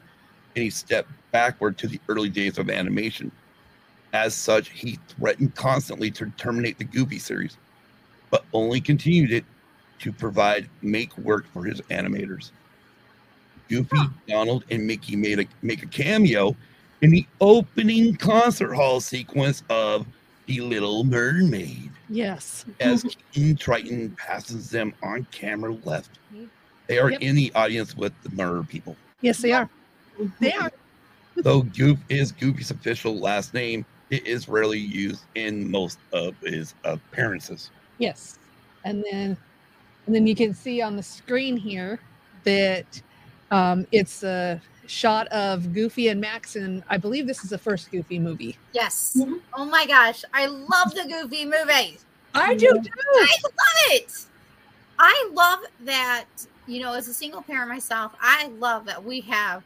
and 0.55 0.73
step 0.73 1.07
backward 1.31 1.77
to 1.79 1.87
the 1.87 1.99
early 2.09 2.29
days 2.29 2.57
of 2.57 2.69
animation. 2.69 3.31
As 4.13 4.33
such, 4.33 4.69
he 4.69 4.97
threatened 5.09 5.55
constantly 5.55 6.09
to 6.11 6.29
terminate 6.37 6.77
the 6.77 6.85
Goofy 6.85 7.19
series, 7.19 7.57
but 8.29 8.45
only 8.53 8.79
continued 8.79 9.31
it 9.31 9.45
to 9.99 10.11
provide 10.11 10.69
make 10.81 11.17
work 11.17 11.45
for 11.53 11.63
his 11.65 11.81
animators. 11.81 12.51
Goofy, 13.67 13.97
Donald, 14.27 14.63
and 14.69 14.85
Mickey 14.85 15.15
made 15.15 15.39
a 15.39 15.45
make 15.63 15.81
a 15.83 15.87
cameo 15.87 16.55
in 17.01 17.09
the 17.09 17.25
opening 17.41 18.15
concert 18.15 18.73
hall 18.73 19.01
sequence 19.01 19.63
of 19.69 20.05
The 20.45 20.61
Little 20.61 21.03
Mermaid 21.03 21.89
Yes. 22.09 22.65
as 22.79 23.03
King 23.33 23.55
Triton 23.55 24.11
passes 24.11 24.69
them 24.69 24.93
on 25.01 25.25
camera 25.31 25.75
left. 25.83 26.19
They 26.87 26.99
are 26.99 27.09
Yep. 27.11 27.21
in 27.21 27.35
the 27.35 27.51
audience 27.55 27.97
with 27.97 28.13
the 28.21 28.29
mer 28.29 28.61
people. 28.63 28.95
Yes, 29.21 29.39
they 29.39 29.51
are. 29.51 29.67
They 30.39 30.53
are. 30.53 30.71
Though 31.37 31.63
Goof 31.63 31.99
is 32.09 32.31
Goofy's 32.31 32.71
official 32.71 33.19
last 33.19 33.53
name, 33.53 33.85
it 34.09 34.25
is 34.25 34.47
rarely 34.47 34.79
used 34.79 35.23
in 35.35 35.69
most 35.69 35.99
of 36.13 36.35
his 36.39 36.73
appearances. 36.83 37.71
Yes. 37.97 38.39
And 38.83 39.03
then 39.11 39.37
and 40.05 40.15
then 40.15 40.27
you 40.27 40.35
can 40.35 40.53
see 40.53 40.81
on 40.81 40.95
the 40.95 41.03
screen 41.03 41.57
here 41.57 41.99
that 42.43 43.01
um, 43.51 43.87
it's 43.91 44.23
a 44.23 44.61
shot 44.85 45.27
of 45.29 45.73
Goofy 45.73 46.09
and 46.09 46.21
Max 46.21 46.55
and 46.55 46.83
I 46.89 46.97
believe 46.97 47.25
this 47.25 47.43
is 47.43 47.49
the 47.49 47.57
first 47.57 47.91
Goofy 47.91 48.19
movie. 48.19 48.57
Yes. 48.73 49.17
Oh 49.55 49.65
my 49.65 49.85
gosh. 49.87 50.23
I 50.33 50.45
love 50.45 50.93
the 50.93 51.05
Goofy 51.09 51.45
movie. 51.45 51.97
I 52.33 52.53
do 52.53 52.67
too. 52.67 52.89
I 53.15 53.37
love 53.43 53.91
it. 53.91 54.25
I 54.99 55.29
love 55.33 55.59
that, 55.81 56.25
you 56.67 56.81
know, 56.81 56.93
as 56.93 57.07
a 57.07 57.13
single 57.13 57.41
parent 57.41 57.69
myself, 57.69 58.13
I 58.21 58.47
love 58.59 58.85
that 58.85 59.03
we 59.03 59.21
have 59.21 59.63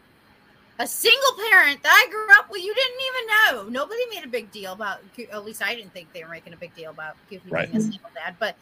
a 0.79 0.87
single 0.87 1.33
parent 1.49 1.83
that 1.83 1.91
I 1.91 2.09
grew 2.09 2.27
up 2.37 2.49
with. 2.49 2.63
You 2.63 2.73
didn't 2.73 3.01
even 3.07 3.63
know. 3.67 3.69
Nobody 3.69 4.01
made 4.13 4.23
a 4.23 4.27
big 4.29 4.49
deal 4.51 4.71
about, 4.73 4.99
at 5.31 5.45
least 5.45 5.61
I 5.61 5.75
didn't 5.75 5.91
think 5.93 6.11
they 6.13 6.23
were 6.23 6.29
making 6.29 6.53
a 6.53 6.57
big 6.57 6.73
deal 6.75 6.91
about 6.91 7.15
Goofy 7.29 7.49
Right. 7.49 7.69
being 7.71 7.77
a 7.77 7.81
single 7.81 8.09
dad. 8.15 8.35
But 8.39 8.55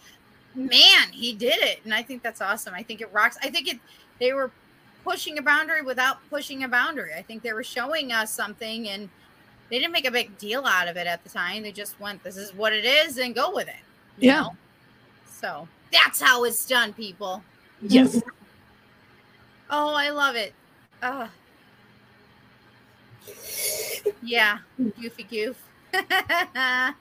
man, 0.56 1.10
he 1.11 1.34
did 1.34 1.57
it. 1.61 1.81
And 1.84 1.94
I 1.94 2.02
think 2.02 2.23
that's 2.23 2.41
awesome. 2.41 2.73
I 2.73 2.81
think 2.84 3.02
it 3.02 3.14
rocks. 3.14 3.38
I 3.44 3.49
think 3.52 3.68
it, 3.68 3.80
they 4.19 4.34
were 4.34 4.49
pushing 5.03 5.38
a 5.38 5.41
boundary 5.44 5.84
without 5.84 6.18
pushing 6.30 6.64
a 6.64 6.68
boundary. 6.68 7.14
I 7.15 7.22
think 7.22 7.44
they 7.44 7.53
were 7.53 7.64
showing 7.64 8.11
us 8.11 8.34
something 8.34 8.89
and 8.89 9.10
they 9.69 9.77
didn't 9.77 9.91
make 9.91 10.07
a 10.07 10.11
big 10.11 10.38
deal 10.39 10.65
out 10.65 10.88
of 10.88 10.98
it 10.98 11.06
at 11.06 11.23
the 11.23 11.30
time. 11.30 11.61
They 11.61 11.72
just 11.72 11.99
went, 11.99 12.23
this 12.23 12.35
is 12.35 12.53
what 12.56 12.73
it 12.73 12.84
is 12.84 13.18
and 13.19 13.35
go 13.35 13.53
with 13.53 13.68
it. 13.68 13.76
you 14.18 14.30
Yeah. 14.30 14.41
know? 14.41 14.56
So 15.30 15.68
that's 15.94 16.19
how 16.19 16.45
it's 16.45 16.65
done, 16.65 16.94
people. 16.94 17.44
Yes. 17.81 18.22
Oh, 19.69 19.94
I 19.94 20.11
love 20.11 20.35
it. 20.38 20.53
Uh, 21.02 21.27
yeah, 24.23 24.57
goofy 24.99 25.23
goof. 25.23 25.57
oh 25.93 26.93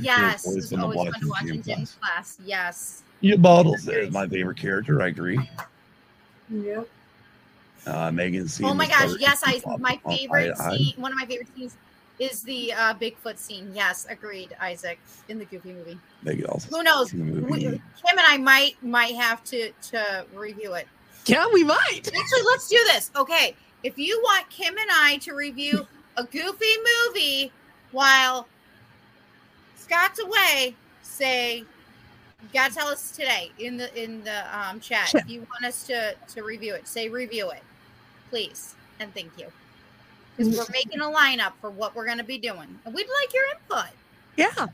yes, 0.00 0.46
always 0.46 0.64
it's 0.64 0.70
fun 0.70 0.78
to 0.78 0.84
always 0.84 0.96
watch 0.96 1.12
fun 1.12 1.20
to 1.20 1.24
in 1.24 1.28
watch 1.28 1.44
gym 1.44 1.54
in 1.56 1.62
class. 1.62 1.96
class. 2.00 2.38
Yes. 2.44 3.02
Yeah, 3.20 3.36
Bottles 3.36 3.86
is 3.86 4.12
my 4.12 4.26
favorite 4.26 4.58
character. 4.58 5.00
I 5.00 5.08
agree. 5.08 5.38
Yep. 6.50 6.88
Uh, 7.86 8.10
Megan. 8.12 8.48
Oh 8.62 8.74
my 8.74 8.86
gosh, 8.86 9.10
yes, 9.18 9.42
I 9.44 9.60
my 9.78 9.98
favorite 10.08 10.54
I- 10.60 10.76
scene, 10.76 10.94
one 10.96 11.12
of 11.12 11.18
my 11.18 11.26
favorite 11.26 11.48
scenes 11.56 11.76
is 12.18 12.42
the 12.42 12.72
uh, 12.72 12.94
Bigfoot 12.94 13.38
scene. 13.38 13.70
Yes, 13.74 14.06
agreed, 14.08 14.54
Isaac, 14.60 14.98
in 15.28 15.38
the 15.38 15.44
Goofy 15.46 15.72
movie. 15.72 15.98
Megan 16.22 16.46
also. 16.46 16.76
Who 16.76 16.82
knows? 16.82 17.12
We. 17.12 17.60
Kim 17.60 17.80
and 18.10 18.20
I 18.20 18.36
might 18.38 18.80
might 18.82 19.14
have 19.16 19.42
to 19.44 19.72
to 19.90 20.26
review 20.34 20.74
it. 20.74 20.86
Yeah, 21.26 21.46
we 21.52 21.64
might. 21.64 22.00
Actually, 22.06 22.42
let's 22.46 22.68
do 22.68 22.78
this. 22.86 23.10
Okay. 23.16 23.56
If 23.84 23.98
you 23.98 24.20
want 24.22 24.48
Kim 24.50 24.76
and 24.76 24.90
I 24.90 25.16
to 25.18 25.34
review 25.34 25.86
a 26.16 26.24
goofy 26.24 26.66
movie 27.08 27.52
while 27.90 28.46
Scott's 29.76 30.20
away, 30.20 30.74
say 31.02 31.58
you 31.58 32.48
gotta 32.52 32.74
tell 32.74 32.88
us 32.88 33.10
today 33.12 33.50
in 33.58 33.76
the 33.76 34.02
in 34.02 34.22
the 34.24 34.58
um, 34.58 34.80
chat. 34.80 35.08
Sure. 35.08 35.20
If 35.20 35.28
you 35.28 35.40
want 35.40 35.64
us 35.64 35.86
to 35.86 36.14
to 36.28 36.42
review 36.42 36.74
it, 36.74 36.86
say 36.86 37.08
review 37.08 37.50
it, 37.50 37.62
please, 38.30 38.74
and 39.00 39.12
thank 39.14 39.30
you. 39.38 39.46
Because 40.36 40.56
we're 40.56 40.66
making 40.72 41.00
a 41.00 41.04
lineup 41.04 41.52
for 41.60 41.70
what 41.70 41.94
we're 41.94 42.06
gonna 42.06 42.24
be 42.24 42.38
doing, 42.38 42.78
and 42.84 42.94
we'd 42.94 43.06
like 43.20 43.34
your 43.34 43.44
input. 43.50 43.92
Yeah. 44.36 44.66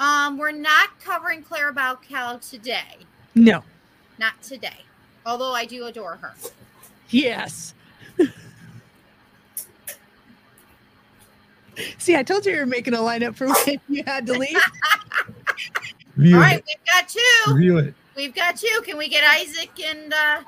Um, 0.00 0.38
we're 0.38 0.52
not 0.52 1.00
covering 1.00 1.42
Clarabelle 1.42 2.00
Cow 2.08 2.36
today, 2.36 2.98
No. 3.34 3.64
not 4.18 4.40
today. 4.42 4.84
Although 5.26 5.52
I 5.52 5.64
do 5.64 5.86
adore 5.86 6.14
her. 6.16 6.34
Yes. 7.10 7.74
See, 11.98 12.16
I 12.16 12.22
told 12.24 12.44
you 12.44 12.52
you 12.52 12.58
were 12.58 12.66
making 12.66 12.94
a 12.94 12.98
lineup 12.98 13.36
for 13.36 13.46
when 13.46 13.80
you 13.88 14.02
had 14.06 14.26
to 14.26 14.32
leave. 14.32 14.56
Review 16.16 16.34
All 16.36 16.40
right, 16.42 16.58
it. 16.58 16.64
we've 16.66 16.86
got 16.92 17.08
two. 17.08 17.54
Review 17.54 17.78
it. 17.78 17.94
We've 18.16 18.34
got 18.34 18.56
two. 18.56 18.80
Can 18.84 18.98
we 18.98 19.08
get 19.08 19.22
Isaac 19.24 19.70
and 19.84 20.12
uh 20.12 20.40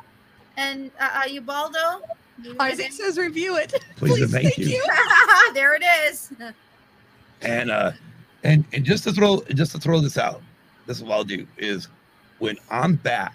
and 0.56 0.90
uh, 0.98 1.22
uh 1.24 1.28
Ubaldo? 1.28 2.02
Isaac 2.58 2.86
guys- 2.86 2.96
says 2.96 3.16
review 3.18 3.56
it. 3.58 3.72
Please 3.96 4.20
and 4.20 4.30
thank 4.32 4.58
you. 4.58 4.82
there 5.54 5.74
it 5.76 5.84
is. 6.08 6.32
And 7.42 7.70
uh, 7.70 7.92
and 8.42 8.64
and 8.72 8.84
just 8.84 9.04
to 9.04 9.12
throw 9.12 9.40
just 9.54 9.70
to 9.72 9.78
throw 9.78 10.00
this 10.00 10.18
out, 10.18 10.42
this 10.86 10.96
is 10.96 11.04
what 11.04 11.12
I'll 11.12 11.22
do 11.24 11.46
is 11.58 11.86
when 12.40 12.56
I'm 12.70 12.96
back. 12.96 13.34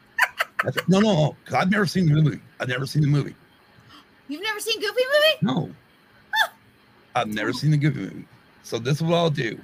that's- 0.64 0.86
no, 0.88 1.00
no, 1.00 1.14
no, 1.14 1.36
'cause 1.46 1.54
I've 1.54 1.70
never 1.70 1.86
seen 1.86 2.06
the 2.12 2.20
movie. 2.20 2.40
I've 2.62 2.68
never 2.68 2.86
seen 2.86 3.02
the 3.02 3.08
movie. 3.08 3.34
You've 4.28 4.40
never 4.40 4.60
seen 4.60 4.80
Goofy 4.80 5.02
movie? 5.12 5.36
No, 5.42 5.70
I've 7.16 7.26
never 7.26 7.52
seen 7.52 7.72
the 7.72 7.76
Goofy 7.76 7.98
movie. 7.98 8.24
So 8.62 8.78
this 8.78 8.98
is 8.98 9.02
what 9.02 9.16
I'll 9.16 9.30
do 9.30 9.58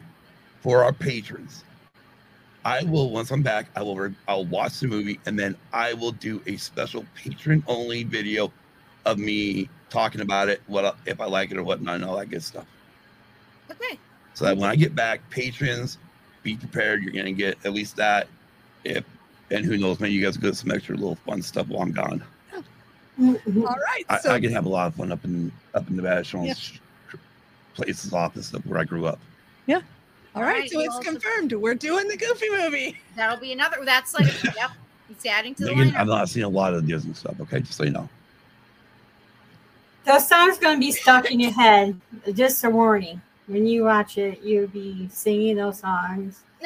for 0.63 0.83
our 0.83 0.93
patrons. 0.93 1.63
I 2.65 2.83
will 2.83 3.11
once 3.11 3.31
I'm 3.31 3.41
back, 3.41 3.67
I 3.77 3.83
will 3.83 3.95
re- 3.95 4.15
I'll 4.27 4.47
watch 4.47 4.81
the 4.81 4.89
movie 4.89 5.21
and 5.27 5.39
then 5.39 5.55
I 5.73 5.95
will 5.95 6.11
do 6.11 6.43
a 6.49 6.57
special 6.57 7.07
patron 7.15 7.63
only 7.69 8.03
video 8.03 8.53
of 9.07 9.17
me 9.21 9.69
talking 9.91 10.21
about 10.21 10.49
it, 10.49 10.61
what 10.67 10.85
I- 10.85 10.95
if 11.07 11.21
I 11.21 11.27
like 11.27 11.53
it 11.53 11.57
or 11.57 11.63
whatnot, 11.63 11.95
and 11.95 12.05
all 12.05 12.17
that 12.17 12.31
good 12.31 12.43
stuff. 12.43 12.67
Okay. 13.71 13.97
So 14.35 14.45
that 14.45 14.57
when 14.57 14.69
I 14.69 14.75
get 14.75 14.97
back, 14.97 15.21
patrons, 15.31 15.99
be 16.43 16.57
prepared. 16.57 17.05
You're 17.05 17.13
gonna 17.13 17.31
get 17.31 17.59
at 17.65 17.73
least 17.73 17.95
that. 17.95 18.27
If 18.83 19.05
and 19.53 19.65
who 19.65 19.77
knows, 19.79 20.01
maybe 20.01 20.15
you 20.15 20.25
guys 20.25 20.37
get 20.37 20.57
some 20.57 20.73
extra 20.73 20.97
little 20.97 21.15
fun 21.15 21.43
stuff 21.43 21.69
while 21.69 21.83
I'm 21.83 21.93
gone. 21.93 22.25
Mm-hmm. 23.19 23.67
All 23.67 23.75
right. 23.75 24.05
I, 24.09 24.19
So 24.21 24.33
I 24.33 24.41
can 24.41 24.53
have 24.53 24.67
a 24.67 24.69
lot 24.69 24.87
of 24.87 24.95
fun 24.95 25.11
up 25.13 25.25
in 25.25 25.51
up 25.75 25.89
in 25.89 25.97
the 25.97 26.23
showing 26.23 26.47
Yeah. 26.47 26.55
places 27.75 28.13
off 28.13 28.35
and 28.37 28.45
stuff 28.45 28.65
where 28.67 28.79
I 28.79 28.85
grew 28.85 29.07
up. 29.07 29.19
all 29.69 29.75
right, 29.75 29.85
Alright, 30.37 30.71
so 30.71 30.81
it's 30.81 30.95
also- 30.95 31.11
confirmed. 31.11 31.53
We're 31.53 31.75
doing 31.75 32.07
the 32.07 32.17
Goofy 32.17 32.49
movie. 32.51 32.99
That'll 33.17 33.39
be 33.39 33.53
another. 33.53 33.79
That's 33.85 34.15
like, 34.15 34.27
yep. 34.57 34.71
It's 35.11 35.25
adding 35.27 35.55
to 35.57 35.65
the 35.65 35.71
lineup. 35.73 35.97
I've 35.97 36.07
not 36.07 36.29
seen 36.29 36.45
a 36.45 36.49
lot 36.49 36.75
of 36.75 36.87
Disney 36.87 37.15
stuff. 37.15 37.41
Okay, 37.41 37.61
just 37.61 37.75
so 37.75 37.85
you 37.85 37.91
know. 37.91 38.09
Those 40.05 40.29
songs 40.29 40.59
going 40.59 40.77
to 40.77 40.81
be 40.81 40.93
stuck 40.93 41.31
in 41.31 41.41
your 41.41 41.51
head. 41.53 41.99
Just 42.35 42.63
a 42.65 42.71
warning. 42.71 43.21
When 43.47 43.67
you 43.67 43.85
watch 43.85 44.19
it, 44.19 44.43
you'll 44.43 44.69
be 44.69 45.09
singing 45.11 45.57
those 45.57 45.79
songs 45.81 46.41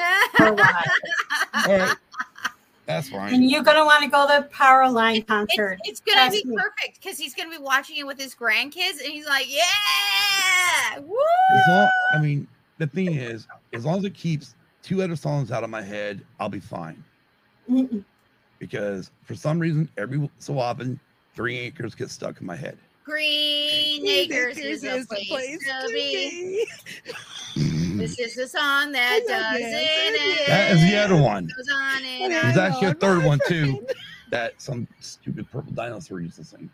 that's 2.86 3.08
fine. 3.08 3.34
and 3.34 3.50
you're 3.50 3.62
going 3.62 3.76
to 3.76 3.84
want 3.84 4.02
to 4.04 4.10
go 4.10 4.26
to 4.26 4.42
the 4.42 4.54
Powerline 4.54 5.26
concert. 5.26 5.78
It's, 5.84 6.00
it's 6.00 6.00
gonna 6.00 6.28
Trust 6.28 6.44
be 6.44 6.50
me. 6.50 6.56
perfect 6.56 7.02
because 7.02 7.18
he's 7.18 7.34
gonna 7.34 7.50
be 7.50 7.58
watching 7.58 7.96
it 7.96 8.06
with 8.06 8.18
his 8.20 8.34
grandkids, 8.34 9.02
and 9.02 9.12
he's 9.12 9.26
like, 9.26 9.46
"Yeah, 9.48 10.98
woo!" 11.00 11.16
As 11.54 11.62
long, 11.68 11.90
I 12.14 12.18
mean, 12.18 12.46
the 12.78 12.86
thing 12.86 13.14
is, 13.14 13.46
as 13.72 13.84
long 13.84 13.98
as 13.98 14.04
it 14.04 14.14
keeps 14.14 14.54
two 14.82 15.02
other 15.02 15.16
songs 15.16 15.52
out 15.52 15.64
of 15.64 15.70
my 15.70 15.82
head, 15.82 16.24
I'll 16.40 16.48
be 16.48 16.60
fine. 16.60 17.02
Mm-mm. 17.70 18.04
Because 18.58 19.10
for 19.22 19.34
some 19.34 19.58
reason, 19.58 19.88
every 19.96 20.28
so 20.38 20.58
often, 20.58 20.98
Green 21.36 21.58
Acres 21.58 21.94
gets 21.94 22.12
stuck 22.12 22.40
in 22.40 22.46
my 22.46 22.56
head. 22.56 22.78
Green 23.04 24.06
Acres 24.06 24.58
is 24.58 24.84
a 24.84 25.04
place, 25.06 25.58
to 25.58 25.88
be. 25.88 26.66
This 28.02 28.18
is 28.18 28.34
the 28.34 28.48
song 28.48 28.90
that 28.92 29.20
does 29.28 29.60
it. 29.60 30.46
That 30.48 30.72
is 30.72 30.80
the 30.80 30.96
other 30.96 31.16
one. 31.16 31.48
Goes 31.56 31.68
on 31.72 32.02
and 32.04 32.32
There's 32.32 32.58
on. 32.58 32.72
actually 32.72 32.88
a 32.88 32.94
third 32.94 33.24
one 33.24 33.38
too 33.46 33.86
that 34.30 34.60
some 34.60 34.88
stupid 34.98 35.48
purple 35.52 35.72
dinosaur 35.72 36.20
used 36.20 36.34
to 36.36 36.44
sing. 36.44 36.68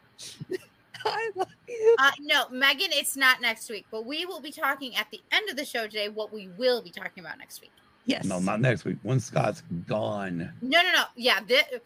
I 1.04 1.30
love 1.36 1.48
you. 1.68 1.96
Uh, 1.98 2.10
no, 2.20 2.48
Megan, 2.48 2.88
it's 2.92 3.14
not 3.14 3.42
next 3.42 3.68
week, 3.68 3.84
but 3.90 4.06
we 4.06 4.24
will 4.24 4.40
be 4.40 4.50
talking 4.50 4.96
at 4.96 5.10
the 5.10 5.20
end 5.30 5.50
of 5.50 5.56
the 5.56 5.66
show 5.66 5.82
today. 5.86 6.08
What 6.08 6.32
we 6.32 6.48
will 6.56 6.80
be 6.80 6.90
talking 6.90 7.22
about 7.22 7.36
next 7.38 7.60
week. 7.60 7.72
Yes. 8.06 8.24
No, 8.24 8.38
not 8.40 8.62
next 8.62 8.86
week. 8.86 8.96
When 9.02 9.20
Scott's 9.20 9.62
gone. 9.86 10.50
No, 10.62 10.82
no, 10.82 10.92
no. 10.92 11.02
Yeah, 11.14 11.40
thi- 11.40 11.78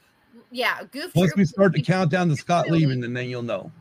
yeah. 0.53 0.85
Goof. 0.93 1.17
Once 1.17 1.35
we 1.35 1.45
start 1.45 1.75
to 1.75 1.83
count 1.83 2.13
down 2.13 2.29
to 2.29 2.37
Scott 2.37 2.71
leaving, 2.71 3.03
and 3.03 3.17
then 3.17 3.29
you'll 3.29 3.43
know. 3.43 3.73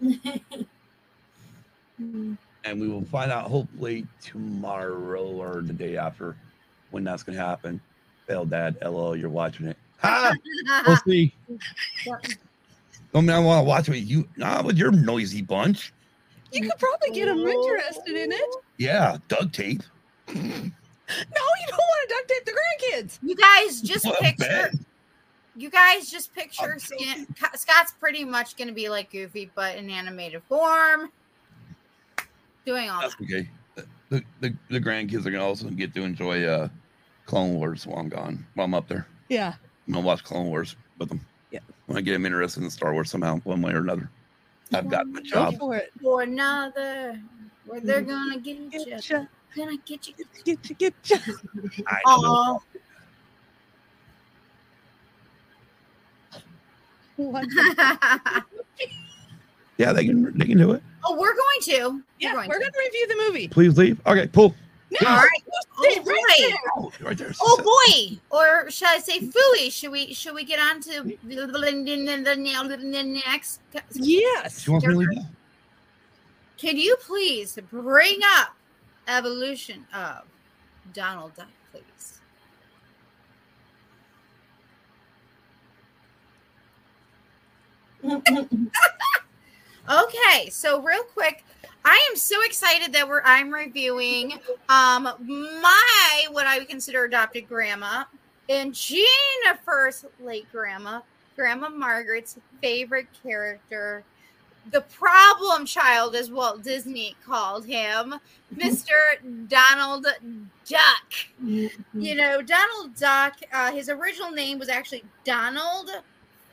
And 2.64 2.80
we 2.80 2.88
will 2.88 3.04
find 3.04 3.30
out 3.30 3.48
hopefully 3.50 4.06
tomorrow 4.20 5.24
or 5.24 5.62
the 5.62 5.72
day 5.72 5.96
after 5.96 6.36
when 6.90 7.04
that's 7.04 7.22
going 7.22 7.38
to 7.38 7.44
happen. 7.44 7.80
Fail 8.26 8.44
Dad, 8.44 8.76
LO, 8.82 9.14
you're 9.14 9.30
watching 9.30 9.66
it. 9.66 9.76
Ha! 10.00 10.34
We'll 10.86 10.96
see. 11.06 11.32
Don't 13.12 13.24
mean 13.24 13.30
I 13.36 13.38
want 13.38 13.64
to 13.64 13.68
watch 13.68 13.88
it 13.88 13.92
with 13.92 14.06
you. 14.08 14.28
Nah, 14.36 14.62
with 14.62 14.76
your 14.76 14.90
noisy 14.90 15.40
bunch. 15.40 15.92
You 16.52 16.62
could 16.62 16.78
probably 16.78 17.10
get 17.10 17.26
them 17.26 17.38
interested 17.38 18.16
in 18.16 18.32
it. 18.32 18.56
Yeah, 18.78 19.16
duct 19.28 19.52
tape. 19.54 19.82
No, 21.10 21.14
you 21.16 21.66
don't 21.68 21.78
want 21.78 22.08
to 22.08 22.14
duct 22.14 22.28
tape 22.28 22.44
the 22.44 22.52
grandkids. 22.52 23.18
You 23.22 23.34
guys 23.34 23.80
just 23.80 24.04
What 24.04 24.20
picture. 24.20 24.70
You 25.56 25.70
guys 25.70 26.10
just 26.10 26.34
picture 26.34 26.78
Scan- 26.78 27.26
Scott's 27.54 27.94
pretty 27.98 28.26
much 28.26 28.58
going 28.58 28.68
to 28.68 28.74
be 28.74 28.90
like 28.90 29.10
Goofy, 29.10 29.50
but 29.54 29.76
in 29.76 29.88
animated 29.88 30.42
form, 30.50 31.10
doing 32.68 32.90
all 32.90 33.00
That's 33.00 33.14
that. 33.16 33.24
okay. 33.24 33.48
The, 34.10 34.22
the, 34.40 34.54
the 34.68 34.80
grandkids 34.80 35.20
are 35.26 35.30
going 35.30 35.34
to 35.34 35.44
also 35.44 35.68
get 35.70 35.94
to 35.94 36.02
enjoy 36.02 36.44
uh, 36.44 36.68
Clone 37.26 37.54
Wars 37.54 37.86
while 37.86 37.98
I'm 37.98 38.08
gone, 38.08 38.44
while 38.54 38.64
I'm 38.66 38.74
up 38.74 38.88
there. 38.88 39.06
Yeah. 39.28 39.54
I'm 39.86 39.92
going 39.94 40.02
to 40.04 40.06
watch 40.06 40.22
Clone 40.24 40.46
Wars 40.46 40.76
with 40.98 41.08
them. 41.08 41.20
Yeah. 41.50 41.60
When 41.86 41.96
I 41.96 42.00
get 42.02 42.12
them 42.12 42.26
interested 42.26 42.62
in 42.62 42.70
Star 42.70 42.92
Wars 42.92 43.10
somehow, 43.10 43.38
one 43.44 43.62
way 43.62 43.72
or 43.72 43.78
another. 43.78 44.10
I've 44.72 44.90
got 44.90 45.06
my 45.06 45.20
Go 45.20 45.28
job. 45.28 45.58
for 45.58 45.76
it. 45.76 45.92
For 46.02 46.22
another, 46.22 47.18
where 47.66 47.80
they're 47.80 48.02
gonna 48.02 48.38
get 48.38 48.58
you, 48.58 48.70
Get 48.70 49.08
ya, 49.08 49.24
gonna 49.56 49.78
get 49.86 50.06
you. 50.08 50.14
get 50.44 50.68
you, 50.68 50.74
get 50.76 50.94
you. 51.06 51.16
I 51.86 52.00
know. 52.06 52.60
Oh, 57.18 58.42
Yeah, 59.78 59.92
they 59.94 60.04
can 60.04 60.36
they 60.36 60.44
can 60.44 60.58
do 60.58 60.72
it. 60.72 60.82
Oh, 61.04 61.16
we're 61.16 61.34
going 61.34 61.60
to. 61.62 62.02
Yeah, 62.18 62.32
going 62.32 62.48
we're 62.48 62.54
to. 62.54 62.60
going 62.60 62.72
to 62.72 62.78
review 62.78 63.06
the 63.08 63.16
movie. 63.26 63.48
Please 63.48 63.76
leave. 63.76 64.00
Okay, 64.06 64.26
pull. 64.26 64.54
All 65.06 65.16
right. 65.16 65.28
Oh 65.76 65.90
Sit 65.90 66.04
boy. 66.04 66.10
right 66.10 66.36
there. 66.38 66.56
Oh, 66.76 66.92
right 67.02 67.18
there. 67.18 67.32
Oh 67.40 67.82
boy. 67.86 68.18
Or 68.30 68.70
should 68.70 68.88
I 68.88 68.98
say 68.98 69.20
fooey? 69.20 69.70
Should 69.70 69.92
we 69.92 70.14
should 70.14 70.34
we 70.34 70.44
get 70.44 70.58
on 70.58 70.80
to 70.80 71.02
the, 71.02 71.18
the, 71.24 71.46
the, 71.46 72.76
the 72.78 73.02
next? 73.04 73.60
Yes. 73.92 74.62
She 74.62 74.70
wants 74.70 74.86
me 74.86 75.04
to. 75.04 75.26
Can 76.56 76.76
you 76.76 76.96
please 76.96 77.58
bring 77.70 78.20
up 78.38 78.56
evolution 79.06 79.86
of 79.94 80.22
Donald 80.92 81.32
Duck, 81.34 81.48
please? 81.70 82.18
Okay, 89.90 90.50
so 90.50 90.80
real 90.82 91.02
quick, 91.02 91.44
I 91.84 92.06
am 92.10 92.16
so 92.16 92.42
excited 92.42 92.92
that 92.92 93.08
we're 93.08 93.22
I'm 93.24 93.52
reviewing 93.52 94.38
um 94.68 95.08
my 95.26 96.26
what 96.30 96.46
I 96.46 96.58
would 96.58 96.68
consider 96.68 97.04
adopted 97.04 97.48
grandma 97.48 98.04
and 98.48 98.74
Jennifer's 98.74 100.04
late 100.20 100.50
grandma, 100.52 101.00
Grandma 101.36 101.68
Margaret's 101.70 102.38
favorite 102.60 103.06
character, 103.22 104.02
the 104.70 104.80
problem 104.82 105.64
child, 105.64 106.14
as 106.14 106.30
Walt 106.30 106.62
Disney 106.62 107.14
called 107.24 107.64
him, 107.66 108.14
Mr. 108.54 109.48
Donald 109.48 110.06
Duck. 110.66 111.12
You 111.94 112.14
know, 112.14 112.42
Donald 112.42 112.94
Duck, 112.96 113.36
uh, 113.52 113.72
his 113.72 113.88
original 113.88 114.30
name 114.30 114.58
was 114.58 114.68
actually 114.68 115.04
Donald 115.24 115.90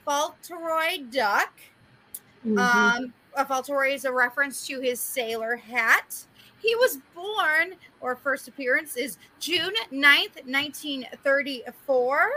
Fauntleroy 0.05 0.99
Duck. 1.11 1.53
Mhm. 2.45 2.57
Um, 2.59 3.13
Fauntleroy 3.43 3.93
is 3.93 4.05
a 4.05 4.11
reference 4.11 4.65
to 4.67 4.79
his 4.79 4.99
sailor 4.99 5.55
hat. 5.57 6.15
He 6.61 6.73
was 6.75 6.99
born, 7.13 7.75
or 7.99 8.15
first 8.15 8.47
appearance 8.47 8.95
is 8.95 9.17
June 9.39 9.73
9th, 9.91 10.45
1934. 10.45 12.31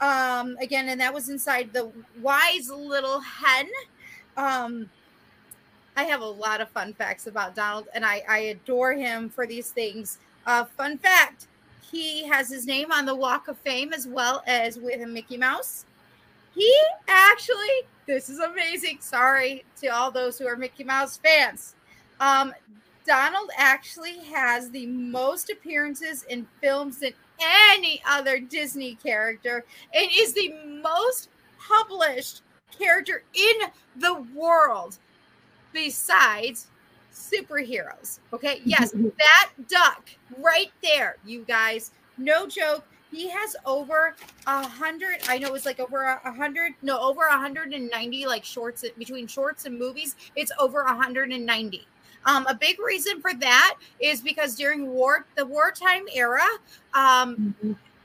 Um, 0.00 0.56
again, 0.60 0.88
and 0.88 1.00
that 1.00 1.12
was 1.12 1.28
inside 1.28 1.72
the 1.72 1.90
Wise 2.22 2.70
Little 2.70 3.20
Hen. 3.20 3.68
Um, 4.36 4.88
I 5.96 6.04
have 6.04 6.20
a 6.20 6.26
lot 6.26 6.60
of 6.60 6.68
fun 6.70 6.94
facts 6.94 7.26
about 7.26 7.56
Donald, 7.56 7.88
and 7.94 8.04
I, 8.04 8.22
I 8.28 8.38
adore 8.38 8.92
him 8.94 9.28
for 9.28 9.46
these 9.46 9.70
things. 9.70 10.18
Uh, 10.46 10.64
fun 10.64 10.96
fact 10.98 11.48
he 11.90 12.26
has 12.26 12.50
his 12.50 12.66
name 12.66 12.92
on 12.92 13.06
the 13.06 13.14
Walk 13.14 13.48
of 13.48 13.58
Fame 13.58 13.92
as 13.92 14.06
well 14.06 14.42
as 14.46 14.78
with 14.78 15.00
Mickey 15.08 15.36
Mouse. 15.36 15.86
He 16.58 16.76
actually, 17.06 17.86
this 18.08 18.28
is 18.28 18.40
amazing. 18.40 18.98
Sorry 19.00 19.64
to 19.80 19.86
all 19.88 20.10
those 20.10 20.40
who 20.40 20.46
are 20.48 20.56
Mickey 20.56 20.82
Mouse 20.82 21.16
fans. 21.16 21.76
Um, 22.18 22.52
Donald 23.06 23.50
actually 23.56 24.18
has 24.24 24.68
the 24.70 24.86
most 24.86 25.50
appearances 25.50 26.24
in 26.24 26.48
films 26.60 26.98
than 26.98 27.12
any 27.40 28.02
other 28.04 28.40
Disney 28.40 28.96
character 28.96 29.64
and 29.94 30.10
is 30.12 30.34
the 30.34 30.52
most 30.82 31.28
published 31.60 32.42
character 32.76 33.22
in 33.34 33.68
the 33.94 34.20
world 34.34 34.98
besides 35.72 36.66
superheroes. 37.14 38.18
Okay, 38.32 38.62
yes, 38.64 38.90
that 39.18 39.50
duck 39.68 40.10
right 40.38 40.72
there, 40.82 41.18
you 41.24 41.44
guys. 41.44 41.92
No 42.16 42.48
joke. 42.48 42.84
He 43.10 43.28
has 43.28 43.56
over 43.64 44.14
a 44.46 44.66
hundred. 44.66 45.18
I 45.28 45.38
know 45.38 45.54
it's 45.54 45.64
like 45.64 45.80
over 45.80 46.02
a 46.02 46.32
hundred. 46.32 46.74
No, 46.82 47.00
over 47.00 47.22
a 47.22 47.38
hundred 47.38 47.72
and 47.72 47.90
ninety. 47.90 48.26
Like 48.26 48.44
shorts 48.44 48.84
between 48.98 49.26
shorts 49.26 49.64
and 49.64 49.78
movies, 49.78 50.16
it's 50.36 50.52
over 50.58 50.82
a 50.82 50.94
hundred 50.94 51.32
and 51.32 51.46
ninety. 51.46 51.86
Um, 52.26 52.46
a 52.46 52.54
big 52.54 52.78
reason 52.80 53.20
for 53.20 53.32
that 53.34 53.76
is 54.00 54.20
because 54.20 54.54
during 54.54 54.88
war, 54.88 55.24
the 55.36 55.46
wartime 55.46 56.04
era, 56.14 56.44
um, 56.92 57.54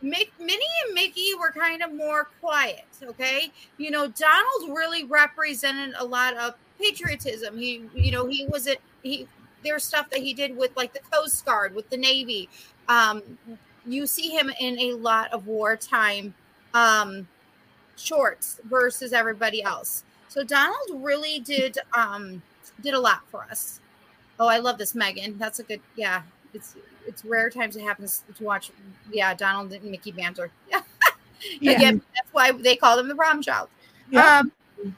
Mick, 0.03 0.29
Minnie 0.39 0.65
and 0.85 0.93
Mickey 0.93 1.33
were 1.39 1.51
kind 1.51 1.81
of 1.81 1.93
more 1.93 2.29
quiet. 2.39 2.85
Okay, 3.01 3.51
you 3.77 3.91
know, 3.91 4.07
Donald 4.07 4.77
really 4.77 5.03
represented 5.03 5.95
a 5.97 6.05
lot 6.05 6.37
of 6.37 6.53
patriotism. 6.79 7.57
He, 7.57 7.85
you 7.93 8.11
know, 8.11 8.27
he 8.27 8.45
was 8.47 8.67
it. 8.67 8.81
He 9.01 9.27
there's 9.63 9.83
stuff 9.83 10.09
that 10.09 10.19
he 10.19 10.33
did 10.33 10.55
with 10.55 10.75
like 10.77 10.93
the 10.93 10.99
Coast 11.11 11.45
Guard, 11.45 11.73
with 11.75 11.89
the 11.89 11.97
Navy. 11.97 12.49
Um, 12.87 13.21
you 13.85 14.05
see 14.07 14.29
him 14.29 14.51
in 14.59 14.79
a 14.79 14.93
lot 14.93 15.31
of 15.33 15.47
wartime 15.47 16.33
um, 16.73 17.27
shorts 17.95 18.59
versus 18.65 19.13
everybody 19.13 19.61
else. 19.63 20.03
So 20.29 20.43
Donald 20.43 21.03
really 21.03 21.39
did 21.39 21.77
um, 21.95 22.41
did 22.81 22.93
a 22.93 22.99
lot 22.99 23.21
for 23.29 23.43
us, 23.43 23.79
Oh, 24.39 24.47
I 24.47 24.57
love 24.57 24.77
this, 24.77 24.95
Megan. 24.95 25.37
That's 25.37 25.59
a 25.59 25.63
good. 25.63 25.79
Yeah, 25.95 26.21
it's 26.53 26.75
it's 27.05 27.23
rare 27.23 27.49
times 27.49 27.75
it 27.75 27.81
happens 27.83 28.23
to 28.35 28.43
watch. 28.43 28.71
Yeah, 29.11 29.33
Donald 29.33 29.71
and 29.73 29.83
Mickey 29.83 30.11
banter. 30.11 30.49
Yeah, 30.69 30.81
Yeah. 31.61 31.71
again, 31.71 32.01
that's 32.15 32.33
why 32.33 32.51
they 32.51 32.75
call 32.75 32.97
him 32.99 33.07
the 33.07 33.15
prom 33.15 33.41
child. 33.41 33.69
Yeah. 34.09 34.39
Um, 34.83 34.95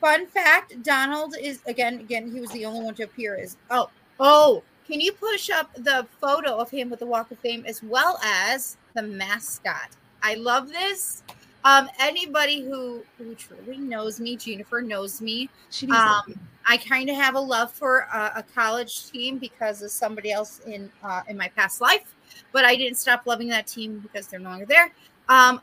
fun 0.00 0.26
fact: 0.26 0.82
Donald 0.82 1.34
is 1.40 1.60
again, 1.66 2.00
again, 2.00 2.30
he 2.30 2.40
was 2.40 2.50
the 2.50 2.66
only 2.66 2.84
one 2.84 2.94
to 2.96 3.04
appear 3.04 3.36
as. 3.36 3.56
Oh, 3.70 3.88
oh, 4.20 4.62
can 4.88 5.00
you 5.00 5.12
push 5.12 5.50
up 5.50 5.72
the 5.74 6.06
photo 6.20 6.56
of 6.56 6.70
him 6.70 6.90
with 6.90 7.00
the 7.00 7.06
Walk 7.06 7.30
of 7.30 7.38
Fame 7.38 7.64
as 7.66 7.82
well 7.82 8.18
as 8.24 8.76
the 8.94 9.02
mascot? 9.02 9.90
I 10.22 10.34
love 10.34 10.68
this. 10.68 11.22
Um, 11.64 11.88
anybody 12.00 12.62
who 12.62 13.02
who 13.18 13.34
truly 13.34 13.78
knows 13.78 14.20
me, 14.20 14.36
Jennifer 14.36 14.80
knows 14.80 15.20
me. 15.20 15.50
Um, 15.90 16.40
I 16.66 16.76
kind 16.78 17.10
of 17.10 17.16
have 17.16 17.34
a 17.34 17.40
love 17.40 17.72
for 17.72 18.06
a, 18.12 18.32
a 18.36 18.44
college 18.54 19.10
team 19.10 19.38
because 19.38 19.82
of 19.82 19.90
somebody 19.90 20.32
else 20.32 20.60
in 20.60 20.90
uh, 21.02 21.22
in 21.28 21.36
my 21.36 21.48
past 21.48 21.80
life, 21.80 22.14
but 22.52 22.64
I 22.64 22.76
didn't 22.76 22.96
stop 22.96 23.26
loving 23.26 23.48
that 23.48 23.66
team 23.66 23.98
because 23.98 24.28
they're 24.28 24.40
no 24.40 24.50
longer 24.50 24.66
there. 24.66 24.92
Um, 25.28 25.60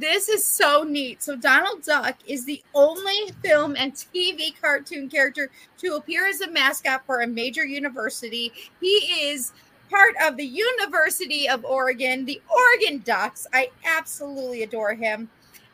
this 0.00 0.28
is 0.28 0.44
so 0.44 0.82
neat. 0.82 1.22
So 1.22 1.36
Donald 1.36 1.82
Duck 1.82 2.16
is 2.26 2.44
the 2.44 2.62
only 2.74 3.30
film 3.42 3.76
and 3.76 3.94
TV 3.94 4.58
cartoon 4.60 5.08
character 5.08 5.50
to 5.78 5.94
appear 5.94 6.26
as 6.26 6.40
a 6.40 6.50
mascot 6.50 7.04
for 7.06 7.20
a 7.20 7.26
major 7.26 7.64
university. 7.64 8.52
He 8.80 8.88
is 8.88 9.52
part 9.90 10.14
of 10.22 10.36
the 10.36 10.44
University 10.44 11.48
of 11.48 11.64
Oregon, 11.64 12.24
the 12.24 12.40
Oregon 12.50 13.02
Ducks. 13.04 13.46
I 13.52 13.70
absolutely 13.84 14.62
adore 14.62 14.94
him. 14.94 15.30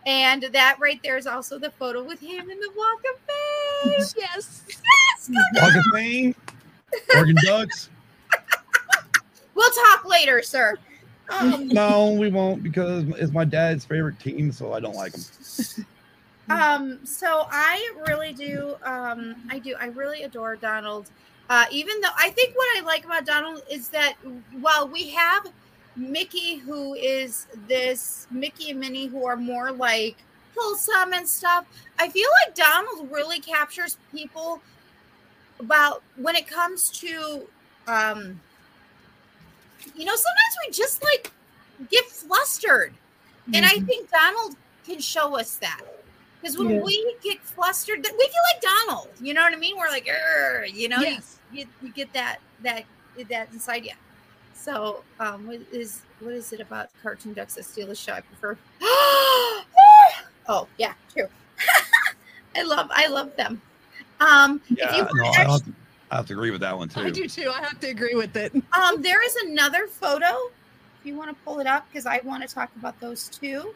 And 0.06 0.44
that 0.52 0.78
right 0.80 1.00
there 1.02 1.18
is 1.18 1.26
also 1.26 1.58
the 1.58 1.70
photo 1.70 2.02
with 2.02 2.20
him 2.20 2.50
in 2.50 2.58
the 2.58 2.70
Walk 2.76 3.00
of 3.12 3.20
Fame. 3.20 4.06
yes. 4.16 4.64
Yes, 4.68 5.28
go 5.28 5.60
Walk 5.60 5.74
of 5.74 5.84
Fame, 5.94 6.34
Oregon 7.14 7.36
Ducks. 7.44 7.88
We'll 9.52 9.70
talk 9.90 10.06
later, 10.06 10.40
sir. 10.40 10.78
No, 11.60 12.12
we 12.12 12.28
won't 12.30 12.62
because 12.62 13.04
it's 13.18 13.32
my 13.32 13.44
dad's 13.44 13.84
favorite 13.84 14.18
team, 14.18 14.52
so 14.52 14.72
I 14.72 14.80
don't 14.80 14.94
like 14.94 15.12
them. 15.12 15.86
um, 16.50 17.06
so 17.06 17.46
I 17.50 17.92
really 18.06 18.32
do. 18.32 18.76
Um, 18.82 19.36
I 19.48 19.58
do. 19.58 19.74
I 19.78 19.86
really 19.86 20.24
adore 20.24 20.56
Donald. 20.56 21.10
Uh, 21.48 21.64
even 21.70 22.00
though 22.00 22.14
I 22.16 22.30
think 22.30 22.54
what 22.56 22.68
I 22.76 22.80
like 22.82 23.04
about 23.04 23.26
Donald 23.26 23.62
is 23.70 23.88
that 23.88 24.14
while 24.60 24.86
we 24.88 25.10
have 25.10 25.46
Mickey, 25.96 26.56
who 26.56 26.94
is 26.94 27.46
this 27.66 28.26
Mickey 28.30 28.70
and 28.70 28.80
Minnie, 28.80 29.06
who 29.06 29.26
are 29.26 29.36
more 29.36 29.72
like 29.72 30.16
wholesome 30.56 31.12
and 31.12 31.28
stuff, 31.28 31.66
I 31.98 32.08
feel 32.08 32.28
like 32.44 32.54
Donald 32.54 33.10
really 33.10 33.40
captures 33.40 33.98
people 34.12 34.60
about 35.58 36.02
when 36.16 36.36
it 36.36 36.46
comes 36.46 36.88
to 36.88 37.46
um 37.86 38.40
you 39.94 40.04
know 40.04 40.12
sometimes 40.14 40.54
we 40.66 40.72
just 40.72 41.02
like 41.02 41.30
get 41.90 42.04
flustered. 42.06 42.92
And 43.54 43.64
i 43.64 43.78
think 43.80 44.08
donald 44.10 44.54
can 44.86 45.00
show 45.00 45.36
us 45.38 45.56
that. 45.56 45.80
Because 46.40 46.56
when 46.56 46.70
Yeah. 46.70 46.80
we 46.82 47.16
get 47.22 47.38
flustered 47.42 47.98
we 47.98 48.04
feel 48.04 48.44
like 48.54 48.62
donald 48.62 49.08
you 49.20 49.34
know 49.34 49.42
what 49.42 49.52
i 49.52 49.56
mean? 49.56 49.76
We're 49.78 49.88
like 49.88 50.08
"Arr," 50.08 50.64
you 50.66 50.88
know? 50.88 51.00
You- 51.00 51.06
Yes. 51.06 51.38
you, 51.52 51.66
you 51.82 51.92
get 51.92 52.12
that 52.12 52.38
that 52.62 52.84
that 53.28 53.52
inside 53.52 53.84
you 53.84 53.92
so 54.54 55.02
um 55.18 55.46
what 55.46 55.60
is 55.72 56.02
what 56.20 56.32
is 56.34 56.52
it 56.52 56.60
about 56.60 56.88
cartoon 57.02 57.32
ducks 57.32 57.54
that 57.54 57.64
steal 57.64 57.86
the 57.88 57.94
show? 57.94 58.12
I 58.12 58.20
prefer 58.20 58.56
oh 58.82 60.68
yeah 60.78 60.92
true. 61.12 61.28
I 62.56 62.62
love 62.62 62.88
i 62.90 63.06
love 63.06 63.34
them. 63.36 63.60
Um 64.20 64.60
if 64.70 64.78
you 64.78 64.86
Yeah, 64.86 65.08
wanna 65.12 65.48
no, 65.48 65.58
I 66.10 66.16
have, 66.16 66.26
to, 66.26 66.26
have 66.26 66.26
to 66.26 66.32
agree 66.34 66.50
with 66.50 66.60
that 66.60 66.76
one 66.76 66.88
too. 66.88 67.00
I 67.00 67.10
do 67.10 67.28
too. 67.28 67.52
I 67.54 67.60
have 67.60 67.78
to 67.80 67.88
agree 67.88 68.14
with 68.14 68.36
it. 68.36 68.52
Um, 68.72 69.02
there 69.02 69.22
is 69.24 69.36
another 69.36 69.86
photo. 69.86 70.50
If 71.00 71.06
you 71.06 71.16
want 71.16 71.30
to 71.30 71.44
pull 71.44 71.60
it 71.60 71.66
up, 71.66 71.86
because 71.88 72.06
I 72.06 72.20
want 72.24 72.46
to 72.46 72.52
talk 72.52 72.70
about 72.76 72.98
those 73.00 73.28
too. 73.28 73.74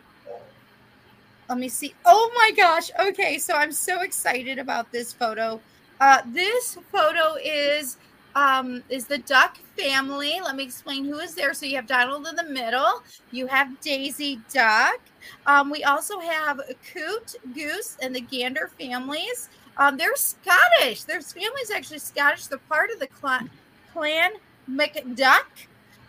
Let 1.49 1.59
me 1.59 1.69
see. 1.69 1.95
Oh 2.05 2.31
my 2.35 2.51
gosh. 2.57 2.91
Okay, 2.99 3.39
so 3.39 3.55
I'm 3.55 3.73
so 3.73 4.01
excited 4.01 4.59
about 4.59 4.91
this 4.93 5.13
photo. 5.13 5.61
Uh, 6.01 6.23
this 6.27 6.79
photo 6.91 7.37
is 7.43 7.99
um 8.35 8.83
is 8.89 9.07
the 9.07 9.19
duck 9.19 9.59
family. 9.77 10.41
Let 10.43 10.57
me 10.57 10.65
explain 10.65 11.05
who 11.05 11.19
is 11.19 11.35
there. 11.35 11.55
So 11.55 11.67
you 11.67 11.77
have 11.77 11.87
Donald 11.87 12.27
in 12.27 12.35
the 12.35 12.45
middle. 12.45 13.03
You 13.31 13.47
have 13.47 13.81
Daisy 13.81 14.41
Duck. 14.53 15.01
Um, 15.47 15.71
we 15.71 15.85
also 15.85 16.19
have 16.19 16.61
Coot, 16.93 17.37
Goose, 17.55 17.97
and 18.03 18.15
the 18.15 18.21
Gander 18.21 18.71
families. 18.79 19.49
Um, 19.77 19.97
they're 19.97 20.15
Scottish. 20.17 21.05
Their 21.05 21.21
family's 21.21 21.71
actually 21.71 21.99
Scottish. 21.99 22.47
They're 22.47 22.59
part 22.59 22.91
of 22.91 23.01
the 23.01 23.07
clan, 23.07 23.51
clan 23.93 24.33
McDuck. 24.71 25.47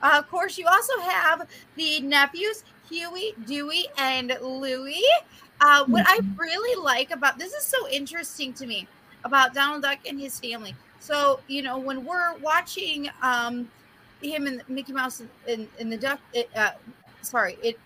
Uh, 0.01 0.11
of 0.19 0.29
course, 0.29 0.57
you 0.57 0.67
also 0.67 0.99
have 0.99 1.47
the 1.75 1.99
nephews, 2.01 2.63
Huey, 2.89 3.33
Dewey, 3.45 3.87
and 3.97 4.37
Louie. 4.41 5.03
Uh, 5.61 5.85
what 5.85 6.05
I 6.07 6.19
really 6.37 6.81
like 6.83 7.11
about 7.11 7.39
this 7.39 7.53
is 7.53 7.63
so 7.63 7.87
interesting 7.89 8.53
to 8.53 8.67
me 8.67 8.87
about 9.23 9.53
Donald 9.53 9.81
Duck 9.81 9.99
and 10.07 10.19
his 10.19 10.39
family. 10.39 10.75
So, 10.99 11.39
you 11.47 11.61
know, 11.61 11.77
when 11.77 12.05
we're 12.05 12.35
watching 12.37 13.09
um, 13.21 13.69
him 14.21 14.47
and 14.47 14.61
Mickey 14.67 14.93
Mouse 14.93 15.23
and, 15.47 15.67
and 15.79 15.91
the 15.91 15.97
Duck, 15.97 16.19
it, 16.33 16.49
uh, 16.55 16.71
sorry, 17.21 17.57
it 17.63 17.79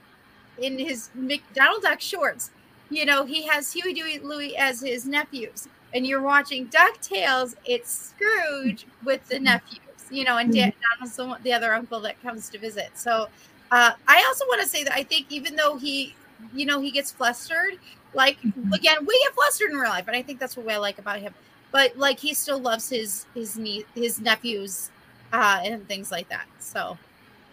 in 0.61 0.77
his 0.77 1.09
Mick, 1.17 1.41
Donald 1.53 1.83
Duck 1.83 2.01
shorts, 2.01 2.51
you 2.89 3.05
know, 3.05 3.25
he 3.25 3.47
has 3.47 3.71
Huey, 3.71 3.93
Dewey, 3.93 4.19
Louie 4.19 4.55
as 4.57 4.81
his 4.81 5.05
nephews. 5.05 5.67
And 5.93 6.05
you're 6.05 6.21
watching 6.21 6.67
DuckTales, 6.67 7.55
it's 7.65 8.13
Scrooge 8.13 8.85
with 9.03 9.27
the 9.27 9.39
nephews, 9.39 9.79
you 10.11 10.23
know, 10.23 10.37
and 10.37 10.53
Dan, 10.53 10.71
Donald's 10.97 11.15
the, 11.15 11.37
the 11.43 11.53
other 11.53 11.73
uncle 11.73 11.99
that 12.01 12.21
comes 12.21 12.47
to 12.49 12.59
visit. 12.59 12.91
So 12.93 13.27
uh, 13.71 13.91
I 14.07 14.23
also 14.27 14.45
want 14.47 14.61
to 14.61 14.67
say 14.67 14.83
that 14.83 14.93
I 14.93 15.03
think 15.03 15.27
even 15.29 15.55
though 15.55 15.77
he, 15.77 16.15
you 16.53 16.65
know, 16.65 16.79
he 16.79 16.91
gets 16.91 17.11
flustered, 17.11 17.79
like, 18.13 18.37
again, 18.73 18.97
we 19.05 19.19
get 19.23 19.33
flustered 19.33 19.71
in 19.71 19.77
real 19.77 19.89
life, 19.89 20.07
and 20.07 20.15
I 20.15 20.21
think 20.21 20.39
that's 20.39 20.57
what 20.57 20.67
I 20.67 20.77
like 20.77 20.97
about 20.99 21.19
him. 21.19 21.33
But 21.71 21.97
like, 21.97 22.19
he 22.19 22.33
still 22.33 22.59
loves 22.59 22.89
his 22.89 23.27
his 23.35 23.57
nie- 23.57 23.85
his 23.93 24.19
nephews 24.19 24.89
uh, 25.31 25.59
and 25.63 25.87
things 25.87 26.11
like 26.11 26.27
that. 26.29 26.47
So 26.59 26.97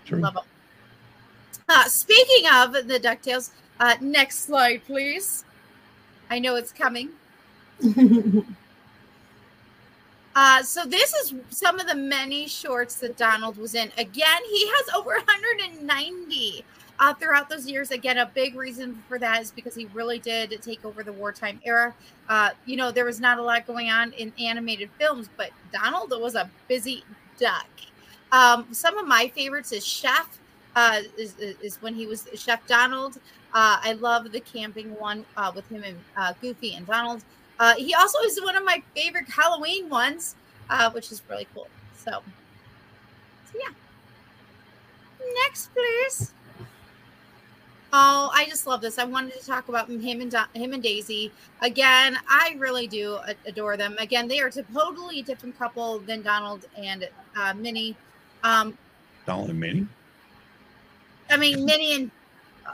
True. 0.06 0.20
love 0.20 0.36
him. 0.36 0.42
Uh, 1.68 1.84
speaking 1.84 2.48
of 2.52 2.72
the 2.72 3.00
Ducktales, 3.02 3.50
uh, 3.80 3.96
next 4.00 4.40
slide, 4.40 4.82
please. 4.86 5.44
I 6.30 6.38
know 6.38 6.56
it's 6.56 6.72
coming. 6.72 7.10
Uh, 10.38 10.62
so 10.62 10.84
this 10.84 11.14
is 11.14 11.34
some 11.48 11.80
of 11.80 11.86
the 11.86 11.94
many 11.94 12.46
shorts 12.46 12.96
that 12.96 13.16
Donald 13.16 13.56
was 13.56 13.74
in. 13.74 13.90
Again, 13.96 14.42
he 14.50 14.66
has 14.66 14.94
over 14.94 15.10
190 15.14 16.62
uh, 16.98 17.14
throughout 17.14 17.48
those 17.48 17.66
years. 17.66 17.90
Again, 17.90 18.18
a 18.18 18.26
big 18.26 18.54
reason 18.54 19.02
for 19.08 19.18
that 19.18 19.40
is 19.40 19.50
because 19.50 19.74
he 19.74 19.86
really 19.94 20.18
did 20.18 20.60
take 20.60 20.84
over 20.84 21.02
the 21.02 21.12
wartime 21.12 21.58
era. 21.64 21.94
Uh, 22.28 22.50
you 22.66 22.76
know, 22.76 22.92
there 22.92 23.06
was 23.06 23.18
not 23.18 23.38
a 23.38 23.42
lot 23.42 23.66
going 23.66 23.88
on 23.88 24.12
in 24.12 24.30
animated 24.38 24.90
films, 24.98 25.30
but 25.38 25.50
Donald 25.72 26.12
was 26.20 26.34
a 26.34 26.50
busy 26.68 27.02
duck. 27.38 27.70
Um, 28.30 28.66
some 28.72 28.98
of 28.98 29.06
my 29.06 29.28
favorites 29.34 29.72
is 29.72 29.86
Chef. 29.86 30.38
Uh, 30.74 31.00
is, 31.16 31.34
is 31.38 31.56
is 31.62 31.80
when 31.80 31.94
he 31.94 32.06
was 32.06 32.28
Chef 32.34 32.66
Donald. 32.66 33.18
Uh, 33.54 33.78
I 33.82 33.92
love 33.94 34.32
the 34.32 34.40
camping 34.40 34.90
one 34.98 35.24
uh, 35.36 35.52
with 35.54 35.68
him 35.68 35.82
and 35.82 35.96
uh, 36.16 36.34
Goofy 36.40 36.74
and 36.74 36.86
Donald. 36.86 37.22
Uh, 37.58 37.74
he 37.76 37.94
also 37.94 38.18
is 38.20 38.40
one 38.42 38.56
of 38.56 38.64
my 38.64 38.82
favorite 38.94 39.28
Halloween 39.28 39.88
ones, 39.88 40.34
uh, 40.68 40.90
which 40.90 41.10
is 41.10 41.22
really 41.30 41.46
cool. 41.54 41.68
So, 41.96 42.22
so 43.50 43.58
yeah. 43.58 43.74
Next, 45.44 45.72
please. 45.72 46.32
Oh, 47.92 48.30
I 48.34 48.44
just 48.46 48.66
love 48.66 48.82
this. 48.82 48.98
I 48.98 49.04
wanted 49.04 49.40
to 49.40 49.46
talk 49.46 49.68
about 49.68 49.88
him 49.88 50.20
and 50.20 50.30
Do- 50.30 50.60
him 50.60 50.74
and 50.74 50.82
Daisy 50.82 51.32
again. 51.62 52.18
I 52.28 52.54
really 52.58 52.86
do 52.86 53.18
adore 53.46 53.76
them. 53.78 53.96
Again, 53.98 54.28
they 54.28 54.40
are 54.40 54.48
a 54.48 54.62
totally 54.62 55.22
different 55.22 55.58
couple 55.58 56.00
than 56.00 56.20
Donald 56.20 56.66
and 56.76 57.08
uh, 57.36 57.54
Minnie. 57.54 57.96
Um, 58.42 58.76
Donald 59.24 59.50
and 59.50 59.60
Minnie. 59.60 59.86
I 61.30 61.36
mean, 61.36 61.64
Minnie 61.64 61.94
and 61.94 62.10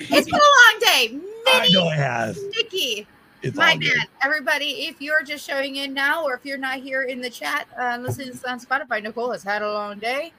it's 0.01 0.27
been 0.31 0.35
a 0.35 0.53
long 0.71 0.81
day. 0.81 1.21
I 1.49 1.61
Minnie, 1.61 1.75
know 1.75 1.89
it 1.89 1.97
has. 1.97 2.43
Nikki. 2.57 3.07
It's 3.43 3.57
My 3.57 3.77
bad, 3.77 4.07
everybody. 4.25 4.87
If 4.87 5.01
you're 5.01 5.23
just 5.25 5.45
showing 5.45 5.77
in 5.77 5.93
now, 5.93 6.23
or 6.25 6.35
if 6.35 6.45
you're 6.47 6.59
not 6.59 6.79
here 6.79 7.03
in 7.03 7.21
the 7.21 7.29
chat, 7.31 7.67
uh, 7.77 7.99
listening 8.01 8.31
on 8.49 8.61
Spotify, 8.61 9.03
Nicole 9.03 9.33
has 9.33 9.43
had 9.43 9.63
a 9.63 9.73
long 9.73 9.99
day 9.99 10.33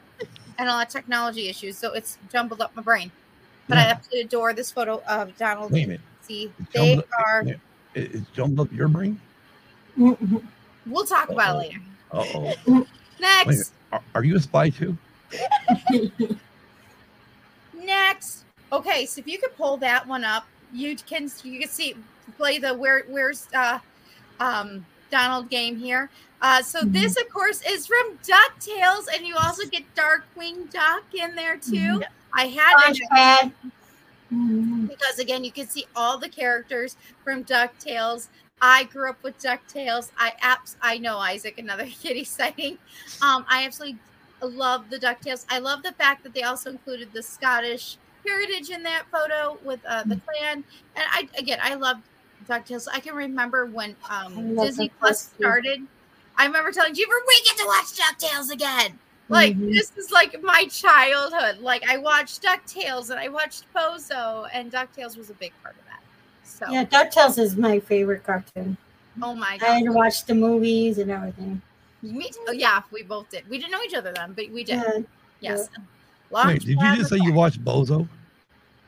and 0.57 0.69
a 0.69 0.71
lot 0.71 0.87
of 0.87 0.93
technology 0.93 1.49
issues, 1.49 1.77
so 1.77 1.91
it's 1.93 2.17
jumbled 2.31 2.61
up 2.61 2.73
my 2.75 2.81
brain. 2.81 3.11
But 3.67 3.77
I 3.77 3.81
absolutely 3.89 4.21
adore 4.21 4.53
this 4.53 4.71
photo 4.71 5.01
of 5.07 5.35
Donald. 5.37 5.71
Wait 5.71 5.83
a 5.83 5.87
minute. 5.87 6.01
See, 6.21 6.51
they 6.73 6.95
up- 6.97 7.05
are. 7.25 7.41
it- 7.41 7.59
It's 7.95 8.29
jumbled 8.31 8.67
up 8.67 8.73
your 8.73 8.87
brain. 8.87 9.19
We'll 9.97 11.05
talk 11.05 11.29
about 11.29 11.55
it 11.55 11.59
later. 11.59 11.79
Uh 12.11 12.25
oh. 12.33 12.39
Wait 12.41 12.57
a 12.65 12.69
minute. 12.71 12.87
Next, 13.19 13.73
Are, 13.91 14.01
are 14.15 14.23
you 14.23 14.35
a 14.37 14.39
spy 14.39 14.69
too? 14.69 14.97
next. 17.73 18.45
Okay, 18.73 19.05
so 19.05 19.19
if 19.19 19.27
you 19.27 19.37
could 19.39 19.55
pull 19.55 19.77
that 19.77 20.05
one 20.07 20.23
up, 20.25 20.45
you 20.73 20.95
can 20.95 21.29
you 21.43 21.59
can 21.59 21.69
see 21.69 21.95
play 22.37 22.57
the 22.57 22.73
where 22.73 23.03
where's 23.07 23.47
uh 23.53 23.79
um 24.39 24.85
Donald 25.11 25.49
game 25.49 25.77
here. 25.77 26.09
Uh, 26.41 26.61
so 26.61 26.79
Mm-hmm. 26.81 26.91
this, 26.91 27.15
of 27.21 27.29
course, 27.29 27.61
is 27.65 27.87
from 27.87 28.17
Ducktales, 28.23 29.05
and 29.15 29.25
you 29.25 29.35
also 29.37 29.65
get 29.67 29.83
Darkwing 29.95 30.69
Duck 30.71 31.03
in 31.13 31.35
there 31.35 31.55
too. 31.55 31.75
Mm-hmm. 31.77 32.37
I 32.37 32.47
had 32.47 32.93
to. 32.95 33.51
Mhm. 34.33 34.89
because 34.89 35.19
again, 35.19 35.43
you 35.43 35.51
can 35.51 35.67
see 35.67 35.85
all 35.95 36.17
the 36.17 36.27
characters 36.27 36.97
from 37.23 37.43
Ducktales. 37.43 38.27
I 38.61 38.85
grew 38.85 39.09
up 39.09 39.21
with 39.23 39.37
Ducktales. 39.37 40.11
I 40.17 40.31
apps. 40.41 40.75
I 40.81 40.97
know 40.97 41.17
Isaac, 41.19 41.59
another 41.59 41.85
kitty 42.01 42.23
sighting. 42.23 42.79
Um, 43.21 43.45
I 43.47 43.65
absolutely 43.65 43.99
love 44.41 44.89
the 44.89 44.97
Ducktales. 44.97 45.45
I 45.49 45.59
love 45.59 45.83
the 45.83 45.91
fact 45.93 46.23
that 46.23 46.33
they 46.33 46.41
also 46.43 46.71
included 46.71 47.13
the 47.13 47.21
Scottish 47.21 47.97
heritage 48.25 48.69
in 48.69 48.83
that 48.83 49.03
photo 49.11 49.57
with 49.63 49.79
uh, 49.87 50.03
the 50.03 50.17
clan. 50.17 50.63
And 50.95 51.05
I 51.11 51.27
again, 51.37 51.59
I 51.61 51.75
love 51.75 51.97
Ducktales. 52.47 52.87
I 52.91 52.99
can 52.99 53.15
remember 53.15 53.65
when 53.65 53.95
um, 54.09 54.55
Disney 54.55 54.91
Plus 54.99 55.27
too. 55.27 55.35
started. 55.43 55.81
I 56.37 56.45
remember 56.45 56.71
telling 56.71 56.93
Jeeper, 56.93 57.13
"We 57.27 57.41
get 57.45 57.57
to 57.57 57.65
watch 57.65 57.93
Ducktales 57.97 58.51
again." 58.51 58.97
Like 59.29 59.55
Mhm. 59.57 59.73
this 59.73 59.91
is 59.97 60.11
like 60.11 60.41
my 60.43 60.65
childhood. 60.65 61.59
Like 61.59 61.87
I 61.87 61.97
watched 61.97 62.43
Ducktales 62.43 63.09
and 63.09 63.19
I 63.19 63.29
watched 63.29 63.65
Bozo, 63.73 64.47
and 64.53 64.71
Ducktales 64.71 65.15
was 65.17 65.29
a 65.29 65.33
big 65.35 65.53
part 65.63 65.75
of 65.75 65.85
that. 65.85 66.01
So, 66.43 66.69
Yeah, 66.71 66.83
DuckTales 66.85 67.37
is 67.39 67.55
my 67.55 67.79
favorite 67.79 68.23
cartoon. 68.25 68.75
oh 69.21 69.33
my 69.35 69.57
god! 69.57 69.67
I 69.69 69.75
had 69.75 69.85
to 69.85 69.93
watch 69.93 70.25
the 70.25 70.35
movies 70.35 70.97
and 70.97 71.09
everything. 71.09 71.61
me 72.01 72.29
too. 72.29 72.39
Oh, 72.49 72.51
yeah, 72.51 72.81
we 72.91 73.01
both 73.03 73.29
did. 73.29 73.47
We 73.49 73.57
didn't 73.57 73.71
know 73.71 73.81
each 73.83 73.93
other 73.93 74.11
then, 74.11 74.33
but 74.33 74.49
we 74.51 74.65
did. 74.65 74.75
Yeah. 74.75 74.99
Yes. 75.39 75.69
Long 76.33 76.47
Wait, 76.47 76.61
did 76.65 76.79
you 76.79 76.95
just 76.95 77.09
say 77.11 77.17
you 77.17 77.31
watched 77.31 77.63
Bozo? 77.63 78.07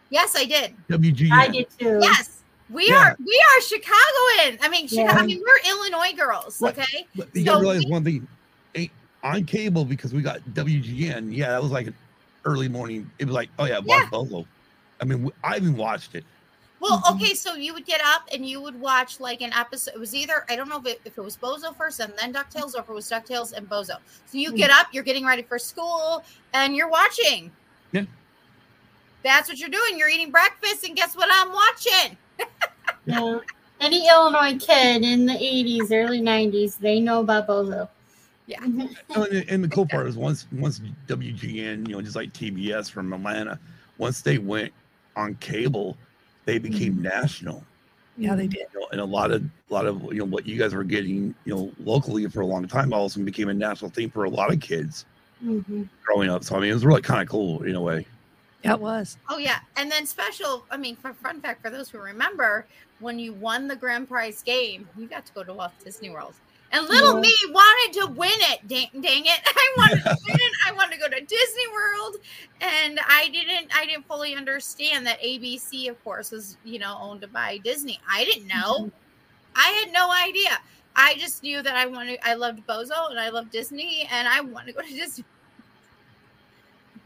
Yes, 0.09 0.35
I 0.35 0.45
did. 0.45 0.73
WGN. 0.89 1.31
I 1.31 1.47
did 1.47 1.67
too. 1.77 1.99
Yes, 2.01 2.41
we 2.71 2.87
Yeah. 2.87 3.09
are. 3.11 3.15
We 3.19 3.43
are 3.55 3.61
Chicagoan. 3.61 4.57
I 4.61 4.69
mean, 4.69 4.87
Chicago. 4.87 5.13
Yeah. 5.13 5.19
I 5.19 5.25
mean, 5.25 5.43
we're 5.45 5.71
Illinois 5.71 6.13
girls. 6.17 6.59
What? 6.59 6.77
Okay. 6.77 7.05
But 7.15 7.27
you 7.35 7.41
So 7.41 7.45
gotta 7.53 7.61
realize 7.61 7.85
we- 7.85 7.91
one 7.91 8.03
thing. 8.03 8.27
Ain't 8.73 8.91
on 9.23 9.45
cable 9.45 9.85
because 9.85 10.11
we 10.13 10.21
got 10.21 10.39
WGN. 10.53 11.31
Yeah, 11.31 11.49
that 11.51 11.61
was 11.61 11.71
like 11.71 11.87
an 11.87 11.95
early 12.45 12.67
morning. 12.67 13.09
It 13.19 13.25
was 13.25 13.35
like, 13.35 13.49
oh 13.59 13.65
yeah, 13.65 13.77
watch 13.79 14.01
Yeah. 14.03 14.09
Bozo. 14.11 14.45
I 15.01 15.05
mean, 15.05 15.31
I 15.43 15.57
even 15.57 15.77
watched 15.77 16.15
it. 16.15 16.23
Well, 16.79 17.01
Mhm. 17.01 17.15
okay, 17.15 17.33
so 17.33 17.55
you 17.55 17.73
would 17.73 17.85
get 17.85 18.01
up 18.03 18.27
and 18.33 18.45
you 18.45 18.59
would 18.61 18.79
watch 18.79 19.19
like 19.19 19.41
an 19.41 19.53
episode. 19.53 19.93
It 19.95 19.99
was 19.99 20.13
either 20.13 20.45
I 20.49 20.55
don't 20.55 20.69
know 20.69 20.77
if 20.79 20.85
it, 20.85 21.01
if 21.05 21.17
it 21.17 21.21
was 21.21 21.37
Bozo 21.37 21.75
first 21.75 21.99
and 21.99 22.13
then 22.17 22.33
Ducktales, 22.33 22.75
or 22.75 22.81
if 22.81 22.89
it 22.89 22.93
was 22.93 23.09
Ducktales 23.09 23.53
and 23.53 23.67
Bozo. 23.69 23.97
So 24.25 24.37
you 24.37 24.51
get 24.51 24.69
up, 24.69 24.87
you're 24.91 25.03
getting 25.03 25.25
ready 25.25 25.41
for 25.43 25.57
school, 25.57 26.23
and 26.53 26.75
you're 26.75 26.89
watching. 26.89 27.51
Yeah. 27.91 28.03
That's 29.23 29.49
what 29.49 29.57
you're 29.57 29.69
doing. 29.69 29.97
You're 29.97 30.09
eating 30.09 30.31
breakfast, 30.31 30.85
and 30.85 30.95
guess 30.95 31.15
what 31.15 31.29
I'm 31.31 31.51
watching? 31.51 32.17
Yeah. 33.05 33.39
Any 33.79 34.07
Illinois 34.07 34.57
kid 34.57 35.03
in 35.03 35.25
the 35.25 35.33
80s, 35.33 35.91
early 35.91 36.21
90s, 36.21 36.77
they 36.77 36.99
know 36.99 37.19
about 37.21 37.47
Bozo. 37.47 37.89
Yeah. 38.47 38.59
Oh, 39.15 39.23
and, 39.23 39.49
and 39.49 39.63
the 39.63 39.67
cool 39.67 39.85
part 39.87 40.07
is 40.07 40.15
once 40.17 40.45
once 40.51 40.79
WGN, 41.07 41.87
you 41.87 41.95
know, 41.95 42.01
just 42.01 42.15
like 42.15 42.31
TBS 42.33 42.89
from 42.91 43.11
Atlanta, 43.13 43.59
once 43.97 44.21
they 44.21 44.37
went 44.37 44.71
on 45.15 45.35
cable, 45.35 45.97
they 46.45 46.57
became 46.59 47.01
national. 47.01 47.63
Yeah, 48.17 48.35
they 48.35 48.47
did. 48.47 48.67
You 48.73 48.79
know, 48.79 48.87
and 48.91 49.01
a 49.01 49.05
lot 49.05 49.31
of 49.31 49.43
a 49.43 49.73
lot 49.73 49.85
of 49.85 50.01
you 50.13 50.19
know 50.19 50.25
what 50.25 50.45
you 50.45 50.57
guys 50.57 50.73
were 50.73 50.83
getting, 50.83 51.35
you 51.43 51.53
know, 51.53 51.71
locally 51.83 52.25
for 52.27 52.41
a 52.41 52.45
long 52.45 52.67
time, 52.67 52.93
all 52.93 53.05
of 53.05 53.07
a 53.07 53.13
sudden 53.13 53.25
became 53.25 53.49
a 53.49 53.53
national 53.53 53.91
theme 53.91 54.09
for 54.09 54.23
a 54.23 54.29
lot 54.29 54.53
of 54.53 54.59
kids 54.61 55.05
Mhm. 55.43 55.89
growing 56.05 56.29
up. 56.29 56.43
So 56.43 56.55
I 56.55 56.59
mean, 56.61 56.69
it 56.69 56.73
was 56.73 56.85
really 56.85 57.01
kind 57.01 57.21
of 57.21 57.27
cool 57.27 57.63
in 57.63 57.75
a 57.75 57.81
way. 57.81 58.05
Yeah, 58.63 58.73
it 58.73 58.79
was. 58.79 59.17
Oh 59.29 59.37
yeah, 59.37 59.59
and 59.75 59.91
then 59.91 60.05
special. 60.05 60.65
I 60.71 60.77
mean, 60.77 60.95
for 60.95 61.13
fun 61.13 61.41
fact 61.41 61.61
for 61.61 61.69
those 61.69 61.89
who 61.89 61.99
remember, 61.99 62.65
when 62.99 63.19
you 63.19 63.33
won 63.33 63.67
the 63.67 63.75
grand 63.75 64.07
prize 64.07 64.41
game, 64.41 64.87
you 64.97 65.07
got 65.07 65.25
to 65.25 65.33
go 65.33 65.43
to 65.43 65.53
Walt 65.53 65.73
Disney 65.83 66.09
World. 66.09 66.33
And 66.75 66.87
little 66.89 67.15
Yeah. 67.15 67.21
me 67.21 67.33
wanted 67.49 67.99
to 68.01 68.07
win 68.07 68.31
it. 68.35 68.67
Dang, 68.67 68.89
dang 69.01 69.25
it! 69.25 69.39
I 69.45 69.73
wanted 69.77 70.03
to 70.03 70.17
win 70.27 70.35
it. 70.35 70.51
I 70.67 70.71
wanted 70.73 70.93
to 70.95 70.99
go 70.99 71.07
to 71.07 71.21
Disney 71.21 71.67
World, 71.73 72.17
and 72.61 72.99
I 73.07 73.29
didn't. 73.29 73.75
I 73.75 73.85
didn't 73.85 74.05
fully 74.07 74.35
understand 74.35 75.05
that 75.07 75.21
ABC, 75.21 75.89
of 75.89 76.03
course, 76.03 76.31
was 76.31 76.57
you 76.65 76.79
know 76.79 76.97
owned 76.99 77.25
by 77.31 77.57
Disney. 77.59 77.99
I 78.09 78.25
didn't 78.25 78.47
know. 78.47 78.79
Mm-hmm. 78.79 78.89
I 79.55 79.67
had 79.83 79.93
no 79.93 80.11
idea. 80.11 80.59
I 80.97 81.15
just 81.15 81.43
knew 81.43 81.61
that 81.61 81.75
I 81.75 81.85
wanted. 81.85 82.19
I 82.23 82.33
loved 82.33 82.65
Bozo 82.67 83.09
and 83.09 83.19
I 83.19 83.29
loved 83.29 83.51
Disney, 83.51 84.07
and 84.11 84.27
I 84.27 84.41
wanted 84.41 84.67
to 84.67 84.73
go 84.73 84.81
to 84.81 84.93
Disney. 84.93 85.23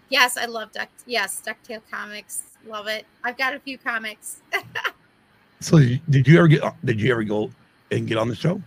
Yes, 0.09 0.37
I 0.37 0.45
love 0.45 0.71
Duck. 0.71 0.89
Yes, 1.05 1.41
Ducktail 1.45 1.81
comics. 1.91 2.41
Love 2.65 2.87
it. 2.87 3.05
I've 3.23 3.37
got 3.37 3.53
a 3.53 3.59
few 3.59 3.77
comics. 3.77 4.41
So 5.61 5.77
did 6.09 6.25
you 6.25 6.37
ever 6.37 6.47
get? 6.47 6.63
Did 6.85 7.01
you 7.01 7.11
ever 7.11 7.21
go 7.25 7.51
and 7.91 8.07
get 8.07 8.17
on 8.17 8.29
the 8.29 8.35
show? 8.35 8.61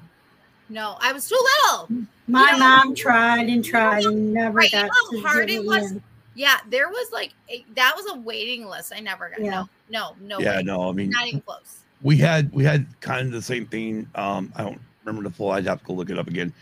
No, 0.73 0.97
I 1.01 1.13
was 1.13 1.29
too 1.29 1.39
little. 1.65 1.89
My 2.29 2.47
You 2.53 2.53
know- 2.53 2.59
mom 2.59 2.95
tried 2.95 3.49
and 3.49 3.65
tried 3.65 4.05
and 4.05 4.33
never 4.33 4.59
Right, 4.59 4.73
you 4.73 4.79
got 4.79 4.87
know 4.87 5.19
to 5.19 5.23
how 5.23 5.29
hard 5.35 5.49
get 5.49 5.61
it 5.61 5.65
was? 5.67 5.93
in. 5.93 6.03
Yeah, 6.35 6.57
there 6.71 6.89
was 6.89 7.13
like 7.13 7.35
a, 7.51 7.65
that 7.77 7.93
was 7.95 8.07
a 8.17 8.21
waiting 8.21 8.67
list. 8.67 8.93
I 8.97 9.01
never 9.01 9.29
got. 9.29 9.41
Yeah. 9.43 9.51
No, 9.51 9.69
no, 9.91 10.15
no. 10.23 10.39
yeah, 10.41 10.57
way. 10.57 10.63
no, 10.63 10.89
I 10.89 10.93
mean, 10.93 11.11
not 11.11 11.27
even 11.27 11.43
close. 11.43 11.81
we 12.01 12.17
had 12.17 12.51
we 12.53 12.65
had 12.65 12.87
kind 13.01 13.27
of 13.27 13.33
the 13.33 13.43
same 13.43 13.67
thing. 13.67 14.09
Um, 14.15 14.51
I 14.57 14.63
don't 14.63 14.81
remember 15.05 15.29
the 15.29 15.35
full. 15.35 15.51
I'd 15.51 15.67
have 15.67 15.81
to 15.81 15.85
go 15.85 15.93
look 15.93 16.09
it 16.09 16.19
up 16.19 16.29
again. 16.29 16.53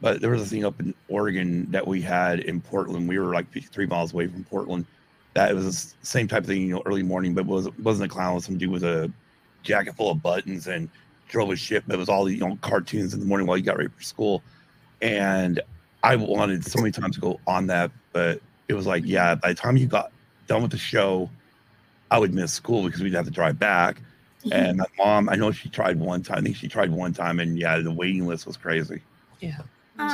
But 0.00 0.20
there 0.22 0.30
was 0.30 0.40
a 0.40 0.46
thing 0.46 0.64
up 0.64 0.78
in 0.80 0.94
Oregon 1.08 1.70
that 1.72 1.86
we 1.86 2.00
had 2.00 2.40
in 2.40 2.60
Portland. 2.60 3.06
We 3.08 3.18
were 3.18 3.34
like 3.34 3.46
three 3.70 3.84
miles 3.86 4.12
away 4.14 4.28
from 4.28 4.44
Portland. 4.44 4.86
That 5.34 5.54
was 5.54 5.92
the 5.92 6.06
same 6.06 6.26
type 6.26 6.44
of 6.44 6.46
thing, 6.46 6.62
you 6.62 6.74
know, 6.74 6.82
early 6.86 7.02
morning, 7.02 7.34
but 7.34 7.40
it 7.42 7.46
was 7.48 7.68
wasn't 7.80 8.10
a 8.10 8.14
clown. 8.14 8.32
It 8.32 8.34
was 8.36 8.44
some 8.46 8.56
dude 8.58 8.70
with 8.70 8.84
a 8.84 9.12
jacket 9.62 9.94
full 9.96 10.10
of 10.10 10.22
buttons 10.22 10.68
and 10.68 10.88
drove 11.28 11.50
a 11.50 11.56
ship. 11.56 11.84
That 11.86 11.98
was 11.98 12.08
all 12.08 12.24
the 12.24 12.34
you 12.34 12.40
know 12.40 12.58
cartoons 12.60 13.14
in 13.14 13.20
the 13.20 13.26
morning 13.26 13.46
while 13.46 13.56
you 13.56 13.62
got 13.62 13.76
ready 13.76 13.90
for 13.90 14.02
school. 14.02 14.42
And 15.00 15.60
I 16.02 16.16
wanted 16.16 16.64
so 16.64 16.80
many 16.80 16.90
times 16.90 17.16
to 17.16 17.20
go 17.20 17.40
on 17.46 17.66
that, 17.68 17.90
but 18.12 18.40
it 18.68 18.74
was 18.74 18.86
like, 18.86 19.04
yeah, 19.06 19.34
by 19.34 19.48
the 19.48 19.54
time 19.54 19.76
you 19.76 19.86
got 19.86 20.10
done 20.46 20.62
with 20.62 20.70
the 20.70 20.78
show, 20.78 21.30
I 22.10 22.18
would 22.18 22.34
miss 22.34 22.52
school 22.52 22.84
because 22.84 23.00
we'd 23.00 23.14
have 23.14 23.26
to 23.26 23.30
drive 23.30 23.58
back. 23.58 24.00
And 24.52 24.78
my 24.78 24.86
mom, 24.96 25.28
I 25.28 25.34
know 25.34 25.50
she 25.52 25.68
tried 25.68 25.98
one 25.98 26.22
time. 26.22 26.38
I 26.38 26.40
think 26.40 26.56
she 26.56 26.68
tried 26.68 26.90
one 26.90 27.12
time, 27.12 27.40
and 27.40 27.58
yeah, 27.58 27.78
the 27.80 27.90
waiting 27.90 28.26
list 28.26 28.46
was 28.46 28.56
crazy. 28.56 29.02
Yeah. 29.40 29.58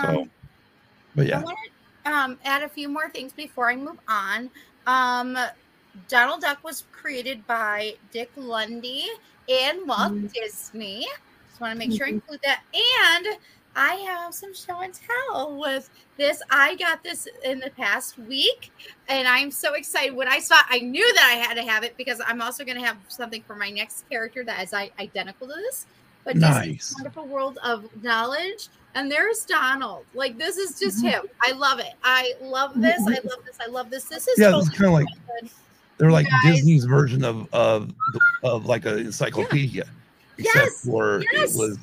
So, 0.03 0.28
but 1.15 1.27
yeah. 1.27 1.36
I 1.36 1.41
yeah, 1.41 1.45
want 1.45 1.59
to 2.05 2.11
um, 2.11 2.39
add 2.45 2.62
a 2.62 2.69
few 2.69 2.89
more 2.89 3.09
things 3.11 3.32
before 3.32 3.70
I 3.70 3.77
move 3.77 3.99
on. 4.09 4.51
Um, 4.86 5.39
Donald 6.09 6.41
Duck 6.41 6.65
was 6.65 6.85
created 6.91 7.47
by 7.47 7.95
Dick 8.11 8.31
Lundy 8.36 9.07
and 9.49 9.87
Walt 9.87 10.12
Mhm. 10.12 10.33
Disney. 10.33 11.07
Just 11.49 11.61
want 11.61 11.73
to 11.73 11.79
make 11.79 11.97
sure 11.97 12.07
I 12.07 12.11
include 12.11 12.41
that. 12.43 12.62
And 12.75 13.39
I 13.77 13.95
have 13.97 14.35
some 14.35 14.55
show 14.55 14.81
and 14.81 14.95
tell 14.95 15.57
with 15.59 15.91
this. 16.16 16.41
I 16.51 16.77
got 16.77 17.03
this 17.03 17.27
in 17.45 17.59
the 17.59 17.71
past 17.71 18.19
week, 18.19 18.71
and 19.09 19.27
I'm 19.27 19.51
so 19.51 19.75
excited. 19.75 20.15
When 20.15 20.29
I 20.29 20.39
saw, 20.39 20.57
I 20.69 20.79
knew 20.79 21.15
that 21.15 21.25
I 21.25 21.37
had 21.37 21.55
to 21.55 21.62
have 21.62 21.83
it 21.83 21.97
because 21.97 22.21
I'm 22.25 22.41
also 22.41 22.65
going 22.65 22.79
to 22.79 22.85
have 22.85 22.97
something 23.09 23.43
for 23.43 23.57
my 23.57 23.71
next 23.71 24.09
character 24.09 24.45
that 24.45 24.62
is 24.62 24.73
identical 24.73 25.49
to 25.49 25.55
this. 25.55 25.87
But 26.25 26.37
nice. 26.37 26.95
wonderful 26.97 27.27
world 27.27 27.59
of 27.62 27.85
knowledge. 28.03 28.69
And 28.95 29.11
there's 29.11 29.45
Donald. 29.45 30.07
Like 30.15 30.39
this 30.39 30.57
is 30.57 30.79
just 30.79 31.03
him. 31.03 31.25
I 31.43 31.51
love 31.53 31.81
it. 31.81 31.95
I 32.05 32.35
love 32.41 32.81
this. 32.81 33.01
I 33.01 33.19
love 33.25 33.45
this. 33.45 33.59
I 33.61 33.66
love 33.69 33.91
this. 33.91 34.05
This 34.05 34.29
is 34.29 34.39
Yeah, 34.39 34.57
it's 34.57 34.69
totally 34.69 34.77
kind 34.77 34.85
of 34.87 34.93
like 34.93 35.07
different. 35.09 35.53
They're 35.99 36.11
like 36.11 36.29
guys- 36.29 36.57
Disney's 36.57 36.85
version 36.85 37.25
of 37.25 37.49
of 37.55 37.93
of 38.43 38.66
like 38.66 38.85
an 38.87 38.99
encyclopedia, 38.99 39.85
except 40.39 40.57
Yes, 40.66 40.85
for 40.85 41.23
yes. 41.33 41.55
it 41.55 41.59
was 41.59 41.79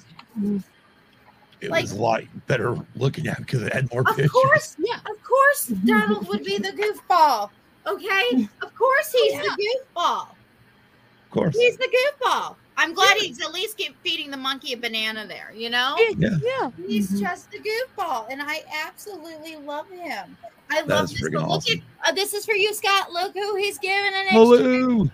it 1.62 1.70
Like- 1.70 1.84
was 1.84 1.92
a 1.92 2.02
lot 2.02 2.22
better 2.48 2.76
looking 2.96 3.28
at 3.28 3.38
because 3.38 3.62
it 3.62 3.72
had 3.74 3.92
more 3.94 4.02
Of 4.02 4.08
pictures. 4.16 4.32
course, 4.32 4.76
yeah. 4.80 4.96
Of 4.98 5.24
course, 5.24 5.68
Donald 5.86 6.28
would 6.28 6.44
be 6.44 6.58
the 6.58 6.70
goofball. 6.72 7.50
Okay, 7.88 8.48
of 8.62 8.76
course 8.76 9.12
he's 9.12 9.34
the 9.34 9.80
goofball. 9.96 10.28
Of 10.30 11.30
course. 11.32 11.56
He's 11.56 11.78
the 11.78 11.88
goofball. 11.88 12.56
I'm 12.78 12.94
glad 12.94 13.18
he's 13.18 13.42
at 13.42 13.52
least 13.54 13.78
get 13.78 13.94
feeding 14.04 14.32
the 14.32 14.38
monkey 14.38 14.74
a 14.74 14.78
banana 14.78 15.26
there. 15.28 15.52
You 15.56 15.70
know, 15.70 15.96
Yeah. 16.18 16.30
Yeah. 16.42 16.72
he's 16.88 17.12
Mhm. 17.12 17.20
just 17.20 17.54
a 17.54 17.58
goofball, 17.60 18.28
and 18.32 18.42
I 18.42 18.64
absolutely 18.86 19.56
love 19.58 19.90
him. 19.90 20.38
I 20.70 20.82
That 20.82 20.88
love 20.88 21.04
is 21.06 21.12
this. 21.12 21.22
freaking 21.22 21.34
But 21.34 21.42
look 21.42 21.50
awesome. 21.50 21.84
at 22.04 22.10
uh, 22.10 22.12
this 22.14 22.34
is 22.34 22.46
for 22.46 22.56
you, 22.56 22.74
Scott. 22.74 23.12
Look 23.12 23.34
who 23.34 23.56
he's 23.56 23.78
giving 23.78 24.14
an 24.14 24.26
extra 24.28 24.40
Baloo. 24.40 25.12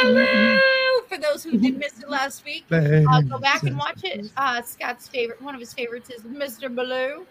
Baloo! 0.00 0.60
For 1.08 1.18
those 1.18 1.44
who 1.44 1.52
didn't 1.58 1.78
miss 1.78 1.98
it 2.00 2.08
last 2.08 2.44
week, 2.44 2.64
uh, 2.72 3.20
go 3.22 3.38
back 3.38 3.64
and 3.64 3.76
watch 3.76 4.02
it. 4.04 4.30
Uh, 4.36 4.62
Scott's 4.62 5.08
favorite, 5.08 5.42
one 5.42 5.54
of 5.54 5.60
his 5.60 5.74
favorites, 5.74 6.10
is 6.10 6.22
Mr. 6.22 6.74
Baloo. 6.74 7.26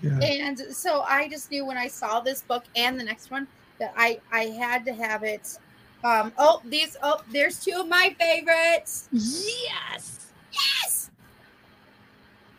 Yeah. 0.00 0.18
And 0.20 0.58
so 0.70 1.00
I 1.08 1.28
just 1.28 1.50
knew 1.50 1.64
when 1.64 1.76
I 1.76 1.88
saw 1.88 2.20
this 2.20 2.42
book 2.42 2.64
and 2.76 3.00
the 3.00 3.04
next 3.04 3.30
one 3.32 3.48
that 3.78 3.92
I 3.96 4.20
I 4.30 4.44
had 4.46 4.84
to 4.84 4.92
have 4.92 5.24
it. 5.24 5.58
Um, 6.04 6.32
oh, 6.38 6.60
these 6.64 6.96
oh, 7.02 7.22
there's 7.32 7.62
two 7.64 7.76
of 7.80 7.88
my 7.88 8.14
favorites. 8.18 9.08
Yes. 9.12 10.30
Yes. 10.52 11.10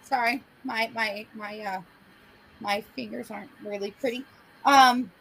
Sorry, 0.04 0.42
my 0.64 0.90
my 0.94 1.26
my 1.34 1.60
uh 1.62 1.82
my 2.60 2.82
fingers 2.96 3.32
aren't 3.32 3.50
really 3.66 3.92
pretty. 3.92 4.24
Um 4.66 5.12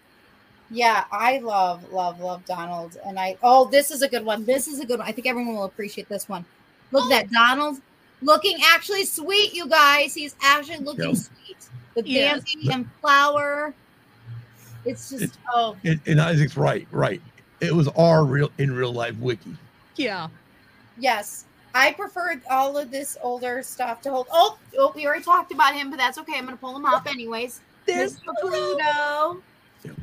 yeah, 0.70 1.04
I 1.10 1.38
love 1.38 1.90
love 1.92 2.20
love 2.20 2.44
Donald 2.44 2.96
and 3.04 3.18
I 3.18 3.36
oh 3.42 3.64
this 3.66 3.90
is 3.90 4.02
a 4.02 4.08
good 4.08 4.24
one. 4.24 4.44
This 4.44 4.68
is 4.68 4.80
a 4.80 4.86
good 4.86 4.98
one. 4.98 5.08
I 5.08 5.12
think 5.12 5.26
everyone 5.26 5.54
will 5.54 5.64
appreciate 5.64 6.08
this 6.08 6.28
one. 6.28 6.44
Look 6.92 7.10
at 7.10 7.30
that 7.30 7.30
Donald 7.32 7.80
looking 8.20 8.58
actually 8.72 9.04
sweet, 9.04 9.52
you 9.54 9.66
guys. 9.68 10.14
He's 10.14 10.36
actually 10.42 10.78
looking 10.78 11.06
Yep. 11.06 11.16
sweet 11.16 11.56
with 11.96 12.06
Yes. 12.06 12.42
Bambi 12.54 12.72
and 12.72 12.88
Flower. 13.00 13.74
It's 14.84 15.10
just 15.10 15.24
It- 15.24 15.30
oh 15.52 15.76
And, 15.84 16.00
and 16.06 16.20
Isaac's 16.20 16.56
right, 16.56 16.86
right. 16.92 17.20
It 17.62 17.72
was 17.72 17.86
our 17.96 18.24
real 18.24 18.50
in 18.58 18.74
real 18.74 18.92
life 18.92 19.16
wiki. 19.18 19.56
Yeah. 19.96 20.28
yes. 20.98 21.44
I 21.74 21.92
preferred 21.92 22.42
all 22.50 22.76
of 22.76 22.90
this 22.90 23.16
older 23.22 23.62
stuff 23.62 24.02
to 24.02 24.10
hold. 24.10 24.26
Oh, 24.30 24.58
oh, 24.78 24.92
we 24.94 25.06
already 25.06 25.22
talked 25.22 25.52
about 25.52 25.74
him, 25.74 25.88
but 25.88 25.98
that's 25.98 26.18
okay. 26.18 26.34
I'm 26.36 26.44
gonna 26.44 26.56
pull 26.56 26.76
him 26.76 26.84
up 26.84 27.06
anyways. 27.06 27.60
There's 27.86 28.20
Mr. 28.20 28.34
Pluto. 28.40 29.42
Yep. 29.84 29.96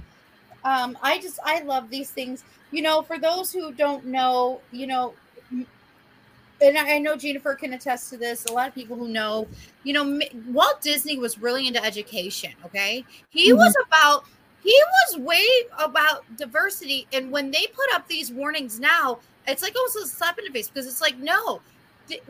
Um, 0.63 0.97
I 1.03 1.19
just 1.19 1.39
I 1.43 1.61
love 1.61 1.89
these 1.89 2.09
things. 2.09 2.43
You 2.71 2.81
know, 2.81 3.01
for 3.01 3.19
those 3.19 3.51
who 3.51 3.71
don't 3.73 4.05
know, 4.05 4.61
you 4.71 4.87
know, 4.87 5.13
and 5.51 6.77
I 6.77 6.95
I 6.95 6.99
know 6.99 7.15
Jennifer 7.15 7.55
can 7.55 7.73
attest 7.73 8.09
to 8.11 8.17
this. 8.17 8.45
A 8.45 8.53
lot 8.53 8.67
of 8.67 8.73
people 8.73 8.95
who 8.95 9.07
know, 9.07 9.47
you 9.83 9.93
know, 9.93 10.19
Walt 10.47 10.81
Disney 10.81 11.19
was 11.19 11.39
really 11.39 11.67
into 11.67 11.83
education. 11.83 12.53
Okay, 12.65 13.05
he 13.29 13.53
was 13.53 13.75
about 13.85 14.23
he 14.63 14.77
was 15.07 15.19
way 15.19 15.45
about 15.77 16.23
diversity, 16.37 17.07
and 17.13 17.31
when 17.31 17.51
they 17.51 17.67
put 17.67 17.93
up 17.93 18.07
these 18.07 18.31
warnings 18.31 18.79
now, 18.79 19.19
it's 19.47 19.63
like 19.63 19.75
almost 19.75 19.95
a 19.95 20.07
slap 20.07 20.37
in 20.37 20.45
the 20.45 20.51
face 20.51 20.67
because 20.67 20.87
it's 20.87 21.01
like 21.01 21.17
no. 21.17 21.61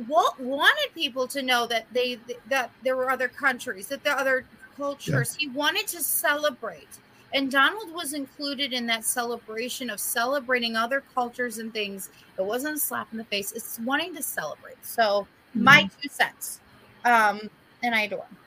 Walt 0.07 0.37
wanted 0.39 0.93
people 0.93 1.25
to 1.27 1.41
know 1.41 1.65
that 1.67 1.85
they 1.93 2.19
that 2.49 2.69
there 2.83 2.97
were 2.97 3.09
other 3.09 3.29
countries, 3.29 3.87
that 3.87 4.03
there 4.03 4.13
are 4.13 4.19
other 4.19 4.45
cultures. 4.75 5.35
He 5.35 5.47
wanted 5.47 5.87
to 5.87 6.01
celebrate. 6.03 6.87
And 7.33 7.51
Donald 7.51 7.93
was 7.93 8.13
included 8.13 8.73
in 8.73 8.87
that 8.87 9.05
celebration 9.05 9.89
of 9.89 9.99
celebrating 9.99 10.75
other 10.75 11.03
cultures 11.13 11.59
and 11.59 11.71
things. 11.71 12.09
It 12.37 12.43
wasn't 12.43 12.77
a 12.77 12.79
slap 12.79 13.07
in 13.11 13.19
the 13.19 13.23
face. 13.25 13.51
It's 13.51 13.79
wanting 13.79 14.15
to 14.15 14.23
celebrate. 14.23 14.83
So 14.83 15.27
my 15.53 15.89
two 16.01 16.09
cents. 16.09 16.59
Um, 17.05 17.49
and 17.83 17.93
I 17.93 18.01
adore 18.01 18.25
him. 18.25 18.37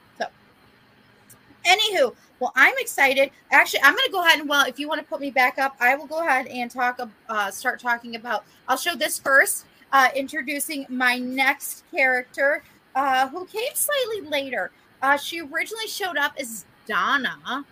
Anywho, 1.66 2.14
well, 2.40 2.52
I'm 2.56 2.74
excited. 2.78 3.30
Actually, 3.50 3.80
I'm 3.82 3.94
gonna 3.94 4.10
go 4.10 4.24
ahead 4.24 4.40
and 4.40 4.48
well, 4.48 4.66
if 4.66 4.78
you 4.78 4.88
want 4.88 5.00
to 5.00 5.06
put 5.06 5.20
me 5.20 5.30
back 5.30 5.58
up, 5.58 5.76
I 5.80 5.94
will 5.94 6.06
go 6.06 6.20
ahead 6.26 6.46
and 6.48 6.70
talk 6.70 7.00
uh 7.28 7.50
start 7.50 7.80
talking 7.80 8.16
about 8.16 8.44
I'll 8.68 8.76
show 8.76 8.94
this 8.96 9.18
first, 9.18 9.66
uh 9.92 10.08
introducing 10.14 10.86
my 10.88 11.18
next 11.18 11.84
character, 11.90 12.62
uh, 12.94 13.28
who 13.28 13.44
came 13.46 13.74
slightly 13.74 14.28
later. 14.28 14.70
Uh, 15.02 15.16
she 15.16 15.40
originally 15.40 15.86
showed 15.88 16.16
up 16.16 16.32
as 16.38 16.64
Donna. 16.86 17.64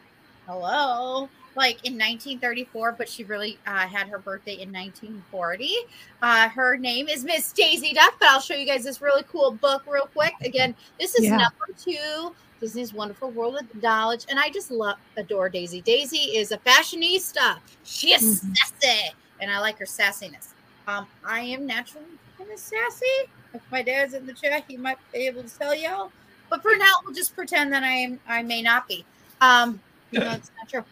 Hello. 0.46 1.28
Like 1.56 1.84
in 1.84 1.94
1934, 1.94 2.92
but 2.92 3.08
she 3.08 3.24
really 3.24 3.58
uh, 3.66 3.86
had 3.86 4.08
her 4.08 4.18
birthday 4.18 4.54
in 4.54 4.72
1940. 4.72 5.74
Uh, 6.22 6.48
her 6.48 6.76
name 6.76 7.08
is 7.08 7.24
Miss 7.24 7.52
Daisy 7.52 7.92
Duck, 7.92 8.14
but 8.20 8.28
I'll 8.28 8.40
show 8.40 8.54
you 8.54 8.64
guys 8.66 8.84
this 8.84 9.02
really 9.02 9.24
cool 9.30 9.50
book 9.50 9.82
real 9.88 10.06
quick. 10.14 10.32
Again, 10.42 10.76
this 11.00 11.14
is 11.16 11.24
Yeah. 11.24 11.36
number 11.38 11.66
two, 11.76 12.34
Disney's 12.60 12.92
Wonderful 12.92 13.30
World 13.30 13.56
of 13.56 13.82
Knowledge, 13.82 14.26
and 14.28 14.38
I 14.38 14.50
just 14.50 14.70
love, 14.70 14.96
adore 15.16 15.48
Daisy. 15.48 15.80
Daisy 15.80 16.36
is 16.36 16.52
a 16.52 16.58
fashionista. 16.58 17.58
She 17.84 18.12
is 18.12 18.42
Mhm. 18.42 18.56
sassy, 18.56 19.14
and 19.40 19.50
I 19.50 19.58
like 19.58 19.78
her 19.78 19.86
sassiness. 19.86 20.48
Um, 20.86 21.08
I 21.24 21.40
am 21.40 21.66
naturally 21.66 22.06
kind 22.36 22.50
of 22.50 22.58
sassy. 22.58 23.06
If 23.54 23.62
my 23.70 23.82
dad's 23.82 24.14
in 24.14 24.26
the 24.26 24.32
chat, 24.32 24.64
he 24.68 24.76
might 24.76 24.98
be 25.12 25.26
able 25.26 25.42
to 25.42 25.58
tell 25.58 25.74
y'all. 25.74 26.12
But 26.50 26.62
for 26.62 26.76
now, 26.76 26.92
we'll 27.04 27.14
just 27.14 27.34
pretend 27.34 27.72
that 27.72 27.82
I 27.82 27.92
am. 27.92 28.20
I 28.28 28.42
may 28.42 28.60
not 28.62 28.86
be. 28.86 29.04
Um, 29.40 29.80
no, 30.12 30.32
it's 30.32 30.50
not 30.58 30.68
true. 30.68 30.84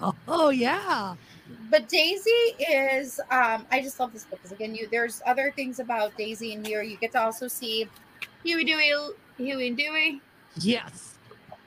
Oh, 0.00 0.14
oh, 0.28 0.48
yeah. 0.50 1.16
But 1.70 1.88
Daisy 1.88 2.30
is. 2.70 3.20
Um, 3.30 3.66
I 3.70 3.80
just 3.82 3.98
love 3.98 4.12
this 4.12 4.24
book 4.24 4.40
because 4.42 4.52
again, 4.52 4.74
you 4.74 4.88
there's 4.90 5.22
other 5.26 5.52
things 5.54 5.80
about 5.80 6.16
Daisy 6.16 6.52
in 6.52 6.64
here. 6.64 6.82
You 6.82 6.96
get 6.96 7.12
to 7.12 7.22
also 7.22 7.48
see 7.48 7.88
Huey, 8.44 8.64
Dewey, 8.64 8.92
Huey 9.36 9.68
and 9.68 9.76
Dewey. 9.76 10.20
Yes. 10.60 11.14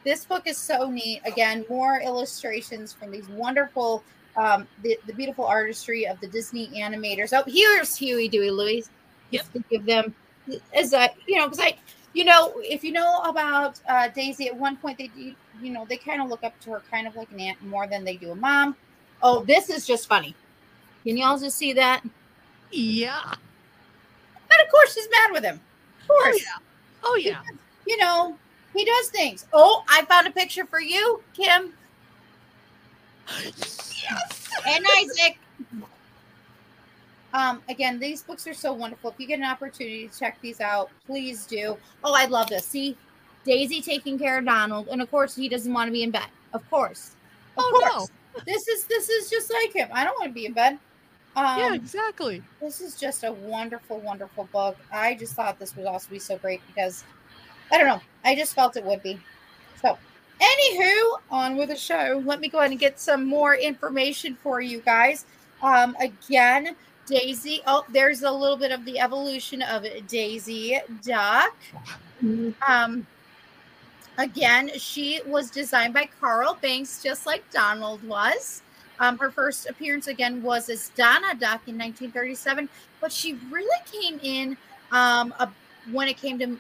This 0.04 0.26
book 0.26 0.48
is 0.48 0.58
so 0.58 0.90
neat. 0.90 1.22
Again, 1.26 1.66
more 1.70 2.02
illustrations 2.02 2.94
from 2.94 3.12
these 3.12 3.28
wonderful, 3.30 4.04
um, 4.38 4.68
the, 4.84 4.98
the 5.08 5.14
beautiful 5.14 5.46
artistry 5.46 6.08
of 6.08 6.20
the 6.22 6.28
Disney 6.28 6.68
animators. 6.70 7.38
Oh, 7.38 7.44
here's 7.50 7.96
Huey, 7.96 8.28
Dewey, 8.28 8.52
Louise. 8.52 8.90
Just 9.32 9.54
to 9.54 9.64
give 9.70 9.86
them 9.86 10.16
as 10.76 10.94
a 10.94 11.10
you 11.28 11.38
know 11.38 11.46
because 11.48 11.60
I 11.60 11.78
you 12.14 12.26
know 12.26 12.54
if 12.58 12.84
you 12.84 12.92
know 12.92 13.22
about 13.26 13.80
uh, 13.88 14.08
Daisy 14.08 14.48
at 14.48 14.56
one 14.56 14.76
point 14.78 14.98
they 14.98 15.08
do 15.08 15.36
you 15.62 15.72
know 15.72 15.86
they 15.88 15.98
kind 15.98 16.20
of 16.20 16.30
look 16.30 16.44
up 16.44 16.60
to 16.62 16.72
her 16.72 16.82
kind 16.90 17.06
of 17.06 17.16
like 17.16 17.32
an 17.32 17.40
aunt 17.40 17.64
more 17.64 17.86
than 17.86 18.04
they 18.04 18.16
do 18.16 18.32
a 18.32 18.36
mom. 18.36 18.76
Oh, 19.22 19.44
this 19.44 19.70
is 19.70 19.86
just 19.86 20.08
funny. 20.08 20.34
Can 21.04 21.18
y'all 21.18 21.38
just 21.38 21.58
see 21.58 21.74
that? 21.74 22.04
Yeah. 22.72 23.22
But 24.48 24.66
of 24.66 24.72
course 24.72 24.94
she's 24.94 25.08
mad 25.12 25.32
with 25.32 25.44
him. 25.44 25.60
Of 26.02 26.08
course. 26.08 26.44
Oh, 27.04 27.16
yeah. 27.16 27.42
You 27.88 27.98
know, 27.98 28.38
he 28.80 28.86
does 28.86 29.10
things. 29.10 29.46
Oh, 29.52 29.84
I 29.90 30.06
found 30.06 30.26
a 30.28 30.32
picture 30.32 30.66
for 30.66 30.80
you, 30.80 31.22
Kim. 31.34 31.74
Yes. 33.44 34.50
and 34.66 34.86
Isaac. 34.98 35.38
Um, 37.34 37.62
again, 37.70 38.00
these 38.00 38.24
books 38.24 38.48
are 38.48 38.54
so 38.54 38.72
wonderful. 38.74 39.12
If 39.12 39.20
you 39.20 39.28
get 39.28 39.40
an 39.40 39.46
opportunity 39.46 40.08
to 40.08 40.18
check 40.20 40.40
these 40.42 40.62
out, 40.62 40.90
please 41.06 41.46
do. 41.46 41.78
Oh, 42.04 42.16
I 42.16 42.26
love 42.26 42.48
this. 42.48 42.66
See, 42.66 42.98
Daisy 43.46 43.82
taking 43.82 44.18
care 44.18 44.40
of 44.40 44.46
Donald, 44.46 44.88
and 44.90 45.02
of 45.02 45.12
course, 45.12 45.36
he 45.36 45.50
doesn't 45.50 45.72
want 45.72 45.88
to 45.90 45.92
be 45.92 46.04
in 46.04 46.12
bed. 46.12 46.28
Of 46.54 46.68
course, 46.70 47.12
of 47.58 47.66
Oh, 47.68 47.90
course. 47.92 48.10
This 48.46 48.68
is 48.70 48.86
this 48.86 49.10
is 49.10 49.30
just 49.30 49.52
like 49.52 49.74
him. 49.74 49.90
I 49.92 50.04
don't 50.06 50.18
want 50.20 50.30
to 50.30 50.34
be 50.34 50.46
in 50.46 50.54
bed. 50.54 50.80
Um, 51.36 51.60
yeah, 51.60 51.74
exactly. 51.74 52.42
this 52.62 52.80
is 52.82 52.96
just 52.96 53.24
a 53.24 53.32
wonderful, 53.34 54.00
wonderful 54.00 54.46
book. 54.52 54.78
I 54.92 55.16
just 55.16 55.34
thought 55.34 55.60
this 55.60 55.76
would 55.76 55.86
also 55.86 56.10
be 56.10 56.20
so 56.20 56.38
great 56.38 56.62
because 56.66 57.04
I 57.72 57.78
don't 57.78 57.88
know. 57.88 58.02
I 58.24 58.36
just 58.36 58.54
felt 58.54 58.78
it 58.78 58.84
would 58.84 59.04
be. 59.04 59.20
So, 59.82 59.98
anywho, 60.42 61.20
on 61.32 61.58
with 61.58 61.70
the 61.70 61.76
show. 61.76 62.22
Let 62.26 62.40
me 62.40 62.50
go 62.50 62.60
ahead 62.60 62.72
and 62.72 62.80
get 62.80 63.00
some 63.00 63.26
more 63.26 63.56
information 63.56 64.36
for 64.36 64.62
you 64.62 64.82
guys. 64.82 65.26
Um, 65.62 65.96
again, 66.00 66.76
Daisy. 67.06 67.62
Oh, 67.66 67.86
there's 67.90 68.24
a 68.24 68.32
little 68.32 68.58
bit 68.58 68.72
of 68.72 68.86
the 68.86 69.00
evolution 69.00 69.62
of 69.62 69.86
Daisy 70.08 70.80
Duck. 71.04 71.56
Um, 72.68 73.08
again, 74.18 74.72
she 74.78 75.22
was 75.26 75.50
designed 75.50 75.94
by 75.94 76.10
Carl 76.20 76.58
Barks, 76.62 77.02
just 77.02 77.26
like 77.26 77.50
Donald 77.52 78.04
was. 78.04 78.62
Um, 79.00 79.18
her 79.18 79.32
first 79.32 79.70
appearance 79.70 80.08
again 80.08 80.44
was 80.44 80.70
as 80.70 80.90
Donna 80.90 81.34
Duck 81.34 81.62
in 81.68 81.78
1937, 81.78 82.68
but 83.00 83.12
she 83.12 83.38
really 83.50 83.68
came 83.90 84.20
in 84.22 84.58
um, 84.92 85.34
a, 85.40 85.50
when 85.92 86.08
it 86.10 86.18
came 86.18 86.38
to 86.40 86.60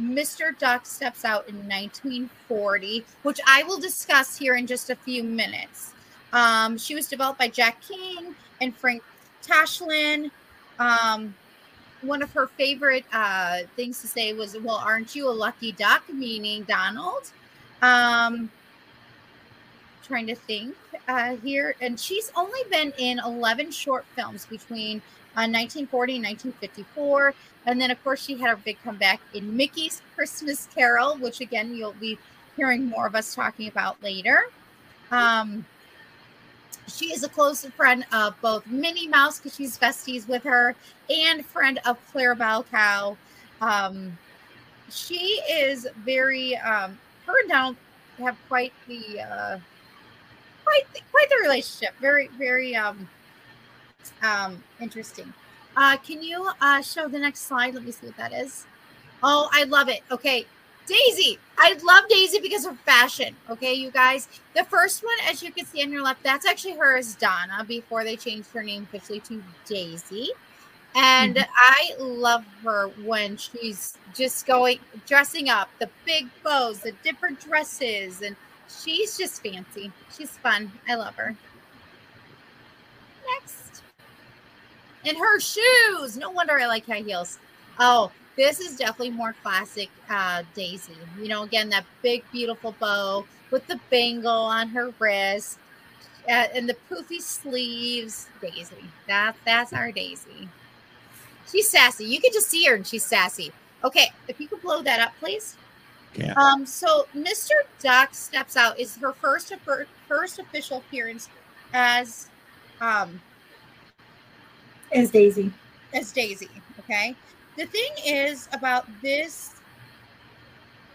Mr. 0.00 0.56
Duck 0.58 0.86
Steps 0.86 1.24
Out 1.24 1.48
in 1.48 1.56
1940, 1.56 3.04
which 3.22 3.40
I 3.46 3.62
will 3.62 3.78
discuss 3.78 4.36
here 4.36 4.56
in 4.56 4.66
just 4.66 4.90
a 4.90 4.96
few 4.96 5.22
minutes. 5.22 5.92
Um, 6.32 6.76
she 6.76 6.94
was 6.94 7.08
developed 7.08 7.38
by 7.38 7.48
Jack 7.48 7.80
King 7.80 8.34
and 8.60 8.76
Frank 8.76 9.02
Tashlin. 9.42 10.30
Um, 10.78 11.34
one 12.02 12.22
of 12.22 12.30
her 12.32 12.46
favorite 12.46 13.04
uh, 13.12 13.60
things 13.74 14.00
to 14.02 14.06
say 14.06 14.32
was, 14.32 14.56
"Well, 14.58 14.76
aren't 14.76 15.14
you 15.14 15.28
a 15.28 15.32
lucky 15.32 15.72
duck?" 15.72 16.02
Meaning 16.12 16.64
Donald. 16.64 17.30
Um, 17.80 18.50
trying 20.06 20.26
to 20.26 20.34
think 20.34 20.76
uh, 21.08 21.36
here, 21.36 21.74
and 21.80 21.98
she's 21.98 22.30
only 22.36 22.60
been 22.70 22.92
in 22.98 23.18
11 23.18 23.70
short 23.70 24.04
films 24.14 24.46
between 24.46 24.98
uh, 25.36 25.48
1940 25.48 26.16
and 26.16 26.24
1954, 26.24 27.34
and 27.66 27.80
then 27.80 27.90
of 27.90 28.02
course 28.02 28.24
she 28.24 28.38
had 28.38 28.52
a 28.52 28.56
big 28.56 28.78
comeback 28.82 29.20
in 29.34 29.56
Mickey's 29.56 30.00
Christmas 30.14 30.68
Carol, 30.74 31.16
which 31.18 31.40
again 31.40 31.74
you'll 31.74 31.92
be 31.92 32.18
hearing 32.56 32.86
more 32.86 33.06
of 33.06 33.14
us 33.14 33.34
talking 33.34 33.68
about 33.68 34.02
later. 34.02 34.44
Um, 35.10 35.66
she 36.88 37.06
is 37.06 37.24
a 37.24 37.28
close 37.28 37.64
friend 37.76 38.06
of 38.12 38.40
both 38.40 38.66
Minnie 38.66 39.08
Mouse 39.08 39.38
because 39.38 39.56
she's 39.56 39.76
besties 39.78 40.28
with 40.28 40.44
her, 40.44 40.74
and 41.10 41.44
friend 41.44 41.80
of 41.84 41.98
Clarabelle 42.12 42.64
Cow. 42.70 43.16
Um, 43.60 44.16
she 44.88 45.40
is 45.50 45.86
very. 46.04 46.56
Um, 46.56 46.98
her 47.26 47.40
and 47.40 47.50
Donald 47.50 47.76
have 48.18 48.36
quite 48.48 48.72
the 48.86 49.20
uh, 49.20 49.58
quite 50.64 50.84
the, 50.94 51.00
quite 51.10 51.28
the 51.28 51.38
relationship. 51.42 51.94
Very 52.00 52.28
very 52.38 52.76
um, 52.76 53.08
um, 54.22 54.62
interesting. 54.80 55.32
Uh, 55.76 55.96
can 55.98 56.22
you 56.22 56.50
uh, 56.60 56.80
show 56.80 57.06
the 57.06 57.18
next 57.18 57.40
slide? 57.42 57.74
Let 57.74 57.84
me 57.84 57.92
see 57.92 58.06
what 58.06 58.16
that 58.16 58.32
is. 58.32 58.66
Oh, 59.22 59.48
I 59.52 59.64
love 59.64 59.88
it. 59.88 60.00
Okay, 60.10 60.46
Daisy. 60.86 61.38
I 61.58 61.76
love 61.84 62.08
Daisy 62.08 62.40
because 62.40 62.64
of 62.64 62.78
fashion. 62.80 63.36
Okay, 63.50 63.74
you 63.74 63.90
guys. 63.90 64.28
The 64.54 64.64
first 64.64 65.04
one, 65.04 65.16
as 65.28 65.42
you 65.42 65.52
can 65.52 65.66
see 65.66 65.82
on 65.82 65.90
your 65.90 66.02
left, 66.02 66.22
that's 66.22 66.46
actually 66.46 66.76
her 66.76 66.96
as 66.96 67.14
Donna 67.14 67.64
before 67.66 68.04
they 68.04 68.16
changed 68.16 68.50
her 68.52 68.62
name 68.62 68.84
officially 68.84 69.20
to 69.20 69.42
Daisy. 69.66 70.30
And 70.94 71.46
I 71.54 71.90
love 71.98 72.42
her 72.64 72.88
when 73.04 73.36
she's 73.36 73.98
just 74.14 74.46
going 74.46 74.78
dressing 75.06 75.50
up, 75.50 75.68
the 75.78 75.90
big 76.06 76.26
bows, 76.42 76.80
the 76.80 76.92
different 77.04 77.38
dresses, 77.38 78.22
and 78.22 78.34
she's 78.68 79.18
just 79.18 79.42
fancy. 79.42 79.92
She's 80.16 80.30
fun. 80.38 80.72
I 80.88 80.94
love 80.94 81.14
her. 81.16 81.36
Next. 83.34 83.65
And 85.06 85.16
her 85.16 85.40
shoes. 85.40 86.16
No 86.16 86.30
wonder 86.30 86.58
I 86.58 86.66
like 86.66 86.86
high 86.86 87.00
heels. 87.00 87.38
Oh, 87.78 88.10
This 88.36 88.60
is 88.60 88.76
definitely 88.76 89.10
more 89.10 89.34
classic 89.42 89.88
uh, 90.10 90.42
Daisy. 90.54 90.92
You 91.20 91.28
know, 91.28 91.44
again, 91.44 91.70
that 91.70 91.86
big, 92.02 92.22
beautiful 92.32 92.74
bow 92.78 93.24
with 93.50 93.66
the 93.66 93.80
bangle 93.90 94.30
on 94.30 94.68
her 94.68 94.92
wrist 94.98 95.58
uh, 96.28 96.46
and 96.54 96.68
the 96.68 96.76
poofy 96.90 97.20
sleeves. 97.20 98.28
Daisy. 98.42 98.84
That, 99.06 99.36
that's 99.46 99.72
our 99.72 99.92
Daisy. 99.92 100.48
She's 101.50 101.68
sassy. 101.68 102.04
You 102.04 102.20
can 102.20 102.32
just 102.32 102.48
see 102.50 102.64
her 102.64 102.74
and 102.74 102.86
she's 102.86 103.04
sassy. 103.04 103.52
Okay, 103.84 104.10
if 104.28 104.40
you 104.40 104.48
could 104.48 104.62
blow 104.62 104.82
that 104.82 105.00
up, 105.00 105.12
please. 105.20 105.56
Yeah. 106.16 106.32
Um, 106.34 106.66
so 106.66 107.06
Mr. 107.14 107.52
Duck 107.80 108.14
steps 108.14 108.56
out. 108.56 108.78
Is 108.78 108.96
her 108.96 109.12
first 109.12 109.52
first 110.08 110.38
official 110.38 110.78
appearance 110.78 111.28
as 111.72 112.28
um 112.80 113.20
As 114.92 115.10
Daisy. 115.10 115.52
as 115.92 116.12
Daisy. 116.12 116.48
Okay. 116.80 117.14
The 117.56 117.66
thing 117.66 117.90
is 118.04 118.48
about 118.52 118.86
this 119.02 119.54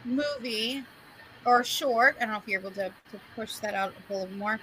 movie 0.05 0.83
or 1.45 1.63
short, 1.63 2.15
I 2.17 2.25
don't 2.25 2.33
know 2.33 2.37
if 2.37 2.47
you're 2.47 2.59
able 2.59 2.71
to, 2.71 2.89
to 2.89 3.19
push 3.35 3.55
that 3.57 3.73
out 3.73 3.93
a 4.09 4.13
little 4.13 4.33
more. 4.37 4.59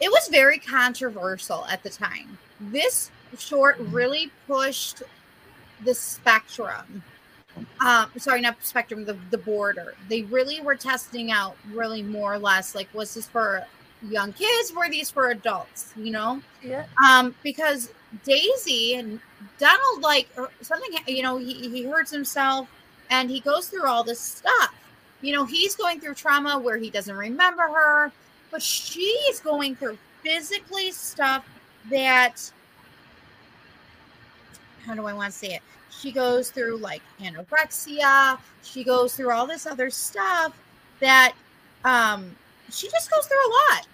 It 0.00 0.10
was 0.10 0.28
very 0.28 0.58
controversial 0.58 1.64
at 1.66 1.82
the 1.82 1.90
time. 1.90 2.38
This 2.60 3.10
short 3.38 3.76
really 3.78 4.30
pushed 4.46 5.02
the 5.84 5.94
spectrum. 5.94 7.02
Um, 7.84 8.10
sorry, 8.16 8.40
not 8.40 8.56
spectrum, 8.62 9.04
the, 9.04 9.16
the 9.30 9.38
border. 9.38 9.94
They 10.08 10.22
really 10.22 10.60
were 10.60 10.74
testing 10.74 11.30
out 11.30 11.56
really 11.70 12.02
more 12.02 12.34
or 12.34 12.38
less 12.38 12.74
like 12.74 12.92
was 12.94 13.14
this 13.14 13.28
for 13.28 13.66
young 14.08 14.32
kids? 14.32 14.72
Were 14.72 14.88
these 14.88 15.10
for 15.10 15.30
adults? 15.30 15.92
You 15.96 16.10
know? 16.10 16.42
Yeah. 16.62 16.86
Um, 17.06 17.34
because 17.42 17.92
Daisy 18.24 18.94
and 18.94 19.20
Donald, 19.58 20.02
like 20.02 20.28
something, 20.60 20.90
you 21.06 21.22
know, 21.22 21.38
he, 21.38 21.68
he 21.68 21.84
hurts 21.84 22.10
himself 22.10 22.68
and 23.10 23.30
he 23.30 23.40
goes 23.40 23.68
through 23.68 23.86
all 23.86 24.04
this 24.04 24.20
stuff. 24.20 24.74
You 25.20 25.32
know, 25.32 25.44
he's 25.44 25.76
going 25.76 26.00
through 26.00 26.14
trauma 26.14 26.58
where 26.58 26.76
he 26.76 26.90
doesn't 26.90 27.16
remember 27.16 27.62
her, 27.62 28.12
but 28.50 28.62
she's 28.62 29.40
going 29.40 29.76
through 29.76 29.98
physically 30.22 30.90
stuff 30.90 31.44
that, 31.90 32.50
how 34.84 34.94
do 34.94 35.06
I 35.06 35.12
want 35.12 35.32
to 35.32 35.38
say 35.38 35.54
it? 35.54 35.62
She 35.90 36.10
goes 36.10 36.50
through 36.50 36.78
like 36.78 37.02
anorexia. 37.20 38.38
She 38.62 38.82
goes 38.82 39.14
through 39.14 39.30
all 39.30 39.46
this 39.46 39.66
other 39.66 39.90
stuff 39.90 40.56
that 41.00 41.34
um, 41.84 42.34
she 42.70 42.88
just 42.88 43.10
goes 43.10 43.26
through 43.26 43.46
a 43.46 43.52
lot. 43.74 43.86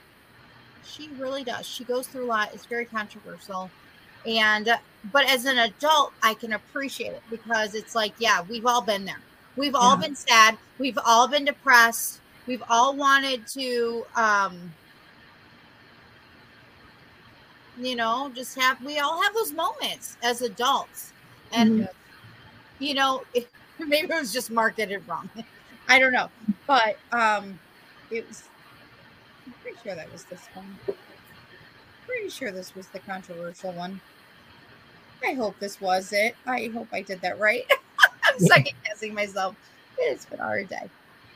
She 0.85 1.09
really 1.19 1.45
does. 1.45 1.67
She 1.67 1.85
goes 1.85 2.07
through 2.07 2.25
a 2.25 2.27
lot. 2.27 2.55
It's 2.55 2.65
very 2.65 2.87
controversial. 2.87 3.71
And, 4.27 4.69
but 5.13 5.29
as 5.31 5.45
an 5.45 5.59
adult, 5.59 6.13
I 6.23 6.35
can 6.35 6.53
appreciate 6.55 7.13
it 7.13 7.23
because 7.31 7.75
it's 7.75 7.95
like, 7.95 8.13
yeah, 8.19 8.43
we've 8.43 8.67
all 8.67 8.83
been 8.83 9.05
there. 9.05 9.21
We've 9.57 9.75
all 9.75 9.97
Yeah. 9.97 10.07
been 10.07 10.17
sad. 10.17 10.59
We've 10.79 10.99
all 11.05 11.29
been 11.29 11.45
depressed. 11.45 12.21
We've 12.47 12.63
all 12.69 12.95
wanted 12.95 13.47
to, 13.49 14.07
um, 14.17 14.73
you 17.81 17.95
know, 17.97 18.31
just 18.35 18.59
have, 18.59 18.83
we 18.85 18.99
all 18.99 19.23
have 19.23 19.35
those 19.35 19.53
moments 19.53 20.17
as 20.23 20.43
adults. 20.43 21.13
And, 21.53 21.89
you 22.79 22.95
know, 22.95 23.23
it, 23.35 23.49
maybe 23.79 24.13
it 24.13 24.21
was 24.21 24.33
just 24.33 24.51
marketed 24.51 25.07
wrong. 25.09 25.29
I 25.89 25.99
don't 25.99 26.13
know. 26.13 26.29
But, 26.67 26.99
um, 27.13 27.59
it 28.11 28.27
was, 28.27 28.45
I'm 29.47 29.55
pretty 29.63 29.79
sure 29.83 29.95
that 29.95 30.11
was 30.13 30.25
this 30.25 30.47
one. 30.55 30.79
Pretty 32.09 32.31
sure 32.31 32.51
this 32.51 32.75
was 32.75 32.87
the 32.89 33.01
controversial 33.01 33.71
one. 33.73 34.01
I 35.23 35.35
hope 35.35 35.59
this 35.59 35.79
was 35.79 36.11
it. 36.15 36.35
I 36.47 36.71
hope 36.73 36.89
I 36.91 37.03
did 37.03 37.21
that 37.21 37.39
right. 37.39 37.65
I'm 38.25 38.39
second 38.39 38.73
guessing 38.85 39.13
myself. 39.13 39.55
It's 39.99 40.25
been 40.25 40.41
a 40.41 40.45
hard 40.45 40.69
day. 40.71 40.89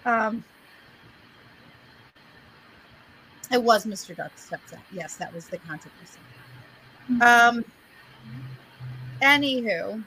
Um, 0.06 0.42
it 3.52 3.62
was 3.62 3.84
Mr. 3.84 4.16
Duck 4.16 4.32
steps 4.36 4.72
out. 4.72 4.80
Yes, 4.92 5.16
that 5.16 5.34
was 5.34 5.46
the 5.46 5.58
controversy. 5.58 6.18
Um, 7.20 7.64
anywho, 9.20 10.02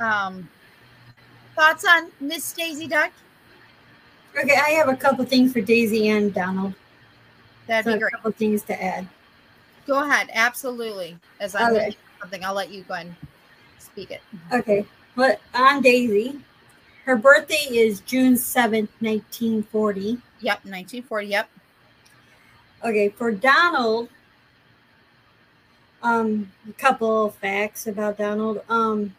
um, 0.00 0.46
thoughts 1.56 1.86
on 1.88 2.10
Miss 2.20 2.52
Daisy 2.52 2.88
Duck? 2.88 3.10
Okay, 4.38 4.56
I 4.56 4.70
have 4.70 4.88
a 4.88 4.96
couple 4.96 5.24
things 5.24 5.52
for 5.54 5.62
Daisy 5.62 6.08
and 6.10 6.34
Donald. 6.34 6.74
That'd 7.68 7.84
So 7.84 7.92
be 7.92 7.96
a 7.96 8.00
great. 8.00 8.12
couple 8.12 8.32
things 8.32 8.62
to 8.64 8.82
add. 8.82 9.08
Go 9.86 10.04
ahead. 10.04 10.30
Absolutely. 10.32 11.16
As 11.40 11.54
I'm 11.54 11.74
Okay. 11.74 11.96
something, 12.20 12.44
I'll 12.44 12.54
let 12.54 12.70
you 12.70 12.82
go 12.82 12.94
and 12.94 13.14
speak 13.78 14.10
it. 14.10 14.22
Okay, 14.52 14.86
but 15.16 15.40
on 15.54 15.82
Daisy, 15.82 16.40
her 17.04 17.16
birthday 17.16 17.66
is 17.70 18.00
June 18.00 18.36
seventh, 18.36 18.90
1940. 19.00 20.18
Yep, 20.40 20.64
1940. 20.64 21.26
Yep. 21.26 21.50
Okay, 22.84 23.08
for 23.10 23.32
Donald, 23.32 24.08
um, 26.02 26.50
a 26.68 26.72
couple 26.72 27.26
of 27.26 27.34
facts 27.36 27.86
about 27.86 28.18
Donald. 28.18 28.62
Um, 28.68 29.14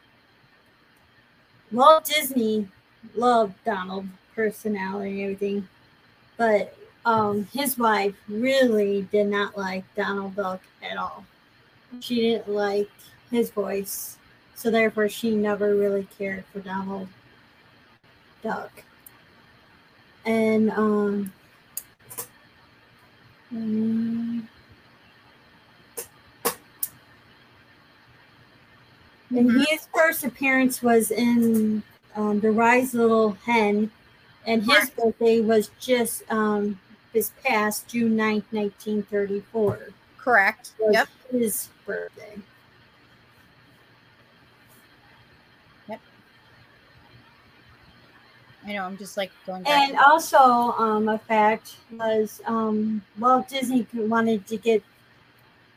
Walt 1.71 2.05
Disney 2.05 2.67
loved 3.15 3.53
Donald 3.65 4.07
personality 4.35 5.11
and 5.11 5.21
everything, 5.21 5.67
but 6.37 6.75
um, 7.05 7.45
his 7.53 7.77
wife 7.77 8.15
really 8.27 9.07
did 9.11 9.27
not 9.27 9.57
like 9.57 9.83
Donald 9.95 10.35
Duck 10.35 10.61
at 10.81 10.97
all. 10.97 11.25
She 11.99 12.21
didn't 12.21 12.49
like 12.49 12.89
his 13.29 13.51
voice, 13.51 14.17
so 14.55 14.71
therefore 14.71 15.09
she 15.09 15.35
never 15.35 15.75
really 15.75 16.07
cared 16.17 16.45
for 16.51 16.59
Donald 16.59 17.07
Duck. 18.41 18.83
And 20.25 20.71
um, 20.71 21.33
mm, 23.53 24.47
and 29.29 29.51
his 29.51 29.87
first 29.93 30.23
appearance 30.23 30.81
was 30.81 31.11
in 31.11 31.83
um, 32.15 32.39
the 32.39 32.53
Wise 32.53 32.93
Little 32.93 33.31
Hen, 33.45 33.91
and 34.45 34.63
his 34.63 34.89
birthday 34.91 35.41
was 35.41 35.71
just 35.79 36.23
um, 36.29 36.79
this 37.13 37.31
past 37.43 37.87
June 37.87 38.17
9th, 38.17 38.45
1934. 38.51 39.89
Correct. 40.17 40.71
Yep. 40.79 41.07
his 41.31 41.69
birthday. 41.85 42.37
Yep. 45.89 45.99
I 48.65 48.73
know. 48.73 48.83
I'm 48.83 48.97
just 48.97 49.17
like 49.17 49.31
going 49.45 49.63
back. 49.63 49.89
And 49.89 49.97
also, 49.99 50.37
um, 50.37 51.09
a 51.09 51.17
fact 51.17 51.75
was 51.91 52.41
um, 52.45 53.03
Walt 53.19 53.47
Disney 53.47 53.85
wanted 53.93 54.47
to 54.47 54.57
get 54.57 54.83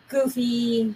Goofy, 0.08 0.94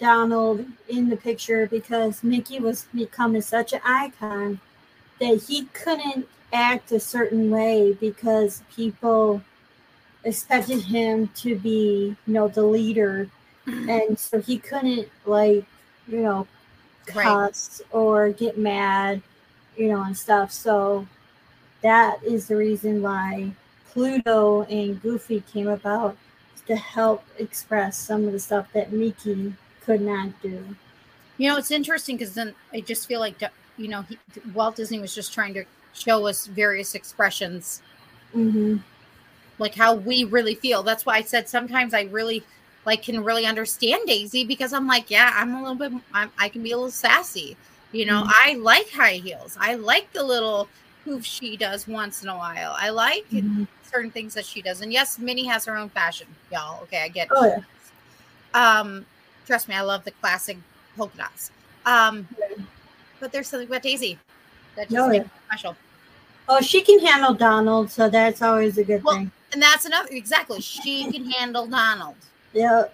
Donald 0.00 0.64
in 0.88 1.08
the 1.08 1.16
picture 1.16 1.66
because 1.66 2.24
Mickey 2.24 2.58
was 2.58 2.86
becoming 2.92 3.42
such 3.42 3.72
an 3.72 3.80
icon 3.84 4.58
that 5.20 5.42
he 5.46 5.66
couldn't 5.66 6.26
act 6.52 6.92
a 6.92 7.00
certain 7.00 7.50
way 7.50 7.92
because 8.00 8.62
people 8.74 9.42
expected 10.24 10.82
him 10.82 11.28
to 11.28 11.56
be, 11.58 12.16
you 12.26 12.32
know, 12.32 12.48
the 12.48 12.62
leader, 12.62 13.28
mm-hmm. 13.66 13.88
and 13.88 14.18
so 14.18 14.40
he 14.40 14.58
couldn't 14.58 15.08
like, 15.24 15.64
you 16.08 16.20
know, 16.20 16.46
Right. 17.14 17.24
cuss 17.24 17.82
or 17.90 18.30
get 18.30 18.58
mad, 18.58 19.22
you 19.76 19.88
know, 19.88 20.02
and 20.02 20.16
stuff. 20.16 20.52
So 20.52 21.06
that 21.82 22.22
is 22.22 22.46
the 22.46 22.56
reason 22.56 23.02
why 23.02 23.52
Pluto 23.88 24.62
and 24.64 25.00
Goofy 25.00 25.42
came 25.52 25.68
about 25.68 26.16
to 26.66 26.76
help 26.76 27.24
express 27.38 27.96
some 27.96 28.26
of 28.26 28.32
the 28.32 28.38
stuff 28.38 28.68
that 28.74 28.92
Mickey 28.92 29.54
could 29.84 30.00
not 30.00 30.40
do. 30.42 30.76
You 31.38 31.48
know, 31.48 31.56
it's 31.56 31.70
interesting 31.70 32.16
because 32.16 32.34
then 32.34 32.54
I 32.72 32.80
just 32.80 33.08
feel 33.08 33.18
like, 33.18 33.42
you 33.76 33.88
know, 33.88 34.02
he, 34.02 34.18
Walt 34.54 34.76
Disney 34.76 35.00
was 35.00 35.14
just 35.14 35.32
trying 35.32 35.54
to 35.54 35.64
show 35.94 36.26
us 36.26 36.46
various 36.46 36.94
expressions, 36.94 37.82
hmm 38.32 38.76
like 39.60 39.74
how 39.74 39.94
we 39.94 40.24
really 40.24 40.54
feel. 40.54 40.82
That's 40.82 41.04
why 41.04 41.16
I 41.16 41.22
said 41.22 41.48
sometimes 41.48 41.92
I 41.92 42.04
really 42.04 42.42
like 42.86 43.02
can 43.02 43.22
really 43.22 43.44
understand 43.44 44.06
Daisy 44.06 44.42
because 44.42 44.72
I'm 44.72 44.86
like, 44.86 45.10
yeah, 45.10 45.32
I'm 45.36 45.54
a 45.54 45.60
little 45.60 45.76
bit, 45.76 45.92
I'm, 46.14 46.30
I 46.38 46.48
can 46.48 46.62
be 46.62 46.72
a 46.72 46.76
little 46.76 46.90
sassy. 46.90 47.56
You 47.92 48.06
know, 48.06 48.22
Mhm. 48.22 48.30
I 48.30 48.54
like 48.54 48.90
high 48.90 49.14
heels. 49.14 49.56
I 49.60 49.74
like 49.74 50.10
the 50.12 50.22
little 50.24 50.68
hoof 51.04 51.24
she 51.24 51.56
does 51.56 51.86
once 51.86 52.22
in 52.22 52.28
a 52.28 52.36
while. 52.36 52.74
I 52.78 52.88
like 52.88 53.28
Mhm. 53.30 53.68
certain 53.82 54.10
things 54.10 54.32
that 54.34 54.46
she 54.46 54.62
does. 54.62 54.80
And 54.80 54.92
yes, 54.92 55.18
Minnie 55.18 55.44
has 55.44 55.66
her 55.66 55.76
own 55.76 55.90
fashion, 55.90 56.26
y'all. 56.50 56.82
Okay, 56.84 57.02
I 57.02 57.08
get 57.08 57.26
it. 57.26 57.32
Oh 57.36 57.44
yeah. 57.44 57.60
Um, 58.80 59.04
trust 59.46 59.68
me, 59.68 59.74
I 59.74 59.82
love 59.82 60.04
the 60.04 60.12
classic 60.12 60.56
polka 60.96 61.18
dots. 61.18 61.50
Um, 61.84 62.26
but 63.20 63.30
there's 63.30 63.48
something 63.48 63.68
about 63.68 63.82
Daisy 63.82 64.18
that 64.80 64.88
just 64.88 64.98
Oh, 64.98 65.08
makes 65.08 65.24
yeah. 65.24 65.26
it 65.26 65.30
special. 65.46 65.76
Oh, 66.48 66.60
she 66.60 66.80
can 66.80 66.98
handle 67.00 67.34
Donald, 67.34 67.90
so 67.90 68.08
that's 68.08 68.42
always 68.42 68.78
a 68.78 68.84
good 68.84 69.04
Well, 69.04 69.16
thing. 69.16 69.30
And 69.52 69.62
that's 69.62 69.84
another 69.84 70.08
exactly. 70.10 70.60
She 70.60 71.10
can 71.12 71.30
handle 71.30 71.66
Donald. 71.66 72.16
Yeah, 72.52 72.84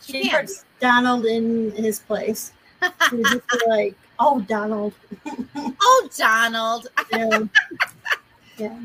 She 0.00 0.24
she 0.24 0.30
puts 0.30 0.64
Donald 0.80 1.24
in 1.26 1.70
his 1.72 2.00
place. 2.00 2.52
Just 3.10 3.40
like 3.68 3.94
Oh, 4.18 4.40
Donald. 4.40 4.92
Oh, 5.56 6.08
Donald. 6.16 6.88
Yeah. 7.12 7.40
yeah. 8.58 8.78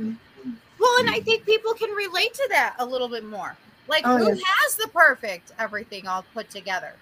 Well, 0.79 0.99
and 0.99 1.09
I 1.09 1.19
think 1.21 1.45
people 1.45 1.73
can 1.73 1.89
relate 1.91 2.33
to 2.33 2.47
that 2.51 2.75
a 2.79 2.85
little 2.85 3.07
bit 3.09 3.23
more. 3.25 3.55
Like, 3.87 4.03
Oh, 4.05 4.17
who 4.17 4.27
yeah. 4.33 4.43
has 4.61 4.75
the 4.75 4.87
perfect 4.89 5.51
everything 5.57 6.07
all 6.07 6.23
put 6.33 6.49
together? 6.49 6.93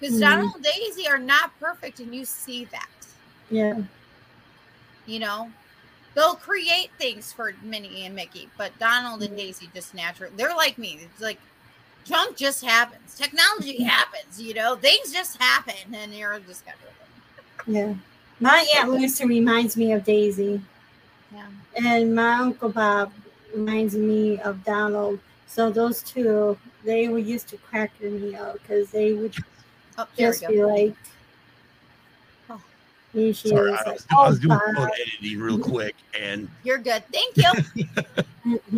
Because 0.00 0.16
Mhm. 0.16 0.20
Donald 0.20 0.54
and 0.56 0.64
Daisy 0.64 1.06
are 1.08 1.18
not 1.18 1.52
perfect, 1.60 2.00
and 2.00 2.14
you 2.14 2.24
see 2.24 2.64
that. 2.66 2.88
Yeah. 3.50 3.80
You 5.06 5.20
know, 5.20 5.50
they'll 6.14 6.36
create 6.36 6.90
things 6.98 7.32
for 7.32 7.54
Minnie 7.62 8.04
and 8.06 8.14
Mickey, 8.14 8.48
but 8.56 8.76
Donald 8.78 9.22
and 9.22 9.36
Daisy 9.36 9.68
just 9.74 9.94
natural. 9.94 10.30
They're 10.36 10.54
like 10.56 10.78
me. 10.78 10.98
It's 11.02 11.20
like 11.22 11.38
junk 12.04 12.36
just 12.36 12.64
happens. 12.64 13.14
Technology 13.14 13.82
happens. 13.82 14.40
You 14.40 14.54
know, 14.54 14.76
things 14.76 15.12
just 15.12 15.40
happen, 15.40 15.74
and 15.94 16.14
you're 16.14 16.38
just 16.40 16.64
kind 16.64 16.76
of 16.82 17.68
Yeah. 17.68 17.94
My 18.40 18.66
Aunt 18.76 18.90
Lucy 18.90 19.24
reminds 19.26 19.76
me 19.76 19.92
of 19.92 20.04
Daisy. 20.04 20.60
yeah. 21.32 21.46
And 21.76 22.14
my 22.14 22.34
Uncle 22.34 22.68
Bob 22.68 23.12
reminds 23.54 23.94
me 23.94 24.40
of 24.40 24.64
Donald. 24.64 25.20
So 25.46 25.70
those 25.70 26.02
two, 26.02 26.58
they 26.84 27.08
were 27.08 27.18
used 27.18 27.48
to 27.48 27.56
cracking 27.58 28.20
me 28.20 28.34
up 28.34 28.54
because 28.54 28.90
they 28.90 29.12
would 29.12 29.34
Oh, 29.96 30.06
just 30.18 30.46
be 30.48 30.64
like. 30.64 30.94
Here 33.14 33.32
she 33.32 33.48
Sorry, 33.48 33.72
is. 33.72 33.78
I 33.78 33.82
like, 33.84 33.94
was, 33.94 34.06
I 34.10 34.28
was 34.28 34.36
"Oh, 34.36 34.40
doing 34.40 34.58
Bob." 34.58 34.76
phone 34.76 34.90
editing 35.00 35.40
real 35.40 35.58
quick, 35.58 35.94
and 36.18 36.48
You're 36.64 36.78
good. 36.78 37.02
Thank 37.12 37.36
you. 37.36 38.24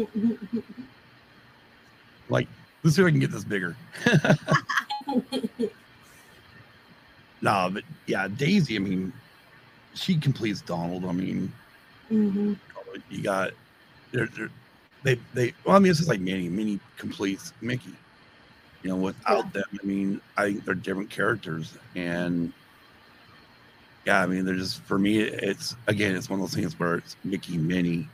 like, 2.29 2.47
let's 2.83 2.97
see 2.97 3.03
if 3.03 3.09
I 3.09 3.11
can 3.11 3.19
get 3.21 3.33
this 3.33 3.45
bigger. 3.45 3.77
nah, 7.43 7.69
but 7.69 7.83
yeah, 8.07 8.29
Daisy. 8.29 8.77
I 8.77 8.79
mean, 8.79 9.13
she 9.95 10.17
completes 10.19 10.61
Donald. 10.61 11.05
I 11.05 11.13
mean, 11.13 11.53
Mhm. 12.11 12.57
you 13.11 13.23
got 13.23 13.51
they're, 14.13 14.27
they're, 14.27 14.51
they 15.03 15.19
they. 15.35 15.53
Well, 15.65 15.77
I 15.77 15.79
mean, 15.79 15.91
it's 15.91 15.99
just 15.99 16.09
like 16.09 16.21
Minnie. 16.21 16.49
Minnie 16.49 16.81
completes 16.97 17.53
Mickey. 17.61 17.95
You 18.83 18.91
know, 18.91 18.97
without 18.97 19.53
them, 19.53 19.65
I 19.83 19.85
mean, 19.87 20.21
I 20.37 20.45
think 20.45 20.65
they're 20.65 20.75
different 20.75 21.11
characters, 21.11 21.77
and 21.97 22.53
yeah, 24.07 24.23
I 24.23 24.27
mean, 24.27 24.45
they're 24.45 24.55
just 24.55 24.81
for 24.83 24.99
me. 24.99 25.19
It's 25.21 25.75
again, 25.89 26.15
it's 26.15 26.31
one 26.31 26.41
of 26.41 26.47
those 26.51 26.55
things 26.55 26.79
where 26.79 26.97
it's 26.97 27.17
Mickey, 27.25 27.59
Minnie, 27.59 28.09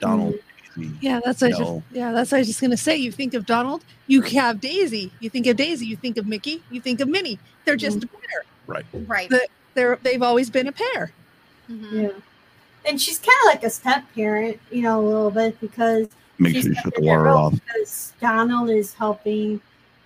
Donald, 0.00 0.34
Daisy. 0.76 0.90
Yeah, 1.00 1.20
that's 1.24 1.40
what 1.40 1.54
I 1.54 1.58
just, 1.58 1.82
yeah, 1.92 2.12
that's 2.12 2.30
what 2.30 2.38
I 2.38 2.40
was 2.40 2.48
just 2.48 2.60
gonna 2.60 2.76
say. 2.76 2.96
You 2.96 3.10
think 3.10 3.34
of 3.34 3.46
Donald, 3.46 3.84
you 4.06 4.20
have 4.22 4.60
Daisy. 4.60 5.10
You 5.20 5.30
think 5.30 5.46
of 5.46 5.56
Daisy, 5.56 5.86
you 5.86 5.96
think 5.96 6.18
of 6.18 6.26
Mickey, 6.26 6.62
you 6.70 6.80
think 6.80 7.00
of 7.00 7.08
Minnie. 7.08 7.38
They're 7.64 7.76
just 7.76 8.04
a 8.04 8.06
pair. 8.06 8.44
Right. 8.66 8.84
Right. 9.06 9.28
The- 9.30 9.48
They're 9.74 9.98
they've 10.02 10.22
always 10.22 10.50
been 10.50 10.68
a 10.68 10.72
pair. 10.72 11.10
Mhm. 11.68 12.02
Yeah. 12.02 12.08
And 12.86 13.00
she's 13.00 13.18
kind 13.18 13.36
of 13.42 13.46
like 13.46 13.64
a 13.64 13.70
step 13.70 14.04
parent, 14.14 14.60
you 14.70 14.82
know, 14.82 15.00
a 15.00 15.06
little 15.06 15.30
bit 15.30 15.58
because 15.60 16.06
Make 16.38 16.54
she's 16.54 16.64
sure 16.64 16.72
you 16.72 16.74
shut 16.76 16.92
the 16.94 17.00
in 17.00 17.04
that 17.06 17.10
water 17.10 17.22
role 17.24 17.38
off. 17.46 17.52
Because 17.54 18.12
Donald 18.20 18.68
is 18.70 18.92
helping 18.94 19.60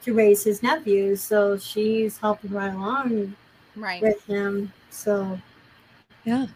to 0.05 0.15
raise 0.15 0.45
his 0.45 0.63
nephews, 0.63 1.21
so 1.21 1.59
she's 1.59 2.17
helping 2.19 2.53
right 2.53 2.73
along 2.73 3.35
Right. 3.77 4.01
with 4.01 4.25
him. 4.27 4.73
So 4.91 5.39
Yeah. 6.25 6.47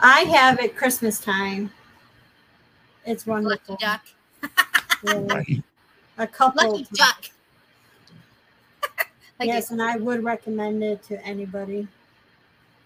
I 0.00 0.20
have 0.20 0.58
it 0.60 0.76
Christmas 0.76 1.20
time. 1.20 1.70
It's 3.04 3.26
Lucky 3.26 3.44
wonderful. 3.44 3.76
duck. 3.80 4.02
Yeah. 5.02 5.42
A 6.18 6.26
couple. 6.26 6.72
Lucky 6.72 6.86
duck. 6.94 7.24
Like 9.38 9.46
yes, 9.48 9.70
and 9.70 9.80
I 9.82 9.96
would 9.96 10.22
recommend 10.22 10.82
it 10.84 11.02
to 11.04 11.24
anybody. 11.24 11.88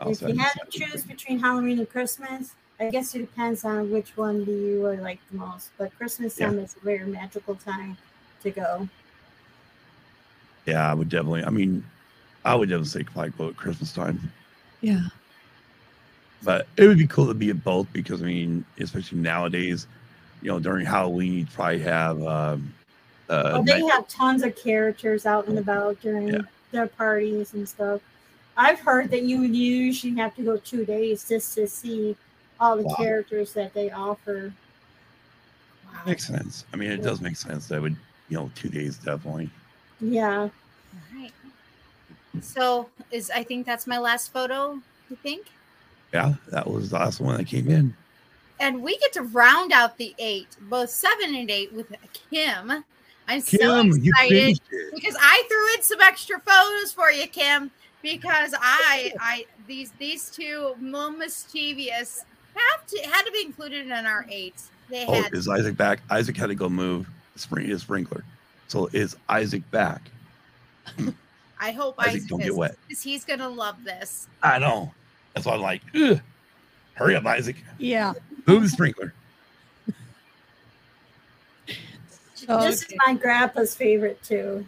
I'll 0.00 0.12
if 0.12 0.22
you 0.22 0.36
had 0.36 0.52
to 0.52 0.66
choose 0.70 1.04
between 1.04 1.38
Halloween 1.40 1.78
and 1.80 1.88
Christmas, 1.90 2.54
I 2.78 2.90
guess 2.90 3.14
it 3.14 3.20
depends 3.20 3.64
on 3.64 3.90
which 3.90 4.16
one 4.16 4.44
do 4.44 4.52
you 4.52 4.82
like 5.00 5.18
the 5.30 5.38
most. 5.38 5.70
But 5.78 5.96
Christmas 5.96 6.38
Yeah. 6.38 6.46
time 6.50 6.58
is 6.60 6.76
a 6.76 6.84
very 6.84 7.06
magical 7.06 7.54
time 7.56 7.96
to 8.42 8.50
go. 8.50 8.88
Yeah, 10.66 10.90
I 10.90 10.94
would 10.94 11.08
definitely. 11.08 11.44
I 11.44 11.50
mean, 11.50 11.84
I 12.44 12.54
would 12.54 12.68
definitely 12.68 13.04
say 13.04 13.06
like 13.14 13.36
go 13.36 13.48
at 13.48 13.56
Christmas 13.56 13.92
time, 13.92 14.32
Yeah. 14.80 15.02
but 16.42 16.66
it 16.76 16.86
would 16.86 16.98
be 16.98 17.06
cool 17.06 17.26
to 17.26 17.34
be 17.34 17.50
at 17.50 17.62
both 17.64 17.92
because 17.92 18.22
I 18.22 18.26
mean, 18.26 18.64
especially 18.78 19.18
nowadays, 19.18 19.86
you 20.42 20.48
know, 20.50 20.58
during 20.58 20.86
Halloween, 20.86 21.34
you'd 21.34 21.52
probably 21.52 21.80
have. 21.80 22.22
Um, 22.22 22.72
uh, 23.28 23.50
well, 23.54 23.62
they 23.62 23.80
night- 23.82 23.92
have 23.92 24.08
tons 24.08 24.42
of 24.42 24.54
characters 24.56 25.24
out 25.26 25.46
and 25.48 25.58
about 25.58 26.00
during 26.00 26.28
Yeah. 26.28 26.40
their 26.72 26.86
parties 26.86 27.54
and 27.54 27.68
stuff. 27.68 28.00
I've 28.56 28.78
heard 28.80 29.10
that 29.10 29.22
you 29.22 29.40
would 29.40 29.54
usually 29.56 30.14
have 30.16 30.34
to 30.36 30.42
go 30.42 30.56
two 30.58 30.84
days 30.84 31.26
just 31.28 31.54
to 31.56 31.66
see 31.66 32.16
all 32.60 32.76
the 32.76 32.84
Wow. 32.84 32.94
characters 32.96 33.52
that 33.54 33.74
they 33.74 33.90
offer. 33.90 34.52
wow. 35.92 36.00
makes 36.06 36.26
sense. 36.26 36.64
I 36.72 36.76
mean, 36.76 36.90
it 36.90 37.02
does 37.02 37.20
make 37.20 37.36
sense. 37.36 37.66
That 37.68 37.80
would, 37.80 37.96
you 38.28 38.36
know, 38.36 38.50
two 38.54 38.68
days 38.68 38.96
definitely. 38.98 39.48
Yeah. 40.12 40.40
All 40.40 40.50
right. 41.14 41.32
So 42.40 42.88
is 43.10 43.30
I 43.30 43.42
think 43.42 43.66
that's 43.66 43.86
my 43.86 43.98
last 43.98 44.32
photo. 44.32 44.80
You 45.10 45.16
think? 45.16 45.46
Yeah, 46.12 46.34
that 46.50 46.68
was 46.68 46.90
the 46.90 46.96
last 46.96 47.20
one 47.20 47.36
that 47.36 47.46
came 47.46 47.68
in. 47.68 47.94
And 48.60 48.82
we 48.82 48.96
get 48.98 49.12
to 49.14 49.22
round 49.22 49.72
out 49.72 49.96
the 49.98 50.14
eight, 50.18 50.56
both 50.62 50.90
seven 50.90 51.34
and 51.34 51.50
eight, 51.50 51.72
with 51.72 51.92
Kim. 52.30 52.84
I'm 53.26 53.40
so 53.40 53.58
Kim, 53.58 53.86
you 54.02 54.10
excited 54.10 54.30
finished 54.30 54.62
because 54.94 55.16
I 55.20 55.42
threw 55.48 55.74
in 55.74 55.82
some 55.82 56.00
extra 56.00 56.38
photos 56.40 56.92
for 56.92 57.10
you, 57.10 57.26
Kim, 57.26 57.70
because 58.02 58.54
I, 58.60 59.12
I 59.18 59.46
these 59.66 59.92
these 59.98 60.30
two 60.30 60.74
more 60.80 61.10
mischievous 61.10 62.24
have 62.54 62.86
to 62.86 62.98
had 63.08 63.22
to 63.22 63.32
be 63.32 63.42
included 63.44 63.86
in 63.86 63.92
our 63.92 64.26
eight. 64.28 64.62
They 64.90 65.06
Oh, 65.06 65.22
had 65.22 65.32
is 65.32 65.48
Isaac 65.48 65.76
back? 65.76 66.00
Isaac 66.10 66.36
had 66.36 66.48
to 66.48 66.54
go 66.54 66.68
move 66.68 67.08
spring 67.36 67.68
his 67.68 67.82
sprinkler. 67.82 68.24
So 68.68 68.88
is 68.92 69.16
Isaac 69.28 69.68
back? 69.70 70.10
I 71.60 71.70
hope 71.72 71.94
Isaac, 71.98 72.14
Isaac 72.16 72.28
don't 72.28 72.42
get 72.42 72.54
wet. 72.54 72.76
because 72.88 73.02
he's 73.02 73.24
gonna 73.24 73.48
love 73.48 73.82
this. 73.84 74.26
I 74.42 74.58
know. 74.58 74.92
That's 75.34 75.46
why 75.46 75.54
I'm 75.54 75.60
like, 75.60 75.82
Ugh. 75.94 76.20
hurry 76.94 77.16
up, 77.16 77.24
Isaac. 77.26 77.56
Yeah. 77.78 78.12
Move 78.46 78.62
the 78.62 78.68
sprinkler. 78.68 79.12
Oh, 82.46 82.62
this 82.62 82.82
is 82.82 82.92
my 83.06 83.14
grandpa's 83.14 83.74
favorite 83.74 84.22
too. 84.22 84.66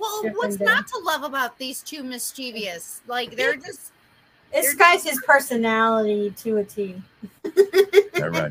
Well, 0.00 0.22
Different 0.22 0.36
what's 0.36 0.56
day. 0.56 0.64
not 0.64 0.88
to 0.88 0.98
love 0.98 1.22
about 1.22 1.56
these 1.58 1.80
two 1.80 2.02
mischievous? 2.02 3.02
Like 3.06 3.36
they're 3.36 3.54
just 3.54 3.92
This 4.52 4.74
guy's 4.74 5.04
his 5.04 5.20
personality 5.24 6.32
to 6.38 6.56
a 6.56 6.64
T. 6.64 7.00
All. 7.44 8.48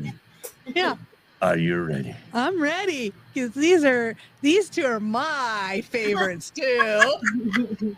Yeah. 0.74 0.96
Are 1.40 1.56
you 1.56 1.80
ready? 1.84 2.16
I'm 2.34 2.60
ready 2.60 3.12
because 3.32 3.52
these 3.52 3.84
are 3.84 4.16
these 4.40 4.68
two 4.68 4.84
are 4.84 4.98
my 4.98 5.82
favorites 5.88 6.50
too. 6.50 7.96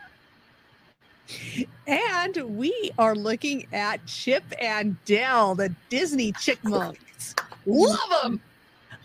and 1.86 2.36
we 2.58 2.90
are 2.98 3.14
looking 3.14 3.66
at 3.72 4.04
Chip 4.04 4.44
and 4.60 5.02
Dale, 5.06 5.54
the 5.54 5.74
Disney 5.88 6.32
Chickmunks. 6.32 7.34
Love 7.64 8.22
them, 8.22 8.42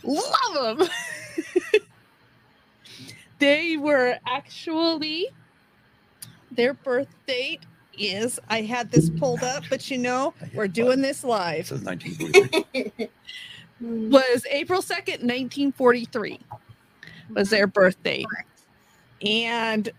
love 0.03 0.77
them. 0.79 0.89
they 3.39 3.77
were 3.77 4.17
actually 4.27 5.29
their 6.51 6.73
birth 6.73 7.13
date 7.25 7.61
is 7.97 8.37
I 8.49 8.63
had 8.63 8.91
this 8.91 9.09
pulled 9.09 9.43
up, 9.43 9.63
but 9.69 9.89
you 9.89 9.97
know 9.97 10.33
we're 10.53 10.67
doing 10.67 11.01
this 11.01 11.23
live. 11.23 11.61
It 11.61 11.67
says 11.67 11.83
1943. 11.83 13.09
Mm. 13.83 14.09
was 14.09 14.45
April 14.49 14.81
2nd, 14.81 15.21
1943 15.21 16.39
was 17.29 17.49
their 17.49 17.67
birthday. 17.67 18.23
And 19.21 19.89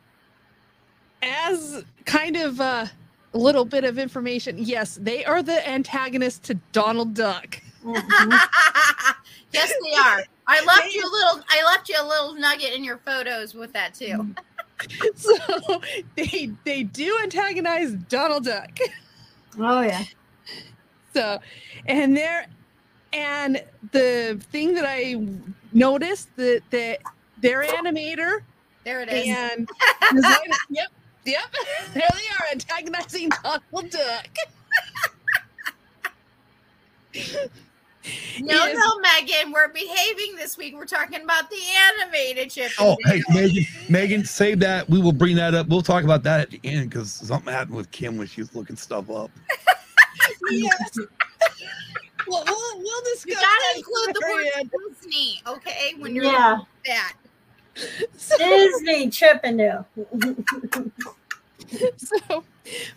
as 1.23 1.85
kind 2.05 2.37
of 2.37 2.61
a 2.61 2.91
little 3.33 3.65
bit 3.65 3.85
of 3.85 3.99
information, 3.99 4.57
yes, 4.59 4.99
they 5.01 5.25
are 5.25 5.43
the 5.43 5.69
antagonists 5.69 6.39
to 6.49 6.55
Donald 6.73 7.15
Duck. 7.15 7.61
Mm-hmm. 7.85 8.31
yes, 9.53 9.73
they 9.83 9.97
are. 9.99 10.25
I 10.47 10.65
left 10.65 10.95
you 10.95 11.03
a 11.03 11.11
little. 11.11 11.45
I 11.49 11.65
left 11.65 11.89
you 11.89 11.97
a 12.01 12.07
little 12.07 12.35
nugget 12.35 12.73
in 12.73 12.85
your 12.85 12.99
photos 12.99 13.55
with 13.55 13.73
that 13.73 13.95
too. 13.95 14.07
Mm. 14.07 14.37
So 15.15 15.81
they 16.17 16.51
they 16.65 16.83
do 16.83 17.19
antagonize 17.23 17.93
Donald 18.11 18.45
Duck. 18.45 18.79
Oh 19.59 19.81
yeah. 19.81 20.05
So, 21.15 21.39
and 21.87 22.15
there, 22.15 22.47
and 23.13 23.63
the 23.93 24.41
thing 24.51 24.75
that 24.75 24.85
I 24.87 25.17
noticed 25.73 26.35
that 26.37 26.63
that 26.71 26.99
their 27.41 27.63
animator 27.65 28.41
There 28.85 29.01
it 29.03 29.09
is. 29.11 29.27
and 29.29 29.69
designer, 30.15 30.57
yep, 30.71 30.89
yep, 31.25 31.45
there 31.95 32.09
they 32.13 32.29
are 32.39 32.47
antagonizing 32.53 33.31
Donald 33.43 33.91
Duck. 33.91 34.29
No, 38.41 38.55
Yes. 38.55 38.77
no, 38.79 39.01
Megan, 39.01 39.51
we're 39.53 39.67
behaving 39.73 40.37
this 40.37 40.57
week. 40.57 40.77
We're 40.77 40.85
talking 40.85 41.23
about 41.23 41.51
the 41.51 41.57
animated 42.01 42.51
chip. 42.53 42.71
and 42.79 42.91
Oh, 42.91 42.97
hey, 43.07 43.21
Megan, 43.31 43.65
Megan, 43.89 44.25
save 44.25 44.61
that. 44.61 44.89
We 44.89 45.01
will 45.01 45.11
bring 45.13 45.35
that 45.37 45.55
up. 45.55 45.67
We'll 45.67 45.83
talk 45.83 46.05
about 46.05 46.23
that 46.23 46.39
at 46.41 46.51
the 46.51 46.61
end 46.63 46.91
because 46.91 47.11
something 47.11 47.53
happened 47.53 47.75
with 47.77 47.91
Kim 47.91 48.17
when 48.17 48.29
she 48.29 48.43
was 48.43 48.55
looking 48.55 48.77
stuff 48.77 49.11
up. 49.11 49.33
yes. 50.53 50.99
Well, 52.29 52.45
we'll, 52.47 52.79
we'll 52.79 53.01
discuss 53.15 53.27
You 53.27 53.35
that 53.35 53.75
gotta 53.75 53.79
include 53.79 54.15
the 54.15 54.21
word. 54.63 54.71
Disney, 55.01 55.43
okay? 55.47 55.95
When 55.99 56.15
you're 56.15 56.25
Yeah. 56.25 56.59
that. 56.87 57.15
So- 58.17 58.39
Disney 58.39 59.11
Chippendale. 59.11 59.87
so 61.97 62.45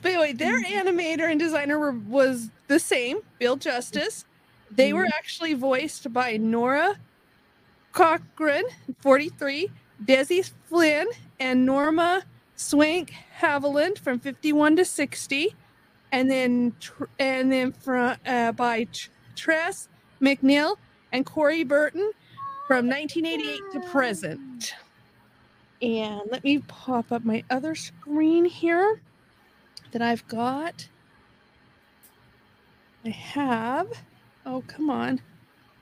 but 0.02 0.10
anyway 0.12 0.34
their 0.34 0.62
animator 0.64 1.30
and 1.30 1.40
designer 1.40 1.78
were, 1.80 1.92
was 1.92 2.50
the 2.68 2.80
same 2.80 3.20
bill 3.40 3.56
justice 3.56 4.26
they 4.72 4.94
were 4.94 5.06
actually 5.18 5.54
voiced 5.54 6.12
by 6.14 6.38
nora 6.38 6.96
cochran 7.92 8.64
43 9.02 9.70
Dessie 10.06 10.50
Flynn 10.68 11.08
and 11.40 11.66
norma 11.66 12.24
swank 12.56 13.14
haviland 13.42 13.98
from 13.98 14.20
51 14.20 14.76
to 14.78 14.86
60 14.86 15.56
and 16.12 16.30
then 16.30 16.74
tr- 16.80 17.06
and 17.20 17.52
then 17.52 17.72
from 17.72 18.16
uh, 18.26 18.52
by 18.54 18.84
Tr- 18.86 19.10
Tress 19.40 19.88
MacNeille 20.22 20.76
and 21.11 21.26
corey 21.26 21.64
burton 21.64 22.11
from 22.68 22.88
1988 22.88 23.60
to 23.74 23.80
present 23.90 24.74
and 25.82 26.22
let 26.30 26.44
me 26.44 26.60
pop 26.60 27.11
up 27.11 27.24
my 27.24 27.44
other 27.49 27.76
screen 27.76 28.45
here 28.45 29.02
that 29.91 30.02
I've 30.02 30.28
got. 30.28 30.88
I 33.06 33.10
have. 33.10 33.88
Oh, 34.45 34.64
come 34.68 34.90
on. 34.90 35.22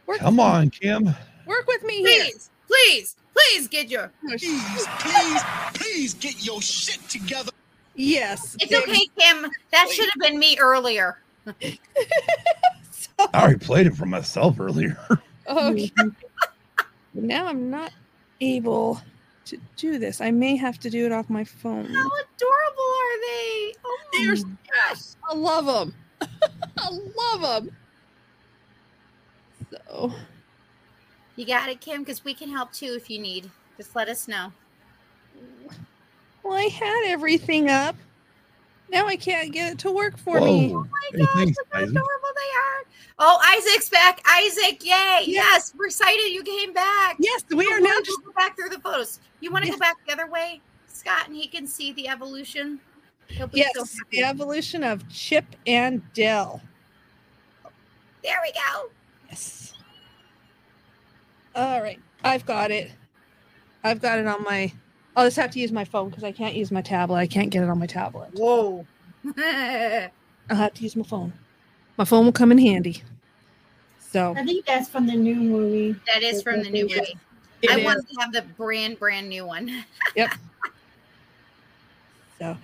Work, 0.05 0.19
Come 0.19 0.39
on, 0.39 0.69
Kim. 0.69 1.05
Work 1.45 1.67
with 1.67 1.83
me 1.83 2.03
here. 2.03 2.23
Please, 2.23 2.49
please, 2.67 3.15
please 3.33 3.67
get 3.67 3.89
your. 3.89 4.11
Oh, 4.25 4.37
please, 4.37 4.87
please, 4.99 5.41
please 5.73 6.13
get 6.13 6.45
your 6.45 6.61
shit 6.61 7.01
together. 7.09 7.51
Yes. 7.95 8.55
It's 8.59 8.71
okay, 8.71 9.07
Kim. 9.17 9.49
That 9.71 9.89
should 9.89 10.09
have 10.09 10.19
been 10.19 10.37
me 10.37 10.57
earlier. 10.59 11.17
I 13.19 13.27
already 13.33 13.59
played 13.59 13.87
it 13.87 13.95
for 13.95 14.05
myself 14.05 14.59
earlier. 14.59 14.97
Okay. 15.49 15.89
now 17.13 17.47
I'm 17.47 17.69
not 17.69 17.93
able 18.41 19.01
to 19.45 19.57
do 19.77 19.97
this. 19.97 20.19
I 20.19 20.29
may 20.29 20.57
have 20.57 20.77
to 20.79 20.89
do 20.89 21.05
it 21.05 21.13
off 21.13 21.29
my 21.29 21.45
phone. 21.45 21.85
How 21.85 22.09
adorable 22.09 22.89
are 22.99 23.21
they? 23.21 23.73
Oh 23.85 23.99
my 24.11 24.19
They're 24.19 24.35
gosh. 24.35 24.99
I 25.29 25.33
love 25.33 25.65
them. 25.65 25.93
I 26.77 26.89
love 27.15 27.41
them. 27.63 27.69
So, 29.71 30.13
You 31.37 31.45
got 31.45 31.69
it, 31.69 31.79
Kim, 31.79 32.01
because 32.01 32.25
we 32.25 32.33
can 32.33 32.49
help 32.49 32.73
too 32.73 32.93
if 32.97 33.09
you 33.09 33.19
need. 33.19 33.49
Just 33.77 33.95
let 33.95 34.09
us 34.09 34.27
know. 34.27 34.51
well, 36.43 36.57
I 36.57 36.63
had 36.63 37.03
everything 37.05 37.69
up. 37.69 37.95
Now 38.89 39.07
I 39.07 39.15
can't 39.15 39.53
get 39.53 39.73
it 39.73 39.79
to 39.79 39.91
work 39.91 40.17
for 40.17 40.41
me. 40.41 40.69
Whoa. 40.69 40.79
Oh 40.79 40.87
Hey, 41.13 41.25
thanks, 41.35 41.57
look 41.57 41.67
how 41.71 41.79
adorable 41.83 42.01
they 42.01 42.26
are. 42.57 42.83
Oh, 43.19 43.39
Isaac's 43.57 43.89
back. 43.89 44.21
Isaac, 44.27 44.83
yay. 44.85 45.23
Yes, 45.25 45.73
we're 45.77 45.85
excited 45.87 46.29
you 46.31 46.43
came 46.43 46.73
back. 46.73 47.17
Yes, 47.19 47.43
we 47.49 47.65
Don't 47.65 47.73
are 47.73 47.79
now 47.79 47.95
just 48.03 48.23
go 48.23 48.31
back 48.33 48.55
through 48.55 48.69
the 48.69 48.79
photos. 48.79 49.19
You 49.39 49.51
want 49.51 49.63
to 49.65 49.69
Yes. 49.69 49.77
go 49.77 49.79
back 49.79 49.97
the 50.05 50.13
other 50.13 50.27
way, 50.27 50.61
Scott, 50.87 51.27
and 51.27 51.35
he 51.35 51.47
can 51.47 51.67
see 51.67 51.93
the 51.93 52.07
evolution? 52.07 52.79
Yes, 53.53 53.71
so 53.75 53.83
the 54.11 54.23
evolution 54.23 54.83
of 54.83 55.07
Chip 55.09 55.45
and 55.65 56.01
Dale. 56.13 56.61
There 58.23 58.37
we 58.43 58.51
go. 58.53 58.89
Yes. 59.29 59.73
All 61.55 61.81
right, 61.81 61.99
I've 62.23 62.45
got 62.45 62.71
it. 62.71 62.91
I've 63.83 64.01
got 64.01 64.19
it 64.19 64.27
on 64.27 64.43
my. 64.43 64.71
I'll 65.15 65.25
just 65.25 65.37
have 65.37 65.51
to 65.51 65.59
use 65.59 65.71
my 65.71 65.83
phone 65.85 66.09
because 66.09 66.23
I 66.23 66.31
can't 66.31 66.55
use 66.55 66.71
my 66.71 66.81
tablet. 66.81 67.15
I 67.17 67.27
can't 67.27 67.49
get 67.49 67.63
it 67.63 67.69
on 67.69 67.79
my 67.79 67.87
tablet. 67.87 68.29
Whoa. 68.33 68.85
I'll 69.37 70.55
have 70.55 70.73
to 70.75 70.83
use 70.83 70.95
my 70.95 71.03
phone. 71.03 71.33
My 71.97 72.05
phone 72.05 72.25
will 72.25 72.31
come 72.31 72.51
in 72.51 72.57
handy. 72.57 73.03
So 73.99 74.33
I 74.37 74.45
think 74.45 74.65
that's 74.65 74.87
from 74.89 75.05
the 75.07 75.15
new 75.15 75.35
movie. 75.35 75.95
that 76.13 76.23
is 76.23 76.41
from 76.41 76.63
the 76.63 76.69
new 76.69 76.87
Yes. 76.87 76.99
movie. 76.99 77.17
it 77.63 77.71
I 77.71 77.77
is. 77.79 77.83
want 77.85 78.07
to 78.07 78.21
have 78.21 78.31
the 78.31 78.41
brand, 78.55 78.99
brand 78.99 79.29
new 79.29 79.45
one. 79.45 79.83
Yep. 80.15 80.31
So, 82.39 82.55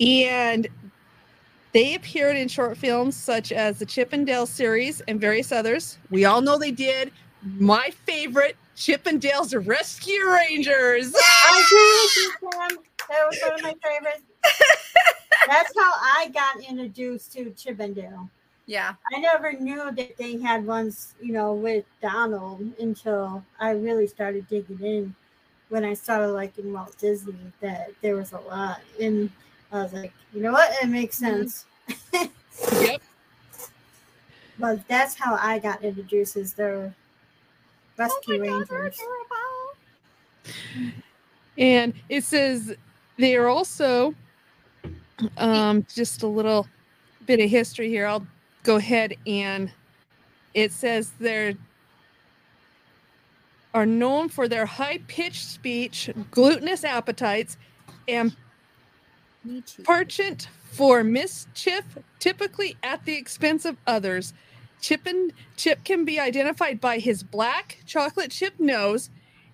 and 0.00 0.68
they 1.72 1.94
appeared 1.96 2.36
in 2.36 2.46
short 2.48 2.76
films 2.76 3.16
such 3.16 3.50
as 3.52 3.78
the 3.80 3.86
Chip 3.86 4.12
and 4.12 4.24
Dale 4.24 4.46
series 4.46 5.00
and 5.08 5.20
various 5.20 5.50
others. 5.52 5.98
We 6.10 6.24
all 6.24 6.40
know 6.40 6.56
they 6.58 6.70
did. 6.70 7.10
My 7.58 7.90
favorite, 8.06 8.56
Chip 8.76 9.06
and 9.06 9.20
Dale's 9.20 9.52
Rescue 9.54 10.28
Rangers. 10.30 11.12
I 11.14 11.64
agree 11.66 12.50
with 12.52 12.72
you, 12.72 12.78
That 13.08 13.26
was 13.28 13.38
one 13.42 13.54
of 13.54 13.62
my 13.62 13.74
favorites. 13.82 14.22
That's 15.48 15.72
how 15.76 15.92
I 15.96 16.30
got 16.32 16.60
introduced 16.68 17.32
to 17.34 17.50
Chippendale. 17.50 18.30
Yeah. 18.66 18.94
I 19.14 19.20
never 19.20 19.52
knew 19.52 19.92
that 19.92 20.16
they 20.16 20.38
had 20.38 20.66
ones, 20.66 21.14
you 21.20 21.32
know, 21.32 21.54
with 21.54 21.84
Donald 22.02 22.62
until 22.80 23.44
I 23.60 23.70
really 23.70 24.08
started 24.08 24.48
digging 24.48 24.80
in 24.80 25.14
when 25.68 25.84
I 25.84 25.94
started 25.94 26.28
liking 26.28 26.72
Walt 26.72 26.96
Disney. 26.98 27.34
That 27.60 27.90
there 28.02 28.16
was 28.16 28.32
a 28.32 28.40
lot, 28.40 28.80
and 29.00 29.30
I 29.70 29.82
was 29.84 29.92
like, 29.92 30.12
you 30.32 30.42
know 30.42 30.52
what, 30.52 30.72
it 30.82 30.88
makes 30.88 31.16
sense. 31.16 31.64
yep. 32.12 33.00
But 34.58 34.86
that's 34.88 35.14
how 35.14 35.38
I 35.40 35.60
got 35.60 35.84
introduced 35.84 36.36
as 36.36 36.54
their 36.54 36.92
Rescue 37.96 38.42
Rangers. 38.42 38.98
And 41.58 41.94
it 42.08 42.24
says 42.24 42.74
they 43.16 43.36
are 43.36 43.46
also 43.46 44.14
um, 45.38 45.86
just 45.92 46.22
a 46.22 46.26
little 46.26 46.66
bit 47.26 47.40
of 47.40 47.48
history 47.48 47.88
here. 47.88 48.06
I'll 48.06 48.26
go 48.66 48.76
ahead 48.76 49.14
and 49.26 49.72
it 50.54 50.72
says 50.72 51.12
they're 51.20 51.54
are 53.74 53.86
known 53.86 54.28
for 54.30 54.48
their 54.48 54.66
high-pitched 54.66 55.44
speech, 55.44 56.10
glutinous 56.30 56.84
appetites, 56.84 57.58
and. 58.08 58.34
Parchant 59.84 60.48
for 60.72 61.04
mischief, 61.04 61.84
typically 62.18 62.76
at 62.82 63.04
the 63.04 63.14
expense 63.16 63.64
of 63.64 63.76
others. 63.86 64.34
Chip 64.80 65.06
and 65.06 65.32
Chip 65.56 65.84
can 65.84 66.04
be 66.04 66.20
identified 66.20 66.80
by 66.80 66.98
his 66.98 67.22
black 67.22 67.78
chocolate 67.86 68.30
chip 68.32 68.58
nose 68.60 69.10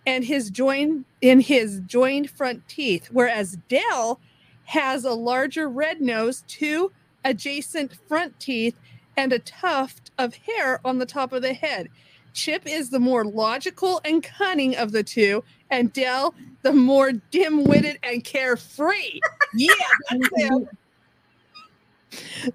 and 0.07 0.25
his 0.25 0.51
joined 0.51 1.05
in 1.21 1.41
his 1.41 1.81
joined 1.87 2.31
front 2.31 2.69
teeth, 2.69 3.09
whereas 3.13 3.59
Dale 3.69 4.21
has 4.67 5.05
a 5.05 5.13
larger 5.13 5.69
red 5.69 6.01
nose, 6.01 6.45
two 6.49 6.93
adjacent 7.25 7.95
front 8.09 8.41
teeth, 8.41 8.77
and 9.17 9.33
a 9.33 9.39
tuft 9.39 10.11
of 10.19 10.35
hair 10.35 10.81
on 10.85 10.99
the 10.99 11.07
top 11.07 11.33
of 11.33 11.43
the 11.43 11.55
head. 11.55 11.89
Chip 12.33 12.63
is 12.67 12.91
the 12.91 12.99
more 12.99 13.25
logical 13.25 14.01
and 14.05 14.23
cunning 14.23 14.77
of 14.77 14.93
the 14.93 15.03
two, 15.03 15.45
and 15.71 15.93
Dale 15.93 16.35
the 16.63 16.73
more 16.73 17.13
dim-witted 17.13 17.99
and 18.03 18.25
carefree. 18.25 19.21
Yeah, 19.55 19.75
that's. 20.11 20.65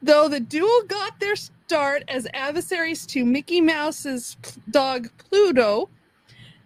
Though 0.02 0.28
the 0.28 0.40
duo 0.40 0.82
got 0.88 1.20
their 1.20 1.36
start 1.36 2.04
as 2.08 2.28
adversaries 2.34 3.06
to 3.08 3.24
Mickey 3.24 3.62
Mouse's 3.62 4.36
dog 4.72 5.10
Pluto, 5.20 5.90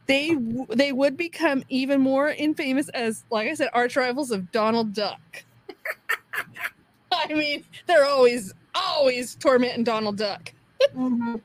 they 0.07 0.37
they 0.69 0.93
would 0.93 1.17
become 1.17 1.63
even 1.67 1.99
more 1.99 2.29
infamous 2.29 2.87
as, 2.89 3.25
like 3.29 3.49
I 3.49 3.53
said, 3.55 3.69
arch 3.73 3.97
rivals 3.97 4.31
of 4.31 4.53
Donald 4.53 4.93
Duck. 4.93 5.43
I 7.11 7.33
mean, 7.33 7.65
they're 7.87 8.05
always 8.05 8.53
always 8.75 9.35
tormenting 9.35 9.83
Donald 9.83 10.17
Duck. 10.17 10.53
Mhm. 10.95 11.41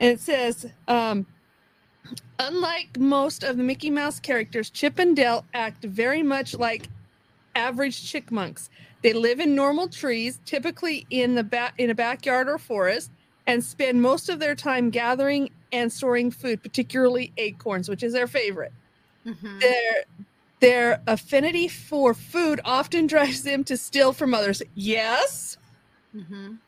And 0.00 0.10
it 0.10 0.20
says, 0.20 0.66
um, 0.88 1.26
unlike 2.38 2.98
most 2.98 3.42
of 3.42 3.56
the 3.56 3.62
Mickey 3.62 3.90
Mouse 3.90 4.20
characters, 4.20 4.70
Chip 4.70 4.98
and 4.98 5.16
Dale 5.16 5.44
act 5.54 5.84
very 5.84 6.22
much 6.22 6.54
like 6.54 6.88
average 7.54 8.12
chickmunks. 8.12 8.68
They 9.02 9.12
live 9.12 9.40
in 9.40 9.54
normal 9.54 9.88
trees, 9.88 10.40
typically 10.44 11.06
in 11.10 11.34
the 11.34 11.44
back 11.44 11.74
in 11.78 11.90
a 11.90 11.94
backyard 11.94 12.48
or 12.48 12.58
forest, 12.58 13.10
and 13.46 13.62
spend 13.64 14.02
most 14.02 14.28
of 14.28 14.38
their 14.38 14.54
time 14.54 14.90
gathering 14.90 15.50
and 15.72 15.92
storing 15.92 16.30
food, 16.30 16.62
particularly 16.62 17.32
acorns, 17.38 17.88
which 17.88 18.02
is 18.02 18.12
their 18.12 18.26
favorite. 18.26 18.72
Mhm. 19.24 19.60
Their 19.60 20.04
their 20.60 21.02
affinity 21.06 21.68
for 21.68 22.14
food 22.14 22.60
often 22.64 23.06
drives 23.14 23.42
them 23.42 23.62
to 23.64 23.76
steal 23.76 24.12
from 24.12 24.34
others. 24.34 24.62
Yes 24.74 25.56
Mhm. 26.16 26.58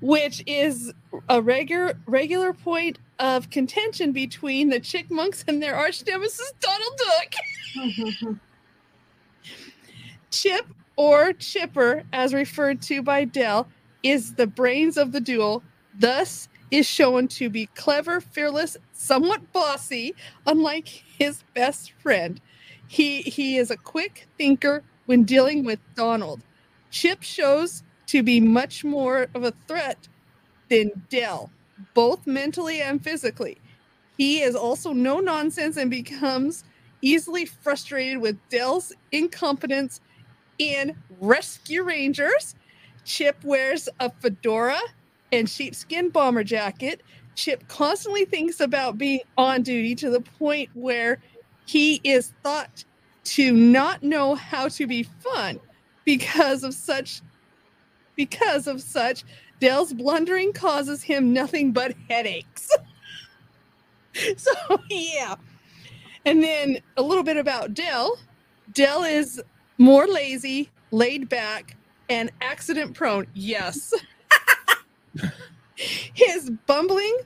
which 0.00 0.42
is 0.46 0.92
a 1.28 1.42
regular 1.42 1.98
regular 2.06 2.52
point 2.52 2.98
of 3.18 3.50
contention 3.50 4.12
between 4.12 4.68
the 4.70 4.80
chickmunks 4.80 5.44
and 5.48 5.62
their 5.62 5.74
arch 5.74 6.04
nemesis 6.06 6.52
Donald 6.60 6.98
Duck. 6.98 8.38
Chip 10.30 10.66
or 10.96 11.32
Chipper, 11.32 12.04
as 12.12 12.34
referred 12.34 12.82
to 12.82 13.02
by 13.02 13.24
Dale, 13.24 13.68
is 14.02 14.34
the 14.34 14.46
brains 14.46 14.96
of 14.96 15.12
the 15.12 15.20
duel. 15.20 15.62
Thus, 15.98 16.48
is 16.70 16.86
shown 16.86 17.28
to 17.28 17.48
be 17.48 17.66
clever, 17.74 18.20
fearless, 18.20 18.76
somewhat 18.92 19.52
bossy, 19.52 20.14
unlike 20.46 20.86
his 20.88 21.42
best 21.54 21.92
friend. 21.92 22.40
He 22.86 23.22
he 23.22 23.56
is 23.56 23.70
a 23.70 23.76
quick 23.76 24.28
thinker 24.38 24.84
when 25.06 25.24
dealing 25.24 25.64
with 25.64 25.80
Donald. 25.94 26.42
Chip 26.90 27.22
shows 27.22 27.82
to 28.08 28.22
be 28.22 28.40
much 28.40 28.84
more 28.84 29.28
of 29.34 29.44
a 29.44 29.52
threat 29.66 30.08
than 30.68 30.90
Dale, 31.08 31.50
both 31.94 32.26
mentally 32.26 32.82
and 32.82 33.02
physically. 33.02 33.58
He 34.16 34.42
is 34.42 34.56
also 34.56 34.92
no 34.92 35.20
nonsense 35.20 35.76
and 35.76 35.90
becomes 35.90 36.64
easily 37.02 37.44
frustrated 37.44 38.18
with 38.18 38.36
Dale's 38.48 38.92
incompetence 39.12 40.00
in 40.58 40.96
Rescue 41.20 41.84
Rangers. 41.84 42.56
Chip 43.04 43.36
wears 43.44 43.88
a 44.00 44.10
fedora 44.10 44.80
and 45.30 45.48
sheepskin 45.48 46.10
bomber 46.10 46.44
jacket. 46.44 47.02
Chip 47.36 47.66
constantly 47.68 48.24
thinks 48.24 48.60
about 48.60 48.98
being 48.98 49.20
on 49.36 49.62
duty 49.62 49.94
to 49.94 50.10
the 50.10 50.20
point 50.20 50.68
where 50.74 51.20
he 51.66 52.00
is 52.02 52.32
thought 52.42 52.84
to 53.24 53.52
not 53.52 54.02
know 54.02 54.34
how 54.34 54.68
to 54.68 54.86
be 54.86 55.02
fun 55.02 55.60
because 56.04 56.64
of 56.64 56.74
such 56.74 57.20
because 58.18 58.66
of 58.66 58.82
such 58.82 59.24
Dale's 59.60 59.94
blundering 59.94 60.52
causes 60.52 61.02
him 61.02 61.32
nothing 61.32 61.72
but 61.72 61.94
headaches. 62.10 62.70
so 64.36 64.52
yeah. 64.90 65.36
And 66.26 66.42
then 66.42 66.80
a 66.98 67.02
little 67.02 67.24
bit 67.24 67.38
about 67.38 67.72
Dale. 67.72 68.18
Dale 68.74 69.04
is 69.04 69.40
more 69.78 70.06
lazy, 70.06 70.68
laid 70.90 71.28
back, 71.28 71.76
and 72.10 72.30
accident 72.40 72.94
prone. 72.94 73.26
Yes. 73.34 73.94
His 75.76 76.50
bumbling 76.66 77.16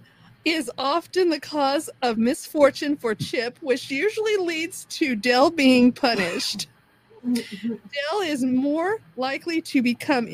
is 0.44 0.70
often 0.77 1.31
the 1.31 1.40
cause 1.40 1.89
of 2.02 2.19
misfortune 2.19 2.97
for 2.97 3.14
Chip, 3.14 3.59
which 3.62 3.90
usually 3.90 4.36
leads 4.36 4.85
to 4.90 5.16
Dale 5.16 5.51
being 5.51 5.90
punished. 5.90 6.69
Dale 7.32 8.20
is 8.24 8.44
more 8.44 8.98
likely 9.16 9.62
to 9.62 9.81
become 9.81 10.27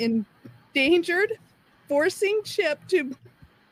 endangered, 0.74 1.38
forcing 1.88 2.40
Chip 2.44 2.80
to 2.88 3.12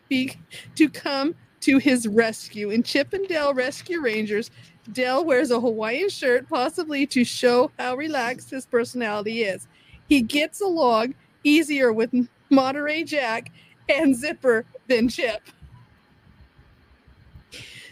be 0.09 0.36
to 0.74 0.89
come 0.89 1.35
to 1.60 1.78
his 1.78 2.06
rescue. 2.06 2.70
In 2.70 2.82
Chip 2.82 3.12
and 3.12 3.27
Dale 3.27 3.55
Rescue 3.55 4.01
Rangers, 4.01 4.51
Dale 4.93 5.24
wears 5.24 5.51
a 5.51 5.60
Hawaiian 5.60 6.09
shirt, 6.09 6.48
possibly 6.48 7.06
to 7.06 7.24
show 7.24 7.70
how 7.78 7.97
relaxed 7.97 8.51
his 8.51 8.66
personality 8.66 9.43
is. 9.43 9.66
He 10.09 10.23
gets 10.23 10.60
along 10.60 11.14
easier 11.43 11.93
with 11.93 12.14
Monterey 12.51 13.02
Jack 13.02 13.51
and 13.89 14.14
Zipper 14.14 14.64
than 14.89 15.09
Chip. 15.09 15.43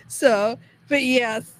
So, 0.06 0.58
but 0.88 1.02
yes, 1.02 1.53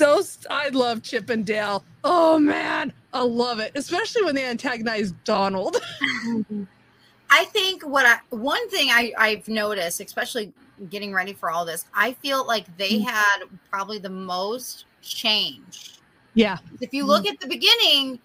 those 0.00 0.38
I 0.50 0.68
love 0.70 1.02
Chip 1.02 1.30
and 1.30 1.46
Dale. 1.46 1.84
Oh 2.02 2.38
man, 2.38 2.92
I 3.12 3.22
love 3.22 3.60
it, 3.60 3.72
especially 3.76 4.24
when 4.24 4.34
they 4.34 4.44
antagonize 4.46 5.12
Donald. 5.24 5.76
I 7.30 7.44
think 7.46 7.82
what 7.86 8.04
I 8.06 8.18
one 8.30 8.68
thing 8.70 8.88
I, 8.90 9.12
I've 9.16 9.46
noticed, 9.46 10.00
especially 10.00 10.52
getting 10.88 11.12
ready 11.12 11.32
for 11.32 11.50
all 11.50 11.64
this, 11.64 11.84
I 11.94 12.14
feel 12.14 12.44
like 12.46 12.64
they 12.76 12.98
Mm. 13.00 13.04
had 13.04 13.38
probably 13.70 13.98
the 13.98 14.08
most 14.10 14.86
change. 15.02 15.92
yeah, 16.34 16.58
If 16.80 16.92
you 16.92 17.04
look 17.04 17.26
at 17.26 17.38
the 17.40 17.46
beginning, 17.48 18.18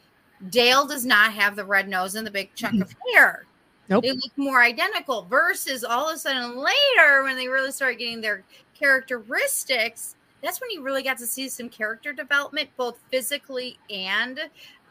Dale 0.50 0.86
does 0.88 1.06
not 1.06 1.34
have 1.34 1.56
the 1.56 1.66
red 1.66 1.88
nose 1.88 2.16
and 2.16 2.26
the 2.26 2.32
big 2.32 2.54
chunk 2.56 2.82
of 2.82 2.96
hair. 3.14 3.46
Nope. 3.90 4.04
They 4.04 4.12
look 4.14 4.32
more 4.38 4.62
identical 4.62 5.24
versus 5.30 5.84
all 5.84 6.10
of 6.10 6.16
a 6.16 6.18
sudden 6.18 6.58
later 6.58 7.24
when 7.24 7.36
they 7.36 7.48
really 7.48 7.72
start 7.72 8.00
getting 8.00 8.22
their 8.22 8.44
characteristics, 8.74 10.16
that's 10.44 10.62
when 10.62 10.70
you 10.72 10.84
really 10.84 11.02
got 11.04 11.18
to 11.18 11.26
see 11.26 11.50
some 11.50 11.70
character 11.70 12.14
development, 12.14 12.70
both 12.78 13.00
physically 13.10 13.80
and 13.90 14.40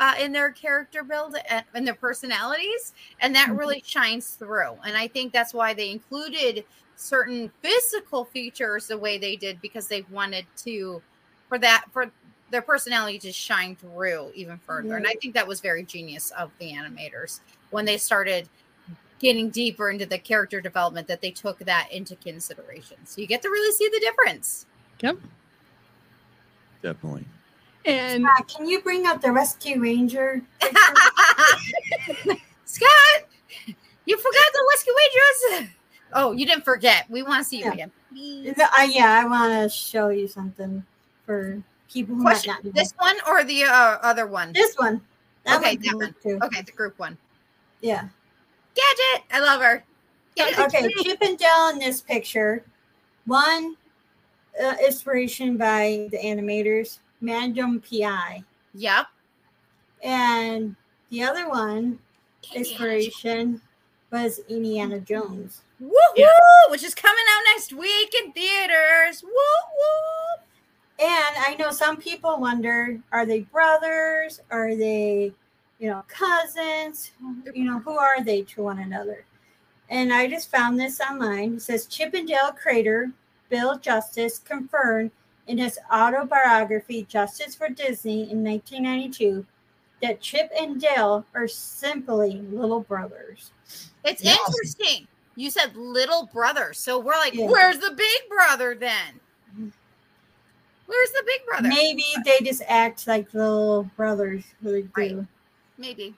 uh, 0.00 0.14
in 0.18 0.32
their 0.32 0.50
character 0.52 1.04
build 1.04 1.36
and, 1.48 1.64
and 1.74 1.86
their 1.86 1.94
personalities. 1.94 2.92
And 3.20 3.34
that 3.36 3.50
Mhm. 3.50 3.58
really 3.58 3.82
shines 3.84 4.30
through. 4.30 4.76
And 4.84 4.96
I 4.96 5.06
think 5.08 5.32
that's 5.32 5.54
why 5.54 5.74
they 5.74 5.90
included 5.90 6.64
certain 6.96 7.50
physical 7.60 8.24
features 8.24 8.86
the 8.88 8.98
way 8.98 9.18
they 9.18 9.36
did 9.36 9.60
because 9.60 9.86
they 9.86 10.02
wanted 10.10 10.46
to, 10.58 11.02
for 11.48 11.58
that, 11.58 11.84
for 11.92 12.10
their 12.50 12.62
personality 12.62 13.18
to 13.20 13.32
shine 13.32 13.76
through 13.76 14.32
even 14.34 14.58
further. 14.58 14.96
And 14.96 15.06
I 15.06 15.14
think 15.20 15.34
that 15.34 15.46
was 15.46 15.60
very 15.60 15.84
genius 15.84 16.30
of 16.32 16.50
the 16.58 16.72
animators 16.72 17.40
when 17.70 17.84
they 17.84 17.98
started 17.98 18.48
getting 19.18 19.50
deeper 19.50 19.90
into 19.90 20.06
the 20.06 20.18
character 20.18 20.60
development 20.60 21.08
that 21.08 21.20
they 21.20 21.30
took 21.30 21.58
that 21.60 21.90
into 21.92 22.16
consideration. 22.16 22.96
So 23.04 23.20
you 23.20 23.26
get 23.26 23.42
to 23.42 23.48
really 23.48 23.72
see 23.72 23.88
the 23.88 24.00
difference. 24.00 24.66
Yep. 25.05 25.16
Definitely. 26.82 27.24
And 27.86 28.24
Uh, 28.26 28.31
can 28.48 28.66
you 28.66 28.81
bring 28.81 29.06
up 29.06 29.20
the 29.20 29.31
Rescue 29.31 29.78
Ranger? 29.81 30.40
Scott, 32.64 32.89
you 34.06 34.16
forgot 34.16 34.52
the 34.52 34.66
Rescue 34.72 34.93
Rangers. 34.97 35.70
Oh, 36.14 36.32
you 36.32 36.47
didn't 36.47 36.64
forget. 36.64 37.05
We 37.10 37.22
want 37.22 37.43
to 37.43 37.48
see 37.48 37.59
you 37.59 37.64
Yeah. 37.66 37.72
again. 37.72 37.93
Please. 38.10 38.47
Is 38.48 38.59
it- 38.59 38.68
uh, 38.78 38.82
yeah, 38.89 39.20
I 39.20 39.26
want 39.26 39.52
to 39.52 39.68
show 39.68 40.09
you 40.09 40.26
something 40.28 40.85
for 41.26 41.62
people 41.93 42.14
who 42.14 42.22
might 42.22 42.32
Question: 42.32 42.52
not 42.52 42.64
know. 42.64 42.70
This 42.74 42.93
one 42.98 43.16
or 43.28 43.44
the 43.44 43.64
uh, 43.64 43.98
other 44.02 44.26
one? 44.26 44.52
This 44.52 44.74
one. 44.76 45.01
That 45.44 45.59
Okay, 45.59 45.76
one's 45.76 45.85
that 45.86 45.97
one. 45.97 46.14
Too. 46.22 46.39
Okay, 46.43 46.62
the 46.62 46.72
group 46.72 46.98
one. 46.98 47.18
Yeah. 47.82 48.09
Gadget, 48.74 49.24
I 49.32 49.40
love 49.40 49.60
her. 49.60 49.85
Gadget. 50.36 50.59
Okay, 50.59 50.89
Chip 51.02 51.18
and 51.20 51.36
Dale 51.39 51.68
in 51.72 51.78
this 51.78 52.01
picture. 52.01 52.64
One 53.26 53.76
uh, 54.62 54.74
inspiration 54.85 55.56
by 55.56 56.09
the 56.10 56.18
animators, 56.18 56.98
Magnum 57.20 57.81
PI. 57.81 58.44
Yep. 58.74 59.06
And 60.02 60.76
the 61.10 61.22
other 61.22 61.48
one, 61.48 61.98
inspiration, 62.55 63.60
was 64.10 64.40
Indiana 64.48 65.01
Jones. 65.01 65.62
Woo 65.81 65.90
woo! 66.16 66.70
Which 66.70 66.85
is 66.85 66.94
coming 66.94 67.24
out 67.31 67.43
next 67.52 67.72
week 67.72 68.14
in 68.22 68.32
theaters. 68.32 69.22
Woo 69.22 69.31
woo! 69.31 70.44
And 71.01 71.36
I 71.39 71.56
know 71.59 71.70
some 71.70 71.97
people 71.97 72.39
wonder 72.39 73.01
are 73.10 73.26
they 73.26 73.40
brothers? 73.40 74.40
Are 74.51 74.76
they, 74.76 75.32
you 75.78 75.90
know, 75.90 76.05
cousins? 76.06 77.10
You 77.55 77.64
know, 77.64 77.81
who 77.81 77.98
are 77.98 78.22
they 78.22 78.43
to 78.43 78.62
one 78.62 78.78
another? 78.78 79.24
And 79.90 80.12
I 80.12 80.28
just 80.28 80.51
found 80.51 80.78
this 80.78 81.01
online. 81.01 81.55
It 81.55 81.62
says 81.62 81.86
Chip 81.86 82.14
'n 82.14 82.26
Dale 82.26 82.52
creator 82.52 83.10
Bill 83.48 83.78
Justice 83.78 84.38
confirmed 84.38 85.10
in 85.46 85.58
his 85.58 85.78
autobiography, 85.92 87.04
Justice 87.08 87.54
for 87.54 87.68
Disney, 87.68 88.30
in 88.30 88.42
1992, 88.42 89.44
that 90.02 90.20
Chip 90.20 90.50
and 90.58 90.80
Dale 90.80 91.24
are 91.34 91.48
simply 91.48 92.40
little 92.50 92.80
brothers. 92.80 93.50
It's 94.04 94.22
Yeah. 94.22 94.36
interesting. 94.46 95.06
You 95.36 95.50
said 95.50 95.76
little 95.76 96.26
brother. 96.32 96.72
So 96.72 96.98
we're 96.98 97.16
like, 97.16 97.34
Yeah. 97.34 97.46
where's 97.46 97.78
the 97.78 97.90
big 97.90 98.28
brother 98.28 98.74
then? 98.74 99.20
Mm-hmm. 99.52 99.68
Where's 100.86 101.10
the 101.10 101.22
big 101.26 101.44
brother? 101.46 101.68
Maybe 101.68 102.04
they 102.24 102.38
just 102.40 102.62
act 102.68 103.06
like 103.06 103.32
little 103.34 103.84
brothers 103.96 104.44
really 104.62 104.88
do. 104.96 105.26
Maybe. 105.78 106.14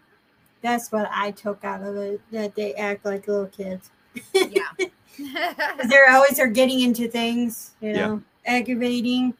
That's 0.62 0.90
what 0.90 1.08
I 1.12 1.30
took 1.30 1.64
out 1.64 1.82
of 1.82 1.96
it, 1.96 2.20
that 2.32 2.54
they 2.54 2.74
act 2.74 3.04
like 3.04 3.28
little 3.28 3.46
kids. 3.46 3.90
Yeah. 4.34 4.68
'Cause 5.16 5.88
they're 5.88 6.10
always 6.10 6.38
are 6.38 6.46
getting 6.46 6.80
into 6.80 7.08
things, 7.08 7.72
you 7.80 7.90
Yeah. 7.90 8.06
know, 8.06 8.22
aggravating 8.44 9.34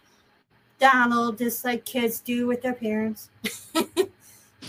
Donald 0.78 1.38
just 1.38 1.64
like 1.64 1.84
kids 1.84 2.20
do 2.20 2.46
with 2.46 2.62
their 2.62 2.74
parents. 2.74 3.30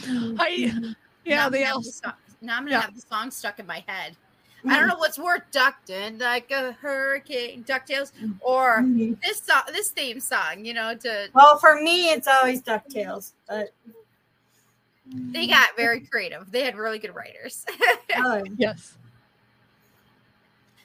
I 0.05 0.71
Now 0.73 0.93
yeah, 1.25 1.45
I'm 1.45 1.51
they 1.51 1.63
have 1.63 1.75
all 1.75 1.81
the 1.81 1.91
song- 1.91 2.13
now 2.41 2.57
I'm 2.57 2.63
gonna 2.63 2.71
Yeah. 2.75 2.81
have 2.81 2.95
the 2.95 3.01
song 3.01 3.31
stuck 3.31 3.59
in 3.59 3.65
my 3.67 3.83
head. 3.87 4.15
Mm-hmm. 4.59 4.69
I 4.71 4.79
don't 4.79 4.87
know 4.87 4.97
what's 4.97 5.19
worth 5.19 5.43
ducking 5.51 6.17
like 6.19 6.49
a 6.51 6.71
hurricane, 6.73 7.63
Ducktales, 7.63 8.11
or 8.41 8.79
Mhm. 8.81 9.21
this 9.21 9.41
song, 9.41 9.63
this 9.71 9.91
theme 9.91 10.19
song. 10.19 10.65
You 10.65 10.73
know, 10.73 10.95
to 10.95 11.29
Well, 11.33 11.57
for 11.57 11.81
me, 11.81 12.09
it's 12.11 12.27
always 12.27 12.61
Ducktales, 12.61 13.33
but 13.47 13.69
they 15.05 15.47
got 15.47 15.69
very 15.77 15.99
creative. 16.11 16.51
They 16.51 16.63
had 16.63 16.75
really 16.75 16.99
good 16.99 17.15
writers. 17.15 17.65
oh, 18.17 18.43
yes. 18.57 18.93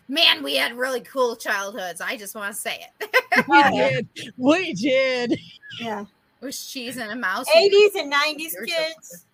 Man, 0.09 0.43
we 0.43 0.57
had 0.57 0.77
really 0.77 1.01
cool 1.01 1.37
childhoods. 1.37 2.01
I 2.01 2.17
just 2.17 2.35
want 2.35 2.55
to 2.55 2.61
say 2.61 2.87
it. 3.01 3.09
We 3.49 3.63
Oh, 3.65 3.71
did. 3.71 4.09
We 4.37 4.73
did. 4.75 5.39
yeah, 5.81 6.05
was 6.43 6.67
cheese 6.71 6.99
and 6.99 7.11
a 7.11 7.17
mouse. 7.17 7.47
80s 7.49 7.95
and 7.99 8.13
90s 8.13 8.53
kids 8.67 9.25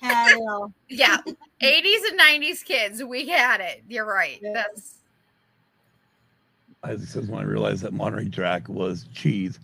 had 0.00 0.36
it. 0.36 0.72
Yeah, 0.88 1.18
80s 1.62 2.08
and 2.10 2.18
90s 2.20 2.64
kids, 2.64 3.04
we 3.04 3.28
had 3.28 3.60
it. 3.60 3.84
You're 3.88 4.04
right. 4.04 4.40
Yeah. 4.42 4.50
That's 4.52 4.94
As 6.82 7.02
it 7.02 7.06
says, 7.06 7.28
when 7.28 7.40
I 7.40 7.44
realized 7.44 7.82
that 7.82 7.92
Monterey 7.92 8.24
Jack 8.26 8.68
was 8.68 9.06
cheese 9.14 9.60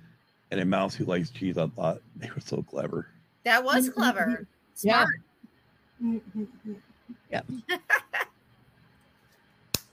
and 0.52 0.60
a 0.60 0.64
mouse 0.64 0.94
who 0.94 1.04
likes 1.06 1.30
cheese, 1.30 1.58
I 1.58 1.66
thought 1.68 2.00
they 2.16 2.28
were 2.30 2.40
so 2.40 2.62
clever. 2.62 3.08
that 3.44 3.64
was 3.64 3.88
Mhm. 3.88 3.94
clever. 3.94 4.46
Yeah. 4.80 5.06
Smart. 6.00 7.44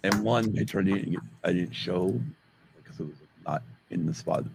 And 0.04 0.24
one 0.24 0.52
picture 0.54 0.80
I 0.80 0.84
didn't 0.84 1.12
get, 1.12 1.20
I 1.44 1.54
didn't 1.54 1.74
show 1.74 2.20
because 2.76 3.00
it 3.00 3.04
was 3.08 3.18
not 3.46 3.62
in 3.92 4.06
the 4.06 4.14
spot. 4.14 4.46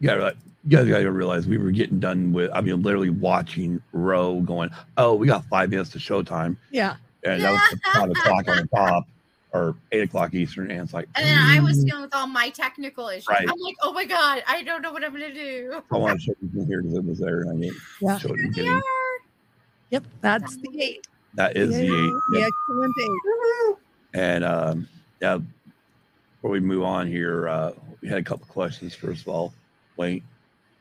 You 0.00 0.08
gotta, 0.08 0.36
you 0.64 0.76
guys 0.76 0.88
gotta 0.88 1.10
realize 1.12 1.46
we 1.46 1.58
were 1.58 1.70
getting 1.70 2.00
done 2.00 2.32
with. 2.32 2.50
I 2.52 2.60
mean, 2.60 2.82
literally 2.82 3.10
watching 3.10 3.80
Row 3.92 4.40
going. 4.40 4.70
Oh, 4.96 5.14
we 5.14 5.26
got 5.26 5.44
five 5.44 5.70
minutes 5.70 5.90
to 5.90 5.98
showtime, 5.98 6.56
Yeah. 6.70 6.96
and 7.24 7.42
that 7.42 7.52
was 7.52 7.60
five 7.94 8.10
o'clock 8.10 8.48
on 8.48 8.56
the 8.56 8.68
top, 8.74 9.04
or 9.52 9.76
eight 9.92 10.02
o'clock 10.02 10.34
Eastern, 10.34 10.70
and 10.70 10.80
it's 10.80 10.94
like. 10.94 11.06
And 11.14 11.26
then 11.26 11.36
I 11.38 11.60
was 11.60 11.78
"Mm, 11.84 11.86
dealing 11.86 12.02
with 12.02 12.14
all 12.14 12.26
my 12.26 12.48
technical 12.48 13.08
issues. 13.08 13.28
Right. 13.28 13.46
I'm 13.48 13.58
like, 13.60 13.76
oh 13.82 13.92
my 13.92 14.06
god, 14.06 14.42
I 14.48 14.62
don't 14.62 14.80
know 14.82 14.90
what 14.92 15.04
I'm 15.04 15.12
gonna 15.12 15.32
do. 15.34 15.82
I 15.92 15.96
want 15.98 16.18
to 16.18 16.24
show 16.24 16.34
you 16.40 16.48
from 16.50 16.66
here 16.66 16.82
because 16.82 16.96
it 16.96 17.04
was 17.04 17.18
there, 17.20 17.42
and 17.42 17.50
I 17.50 17.60
didn't 17.60 17.76
Yeah. 18.00 18.18
show 18.18 18.32
it 18.32 18.40
in 18.40 18.52
They 18.52 18.68
are. 18.68 18.82
Yep. 19.90 20.04
That's 20.22 20.56
the 20.56 20.82
eight. 20.82 21.06
That 21.34 21.56
is 21.56 21.70
the 21.70 21.82
eight. 21.82 22.12
The 22.30 22.38
Yep. 22.38 22.48
excellent 22.48 22.94
eight. 22.98 23.76
And 24.14 24.44
um, 24.44 24.88
yeah, 25.20 25.38
before 26.36 26.50
we 26.50 26.60
move 26.60 26.82
on 26.82 27.06
here, 27.06 27.48
uh, 27.48 27.72
we 28.00 28.08
had 28.08 28.18
a 28.18 28.22
couple 28.22 28.46
questions. 28.46 28.94
First 28.94 29.22
of 29.22 29.28
all, 29.28 29.52
Wayne, 29.96 30.22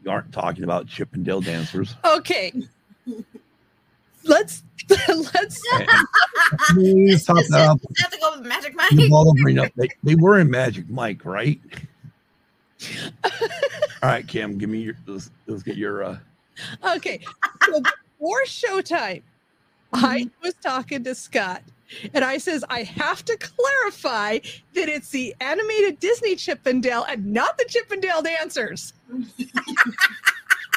you 0.04 0.10
aren't 0.12 0.32
talking 0.32 0.64
about 0.64 0.88
Chip 0.88 1.14
and 1.14 1.26
Chippendale 1.26 1.42
dancers. 1.42 1.96
Okay. 2.06 2.54
Let's 4.26 4.64
let's 5.34 5.62
Please 6.70 7.26
top 7.26 7.38
Does 7.38 7.48
that 7.50 7.70
up. 7.70 7.80
it 7.82 8.00
have 8.02 8.12
to 8.12 8.20
go 8.20 8.38
with 8.38 8.46
Magic 8.48 8.76
You 8.92 9.10
Mike? 9.10 9.12
all 9.12 9.34
bring 9.36 9.60
up 9.60 9.72
they, 9.76 9.88
they 10.04 10.16
were 10.16 10.40
in 10.40 10.50
Magic 10.50 10.90
Mike, 10.90 11.26
right? 11.26 11.60
all 13.34 13.40
right, 14.04 14.28
Kim, 14.28 14.58
give 14.58 14.70
me 14.70 14.80
your 14.80 14.96
let's, 15.08 15.32
let's 15.48 15.64
get 15.64 15.78
your 15.78 16.04
uh 16.04 16.18
okay. 16.96 17.20
So 17.66 17.82
before 17.82 18.44
showtime, 18.46 19.22
I 19.94 20.30
was 20.44 20.54
talking 20.56 21.04
to 21.06 21.16
Scott 21.16 21.62
and 22.14 22.24
I 22.24 22.38
says 22.38 22.64
I 22.70 22.84
have 22.84 23.24
to 23.26 23.38
clarify 23.38 24.40
that 24.74 24.90
it's 24.90 25.10
the 25.10 25.36
animated 25.42 26.00
Disney 26.00 26.36
Chip 26.36 26.66
'n 26.66 26.82
Dale 26.82 27.06
and 27.08 27.26
not 27.26 27.58
the 27.58 27.66
Chippendale 27.66 28.22
dancers. 28.22 28.94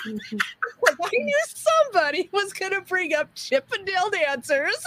I 0.04 1.10
knew 1.12 1.40
somebody 1.46 2.28
was 2.32 2.52
gonna 2.52 2.80
bring 2.80 3.14
up 3.14 3.34
Chippendale 3.34 4.10
dancers. 4.10 4.84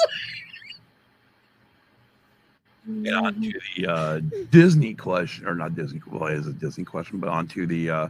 and 2.85 3.07
on 3.07 3.41
to 3.41 3.59
the 3.77 3.87
uh 3.87 4.19
Disney 4.51 4.93
question, 4.93 5.47
or 5.47 5.55
not 5.55 5.75
Disney 5.75 6.01
well, 6.07 6.27
it 6.27 6.39
is 6.39 6.47
a 6.47 6.53
Disney 6.53 6.83
question, 6.83 7.19
but 7.19 7.29
on 7.29 7.47
to 7.49 7.65
the 7.65 7.89
uh 7.89 8.09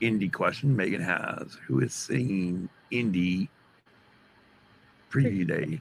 Indy 0.00 0.28
question 0.28 0.74
Megan 0.74 1.02
has. 1.02 1.56
Who 1.66 1.80
is 1.80 1.94
singing 1.94 2.68
Indy 2.90 3.48
preview 5.10 5.46
day 5.46 5.80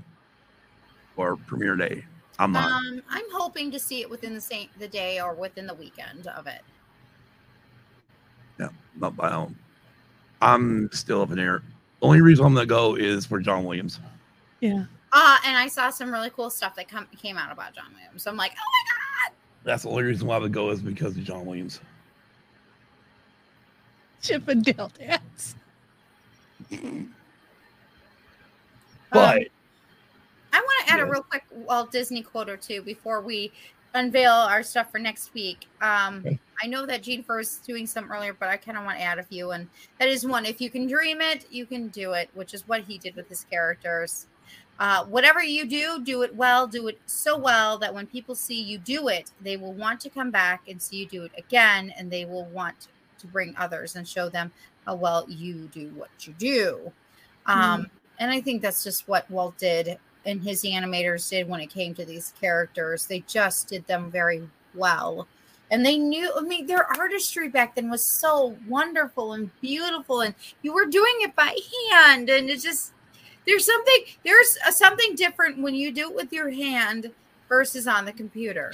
or 1.17 1.35
premiere 1.35 1.75
day? 1.75 2.05
I'm 2.39 2.51
not. 2.51 2.71
Um, 2.71 3.01
I'm 3.09 3.29
hoping 3.31 3.71
to 3.71 3.79
see 3.79 4.01
it 4.01 4.09
within 4.09 4.33
the 4.33 4.41
same 4.41 4.67
the 4.79 4.87
day 4.87 5.19
or 5.21 5.33
within 5.33 5.67
the 5.67 5.73
weekend 5.73 6.27
of 6.27 6.47
it. 6.47 6.61
Yeah, 8.59 8.69
not 8.95 9.13
I 9.19 9.29
don't. 9.29 9.55
I'm 10.41 10.89
still 10.91 11.21
up 11.21 11.29
in 11.31 11.37
the 11.37 11.43
air. 11.43 11.63
The 12.01 12.07
only 12.07 12.21
reason 12.21 12.45
I'm 12.45 12.53
gonna 12.53 12.65
go 12.65 12.95
is 12.95 13.25
for 13.25 13.39
John 13.39 13.63
Williams. 13.63 13.99
Yeah. 14.59 14.85
Uh, 15.11 15.37
and 15.45 15.55
I 15.55 15.67
saw 15.67 15.89
some 15.91 16.11
really 16.11 16.31
cool 16.31 16.49
stuff 16.49 16.75
that 16.75 16.87
come, 16.87 17.07
came 17.21 17.37
out 17.37 17.51
about 17.51 17.75
John 17.75 17.93
Williams. 17.93 18.23
So 18.23 18.31
I'm 18.31 18.37
like, 18.37 18.53
oh 18.53 18.55
my 18.55 19.29
god. 19.29 19.35
That's 19.63 19.83
the 19.83 19.89
only 19.89 20.03
reason 20.03 20.27
why 20.27 20.35
I 20.35 20.39
would 20.39 20.51
go 20.51 20.71
is 20.71 20.81
because 20.81 21.15
of 21.15 21.23
John 21.23 21.45
Williams. 21.45 21.79
Chippendale 24.21 24.91
dance. 24.97 25.55
But 29.11 29.43
I 30.53 30.59
want 30.59 30.87
to 30.87 30.93
add 30.93 30.99
a 30.99 31.05
real 31.05 31.23
quick 31.23 31.43
Walt 31.51 31.91
Disney 31.91 32.21
quote 32.21 32.47
or 32.47 32.57
two 32.57 32.81
before 32.83 33.21
we 33.21 33.51
unveil 33.93 34.31
our 34.31 34.63
stuff 34.63 34.91
for 34.91 34.99
next 34.99 35.33
week. 35.33 35.67
Um, 35.81 36.19
Okay. 36.25 36.39
I 36.63 36.67
know 36.67 36.85
that 36.85 37.03
Jennifer 37.03 37.37
was 37.37 37.57
doing 37.57 37.85
some 37.87 38.09
earlier, 38.11 38.33
but 38.33 38.47
I 38.47 38.57
kind 38.57 38.77
of 38.77 38.85
want 38.85 38.97
to 38.97 39.03
add 39.03 39.19
a 39.19 39.23
few. 39.23 39.51
And 39.51 39.67
that 39.99 40.07
is 40.07 40.25
one: 40.25 40.45
if 40.45 40.61
you 40.61 40.69
can 40.69 40.87
dream 40.87 41.19
it, 41.19 41.45
you 41.51 41.65
can 41.65 41.89
do 41.89 42.13
it, 42.13 42.29
which 42.35 42.53
is 42.53 42.67
what 42.67 42.83
he 42.83 42.97
did 42.97 43.15
with 43.15 43.27
his 43.27 43.45
characters. 43.49 44.27
Uh, 44.79 45.03
whatever 45.05 45.43
you 45.43 45.65
do, 45.67 46.01
do 46.03 46.21
it 46.21 46.33
well. 46.35 46.67
Do 46.67 46.87
it 46.87 46.99
so 47.05 47.37
well 47.37 47.77
that 47.79 47.93
when 47.93 48.07
people 48.07 48.35
see 48.35 48.61
you 48.61 48.77
do 48.77 49.07
it, 49.09 49.31
they 49.41 49.57
will 49.57 49.73
want 49.73 49.99
to 50.01 50.09
come 50.09 50.31
back 50.31 50.67
and 50.69 50.81
see 50.81 50.97
you 50.97 51.05
do 51.07 51.23
it 51.23 51.31
again, 51.37 51.93
and 51.97 52.09
they 52.09 52.25
will 52.25 52.45
want 52.45 52.87
to 53.19 53.27
bring 53.27 53.55
others 53.57 53.95
and 53.95 54.07
show 54.07 54.29
them 54.29 54.51
how 54.85 54.95
well 54.95 55.25
you 55.27 55.69
do 55.73 55.89
what 55.95 56.09
you 56.21 56.33
do. 56.37 56.91
Um, 57.45 57.89
And 58.19 58.31
I 58.31 58.41
think 58.41 58.61
that's 58.61 58.83
just 58.83 59.07
what 59.07 59.29
Walt 59.29 59.57
did 59.57 59.97
and 60.25 60.41
his 60.41 60.63
animators 60.63 61.29
did 61.29 61.47
when 61.47 61.61
it 61.61 61.69
came 61.69 61.93
to 61.95 62.05
these 62.05 62.33
characters. 62.39 63.05
They 63.05 63.19
just 63.27 63.67
did 63.67 63.85
them 63.87 64.09
very 64.09 64.47
well. 64.73 65.27
And 65.71 65.85
they 65.85 65.97
knew, 65.97 66.31
I 66.37 66.41
mean, 66.41 66.67
their 66.67 66.85
artistry 66.99 67.49
back 67.49 67.75
then 67.75 67.89
was 67.89 68.05
so 68.05 68.55
wonderful 68.67 69.33
and 69.33 69.49
beautiful. 69.59 70.21
And 70.21 70.35
you 70.61 70.73
were 70.73 70.85
doing 70.85 71.13
it 71.19 71.35
by 71.35 71.57
hand. 71.91 72.29
And 72.29 72.49
it 72.49 72.61
just, 72.61 72.93
there's 73.47 73.65
something, 73.65 73.97
there's 74.23 74.57
a, 74.67 74.71
something 74.71 75.15
different 75.15 75.61
when 75.61 75.73
you 75.73 75.91
do 75.91 76.09
it 76.09 76.15
with 76.15 76.31
your 76.31 76.51
hand 76.51 77.11
versus 77.49 77.87
on 77.87 78.05
the 78.05 78.13
computer. 78.13 78.71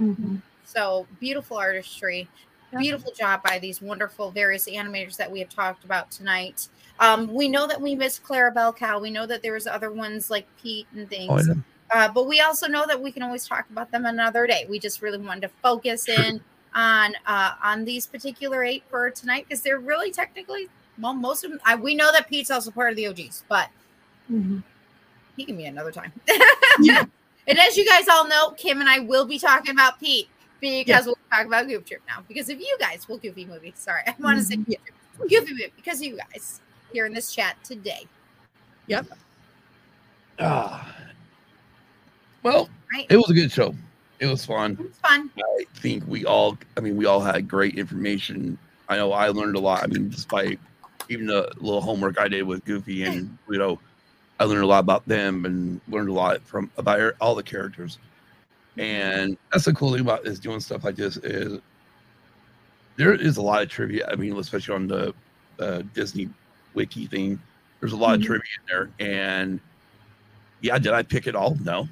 Mm-hmm. 0.00 0.36
So 0.64 1.06
beautiful 1.20 1.56
artistry, 1.56 2.20
Yeah. 2.20 2.49
Beautiful 2.78 3.12
job 3.12 3.42
by 3.42 3.58
these 3.58 3.80
wonderful 3.80 4.30
various 4.30 4.68
animators 4.68 5.16
that 5.16 5.30
we 5.30 5.40
have 5.40 5.48
talked 5.48 5.84
about 5.84 6.10
tonight. 6.10 6.68
Um, 6.98 7.32
we 7.32 7.48
know 7.48 7.66
that 7.66 7.80
we 7.80 7.94
missed 7.94 8.22
Clarabelle 8.22 8.76
Cow. 8.76 9.00
We 9.00 9.10
know 9.10 9.26
that 9.26 9.42
there 9.42 9.54
was 9.54 9.66
other 9.66 9.90
ones 9.90 10.30
like 10.30 10.46
Pete 10.62 10.86
and 10.94 11.08
things. 11.08 11.48
oh. 11.48 11.54
Uh, 11.92 12.08
but 12.08 12.28
we 12.28 12.40
also 12.40 12.68
know 12.68 12.86
that 12.86 13.00
we 13.00 13.10
can 13.10 13.22
always 13.22 13.46
talk 13.46 13.68
about 13.70 13.90
them 13.90 14.06
another 14.06 14.46
day. 14.46 14.64
We 14.68 14.78
just 14.78 15.02
really 15.02 15.18
wanted 15.18 15.42
to 15.42 15.50
focus 15.60 16.08
in 16.08 16.40
on 16.72 17.14
uh, 17.26 17.52
on 17.62 17.84
these 17.84 18.06
particular 18.06 18.62
eight 18.62 18.84
for 18.88 19.10
tonight 19.10 19.46
because 19.48 19.62
they're 19.62 19.80
really 19.80 20.12
technically 20.12 20.68
well, 21.00 21.14
most 21.14 21.44
of 21.44 21.50
them. 21.50 21.60
I, 21.64 21.76
we 21.76 21.94
know 21.94 22.12
that 22.12 22.28
Pete's 22.28 22.50
also 22.50 22.70
part 22.70 22.90
of 22.90 22.96
the 22.96 23.06
OGs, 23.08 23.44
but 23.48 23.68
he 25.36 25.44
can 25.44 25.56
be 25.56 25.64
another 25.64 25.92
time. 25.92 26.12
Yeah. 26.82 27.04
And 27.46 27.58
as 27.58 27.76
you 27.76 27.84
guys 27.84 28.06
all 28.08 28.28
know, 28.28 28.52
Kim 28.52 28.80
and 28.80 28.88
I 28.88 29.00
will 29.00 29.26
be 29.26 29.38
talking 29.38 29.72
about 29.72 29.98
Pete 29.98 30.28
because 30.60 30.86
Yeah. 30.88 31.00
we'll 31.06 31.18
talk 31.30 31.46
about 31.46 31.66
Goof 31.68 31.84
Troop 31.84 32.02
now. 32.06 32.22
Because 32.28 32.48
of 32.50 32.60
you 32.60 32.76
guys, 32.78 33.08
well, 33.08 33.18
Goofy 33.18 33.44
movie. 33.44 33.72
Sorry, 33.76 34.02
I 34.06 34.14
want 34.20 34.38
to 34.38 34.44
say. 34.44 34.56
Goof 34.56 34.66
Troop. 34.66 35.30
Goofy 35.30 35.52
movie 35.52 35.72
because 35.76 35.98
of 36.00 36.06
you 36.06 36.16
guys 36.32 36.60
here 36.92 37.06
in 37.06 37.12
this 37.14 37.32
chat 37.34 37.56
today. 37.64 38.06
Yep. 38.86 39.06
Ah. 40.38 40.96
Well, 42.42 42.68
Right? 42.92 43.06
it 43.10 43.16
was 43.16 43.30
a 43.30 43.34
good 43.34 43.52
show. 43.52 43.74
It 44.18 44.26
was 44.26 44.44
fun. 44.44 44.76
It's 44.80 44.98
fun. 44.98 45.30
I 45.38 45.64
think 45.76 46.04
we 46.06 46.24
all, 46.24 46.58
I 46.76 46.80
mean, 46.80 46.96
we 46.96 47.06
all 47.06 47.20
had 47.20 47.48
great 47.48 47.78
information. 47.78 48.58
I 48.88 48.96
know 48.96 49.12
I 49.12 49.28
learned 49.28 49.56
a 49.56 49.60
lot. 49.60 49.82
I 49.82 49.86
mean, 49.86 50.08
despite 50.10 50.58
even 51.08 51.26
the 51.26 51.50
little 51.58 51.80
homework 51.80 52.18
I 52.18 52.28
did 52.28 52.42
with 52.42 52.64
Goofy 52.64 53.04
and 53.04 53.36
Pluto, 53.46 53.78
I 54.38 54.44
learned 54.44 54.64
a 54.64 54.66
lot 54.66 54.80
about 54.80 55.06
them 55.06 55.44
and 55.44 55.80
learned 55.88 56.08
a 56.08 56.12
lot 56.12 56.42
from 56.42 56.70
about 56.76 57.14
all 57.20 57.34
the 57.34 57.42
characters. 57.42 57.98
And 58.80 59.36
that's 59.52 59.66
the 59.66 59.74
cool 59.74 59.92
thing 59.92 60.00
about 60.00 60.26
is 60.26 60.40
doing 60.40 60.58
stuff 60.58 60.84
like 60.84 60.96
this 60.96 61.18
is 61.18 61.58
there 62.96 63.12
is 63.14 63.36
a 63.36 63.42
lot 63.42 63.62
of 63.62 63.68
trivia. 63.68 64.08
I 64.10 64.16
mean, 64.16 64.34
especially 64.38 64.74
on 64.74 64.86
the 64.86 65.14
uh, 65.58 65.82
Disney 65.94 66.30
wiki 66.74 67.06
thing, 67.06 67.38
there's 67.80 67.92
a 67.92 67.96
lot 67.96 68.14
of 68.14 68.20
Mhm. 68.22 68.24
trivia 68.26 68.42
in 68.58 68.66
there. 68.68 68.90
And 68.98 69.60
yeah, 70.62 70.78
did 70.78 70.92
I 70.94 71.02
pick 71.02 71.26
it 71.26 71.36
all? 71.36 71.56
No, 71.62 71.88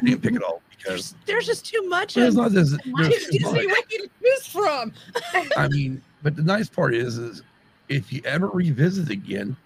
I 0.00 0.04
didn't 0.04 0.20
pick 0.22 0.34
it 0.34 0.42
all 0.42 0.62
because 0.76 1.14
There's 1.26 1.46
just 1.46 1.64
too 1.64 1.82
much 1.88 2.14
but 2.14 2.24
it's 2.24 2.36
of 2.36 2.42
not 2.42 2.52
this. 2.52 2.70
Disney 2.70 2.92
there's 2.96 3.26
too 3.28 3.38
much. 3.44 3.54
Wiki 3.66 3.98
to 3.98 4.10
choose 4.20 4.46
from. 4.46 4.92
I 5.56 5.68
mean, 5.68 6.02
but 6.24 6.34
the 6.34 6.42
nice 6.42 6.68
part 6.68 6.92
is, 6.94 7.18
is 7.18 7.42
if 7.88 8.12
you 8.12 8.20
ever 8.24 8.48
revisit 8.48 9.10
again, 9.10 9.56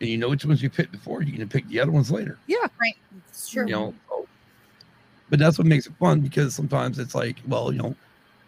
and 0.00 0.08
you 0.10 0.18
know 0.18 0.28
which 0.28 0.44
ones 0.44 0.62
you 0.62 0.68
picked 0.68 0.92
before, 0.92 1.22
you 1.22 1.32
can 1.32 1.48
pick 1.48 1.66
the 1.68 1.80
other 1.80 1.90
ones 1.90 2.10
later. 2.10 2.38
Yeah, 2.46 2.58
right. 2.80 2.96
It's 3.28 3.48
true. 3.48 3.64
You 3.66 3.72
know, 3.72 3.94
so- 4.10 4.27
but 5.30 5.38
that's 5.38 5.58
what 5.58 5.66
makes 5.66 5.86
it 5.86 5.92
fun 5.98 6.20
because 6.20 6.54
sometimes 6.54 6.98
it's 6.98 7.14
like, 7.14 7.36
well, 7.46 7.72
you 7.72 7.78
know, 7.78 7.94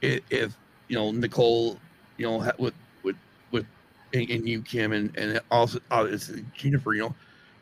if, 0.03 0.21
if 0.31 0.57
you 0.89 0.97
know 0.97 1.11
Nicole, 1.13 1.79
you 2.17 2.27
know, 2.27 2.51
with 2.59 2.75
with 3.03 3.17
with 3.51 3.67
and, 4.15 4.29
and 4.31 4.49
you 4.49 4.63
Kim 4.63 4.93
and 4.93 5.17
and 5.17 5.41
also 5.51 5.79
obviously 5.91 6.45
Jennifer, 6.55 6.95
you 6.95 7.03
know, 7.03 7.15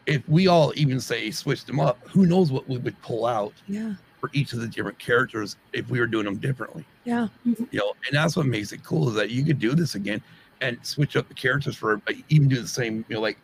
if 0.06 0.26
we 0.28 0.46
all 0.46 0.72
even 0.76 1.00
say 1.00 1.30
switch 1.30 1.64
them 1.64 1.80
up, 1.80 1.98
who 2.08 2.26
knows 2.26 2.50
what 2.52 2.68
we 2.68 2.78
would 2.78 3.00
pull 3.02 3.26
out 3.26 3.52
Yeah. 3.66 3.94
for 4.20 4.30
each 4.32 4.52
of 4.52 4.60
the 4.60 4.66
different 4.68 4.98
characters 4.98 5.56
if 5.72 5.90
we 5.90 6.00
were 6.00 6.06
doing 6.06 6.24
them 6.24 6.36
differently 6.38 6.84
Yeah. 7.04 7.28
Mm-hmm. 7.46 7.64
you 7.70 7.78
know, 7.80 7.92
and 8.06 8.16
that's 8.16 8.34
what 8.36 8.46
makes 8.46 8.72
it 8.72 8.82
cool 8.82 9.08
is 9.10 9.14
that 9.16 9.30
you 9.30 9.44
could 9.44 9.58
do 9.58 9.74
this 9.74 9.94
again 9.96 10.22
and 10.60 10.78
switch 10.82 11.14
up 11.16 11.28
the 11.28 11.34
characters 11.34 11.76
for 11.76 12.00
even 12.30 12.48
do 12.48 12.60
the 12.60 12.66
same, 12.66 13.04
you 13.08 13.16
know, 13.16 13.20
like 13.20 13.38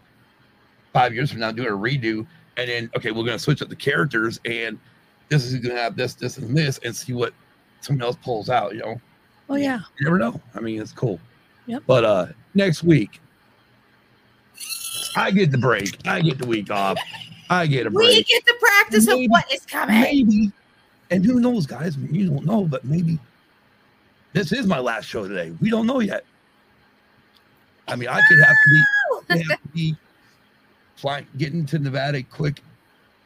five 0.93 1.13
years 1.15 1.31
from 1.31 1.41
now, 1.41 1.53
do 1.53 1.65
a 1.65 1.71
redo, 1.71 2.27
and 2.57 2.69
then 2.71 2.91
okay, 2.97 3.11
we're 3.11 3.25
gonna 3.25 3.39
switch 3.39 3.61
up 3.61 3.69
the 3.69 3.77
characters, 3.77 4.41
and 4.47 4.79
this 5.29 5.45
is 5.45 5.57
gonna 5.57 5.81
have 5.81 5.97
this, 5.97 6.15
this, 6.15 6.39
and 6.39 6.57
this, 6.57 6.79
and 6.85 6.95
see 6.95 7.13
what 7.13 7.33
someone 7.81 8.03
else 8.05 8.17
pulls 8.23 8.49
out. 8.51 8.75
You 8.75 8.81
know, 8.81 9.01
Oh 9.49 9.57
yeah. 9.57 9.81
you 9.99 10.05
never 10.05 10.19
know. 10.19 10.41
I 10.55 10.61
mean, 10.61 10.81
it's 10.81 10.93
cool. 10.93 11.21
Yep. 11.67 11.83
But 11.87 12.05
uh 12.05 12.27
next 12.55 12.83
week, 12.83 13.21
I 15.17 15.31
get 15.31 15.51
the 15.51 15.59
break. 15.59 16.07
I 16.07 16.21
get 16.21 16.39
the 16.39 16.47
week 16.47 16.71
off. 16.71 16.99
I 17.51 17.67
get 17.67 17.87
a 17.87 17.91
break. 17.91 18.09
We 18.09 18.25
get 18.25 18.45
the 18.47 18.55
practice 18.61 19.07
Maybe- 19.07 19.27
of 19.27 19.31
what 19.31 19.53
is 19.53 19.65
coming. 19.67 20.01
Maybe. 20.01 20.53
And 21.11 21.25
who 21.25 21.39
knows, 21.41 21.67
guys? 21.67 21.97
You 21.97 22.31
don't 22.31 22.45
know, 22.47 22.65
but 22.65 22.85
maybe 22.85 23.19
this 24.33 24.53
is 24.53 24.67
my 24.67 24.79
last 24.79 25.05
show 25.05 25.29
today. 25.29 25.53
We 25.61 25.71
don't 25.71 25.87
know 25.87 26.01
yet. 26.01 26.25
I 27.87 27.95
mean, 27.97 28.09
I 28.09 28.21
could 28.27 28.39
have 28.41 28.57
to 28.65 28.71
be, 28.71 29.49
have 29.51 29.63
to 29.63 29.69
be 29.75 29.97
flying, 30.97 31.27
getting 31.37 31.67
to 31.67 31.79
Nevada 31.79 32.23
quick 32.23 32.61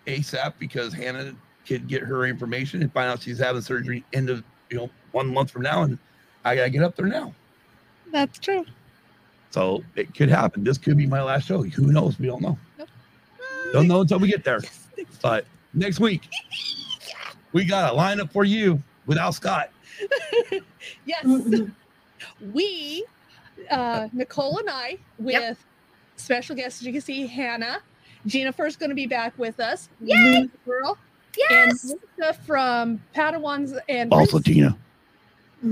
ASAP 0.09 0.55
because 0.59 0.93
Hannah 0.93 1.33
could 1.69 1.87
get 1.87 2.03
her 2.03 2.25
information 2.27 2.83
and 2.83 2.93
find 2.93 3.09
out 3.11 3.23
she's 3.23 3.39
having 3.39 3.61
surgery 3.63 4.05
end 4.13 4.31
of 4.31 4.43
you 4.71 4.77
know 4.79 4.91
one 5.13 5.33
month 5.33 5.51
from 5.51 5.63
now, 5.63 5.83
and 5.83 5.99
I 6.45 6.57
gotta 6.57 6.71
get 6.71 6.83
up 6.83 6.97
there 6.97 7.07
now. 7.07 7.35
That's 8.11 8.39
true. 8.39 8.65
So 9.51 9.85
it 9.97 10.15
could 10.15 10.29
happen. 10.31 10.65
This 10.65 10.79
could 10.79 10.97
be 10.97 11.07
my 11.07 11.23
last 11.23 11.47
show. 11.47 11.63
Who 11.63 11.93
knows? 11.93 12.19
We 12.19 12.27
don't 12.27 12.43
know. 12.43 12.59
Nope. 12.79 12.89
Don't 13.73 13.89
know 13.89 14.01
until 14.01 14.19
we 14.19 14.29
get 14.29 14.45
there. 14.45 14.61
But 15.23 15.45
next 15.75 16.01
week, 16.01 16.23
we 17.53 17.65
got 17.65 17.93
a 17.93 17.97
lineup 17.97 18.33
for 18.33 18.45
you 18.45 18.83
without 19.07 19.35
Scott. 19.35 19.71
Yes. 21.05 21.25
We, 22.53 23.05
uh, 23.71 24.09
Nicole 24.13 24.59
and 24.59 24.71
I, 24.71 24.99
with 25.19 25.35
Yep. 25.35 25.57
special 26.17 26.57
guest, 26.57 26.81
as 26.81 26.87
you 26.87 26.93
can 26.93 27.01
see, 27.03 27.27
Hannah. 27.27 27.81
Jennifer's 28.27 28.77
going 28.77 28.91
to 28.91 28.95
be 28.97 29.07
back 29.07 29.37
with 29.39 29.61
us. 29.61 29.89
Yay! 30.01 30.49
Girl. 30.65 30.97
Yes. 31.39 31.85
And 31.85 32.01
Lisa 32.19 32.35
from 32.45 33.01
Padawans 33.15 33.79
and 33.89 34.13
Also, 34.13 34.39
Tina. 34.41 34.77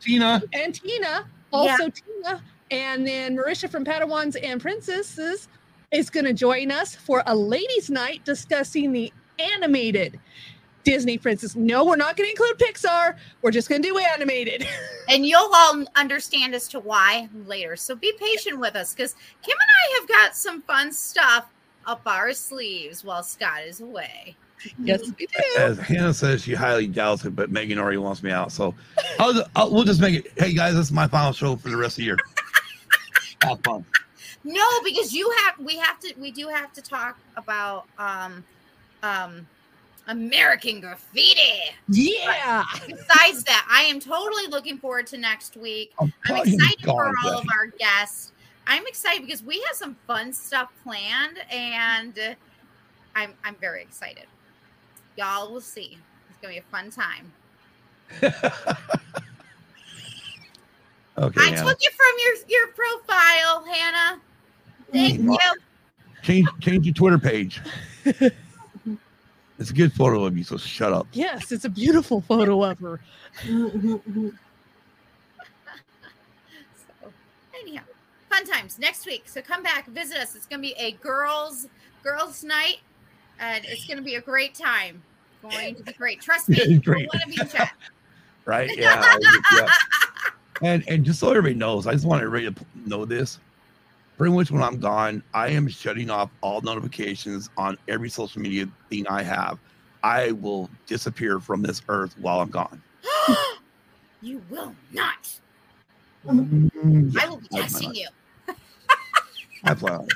Tina. 0.00 0.42
and 0.52 0.74
Tina, 0.74 1.26
also 1.52 1.90
Tina, 1.90 2.42
and 2.70 3.06
then 3.06 3.36
Marisha 3.36 3.68
from 3.68 3.84
Padawans 3.84 4.36
and 4.42 4.60
Princesses 4.60 5.48
is 5.92 6.08
going 6.10 6.24
to 6.24 6.32
join 6.32 6.70
us 6.70 6.94
for 6.94 7.22
a 7.26 7.34
ladies' 7.34 7.90
night 7.90 8.24
discussing 8.24 8.92
the 8.92 9.12
animated 9.38 10.18
Disney 10.84 11.18
princess. 11.18 11.54
No, 11.56 11.84
we're 11.84 11.96
not 11.96 12.16
going 12.16 12.26
to 12.26 12.30
include 12.30 12.58
Pixar. 12.58 13.16
We're 13.42 13.50
just 13.50 13.68
going 13.68 13.82
to 13.82 13.88
do 13.88 13.98
animated. 13.98 14.66
And 15.08 15.26
you'll 15.26 15.50
all 15.52 15.84
understand 15.96 16.54
as 16.54 16.68
to 16.68 16.78
why 16.78 17.28
later. 17.44 17.74
So 17.74 17.96
be 17.96 18.12
patient 18.20 18.60
with 18.60 18.76
us 18.76 18.94
because 18.94 19.14
Kim 19.42 19.56
and 19.60 19.60
I 19.60 19.98
have 19.98 20.08
got 20.08 20.36
some 20.36 20.62
fun 20.62 20.92
stuff 20.92 21.46
up 21.84 22.02
our 22.06 22.32
sleeves 22.32 23.02
while 23.02 23.24
Scott 23.24 23.64
is 23.66 23.80
away. 23.80 24.36
Yes, 24.78 25.02
we 25.18 25.26
do. 25.26 25.38
As 25.58 25.78
Hannah 25.78 26.14
says, 26.14 26.42
she 26.42 26.54
highly 26.54 26.86
doubts 26.86 27.24
it, 27.24 27.34
but 27.36 27.50
Megan 27.50 27.78
already 27.78 27.98
wants 27.98 28.22
me 28.22 28.30
out. 28.30 28.52
So 28.52 28.74
I'll, 29.18 29.44
I'll, 29.56 29.70
we'll 29.70 29.84
just 29.84 30.00
make 30.00 30.24
it. 30.24 30.32
Hey, 30.36 30.52
guys, 30.52 30.74
this 30.74 30.86
is 30.86 30.92
my 30.92 31.06
final 31.08 31.32
show 31.32 31.56
for 31.56 31.68
the 31.68 31.76
rest 31.76 31.94
of 31.94 31.96
the 31.98 32.04
year. 32.04 32.16
Have 33.42 33.60
fun. 33.64 33.84
No, 34.44 34.66
because 34.84 35.12
you 35.12 35.30
have 35.44 35.58
we 35.58 35.76
have 35.76 35.98
to 36.00 36.14
we 36.18 36.30
do 36.30 36.48
have 36.48 36.72
to 36.72 36.82
talk 36.82 37.18
about 37.36 37.84
um 37.98 38.44
um 39.02 39.46
American 40.06 40.80
graffiti. 40.80 41.60
Yeah. 41.88 42.64
Besides 42.86 43.44
that, 43.44 43.66
I 43.70 43.82
am 43.82 44.00
totally 44.00 44.46
looking 44.48 44.78
forward 44.78 45.06
to 45.08 45.18
next 45.18 45.56
week. 45.56 45.92
I'm, 46.00 46.12
I'm 46.26 46.36
excited 46.48 46.82
gone, 46.82 46.96
for 46.96 47.04
all 47.24 47.34
Jackie. 47.34 47.48
of 47.48 47.54
our 47.56 47.66
guests. 47.78 48.32
I'm 48.66 48.86
excited 48.86 49.24
because 49.24 49.42
we 49.42 49.60
have 49.66 49.76
some 49.76 49.96
fun 50.06 50.32
stuff 50.32 50.70
planned, 50.84 51.38
and 51.50 52.18
uh, 52.18 52.34
I'm 53.14 53.34
I'm 53.44 53.56
very 53.56 53.82
excited. 53.82 54.26
Y'all 55.20 55.52
will 55.52 55.60
see. 55.60 55.98
It's 56.30 56.38
gonna 56.40 56.54
be 56.54 56.58
a 56.58 56.62
fun 56.62 56.90
time. 56.90 57.30
Okay, 61.18 61.38
I 61.38 61.50
Hannah. 61.50 61.68
took 61.68 61.76
it 61.82 61.92
from 61.92 62.14
your 62.24 62.34
your 62.48 62.68
profile, 62.68 63.64
Hannah. 63.70 64.20
Thank 64.90 65.20
Mm. 65.20 65.34
you. 65.34 65.38
Change, 66.22 66.48
change 66.60 66.86
your 66.86 66.94
Twitter 66.94 67.18
page. 67.18 67.60
it's 68.04 69.70
a 69.70 69.74
good 69.74 69.92
photo 69.92 70.24
of 70.24 70.38
you, 70.38 70.44
so 70.44 70.56
shut 70.56 70.94
up. 70.94 71.06
Yes, 71.12 71.52
it's 71.52 71.66
a 71.66 71.68
beautiful 71.68 72.22
photo 72.22 72.62
of 72.64 72.78
her. 72.78 73.00
So, 77.02 77.12
anyhow, 77.60 77.82
fun 78.30 78.46
times 78.46 78.78
next 78.78 79.04
week. 79.04 79.28
So 79.28 79.42
come 79.42 79.62
back, 79.62 79.86
visit 79.88 80.16
us. 80.16 80.34
It's 80.34 80.46
gonna 80.46 80.62
be 80.62 80.74
a 80.78 80.92
girls 80.92 81.66
girls 82.02 82.42
night, 82.44 82.78
and 83.38 83.62
it's 83.66 83.86
gonna 83.86 84.00
be 84.02 84.14
a 84.14 84.22
great 84.22 84.54
time. 84.54 85.02
Going 85.42 85.74
to 85.74 85.82
be 85.82 85.92
great. 85.92 86.20
Trust 86.22 86.48
me. 86.48 86.78
Great. 86.78 87.08
Want 87.12 87.22
to 87.22 87.28
be 87.28 87.50
chat. 87.50 87.72
right? 88.44 88.70
Yeah, 88.76 89.16
yeah. 89.54 89.66
And 90.62 90.84
and 90.88 91.04
just 91.04 91.20
so 91.20 91.30
everybody 91.30 91.54
knows, 91.54 91.86
I 91.86 91.92
just 91.92 92.04
want 92.04 92.22
everybody 92.22 92.54
to 92.54 92.88
know 92.88 93.04
this. 93.04 93.38
Pretty 94.18 94.34
much 94.34 94.50
when 94.50 94.62
I'm 94.62 94.78
gone, 94.78 95.22
I 95.32 95.48
am 95.48 95.66
shutting 95.66 96.10
off 96.10 96.30
all 96.42 96.60
notifications 96.60 97.48
on 97.56 97.78
every 97.88 98.10
social 98.10 98.42
media 98.42 98.66
thing 98.90 99.06
I 99.06 99.22
have. 99.22 99.58
I 100.02 100.32
will 100.32 100.68
disappear 100.86 101.40
from 101.40 101.62
this 101.62 101.80
earth 101.88 102.14
while 102.18 102.40
I'm 102.40 102.50
gone. 102.50 102.82
you 104.22 104.42
will 104.50 104.74
not. 104.92 105.30
Mm, 106.26 107.16
I 107.18 107.28
will 107.30 107.38
be 107.38 107.48
testing 107.48 107.94
you. 107.94 108.08
I 109.64 109.74
plan. 109.74 110.06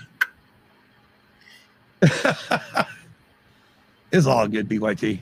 It's 4.14 4.26
all 4.26 4.46
good, 4.48 4.68
BYT. 4.68 5.20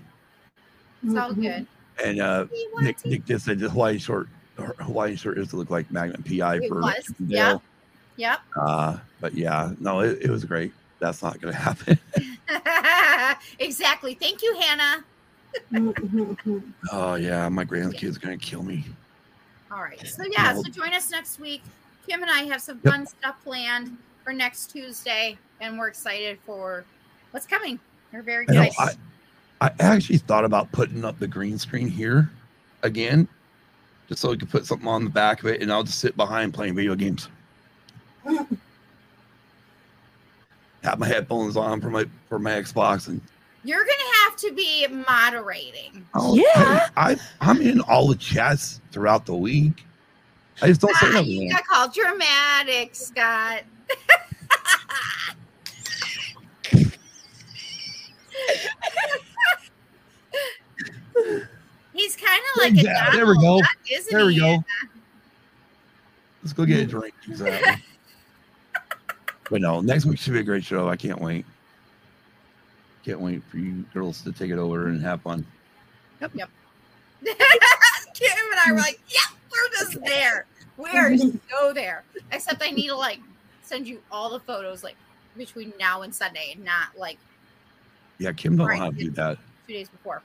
It's 1.04 1.16
all 1.16 1.32
good. 1.32 1.66
And 2.04 2.20
uh, 2.20 2.46
Nick? 2.80 3.04
Nick 3.04 3.24
just 3.24 3.44
said 3.44 3.58
the 3.58 3.70
Hawaiian 3.70 3.98
short, 3.98 4.28
Hawaiian 4.56 5.16
short 5.16 5.38
is 5.38 5.48
to 5.48 5.56
look 5.56 5.70
like 5.70 5.90
Magnum 5.90 6.22
PI 6.22 6.56
It 6.56 6.68
for 6.68 6.80
was, 6.80 7.12
yeah, 7.26 7.56
Yep. 8.16 8.40
Uh, 8.60 8.98
but 9.20 9.34
yeah, 9.34 9.72
no, 9.80 10.00
it, 10.00 10.18
it 10.22 10.30
was 10.30 10.44
great. 10.44 10.72
That's 10.98 11.22
not 11.22 11.40
going 11.40 11.52
to 11.52 11.58
happen. 11.58 11.98
exactly. 13.58 14.14
Thank 14.14 14.42
you, 14.42 14.54
Hannah. 14.60 15.04
Oh 16.90 17.14
yeah, 17.14 17.46
my 17.50 17.64
grandkids 17.64 18.18
going 18.18 18.38
to 18.38 18.44
kill 18.44 18.62
me. 18.62 18.84
All 19.70 19.82
right. 19.82 20.06
So 20.06 20.24
yeah, 20.30 20.54
so 20.54 20.62
join 20.64 20.94
us 20.94 21.10
next 21.10 21.38
week. 21.38 21.62
Kim 22.08 22.22
and 22.22 22.30
I 22.30 22.44
have 22.44 22.62
some 22.62 22.80
Yep. 22.82 22.92
fun 22.92 23.06
stuff 23.06 23.36
planned 23.44 23.96
for 24.24 24.32
next 24.32 24.70
Tuesday, 24.70 25.36
and 25.60 25.78
we're 25.78 25.88
excited 25.88 26.38
for 26.46 26.84
what's 27.32 27.46
coming. 27.46 27.78
We're 28.12 28.22
very 28.22 28.46
I 28.50 28.52
know. 28.52 28.68
I, 28.78 28.90
I 29.60 29.70
actually 29.80 30.18
thought 30.18 30.44
about 30.44 30.70
putting 30.72 31.04
up 31.04 31.18
the 31.18 31.26
green 31.28 31.58
screen 31.58 31.88
here 31.88 32.30
again, 32.82 33.26
just 34.08 34.20
so 34.20 34.30
we 34.30 34.36
could 34.36 34.50
put 34.50 34.66
something 34.66 34.88
on 34.88 35.04
the 35.04 35.10
back 35.10 35.40
of 35.40 35.46
it, 35.46 35.62
and 35.62 35.72
I'll 35.72 35.84
just 35.84 35.98
sit 36.00 36.16
behind 36.16 36.52
playing 36.52 36.74
video 36.74 36.94
games. 36.94 37.28
Have 40.84 40.98
my 40.98 41.06
headphones 41.06 41.56
on 41.56 41.80
for 41.80 41.90
my 41.90 42.04
for 42.28 42.38
my 42.40 42.50
Xbox, 42.50 43.06
and 43.08 43.20
You're 43.64 43.84
gonna 43.84 44.14
have 44.24 44.36
to 44.38 44.52
be 44.52 44.86
moderating. 44.88 46.04
oh, 46.14 46.34
Yeah. 46.34 46.80
hey, 46.80 46.86
I 46.96 47.16
I'm 47.40 47.60
in 47.62 47.80
all 47.82 48.08
the 48.08 48.16
chats 48.16 48.80
throughout 48.90 49.24
the 49.26 49.34
week. 49.36 49.84
I 50.60 50.66
just 50.66 50.80
don't 50.80 50.94
say 50.96 51.06
Ah, 51.08 51.12
nothing. 51.14 51.28
you 51.30 51.50
got 51.50 51.64
called 51.66 51.94
dramatic, 51.94 52.94
Scott. 52.94 53.62
He's 61.92 62.16
kind 62.16 62.40
of 62.40 62.41
like 62.58 62.72
a 62.72 62.76
Yeah, 62.76 63.10
there 63.12 63.26
we 63.26 63.34
go. 63.36 63.60
There 64.10 64.26
we 64.26 64.38
go. 64.38 64.62
Let's 66.42 66.52
go 66.52 66.64
get 66.64 66.80
a 66.80 66.86
drink. 66.86 67.14
Exactly. 67.28 67.82
but 69.50 69.60
no, 69.60 69.80
next 69.80 70.06
week 70.06 70.18
should 70.18 70.32
be 70.32 70.40
a 70.40 70.44
great 70.44 70.64
show. 70.64 70.88
I 70.88 70.96
can't 70.96 71.20
wait. 71.20 71.46
Can't 73.04 73.20
wait 73.20 73.42
for 73.50 73.58
you 73.58 73.84
girls 73.94 74.22
to 74.22 74.32
take 74.32 74.50
it 74.50 74.58
over 74.58 74.88
and 74.88 75.00
have 75.02 75.22
fun. 75.22 75.44
Yep. 76.20 76.32
Yep. 76.34 76.50
Kim 77.24 78.30
and 78.30 78.60
I 78.66 78.72
were 78.72 78.78
like, 78.78 79.00
yeah, 79.08 79.20
we're 79.50 79.68
just 79.78 80.00
there. 80.04 80.46
We 80.76 80.90
are 80.90 81.16
so 81.50 81.72
there. 81.72 82.04
Except 82.32 82.62
I 82.62 82.70
need 82.70 82.88
to 82.88 82.96
like 82.96 83.20
send 83.62 83.86
you 83.86 84.00
all 84.10 84.30
the 84.30 84.40
photos 84.40 84.82
like 84.84 84.96
between 85.36 85.72
now 85.78 86.02
and 86.02 86.14
Sunday, 86.14 86.52
and 86.54 86.64
not 86.64 86.88
like 86.98 87.18
Yeah, 88.18 88.32
Kim 88.32 88.56
don't 88.56 88.66
Right. 88.66 88.78
how 88.78 88.90
to 88.90 88.96
do 88.96 89.10
that. 89.12 89.38
two 89.66 89.72
days 89.74 89.88
before. 89.88 90.22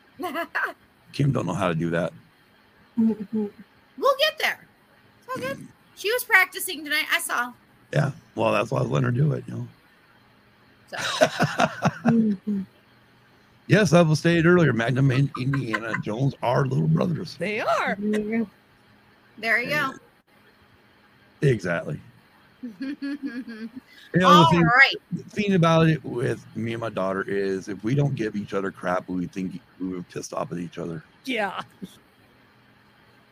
Kim 1.14 1.32
don't 1.32 1.46
know 1.46 1.54
how 1.54 1.68
to 1.68 1.76
do 1.76 1.90
that. 1.92 2.14
We'll 4.00 4.16
get 4.20 4.38
there. 4.38 4.60
It's 5.20 5.30
all 5.30 5.42
good. 5.42 5.68
She 5.96 6.12
was 6.12 6.24
practicing 6.24 6.84
tonight. 6.84 7.06
I 7.12 7.20
saw. 7.20 7.52
Yeah. 7.92 8.12
Well, 8.36 8.52
that's 8.52 8.70
why 8.70 8.78
I 8.78 8.82
was 8.84 8.92
letting 8.92 9.06
her 9.06 9.12
do 9.12 9.34
it, 9.34 9.44
you 9.48 9.54
know. 9.56 9.68
So 12.06 12.38
yes, 13.68 13.94
I 13.94 14.02
was 14.02 14.20
stated 14.20 14.46
earlier, 14.46 14.72
Magnum 14.72 15.10
and 15.10 15.32
Indiana 15.40 15.94
Jones 16.04 16.36
are 16.44 16.66
little 16.66 16.88
brothers. 16.88 17.36
They 17.38 17.60
are. 17.60 17.98
There 18.00 18.20
you 18.20 18.38
go. 18.46 18.50
there 19.40 19.60
you 19.62 19.70
go. 19.70 19.94
Exactly. 21.42 22.00
You 22.62 24.22
know, 24.22 24.28
all 24.28 24.44
the 24.46 24.50
thing, 24.50 24.64
right. 24.64 24.96
the 25.12 25.24
thing 25.24 25.54
about 25.54 25.90
it 25.90 26.04
with 26.04 26.44
me 26.56 26.74
and 26.74 26.82
my 26.82 26.90
daughter 26.90 27.24
is 27.28 27.68
if 27.68 27.84
we 27.84 27.94
don't 27.94 28.16
give 28.16 28.36
each 28.36 28.54
other 28.54 28.72
crap, 28.72 29.08
we 29.10 29.28
think 29.28 29.60
we 29.80 29.90
were 29.90 30.02
pissed 30.04 30.34
off 30.34 30.52
at 30.52 30.58
each 30.58 30.78
other. 30.78 31.04
Yeah. 31.26 31.62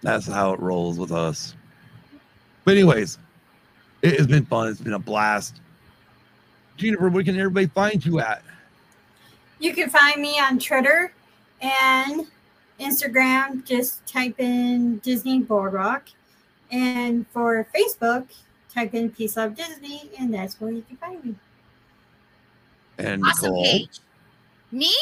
That's 0.02 0.28
how 0.28 0.54
it 0.54 0.60
rolls 0.60 1.00
with 1.00 1.12
us. 1.12 1.56
But 2.66 2.74
anyways, 2.74 3.18
it 4.02 4.18
has 4.18 4.28
been 4.28 4.46
fun. 4.46 4.68
It's 4.68 4.82
been 4.82 4.94
a 4.94 5.00
blast. 5.00 5.62
Jennifer, 6.78 7.10
where 7.10 7.24
can 7.24 7.40
everybody 7.40 7.68
find 7.68 8.06
you 8.06 8.20
at? 8.20 8.44
you 9.60 9.74
can 9.74 9.90
find 9.90 10.22
me 10.22 10.40
on 10.40 10.60
Twitter 10.60 11.14
and 11.62 12.28
Instagram. 12.80 13.66
Just 13.66 14.06
type 14.06 14.40
in 14.40 14.98
Disney 15.00 15.40
Boardwalk. 15.40 16.04
And 16.72 17.26
for 17.30 17.68
Facebook, 17.76 18.28
type 18.76 18.94
in 18.94 19.10
Peace 19.10 19.38
Love 19.38 19.56
Disney, 19.56 20.12
and 20.20 20.32
that's 20.34 20.60
where 20.60 20.70
you 20.72 20.84
can 20.84 20.98
find 20.98 21.24
me. 21.24 21.36
And 22.98 23.24
Awesome 23.26 23.52
Nicole. 23.52 23.64
page. 23.64 24.00
Me? 24.72 24.94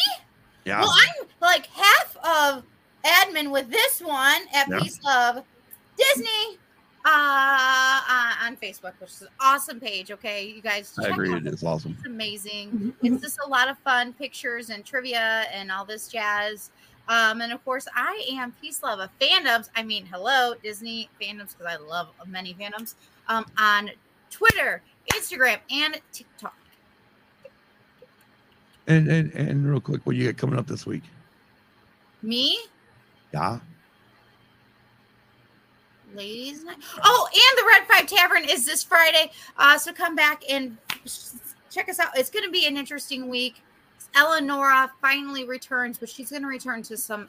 Yeah. 0.66 0.82
Well, 0.82 0.94
I'm 0.94 1.28
like 1.42 1.66
half 1.68 2.16
of 2.18 2.64
admin 3.04 3.52
with 3.52 3.70
this 3.70 4.00
one 4.02 4.42
at 4.54 4.70
Yeah. 4.70 4.80
Peace 4.80 5.02
Love 5.04 5.44
Disney 5.98 6.58
uh, 7.06 7.10
uh, 7.10 8.32
on 8.46 8.56
Facebook, 8.58 8.94
which 9.00 9.10
is 9.10 9.22
an 9.24 9.28
awesome 9.40 9.80
page. 9.80 10.12
Okay, 10.12 10.48
you 10.48 10.62
guys. 10.62 10.98
I 11.00 11.08
agree. 11.10 11.34
out 11.34 11.46
It 11.46 11.54
is 11.54 11.64
awesome. 11.64 11.96
It's 11.98 12.06
amazing. 12.08 12.94
It's 13.02 13.22
just 13.22 13.40
a 13.46 13.50
lot 13.50 13.68
of 13.70 13.78
fun 13.80 14.14
pictures 14.14 14.70
and 14.70 14.86
trivia 14.86 15.46
and 15.52 15.72
all 15.72 15.84
this 15.84 16.08
jazz. 16.08 16.72
Um, 17.10 17.42
and 17.42 17.52
of 17.52 17.64
course, 17.66 17.86
I 17.94 18.26
am 18.32 18.54
Peace 18.62 18.82
Love 18.82 19.00
of 19.00 19.10
fandoms. 19.20 19.70
I 19.76 19.84
mean, 19.84 20.06
hello, 20.06 20.54
Disney 20.64 21.10
fandoms, 21.22 21.58
because 21.58 21.66
I 21.68 21.76
love 21.76 22.08
many 22.26 22.54
fandoms 22.54 22.96
um, 23.28 23.46
on 23.58 23.90
Twitter, 24.30 24.82
Instagram, 25.14 25.58
and 25.72 26.00
TikTok. 26.12 26.56
And 28.88 29.08
and 29.08 29.32
and 29.34 29.70
real 29.70 29.80
quick, 29.80 30.02
what 30.06 30.16
you 30.16 30.26
got 30.32 30.38
coming 30.38 30.60
up 30.60 30.68
this 30.68 30.86
week? 30.86 31.04
Me, 32.22 32.58
Yeah. 33.34 33.60
ladies' 36.14 36.64
night. 36.64 36.78
Oh, 37.04 37.28
and 37.34 37.58
the 37.58 37.68
Red 37.68 37.88
Five 37.88 38.08
Tavern 38.08 38.44
is 38.50 38.66
this 38.66 38.84
Friday. 38.84 39.32
Uh, 39.58 39.78
so 39.78 39.92
come 39.94 40.16
back 40.16 40.44
and 40.50 40.78
check 41.72 41.90
us 41.90 42.00
out. 42.00 42.10
It's 42.16 42.30
going 42.30 42.46
to 42.46 42.52
be 42.52 42.66
an 42.68 42.78
interesting 42.78 43.30
week. 43.30 43.62
Eleonora 44.16 44.92
finally 45.02 45.44
returns, 45.46 45.98
but 45.98 46.08
she's 46.08 46.30
going 46.30 46.44
to 46.44 46.48
return 46.48 46.84
to 46.84 46.98
some 46.98 47.28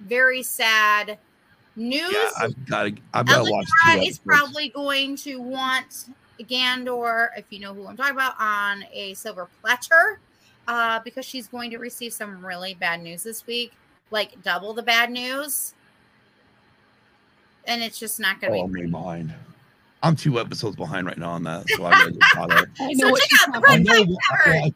very 0.00 0.42
sad 0.42 1.18
news. 1.76 2.12
Yeah. 2.12 2.30
I've 2.38 2.66
got 2.66 2.82
to. 2.84 2.94
I've 3.14 3.26
got 3.26 3.44
to 3.44 3.50
watch. 3.50 3.66
two 3.66 3.90
Eleonora 3.90 4.06
is 4.06 4.18
probably 4.18 4.68
going 4.70 5.16
to 5.16 5.40
want 5.40 6.06
Gandor, 6.40 7.28
if 7.36 7.44
you 7.50 7.60
know 7.60 7.74
who 7.74 7.86
I'm 7.86 7.96
talking 7.96 8.14
about, 8.14 8.34
on 8.38 8.84
a 8.92 9.14
silver 9.14 9.48
platter 9.60 10.18
uh, 10.68 11.00
because 11.04 11.24
she's 11.24 11.46
going 11.46 11.70
to 11.70 11.78
receive 11.78 12.12
some 12.12 12.44
really 12.44 12.74
bad 12.74 13.02
news 13.02 13.22
this 13.22 13.46
week, 13.46 13.72
like 14.10 14.42
double 14.42 14.74
the 14.74 14.82
bad 14.82 15.10
news. 15.10 15.74
And 17.66 17.82
it's 17.82 17.98
just 17.98 18.18
not 18.18 18.40
going 18.40 18.52
to 18.52 18.58
Oh, 18.58 18.64
I'm 18.64 18.72
be. 18.72 18.80
way 18.82 18.86
behind. 18.88 19.34
I'm 20.02 20.16
two 20.16 20.40
episodes 20.40 20.74
behind 20.74 21.06
right 21.06 21.16
now 21.16 21.30
on 21.30 21.44
that, 21.44 21.68
so 21.70 21.84
I 21.84 21.90
gotta 21.98 22.10
get 22.10 22.20
caught 22.32 22.50
up. 22.50 22.66
I 22.80 22.92
So 22.94 23.04
know 23.06 23.10
what 23.12 23.22
check 23.22 23.48
out 23.48 23.54
the 23.54 23.60
Red 23.60 23.86
I 23.88 24.62
Five 24.62 24.74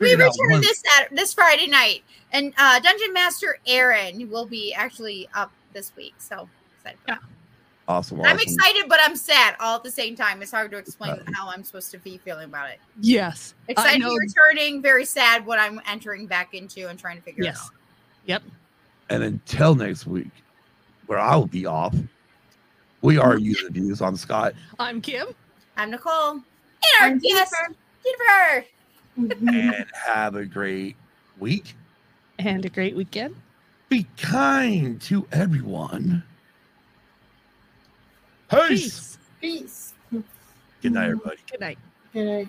We 0.00 0.14
return 0.14 0.60
this 0.60 0.82
Saturday, 0.84 1.14
this 1.16 1.32
Friday 1.32 1.66
night, 1.66 2.04
and 2.32 2.52
uh, 2.58 2.78
Dungeon 2.80 3.14
Master 3.14 3.58
Aaron 3.66 4.28
will 4.30 4.44
be 4.44 4.74
actually 4.74 5.30
up 5.34 5.50
this 5.76 5.92
week. 5.94 6.14
So 6.18 6.48
excited. 6.78 6.98
for 7.00 7.06
that. 7.08 7.20
Awesome. 7.88 8.20
I'm 8.22 8.40
excited, 8.40 8.86
but 8.88 8.98
I'm 9.02 9.14
sad 9.14 9.54
all 9.60 9.76
at 9.76 9.84
the 9.84 9.90
same 9.92 10.16
time. 10.16 10.42
It's 10.42 10.50
hard 10.50 10.72
to 10.72 10.76
explain 10.78 11.20
how 11.34 11.48
I'm 11.48 11.62
supposed 11.62 11.92
to 11.92 11.98
be 11.98 12.18
feeling 12.18 12.46
about 12.46 12.68
it. 12.70 12.80
Yes. 13.00 13.54
I 13.68 13.72
Excited 13.72 14.00
know. 14.00 14.16
returning, 14.16 14.82
very 14.82 15.04
sad 15.04 15.46
what 15.46 15.60
I'm 15.60 15.80
entering 15.86 16.26
back 16.26 16.52
into 16.54 16.88
and 16.88 16.98
trying 16.98 17.16
to 17.18 17.22
figure 17.22 17.44
it 17.44 17.46
Yes. 17.46 17.60
out. 17.62 17.70
Yep. 18.24 18.42
And 19.10 19.22
until 19.22 19.76
next 19.76 20.04
week, 20.06 20.30
where 21.06 21.20
I 21.20 21.36
will 21.36 21.46
be 21.46 21.64
off, 21.66 21.94
we 23.02 23.18
are 23.18 23.38
using 23.38 23.72
views 23.72 24.00
on 24.00 24.16
Scott. 24.16 24.54
I'm 24.80 25.00
Kim. 25.00 25.28
I'm 25.76 25.92
Nicole. 25.92 26.32
And 26.32 26.42
our 27.00 27.06
I'm 27.08 27.18
guest, 27.20 27.54
Jennifer. 27.54 28.66
Jennifer. 29.16 29.46
And 29.48 29.86
have 29.94 30.34
a 30.34 30.44
great 30.44 30.96
week. 31.38 31.76
And 32.40 32.64
a 32.64 32.68
great 32.68 32.96
weekend. 32.96 33.36
Be 33.88 34.06
kind 34.16 35.00
to 35.02 35.28
everyone. 35.30 36.24
Peace. 38.50 39.18
Peace. 39.40 39.94
Peace. 40.10 40.22
Good 40.82 40.92
night, 40.92 41.04
everybody. 41.04 41.36
Good 41.50 41.60
night. 41.60 41.78
Good 42.12 42.26
night. 42.26 42.48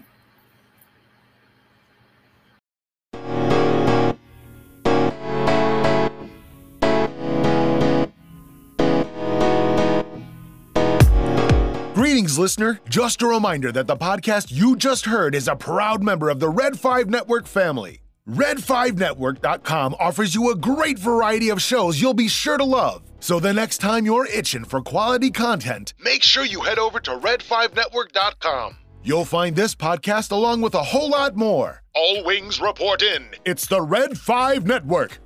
Greetings, 11.93 12.39
listener. 12.39 12.79
Just 12.89 13.21
a 13.21 13.27
reminder 13.27 13.71
that 13.71 13.85
the 13.85 13.95
podcast 13.95 14.47
you 14.51 14.75
just 14.75 15.05
heard 15.05 15.35
is 15.35 15.47
a 15.47 15.55
proud 15.55 16.03
member 16.03 16.29
of 16.29 16.39
the 16.39 16.49
Red 16.49 16.79
5 16.79 17.09
Network 17.09 17.45
family. 17.45 18.01
Red5Network.com 18.27 19.95
offers 19.99 20.35
you 20.35 20.51
a 20.51 20.55
great 20.55 20.99
variety 20.99 21.49
of 21.49 21.61
shows 21.61 22.01
you'll 22.01 22.13
be 22.13 22.27
sure 22.27 22.57
to 22.57 22.63
love. 22.63 23.01
So 23.19 23.39
the 23.39 23.53
next 23.53 23.77
time 23.77 24.05
you're 24.05 24.27
itching 24.27 24.65
for 24.65 24.81
quality 24.81 25.31
content, 25.31 25.93
make 25.99 26.23
sure 26.23 26.43
you 26.43 26.61
head 26.61 26.77
over 26.77 26.99
to 26.99 27.11
Red5Network.com. 27.11 28.77
You'll 29.03 29.25
find 29.25 29.55
this 29.55 29.73
podcast 29.73 30.31
along 30.31 30.59
with 30.61 30.75
a 30.75 30.83
whole 30.83 31.09
lot 31.09 31.37
more. 31.37 31.81
All 31.95 32.25
wings 32.25 32.59
report 32.59 33.01
in. 33.01 33.29
It's 33.45 33.65
the 33.65 33.81
Red 33.81 34.17
5 34.17 34.67
Network. 34.67 35.19